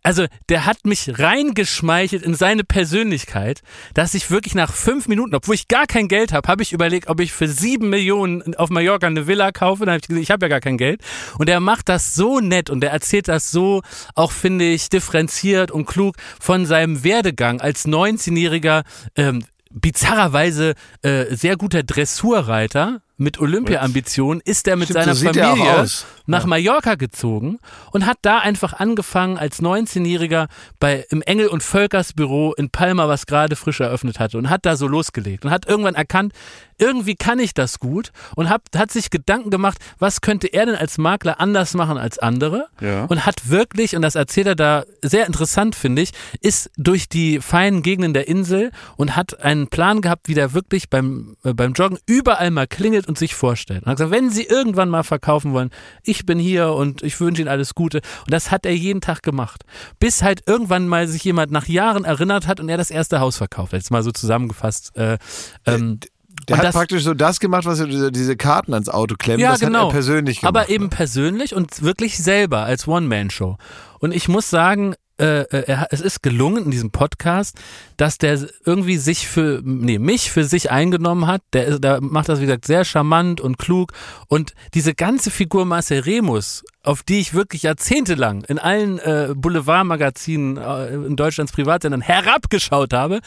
Also 0.04 0.26
der 0.50 0.66
hat 0.66 0.86
mich 0.86 1.18
reingeschmeichelt 1.18 2.24
in 2.24 2.36
seine 2.36 2.64
Persönlichkeit, 2.64 3.62
dass 3.94 4.14
ich 4.14 4.30
wirklich 4.30 4.54
nach 4.54 4.74
fünf 4.74 5.08
Minuten, 5.08 5.34
obwohl 5.34 5.56
ich 5.56 5.70
gar 5.70 5.88
kein 5.88 6.10
Geld 6.10 6.34
habe, 6.34 6.48
habe 6.48 6.62
ich 6.62 6.74
überlegt, 6.74 7.08
ob 7.08 7.22
ich 7.22 7.32
für 7.32 7.48
sieben 7.48 7.90
Millionen 7.90 8.56
auf 8.56 8.70
Mallorca 8.70 9.08
eine 9.08 9.28
Villa 9.28 9.52
kaufe. 9.52 9.86
Dann 9.86 9.94
habe 9.94 10.02
ich 10.02 10.08
gesagt, 10.08 10.24
ich 10.24 10.32
habe 10.32 10.46
ja 10.46 10.50
gar 10.50 10.60
kein 10.60 10.78
Geld. 10.78 11.02
Und 11.38 11.50
er 11.50 11.62
macht 11.62 11.88
das 11.88 12.16
so 12.16 12.42
nett 12.42 12.70
und 12.70 12.84
er 12.84 12.92
erzählt 12.92 13.30
das 13.30 13.50
so, 13.50 13.82
auch 14.14 14.34
finde 14.34 14.66
ich, 14.66 14.90
differenziert 14.90 15.72
und 15.72 15.86
klug 15.86 16.18
von 16.40 16.66
seinem 16.66 17.04
Werdegang 17.04 17.62
als 17.62 17.86
19-jähriger 17.86 18.84
ähm, 19.16 19.46
bizarrerweise 19.72 20.74
äh, 21.02 21.34
sehr 21.36 21.56
guter 21.56 21.84
Dressurreiter 21.84 23.03
mit 23.18 23.40
Olympia-Ambitionen 23.40 24.42
ist 24.44 24.68
er 24.68 24.76
mit 24.76 24.90
Stimmt, 24.90 25.04
seiner 25.04 25.16
so 25.16 25.26
Familie 25.26 25.86
nach 26.26 26.46
Mallorca 26.46 26.96
gezogen 26.96 27.60
und 27.92 28.06
hat 28.06 28.18
da 28.22 28.40
einfach 28.40 28.74
angefangen 28.74 29.38
als 29.38 29.62
19-Jähriger 29.62 30.48
bei 30.80 31.06
im 31.10 31.22
Engel 31.22 31.48
und 31.48 31.62
Völkers 31.62 32.14
Büro 32.14 32.54
in 32.54 32.70
Palma, 32.70 33.08
was 33.08 33.26
gerade 33.26 33.56
frisch 33.56 33.82
eröffnet 33.82 34.20
hatte 34.20 34.38
und 34.38 34.50
hat 34.50 34.66
da 34.66 34.76
so 34.76 34.88
losgelegt 34.88 35.46
und 35.46 35.52
hat 35.52 35.68
irgendwann 35.68 35.96
erkannt, 35.96 36.34
irgendwie 36.78 37.16
kann 37.16 37.40
ich 37.40 37.54
das 37.54 37.80
gut 37.80 38.12
und 38.36 38.50
hab, 38.50 38.64
hat 38.76 38.92
sich 38.92 39.10
Gedanken 39.10 39.50
gemacht, 39.50 39.78
was 40.00 40.22
könnte 40.22 40.48
er 40.48 40.66
denn 40.66 40.76
als 40.76 40.98
Makler 40.98 41.40
anders 41.40 41.74
machen 41.74 41.98
als 41.98 42.20
andere 42.20 42.68
Ja. 42.82 43.06
und 43.06 43.26
hat 43.26 43.50
wirklich, 43.50 43.96
und 43.96 44.02
das 44.02 44.16
erzählt 44.16 44.48
er 44.48 44.56
da 44.56 44.84
sehr 45.02 45.26
interessant, 45.28 45.76
finde 45.76 46.02
ich, 46.02 46.12
ist 46.42 46.70
durch 46.78 47.10
die 47.10 47.40
feinen 47.40 47.82
Gegenden 47.84 48.14
der 48.14 48.28
Insel 48.28 48.72
und 48.98 49.16
hat 49.16 49.42
einen 49.42 49.68
Plan 49.68 50.02
gehabt, 50.02 50.28
wie 50.28 50.34
der 50.34 50.54
wirklich 50.54 50.90
beim, 50.90 51.36
äh, 51.44 51.54
beim 51.54 51.74
Joggen 51.74 51.98
überall 52.06 52.52
mal 52.52 52.68
klingelt 52.68 53.08
und 53.08 53.18
sich 53.18 53.36
vorstellt. 53.36 53.84
Und 53.84 53.90
hat 53.92 53.98
gesagt, 53.98 54.12
wenn 54.12 54.30
Sie 54.30 54.44
irgendwann 54.44 54.90
mal 54.90 55.04
verkaufen 55.04 55.54
wollen, 55.54 55.70
ich 56.04 56.26
bin 56.26 56.40
hier 56.40 56.74
und 56.74 57.04
ich 57.04 57.20
wünsche 57.20 57.42
Ihnen 57.42 57.50
alles 57.50 57.76
Gute. 57.76 57.98
Und 58.26 58.32
das 58.34 58.52
hat 58.52 58.66
er 58.66 58.76
jeden 58.76 59.02
Tag 59.02 59.24
gemacht. 59.24 59.64
Bis 60.00 60.22
halt 60.24 60.42
irgendwann 60.48 60.88
mal 60.88 61.08
sich 61.08 61.24
jemand 61.24 61.52
nach 61.52 61.68
Jahren 61.68 62.06
erinnert 62.06 62.48
hat 62.48 62.60
und 62.60 62.70
er 62.70 62.78
das 62.78 62.92
erste 62.92 63.20
Haus 63.20 63.38
verkauft. 63.38 63.74
Jetzt 63.74 63.92
mal 63.92 64.04
so 64.04 64.12
zusammengefasst. 64.12 64.96
Äh, 64.98 65.18
ähm, 65.66 66.00
Der 66.48 66.56
Und 66.56 66.60
hat 66.60 66.66
das- 66.68 66.76
praktisch 66.76 67.04
so 67.04 67.14
das 67.14 67.40
gemacht, 67.40 67.66
was 67.66 67.80
er 67.80 67.88
diese, 67.88 68.12
diese 68.12 68.36
Karten 68.36 68.74
ans 68.74 68.90
Auto 68.90 69.16
klemmt. 69.16 69.40
Ja, 69.42 69.52
das 69.52 69.60
genau. 69.62 69.80
hat 69.80 69.88
er 69.88 69.92
persönlich 69.92 70.42
gemacht. 70.42 70.56
Aber 70.56 70.70
eben 70.70 70.90
persönlich 70.90 71.56
und 71.56 71.82
wirklich 71.84 72.18
selber 72.18 72.60
als 72.64 72.88
One-Man-Show. 72.88 73.58
Und 74.00 74.14
ich 74.14 74.28
muss 74.28 74.50
sagen, 74.50 74.96
äh, 75.20 75.42
äh, 75.42 75.64
er, 75.68 75.88
es 75.92 76.02
ist 76.02 76.24
gelungen 76.24 76.66
in 76.66 76.72
diesem 76.72 76.90
Podcast, 76.92 77.58
dass 77.98 78.18
der 78.18 78.40
irgendwie 78.66 78.98
sich 78.98 79.28
für, 79.28 79.62
nee, 79.64 80.00
mich 80.00 80.32
für 80.32 80.44
sich 80.44 80.72
eingenommen 80.72 81.28
hat. 81.28 81.42
Der, 81.54 81.78
der 81.80 82.02
macht 82.02 82.30
das, 82.30 82.40
wie 82.42 82.46
gesagt, 82.48 82.66
sehr 82.66 82.84
charmant 82.84 83.40
und 83.40 83.58
klug. 83.60 83.94
Und 84.28 84.54
diese 84.74 84.96
ganze 84.96 85.30
Figur 85.30 85.66
Marcel 85.66 86.00
Remus, 86.02 86.64
auf 86.84 87.02
die 87.04 87.20
ich 87.20 87.34
wirklich 87.34 87.64
jahrzehntelang 87.64 88.44
in 88.44 88.60
allen 88.60 89.00
äh, 89.00 89.34
Boulevardmagazinen 89.36 90.58
äh, 90.58 90.94
in 90.94 91.16
Deutschlands 91.16 91.52
Privatsendern 91.54 92.02
herabgeschaut 92.02 92.94
habe, 92.94 93.20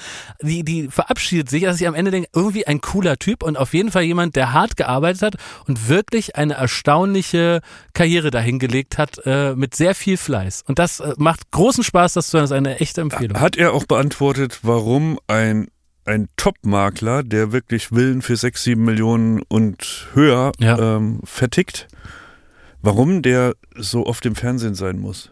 die, 0.43 0.63
die 0.63 0.89
verabschiedet 0.89 1.49
sich, 1.49 1.63
dass 1.65 1.81
ich 1.81 1.89
am 1.89 1.95
Ende 1.95 2.11
denke, 2.11 2.29
irgendwie 2.35 2.67
ein 2.67 2.81
cooler 2.81 3.17
Typ 3.19 3.43
und 3.43 3.57
auf 3.57 3.73
jeden 3.75 3.91
Fall 3.91 4.03
jemand, 4.03 4.37
der 4.37 4.53
hart 4.53 4.77
gearbeitet 4.77 5.23
hat 5.23 5.35
und 5.67 5.89
wirklich 5.89 6.37
eine 6.37 6.55
erstaunliche 6.55 7.61
Karriere 7.95 8.31
dahingelegt 8.31 8.99
hat 8.99 9.21
äh, 9.25 9.55
mit 9.55 9.75
sehr 9.75 9.95
viel 9.95 10.17
Fleiß. 10.17 10.63
Und 10.67 10.79
das 10.79 11.01
äh, 11.01 11.15
macht 11.17 11.51
großen 11.51 11.83
Spaß, 11.85 12.13
das 12.13 12.29
zu 12.29 12.37
hören. 12.39 12.45
Das 12.45 12.51
ist 12.51 12.57
eine 12.57 12.79
echte 12.81 13.01
Empfehlung. 13.01 13.41
Hat 13.41 13.57
er 13.57 13.73
auch 13.73 13.85
beantwortet, 13.87 14.61
warum 14.63 15.19
ein, 15.29 15.69
ein 16.05 16.29
Top-Makler, 16.37 17.23
der 17.23 17.53
wirklich 17.53 17.91
Willen 17.93 18.21
für 18.23 18.37
6, 18.37 18.63
7 18.63 18.85
Millionen 18.85 19.41
und 19.49 20.09
höher 20.13 20.53
Ja. 20.59 20.79
ähm, 20.97 21.21
vertickt, 21.25 21.89
warum 22.83 23.23
der 23.23 23.55
so 23.75 24.07
oft 24.07 24.25
im 24.27 24.35
Fernsehen 24.35 24.75
sein 24.75 24.99
muss? 24.99 25.31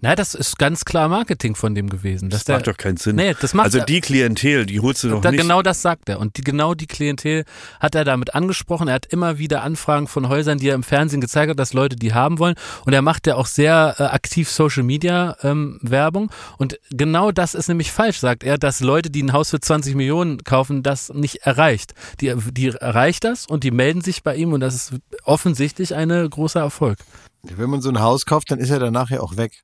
Na, 0.00 0.14
das 0.14 0.34
ist 0.34 0.58
ganz 0.58 0.84
klar 0.84 1.08
Marketing 1.08 1.54
von 1.54 1.74
dem 1.74 1.88
gewesen. 1.88 2.30
Das 2.30 2.44
der, 2.44 2.56
macht 2.56 2.66
doch 2.66 2.76
keinen 2.76 2.96
Sinn. 2.96 3.16
Nee, 3.16 3.34
das 3.40 3.54
macht 3.54 3.66
also 3.66 3.80
die 3.80 4.00
Klientel, 4.00 4.66
die 4.66 4.80
holst 4.80 5.04
du 5.04 5.10
doch 5.10 5.20
da, 5.20 5.30
nicht. 5.30 5.40
Genau 5.40 5.62
das 5.62 5.82
sagt 5.82 6.08
er. 6.08 6.20
Und 6.20 6.36
die, 6.36 6.42
genau 6.42 6.74
die 6.74 6.86
Klientel 6.86 7.44
hat 7.80 7.94
er 7.94 8.04
damit 8.04 8.34
angesprochen. 8.34 8.88
Er 8.88 8.94
hat 8.94 9.06
immer 9.06 9.38
wieder 9.38 9.62
Anfragen 9.62 10.08
von 10.08 10.28
Häusern, 10.28 10.58
die 10.58 10.68
er 10.68 10.74
im 10.74 10.82
Fernsehen 10.82 11.20
gezeigt 11.20 11.50
hat, 11.50 11.58
dass 11.58 11.72
Leute 11.72 11.96
die 11.96 12.14
haben 12.14 12.38
wollen. 12.38 12.54
Und 12.84 12.92
er 12.92 13.02
macht 13.02 13.26
ja 13.26 13.36
auch 13.36 13.46
sehr 13.46 13.96
äh, 13.98 14.02
aktiv 14.04 14.50
Social 14.50 14.82
Media 14.82 15.36
ähm, 15.42 15.78
Werbung. 15.82 16.30
Und 16.58 16.78
genau 16.90 17.32
das 17.32 17.54
ist 17.54 17.68
nämlich 17.68 17.92
falsch, 17.92 18.18
sagt 18.18 18.44
er, 18.44 18.58
dass 18.58 18.80
Leute, 18.80 19.10
die 19.10 19.22
ein 19.22 19.32
Haus 19.32 19.50
für 19.50 19.60
20 19.60 19.94
Millionen 19.94 20.44
kaufen, 20.44 20.82
das 20.82 21.12
nicht 21.12 21.36
erreicht. 21.42 21.94
Die, 22.20 22.34
die 22.52 22.68
erreicht 22.68 23.24
das 23.24 23.46
und 23.46 23.64
die 23.64 23.70
melden 23.70 24.00
sich 24.00 24.22
bei 24.22 24.36
ihm 24.36 24.52
und 24.52 24.60
das 24.60 24.74
ist 24.74 24.94
offensichtlich 25.24 25.94
ein 25.94 26.08
großer 26.08 26.60
Erfolg. 26.60 26.98
Wenn 27.42 27.70
man 27.70 27.82
so 27.82 27.88
ein 27.90 28.00
Haus 28.00 28.24
kauft, 28.26 28.50
dann 28.50 28.58
ist 28.58 28.70
er 28.70 28.78
danach 28.78 29.10
ja 29.10 29.20
auch 29.20 29.36
weg. 29.36 29.62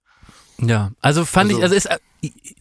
Ja, 0.61 0.91
also 1.01 1.25
fand 1.25 1.51
Also- 1.51 1.59
ich, 1.59 1.63
also 1.63 1.75
ist, 1.77 1.87
äh, 1.87 1.99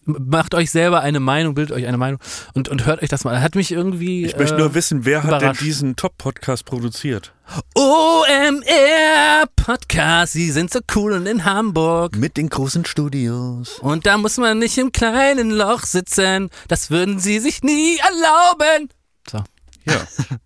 macht 0.05 0.53
euch 0.53 0.69
selber 0.69 1.01
eine 1.01 1.19
Meinung, 1.19 1.55
bildet 1.55 1.75
euch 1.75 1.87
eine 1.87 1.97
Meinung 1.97 2.19
und, 2.53 2.69
und 2.69 2.85
hört 2.85 3.01
euch 3.01 3.09
das 3.09 3.23
mal. 3.23 3.33
an. 3.35 3.41
Hat 3.41 3.55
mich 3.55 3.71
irgendwie. 3.71 4.23
ich 4.25 4.37
möchte 4.37 4.53
äh, 4.55 4.59
nur 4.59 4.75
wissen, 4.75 5.03
wer 5.05 5.23
hat 5.23 5.31
denn 5.31 5.37
überrascht. 5.39 5.61
diesen 5.61 5.95
Top-Podcast 5.95 6.65
produziert? 6.65 7.33
OMR 7.73 9.47
Podcast, 9.55 10.33
sie 10.33 10.51
sind 10.51 10.71
so 10.71 10.79
cool 10.95 11.13
und 11.13 11.25
in 11.25 11.43
Hamburg. 11.45 12.15
Mit 12.15 12.37
den 12.37 12.49
großen 12.49 12.85
Studios. 12.85 13.79
Und 13.79 14.05
da 14.05 14.17
muss 14.17 14.37
man 14.37 14.59
nicht 14.59 14.77
im 14.77 14.91
kleinen 14.91 15.49
Loch 15.49 15.83
sitzen. 15.83 16.49
Das 16.67 16.91
würden 16.91 17.19
sie 17.19 17.39
sich 17.39 17.63
nie 17.63 17.97
erlauben. 17.97 18.89
So. 19.29 19.39
Ja. 19.87 20.07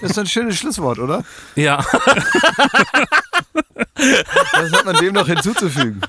Das 0.00 0.12
ist 0.12 0.18
ein 0.18 0.26
schönes 0.26 0.56
Schlusswort, 0.56 0.98
oder? 0.98 1.24
Ja. 1.54 1.78
Was 3.94 4.72
hat 4.72 4.84
man 4.84 4.96
dem 4.96 5.14
noch 5.14 5.26
hinzuzufügen? 5.26 6.00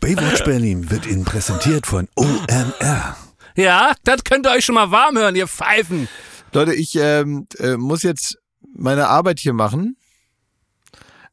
Baywatch 0.00 0.44
Berlin 0.44 0.90
wird 0.90 1.06
Ihnen 1.06 1.24
präsentiert 1.24 1.86
von 1.86 2.08
OMR. 2.14 3.16
Ja, 3.56 3.92
das 4.04 4.24
könnt 4.24 4.46
ihr 4.46 4.52
euch 4.52 4.64
schon 4.64 4.74
mal 4.74 4.90
warm 4.90 5.16
hören, 5.16 5.36
ihr 5.36 5.46
Pfeifen. 5.46 6.08
Leute, 6.52 6.74
ich 6.74 6.94
ähm, 6.96 7.46
äh, 7.58 7.76
muss 7.76 8.02
jetzt 8.02 8.38
meine 8.74 9.08
Arbeit 9.08 9.40
hier 9.40 9.52
machen. 9.52 9.96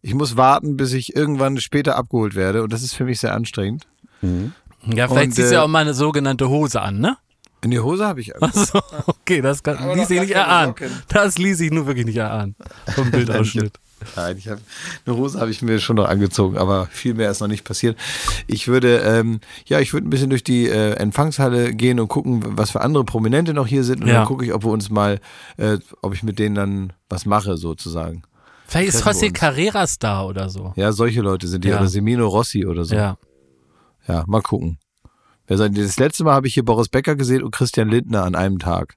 Ich 0.01 0.13
muss 0.13 0.37
warten, 0.37 0.77
bis 0.77 0.93
ich 0.93 1.15
irgendwann 1.15 1.59
später 1.59 1.95
abgeholt 1.95 2.35
werde. 2.35 2.63
Und 2.63 2.73
das 2.73 2.83
ist 2.83 2.93
für 2.93 3.05
mich 3.05 3.19
sehr 3.19 3.33
anstrengend. 3.33 3.87
Ja, 4.21 5.07
vielleicht 5.07 5.27
Und, 5.27 5.31
ziehst 5.33 5.51
du 5.51 5.55
ja 5.55 5.61
äh, 5.61 5.63
auch 5.63 5.67
mal 5.67 5.79
eine 5.79 5.93
sogenannte 5.93 6.49
Hose 6.49 6.81
an, 6.81 6.99
ne? 6.99 7.17
In 7.63 7.71
die 7.71 7.79
Hose 7.79 8.05
habe 8.05 8.21
ich. 8.21 8.33
So, 8.53 8.79
okay, 9.07 9.41
das 9.41 9.61
kann, 9.63 9.77
Aber 9.77 9.95
ließ 9.95 10.09
ich 10.09 10.19
nicht 10.21 10.31
erahnen. 10.31 10.73
Das 11.09 11.37
ließ 11.37 11.59
ich 11.61 11.71
nur 11.71 11.85
wirklich 11.87 12.05
nicht 12.05 12.17
erahnen. 12.17 12.55
Vom 12.95 13.11
Bildausschnitt. 13.11 13.73
Nein, 14.15 14.35
ich 14.37 14.47
hab, 14.47 14.57
eine 15.05 15.15
Hose 15.15 15.39
habe 15.39 15.51
ich 15.51 15.61
mir 15.61 15.79
schon 15.79 15.97
noch 15.97 16.07
angezogen, 16.09 16.57
aber 16.57 16.87
viel 16.87 17.13
mehr 17.13 17.29
ist 17.29 17.39
noch 17.39 17.47
nicht 17.47 17.63
passiert. 17.63 17.95
Ich 18.47 18.67
würde, 18.67 18.97
ähm, 18.97 19.41
ja, 19.67 19.79
ich 19.79 19.93
würde 19.93 20.07
ein 20.07 20.09
bisschen 20.09 20.31
durch 20.31 20.43
die 20.43 20.67
äh, 20.67 20.93
Empfangshalle 20.93 21.73
gehen 21.75 21.99
und 21.99 22.07
gucken, 22.07 22.41
was 22.57 22.71
für 22.71 22.81
andere 22.81 23.03
Prominente 23.05 23.53
noch 23.53 23.67
hier 23.67 23.83
sind. 23.83 24.01
Und 24.01 24.07
Ja. 24.07 24.15
dann 24.15 24.25
gucke 24.25 24.43
ich, 24.43 24.53
ob 24.53 24.63
wir 24.65 24.71
uns 24.71 24.89
mal, 24.89 25.19
äh, 25.57 25.77
ob 26.01 26.15
ich 26.15 26.23
mit 26.23 26.39
denen 26.39 26.55
dann 26.55 26.93
was 27.09 27.27
mache, 27.27 27.57
sozusagen. 27.57 28.23
Vielleicht 28.65 28.95
ist 28.95 29.05
José. 29.05 29.31
Carreras 29.31 29.99
da 29.99 30.23
oder 30.23 30.49
so. 30.49 30.73
Ja, 30.77 30.91
solche 30.93 31.21
Leute 31.21 31.47
sind 31.47 31.63
die. 31.63 31.69
Ja. 31.69 31.77
Oder 31.77 31.87
Semino 31.87 32.27
Rossi 32.27 32.65
oder 32.65 32.85
so. 32.85 32.95
Ja. 32.95 33.17
Ja, 34.07 34.23
mal 34.25 34.41
gucken. 34.41 34.79
Das 35.57 35.97
letzte 35.97 36.23
Mal 36.23 36.33
habe 36.33 36.47
ich 36.47 36.53
hier 36.53 36.63
Boris 36.63 36.87
Becker 36.87 37.15
gesehen 37.15 37.43
und 37.43 37.51
Christian 37.51 37.89
Lindner 37.89 38.23
an 38.23 38.35
einem 38.35 38.59
Tag. 38.59 38.95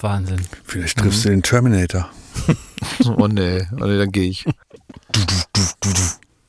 Wahnsinn. 0.00 0.40
Vielleicht 0.64 0.98
triffst 0.98 1.24
du 1.24 1.30
den 1.30 1.42
Terminator. 1.42 2.08
Oh 3.04 3.28
nee, 3.28 3.66
oh 3.72 3.84
nee, 3.84 3.98
dann 3.98 4.10
gehe 4.10 4.28
ich. 4.28 4.44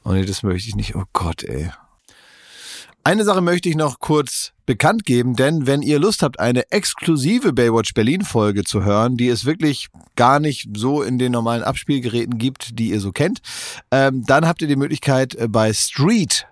Oh 0.06 0.12
nee, 0.12 0.26
das 0.26 0.44
möchte 0.44 0.68
ich 0.68 0.76
nicht. 0.76 0.96
Oh 0.96 1.04
Gott, 1.14 1.44
ey. 1.44 1.72
Eine 3.06 3.24
Sache 3.24 3.42
möchte 3.42 3.70
ich 3.70 3.76
noch 3.76 4.00
kurz 4.00 4.52
bekannt 4.66 5.06
geben, 5.06 5.36
denn 5.36 5.66
wenn 5.66 5.82
ihr 5.82 6.00
Lust 6.00 6.24
habt, 6.24 6.40
eine 6.40 6.72
exklusive 6.72 7.54
Baywatch 7.54 7.94
Berlin 7.94 8.22
Folge 8.22 8.64
zu 8.64 8.84
hören, 8.84 9.18
die 9.18 9.30
es 9.30 9.46
wirklich 9.46 9.88
gar 10.16 10.40
nicht 10.40 10.70
so 10.76 11.02
in 11.02 11.20
den 11.20 11.32
normalen 11.32 11.64
Abspielgeräten 11.64 12.38
gibt, 12.38 12.80
die 12.80 12.90
ihr 12.90 13.00
so 13.00 13.12
kennt, 13.12 13.42
ähm, 13.92 14.24
dann 14.26 14.46
habt 14.46 14.62
ihr 14.62 14.68
die 14.68 14.76
Möglichkeit 14.76 15.36
äh, 15.36 15.48
bei 15.48 15.74
Street 15.74 16.48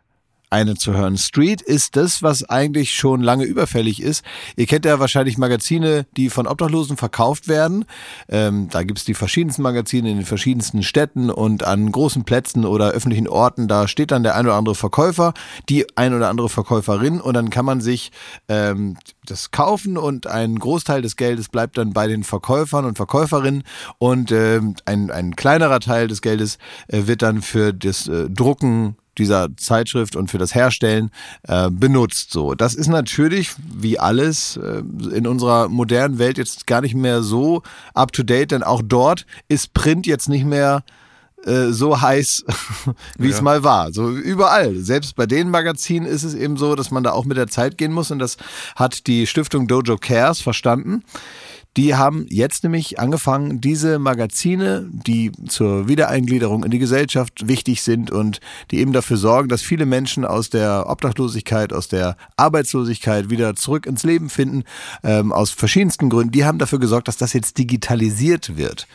eine 0.52 0.76
zu 0.76 0.94
hören. 0.94 1.18
Street 1.18 1.62
ist 1.62 1.96
das, 1.96 2.22
was 2.22 2.44
eigentlich 2.44 2.92
schon 2.94 3.22
lange 3.22 3.46
überfällig 3.46 4.02
ist. 4.02 4.24
Ihr 4.56 4.68
kennt 4.68 4.86
ja 4.86 5.00
wahrscheinlich 5.00 5.38
Magazine, 5.38 6.06
die 6.18 6.30
von 6.30 6.46
Obdachlosen 6.46 6.98
verkauft 6.98 7.48
werden. 7.48 7.86
Ähm, 8.28 8.68
da 8.70 8.84
gibt's 8.84 9.06
die 9.06 9.14
verschiedensten 9.14 9.62
Magazine 9.62 10.10
in 10.10 10.18
den 10.18 10.26
verschiedensten 10.26 10.84
Städten 10.84 11.30
und 11.30 11.64
an 11.64 11.92
großen 11.92 12.26
Plätzen 12.26 12.66
oder 12.66 12.90
öffentlichen 12.90 13.28
Orten. 13.28 13.68
Da 13.68 13.88
steht 13.88 14.12
dann 14.12 14.24
der 14.24 14.36
ein 14.36 14.46
oder 14.46 14.56
andere 14.56 14.76
Verkäufer, 14.76 15.34
die 15.70 15.86
ein 15.98 16.14
oder 16.14 16.30
andere 16.30 16.50
Verkäuferin 16.50 17.22
und 17.22 17.34
dann 17.34 17.50
kann 17.50 17.66
man 17.66 17.80
sich 17.80 18.12
ähm, 18.50 18.98
das 19.26 19.52
kaufen 19.52 19.98
und 19.98 20.28
ein 20.28 20.60
Großteil 20.60 21.02
des 21.02 21.16
Geldes 21.16 21.48
bleibt 21.48 21.78
dann 21.78 21.94
bei 21.94 22.08
den 22.08 22.24
Verkäufern 22.24 22.86
und 22.86 22.98
Verkäuferinnen 22.98 23.64
und 24.00 24.32
ähm, 24.32 24.76
ein, 24.86 25.12
ein 25.12 25.36
kleinerer 25.36 25.80
Teil 25.80 26.08
des 26.08 26.22
Geldes 26.22 26.58
äh, 26.88 27.08
wird 27.08 27.22
dann 27.22 27.42
für 27.42 27.74
das 27.74 28.08
äh, 28.08 28.30
Drucken 28.30 28.98
dieser 29.18 29.50
Zeitschrift 29.58 30.16
und 30.16 30.32
für 30.32 30.38
das 30.38 30.56
Herstellen 30.56 31.12
äh, 31.48 31.70
benutzt. 31.70 32.32
So, 32.32 32.56
das 32.56 32.74
ist 32.76 32.88
natürlich 32.88 33.52
wie 33.80 34.00
alles 34.00 34.58
äh, 34.58 34.84
in 35.16 35.28
unserer 35.28 35.68
modernen 35.68 36.18
Welt 36.20 36.38
jetzt 36.38 36.68
gar 36.68 36.82
nicht 36.82 36.96
mehr 36.96 37.22
so 37.22 37.62
up 37.94 38.12
to 38.14 38.24
date, 38.24 38.52
denn 38.52 38.64
auch 38.64 38.82
dort 38.84 39.26
ist 39.48 39.74
Print 39.74 40.08
jetzt 40.08 40.30
nicht 40.30 40.46
mehr 40.46 40.84
äh, 41.46 41.68
so 41.72 42.00
heiß, 42.00 42.46
wie 43.18 43.30
es 43.30 43.38
Ja. 43.38 43.42
mal 43.42 43.64
war. 43.64 43.92
So 43.92 44.10
überall. 44.12 44.76
Selbst 44.76 45.16
bei 45.16 45.26
den 45.26 45.50
Magazinen 45.50 46.06
ist 46.08 46.24
es 46.24 46.34
eben 46.36 46.56
so, 46.56 46.76
dass 46.76 46.92
man 46.92 47.04
da 47.04 47.12
auch 47.12 47.26
mit 47.26 47.36
der 47.38 47.48
Zeit 47.48 47.78
gehen 47.78 47.92
muss. 47.92 48.12
Und 48.12 48.20
das 48.20 48.38
hat 48.76 49.08
die 49.08 49.26
Stiftung 49.28 49.68
Dojo 49.68 49.98
Cares 49.98 50.40
verstanden. 50.40 51.04
Die 51.78 51.96
haben 51.96 52.26
jetzt 52.30 52.64
nämlich 52.64 53.00
angefangen, 53.00 53.62
diese 53.62 53.98
Magazine, 53.98 54.90
die 54.92 55.32
zur 55.48 55.88
Wiedereingliederung 55.88 56.66
in 56.66 56.72
die 56.72 56.80
Gesellschaft 56.80 57.48
wichtig 57.48 57.82
sind 57.82 58.12
und 58.12 58.42
die 58.72 58.80
eben 58.80 58.92
dafür 58.92 59.16
sorgen, 59.16 59.48
dass 59.48 59.62
viele 59.62 59.86
Menschen 59.86 60.26
aus 60.26 60.50
der 60.50 60.86
Obdachlosigkeit, 60.90 61.72
aus 61.72 61.88
der 61.88 62.18
Arbeitslosigkeit 62.36 63.30
wieder 63.30 63.56
zurück 63.56 63.86
ins 63.86 64.04
Leben 64.04 64.30
finden, 64.30 64.64
ähm, 65.04 65.32
aus 65.32 65.52
verschiedensten 65.52 66.10
Gründen, 66.10 66.34
die 66.34 66.44
haben 66.44 66.58
dafür 66.58 66.80
gesorgt, 66.80 67.08
dass 67.08 67.16
das 67.16 67.32
jetzt 67.32 67.58
digitalisiert 67.58 68.58
wird. 68.58 68.88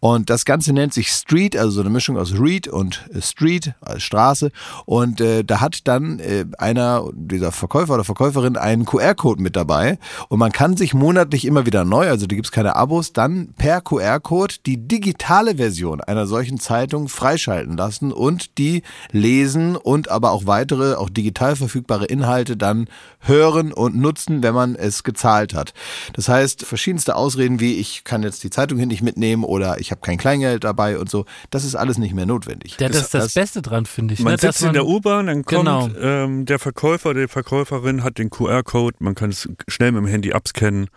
Und 0.00 0.30
das 0.30 0.46
Ganze 0.46 0.72
nennt 0.72 0.94
sich 0.94 1.08
Street, 1.08 1.54
also 1.54 1.70
so 1.72 1.80
eine 1.82 1.90
Mischung 1.90 2.16
aus 2.16 2.32
Read 2.38 2.66
und 2.66 3.04
Street 3.20 3.74
als 3.82 4.02
Straße. 4.04 4.50
Und 4.86 5.20
äh, 5.20 5.44
da 5.44 5.60
hat 5.60 5.86
dann 5.86 6.18
äh, 6.18 6.46
einer 6.56 7.10
dieser 7.12 7.52
Verkäufer 7.52 7.94
oder 7.94 8.04
Verkäuferin 8.04 8.56
einen 8.56 8.86
QR-Code 8.86 9.42
mit 9.42 9.54
dabei. 9.54 9.98
Und 10.28 10.38
man 10.38 10.52
kann 10.52 10.78
sich 10.78 10.94
monatlich 10.94 11.44
immer 11.44 11.66
wieder 11.66 11.84
neu, 11.84 12.08
also 12.08 12.21
da 12.26 12.36
gibt's 12.36 12.52
keine 12.52 12.76
Abos, 12.76 13.12
dann 13.12 13.54
per 13.56 13.80
QR-Code 13.80 14.56
die 14.66 14.76
digitale 14.76 15.56
Version 15.56 16.00
einer 16.00 16.26
solchen 16.26 16.58
Zeitung 16.58 17.08
freischalten 17.08 17.76
lassen 17.76 18.12
und 18.12 18.58
die 18.58 18.82
lesen 19.10 19.76
und 19.76 20.10
aber 20.10 20.32
auch 20.32 20.46
weitere, 20.46 20.94
auch 20.94 21.10
digital 21.10 21.56
verfügbare 21.56 22.06
Inhalte 22.06 22.56
dann 22.56 22.88
hören 23.20 23.72
und 23.72 23.96
nutzen, 23.96 24.42
wenn 24.42 24.54
man 24.54 24.74
es 24.74 25.04
gezahlt 25.04 25.54
hat. 25.54 25.72
Das 26.12 26.28
heißt, 26.28 26.64
verschiedenste 26.64 27.16
Ausreden 27.16 27.60
wie 27.60 27.74
ich 27.74 28.04
kann 28.04 28.22
jetzt 28.22 28.44
die 28.44 28.50
Zeitung 28.50 28.78
hier 28.78 28.86
nicht 28.86 29.02
mitnehmen 29.02 29.44
oder 29.44 29.80
ich 29.80 29.90
habe 29.90 30.00
kein 30.00 30.18
Kleingeld 30.18 30.64
dabei 30.64 30.98
und 30.98 31.10
so, 31.10 31.24
das 31.50 31.64
ist 31.64 31.74
alles 31.74 31.98
nicht 31.98 32.14
mehr 32.14 32.26
notwendig. 32.26 32.76
Ja, 32.80 32.88
das 32.88 33.02
ist 33.02 33.14
das 33.14 33.34
Beste 33.34 33.62
dran, 33.62 33.86
finde 33.86 34.14
ich. 34.14 34.20
Man 34.20 34.32
ne? 34.32 34.36
dass 34.38 34.58
sitzt 34.58 34.66
in 34.66 34.72
der 34.72 34.86
U-Bahn, 34.86 35.26
dann 35.26 35.44
kommt 35.44 35.60
Genau. 35.60 35.88
ähm, 36.00 36.46
der 36.46 36.58
Verkäufer, 36.58 37.14
die 37.14 37.28
Verkäuferin 37.28 38.02
hat 38.02 38.18
den 38.18 38.30
QR-Code, 38.30 38.96
man 39.00 39.14
kann 39.14 39.30
es 39.30 39.48
schnell 39.68 39.92
mit 39.92 40.02
dem 40.02 40.06
Handy 40.06 40.32
abscannen 40.32 40.88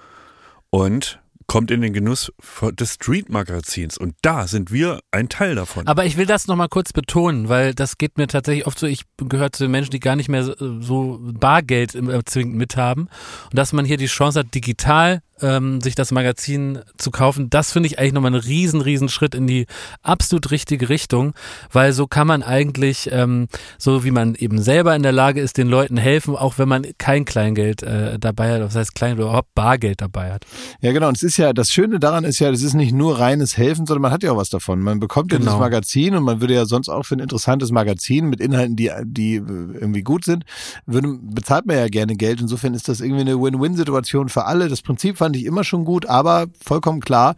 und 0.76 1.19
kommt 1.47 1.69
in 1.69 1.82
den 1.82 1.93
Genuss 1.93 2.34
des 2.71 2.95
Street-Magazins. 2.95 3.97
Und 3.99 4.15
da 4.23 4.47
sind 4.47 4.71
wir 4.71 4.99
ein 5.11 5.30
Teil 5.30 5.53
davon. 5.55 5.88
Aber 5.88 6.03
ich 6.05 6.17
will 6.17 6.26
das 6.26 6.47
nochmal 6.47 6.69
kurz 6.69 6.91
betonen, 6.91 7.49
weil 7.49 7.76
das 7.76 7.97
geht 7.99 8.17
mir 8.17 8.26
tatsächlich 8.28 8.65
oft 8.65 8.80
so, 8.80 8.88
ich 8.88 9.03
gehöre 9.17 9.51
zu 9.51 9.63
den 9.65 9.71
Menschen, 9.71 9.91
die 9.91 9.99
gar 9.99 10.15
nicht 10.15 10.28
mehr 10.28 10.43
so- 10.43 11.19
Bargeld 11.21 11.93
äh, 11.93 12.26
zwingend 12.26 12.55
mithaben. 12.55 13.03
Und 13.51 13.57
dass 13.59 13.73
man 13.73 13.86
hier 13.86 13.97
die 13.97 14.07
Chance 14.07 14.39
hat, 14.39 14.55
digital 14.55 15.21
ähm, 15.42 15.82
sich 15.82 15.96
das 15.96 16.12
Magazin 16.12 16.80
zu 16.98 17.12
kaufen, 17.12 17.50
das 17.50 17.72
finde 17.72 17.88
ich 17.88 18.00
eigentlich 18.00 18.14
nochmal 18.14 18.34
einen 18.34 18.42
riesen, 18.42 18.82
riesen 18.82 19.10
Schritt 19.10 19.36
in 19.36 19.48
die 19.48 19.66
absolut 20.02 20.52
richtige 20.52 20.90
Richtung, 20.90 21.34
weil 21.72 21.94
so 21.94 22.08
kann 22.08 22.28
man 22.28 22.44
eigentlich, 22.44 23.10
ähm, 23.12 23.48
so 23.78 24.04
wie 24.04 24.12
man 24.12 24.36
eben 24.36 24.62
selber 24.62 24.96
in 24.96 25.04
der 25.04 25.12
Lage 25.12 25.42
ist, 25.42 25.58
den 25.58 25.68
Leuten 25.68 25.98
helfen, 25.98 26.36
auch 26.36 26.58
wenn 26.58 26.70
man 26.70 26.86
kein 26.98 27.26
Kleingeld 27.26 27.84
äh, 27.84 28.18
dabei 28.20 28.54
hat, 28.54 28.62
das 28.62 28.76
heißt 28.76 28.96
Kleingeld 28.96 29.20
oder 29.20 29.30
überhaupt 29.30 29.54
Bargeld 29.56 30.02
dabei 30.02 30.32
hat. 30.34 30.46
Ja, 30.82 30.92
genau. 30.92 31.08
Und 31.10 31.18
es 31.18 31.24
ist 31.24 31.38
ja, 31.38 31.54
das 31.54 31.70
Schöne 31.70 32.00
daran 32.00 32.24
ist 32.24 32.40
ja, 32.40 32.50
es 32.50 32.64
ist 32.64 32.74
nicht 32.74 32.94
nur 32.94 33.20
reines 33.20 33.58
Helfen, 33.58 33.86
sondern 33.86 34.02
man 34.04 34.12
hat 34.12 34.24
ja 34.24 34.32
auch 34.32 34.38
was 34.38 34.50
davon. 34.50 34.80
Man 34.82 35.00
bekommt 35.00 35.32
ja 35.32 35.38
Genau. 35.38 35.52
dieses 35.52 35.60
Magazin 35.60 36.16
und 36.16 36.24
man 36.24 36.42
würde 36.42 36.54
ja 36.54 36.66
sonst 36.66 36.90
auch 36.90 37.04
für 37.04 37.16
ein 37.16 37.20
interessantes 37.20 37.72
Magazin 37.72 38.28
mit 38.28 38.40
Inhalten, 38.40 38.76
die, 38.76 38.90
die 39.04 39.36
irgendwie 39.36 40.02
gut 40.02 40.24
sind, 40.26 40.46
würde, 40.86 41.18
bezahlt 41.22 41.66
man 41.66 41.76
ja 41.78 41.88
gerne 41.88 42.16
Geld. 42.16 42.40
Insofern 42.42 42.74
ist 42.74 42.88
das 42.88 43.02
irgendwie 43.02 43.22
eine 43.22 43.40
Win-Win-Situation 43.42 44.30
für 44.30 44.46
alle. 44.46 44.70
Das 44.70 44.82
Prinzip 44.82 45.18
fand 45.26 45.36
ich 45.36 45.45
immer 45.45 45.63
schon 45.63 45.86
gut, 45.86 46.05
aber 46.05 46.45
vollkommen 46.63 46.99
klar, 46.99 47.36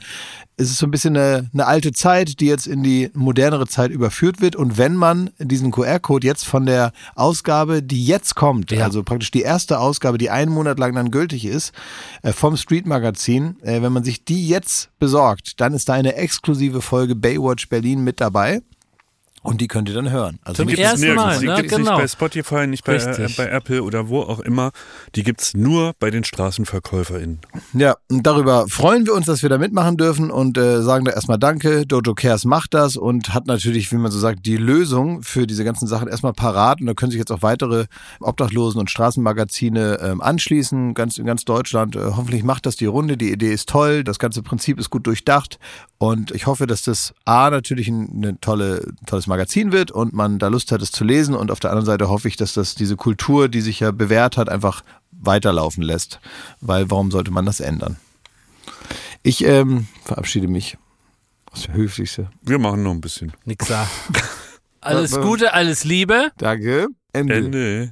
es 0.58 0.70
ist 0.70 0.78
so 0.80 0.88
ein 0.88 0.92
bisschen 0.92 1.16
eine, 1.16 1.50
eine 1.54 1.68
alte 1.68 1.94
Zeit, 1.94 2.42
die 2.42 2.48
jetzt 2.48 2.68
in 2.68 2.84
die 2.84 3.10
modernere 3.14 3.66
Zeit 3.68 3.92
überführt 3.92 4.42
wird. 4.42 4.58
Und 4.58 4.78
wenn 4.78 4.96
man 4.96 5.30
diesen 5.40 5.72
QR-Code 5.72 6.28
jetzt 6.28 6.46
von 6.46 6.66
der 6.66 6.92
Ausgabe, 7.16 7.82
die 7.82 8.04
jetzt 8.06 8.36
kommt, 8.36 8.72
Ja. 8.72 8.84
also 8.84 9.04
praktisch 9.04 9.32
die 9.32 9.44
erste 9.44 9.80
Ausgabe, 9.80 10.18
die 10.18 10.30
einen 10.30 10.52
Monat 10.52 10.80
lang 10.80 10.94
dann 10.96 11.12
gültig 11.12 11.46
ist, 11.46 11.72
äh, 12.24 12.34
vom 12.34 12.58
Street 12.58 12.88
Magazin, 12.88 13.56
äh, 13.62 13.82
wenn 13.82 13.94
man 13.94 14.04
sich 14.04 14.26
die 14.26 14.50
jetzt 14.50 14.90
besorgt, 15.00 15.62
dann 15.62 15.74
ist 15.74 15.88
da 15.88 15.94
eine 15.94 16.16
exklusive 16.16 16.82
Folge 16.82 17.16
Baywatch 17.16 17.70
Berlin 17.70 18.04
mit 18.04 18.20
dabei. 18.20 18.62
Und 19.44 19.62
die 19.62 19.68
könnt 19.68 19.88
ihr 19.88 19.96
dann 19.96 20.10
hören. 20.10 20.40
Also 20.44 20.58
Zum 20.58 20.66
nicht- 20.66 20.76
gibt 20.76 20.86
es 20.88 20.92
ersten 20.94 21.06
nirgends. 21.08 21.24
Mal, 21.26 21.40
die 21.40 21.46
ne? 21.48 21.56
gibt 21.56 21.72
es 21.72 21.78
Genau. 21.78 21.92
nicht 21.92 22.02
bei 22.02 22.08
Spotify, 22.08 22.68
nicht 22.68 22.84
bei, 22.84 22.96
äh, 22.96 23.30
bei 23.38 23.46
Apple 23.48 23.82
oder 23.84 24.10
wo 24.10 24.22
auch 24.22 24.40
immer. 24.42 24.72
Die 25.16 25.24
gibt 25.24 25.42
es 25.42 25.54
nur 25.54 25.94
bei 26.00 26.10
den 26.12 26.24
StraßenverkäuferInnen. 26.24 27.40
Ja, 27.74 27.96
und 28.10 28.24
darüber 28.28 28.66
freuen 28.68 29.06
wir 29.06 29.14
uns, 29.14 29.26
dass 29.26 29.44
wir 29.44 29.50
da 29.50 29.58
mitmachen 29.58 29.96
dürfen 29.96 30.32
und 30.32 30.58
äh, 30.58 30.82
sagen 30.82 31.06
da 31.06 31.12
erstmal 31.12 31.38
Danke. 31.38 31.86
Dojo 31.86 32.14
Cares 32.14 32.44
macht 32.46 32.74
das 32.74 32.98
und 32.98 33.34
hat 33.34 33.48
natürlich, 33.48 33.92
wie 33.92 33.96
man 33.98 34.12
so 34.12 34.20
sagt, 34.20 34.46
die 34.46 34.58
Lösung 34.58 35.22
für 35.24 35.48
diese 35.48 35.64
ganzen 35.64 35.88
Sachen 35.88 36.08
erstmal 36.10 36.34
parat. 36.34 36.82
Und 36.82 36.88
da 36.88 36.94
können 36.94 37.12
sich 37.12 37.20
jetzt 37.20 37.32
auch 37.32 37.42
weitere 37.42 37.86
Obdachlosen- 38.20 38.80
und 38.80 38.90
Straßenmagazine 38.90 40.00
ähm, 40.02 40.22
anschließen, 40.22 40.94
ganz 40.94 41.18
in 41.18 41.26
ganz 41.26 41.46
Deutschland. 41.46 41.96
Äh, 41.96 42.00
hoffentlich 42.16 42.44
macht 42.44 42.66
das 42.66 42.76
die 42.76 42.86
Runde. 42.86 43.16
Die 43.18 43.32
Idee 43.32 43.54
ist 43.54 43.70
toll, 43.70 44.04
das 44.04 44.20
ganze 44.20 44.42
Prinzip 44.42 44.80
ist 44.80 44.90
gut 44.90 45.08
durchdacht 45.08 45.58
und 46.00 46.32
ich 46.32 46.48
hoffe, 46.48 46.68
dass 46.68 46.82
das 46.84 47.14
A 47.26 47.50
natürlich 47.50 47.88
ein 47.88 48.08
eine 48.18 48.40
tolle, 48.40 48.94
tolles 49.06 49.28
Magazin 49.28 49.37
wird 49.38 49.92
und 49.92 50.14
man 50.14 50.40
da 50.40 50.48
Lust 50.48 50.72
hat, 50.72 50.82
es 50.82 50.92
zu 50.92 51.04
lesen. 51.04 51.36
Und 51.36 51.52
auf 51.52 51.60
der 51.60 51.72
anderen 51.72 51.86
Seite 51.86 52.10
hoffe 52.10 52.28
ich, 52.28 52.36
dass 52.36 52.54
das 52.54 52.76
diese 52.76 52.96
Kultur, 52.96 53.50
die 53.50 53.62
sich 53.62 53.80
ja 53.80 53.92
bewährt 53.92 54.38
hat, 54.38 54.50
einfach 54.50 54.84
weiterlaufen 55.12 55.84
lässt. 55.84 56.20
Weil 56.62 56.90
warum 56.90 57.12
sollte 57.12 57.32
man 57.32 57.46
das 57.46 57.60
ändern? 57.60 57.98
Ich 59.24 59.44
ähm, 59.44 59.88
verabschiede 60.04 60.48
mich. 60.48 60.78
Das 61.52 61.70
höflichste. 61.70 62.30
Wir 62.42 62.60
machen 62.60 62.84
noch 62.84 62.92
ein 62.92 63.02
bisschen. 63.02 63.34
Nix 63.46 63.68
sagen. 63.68 63.90
Alles 64.82 65.20
Gute, 65.20 65.54
alles 65.54 65.84
Liebe. 65.84 66.32
Danke. 66.38 66.88
Ende. 67.12 67.36
Ende. 67.36 67.92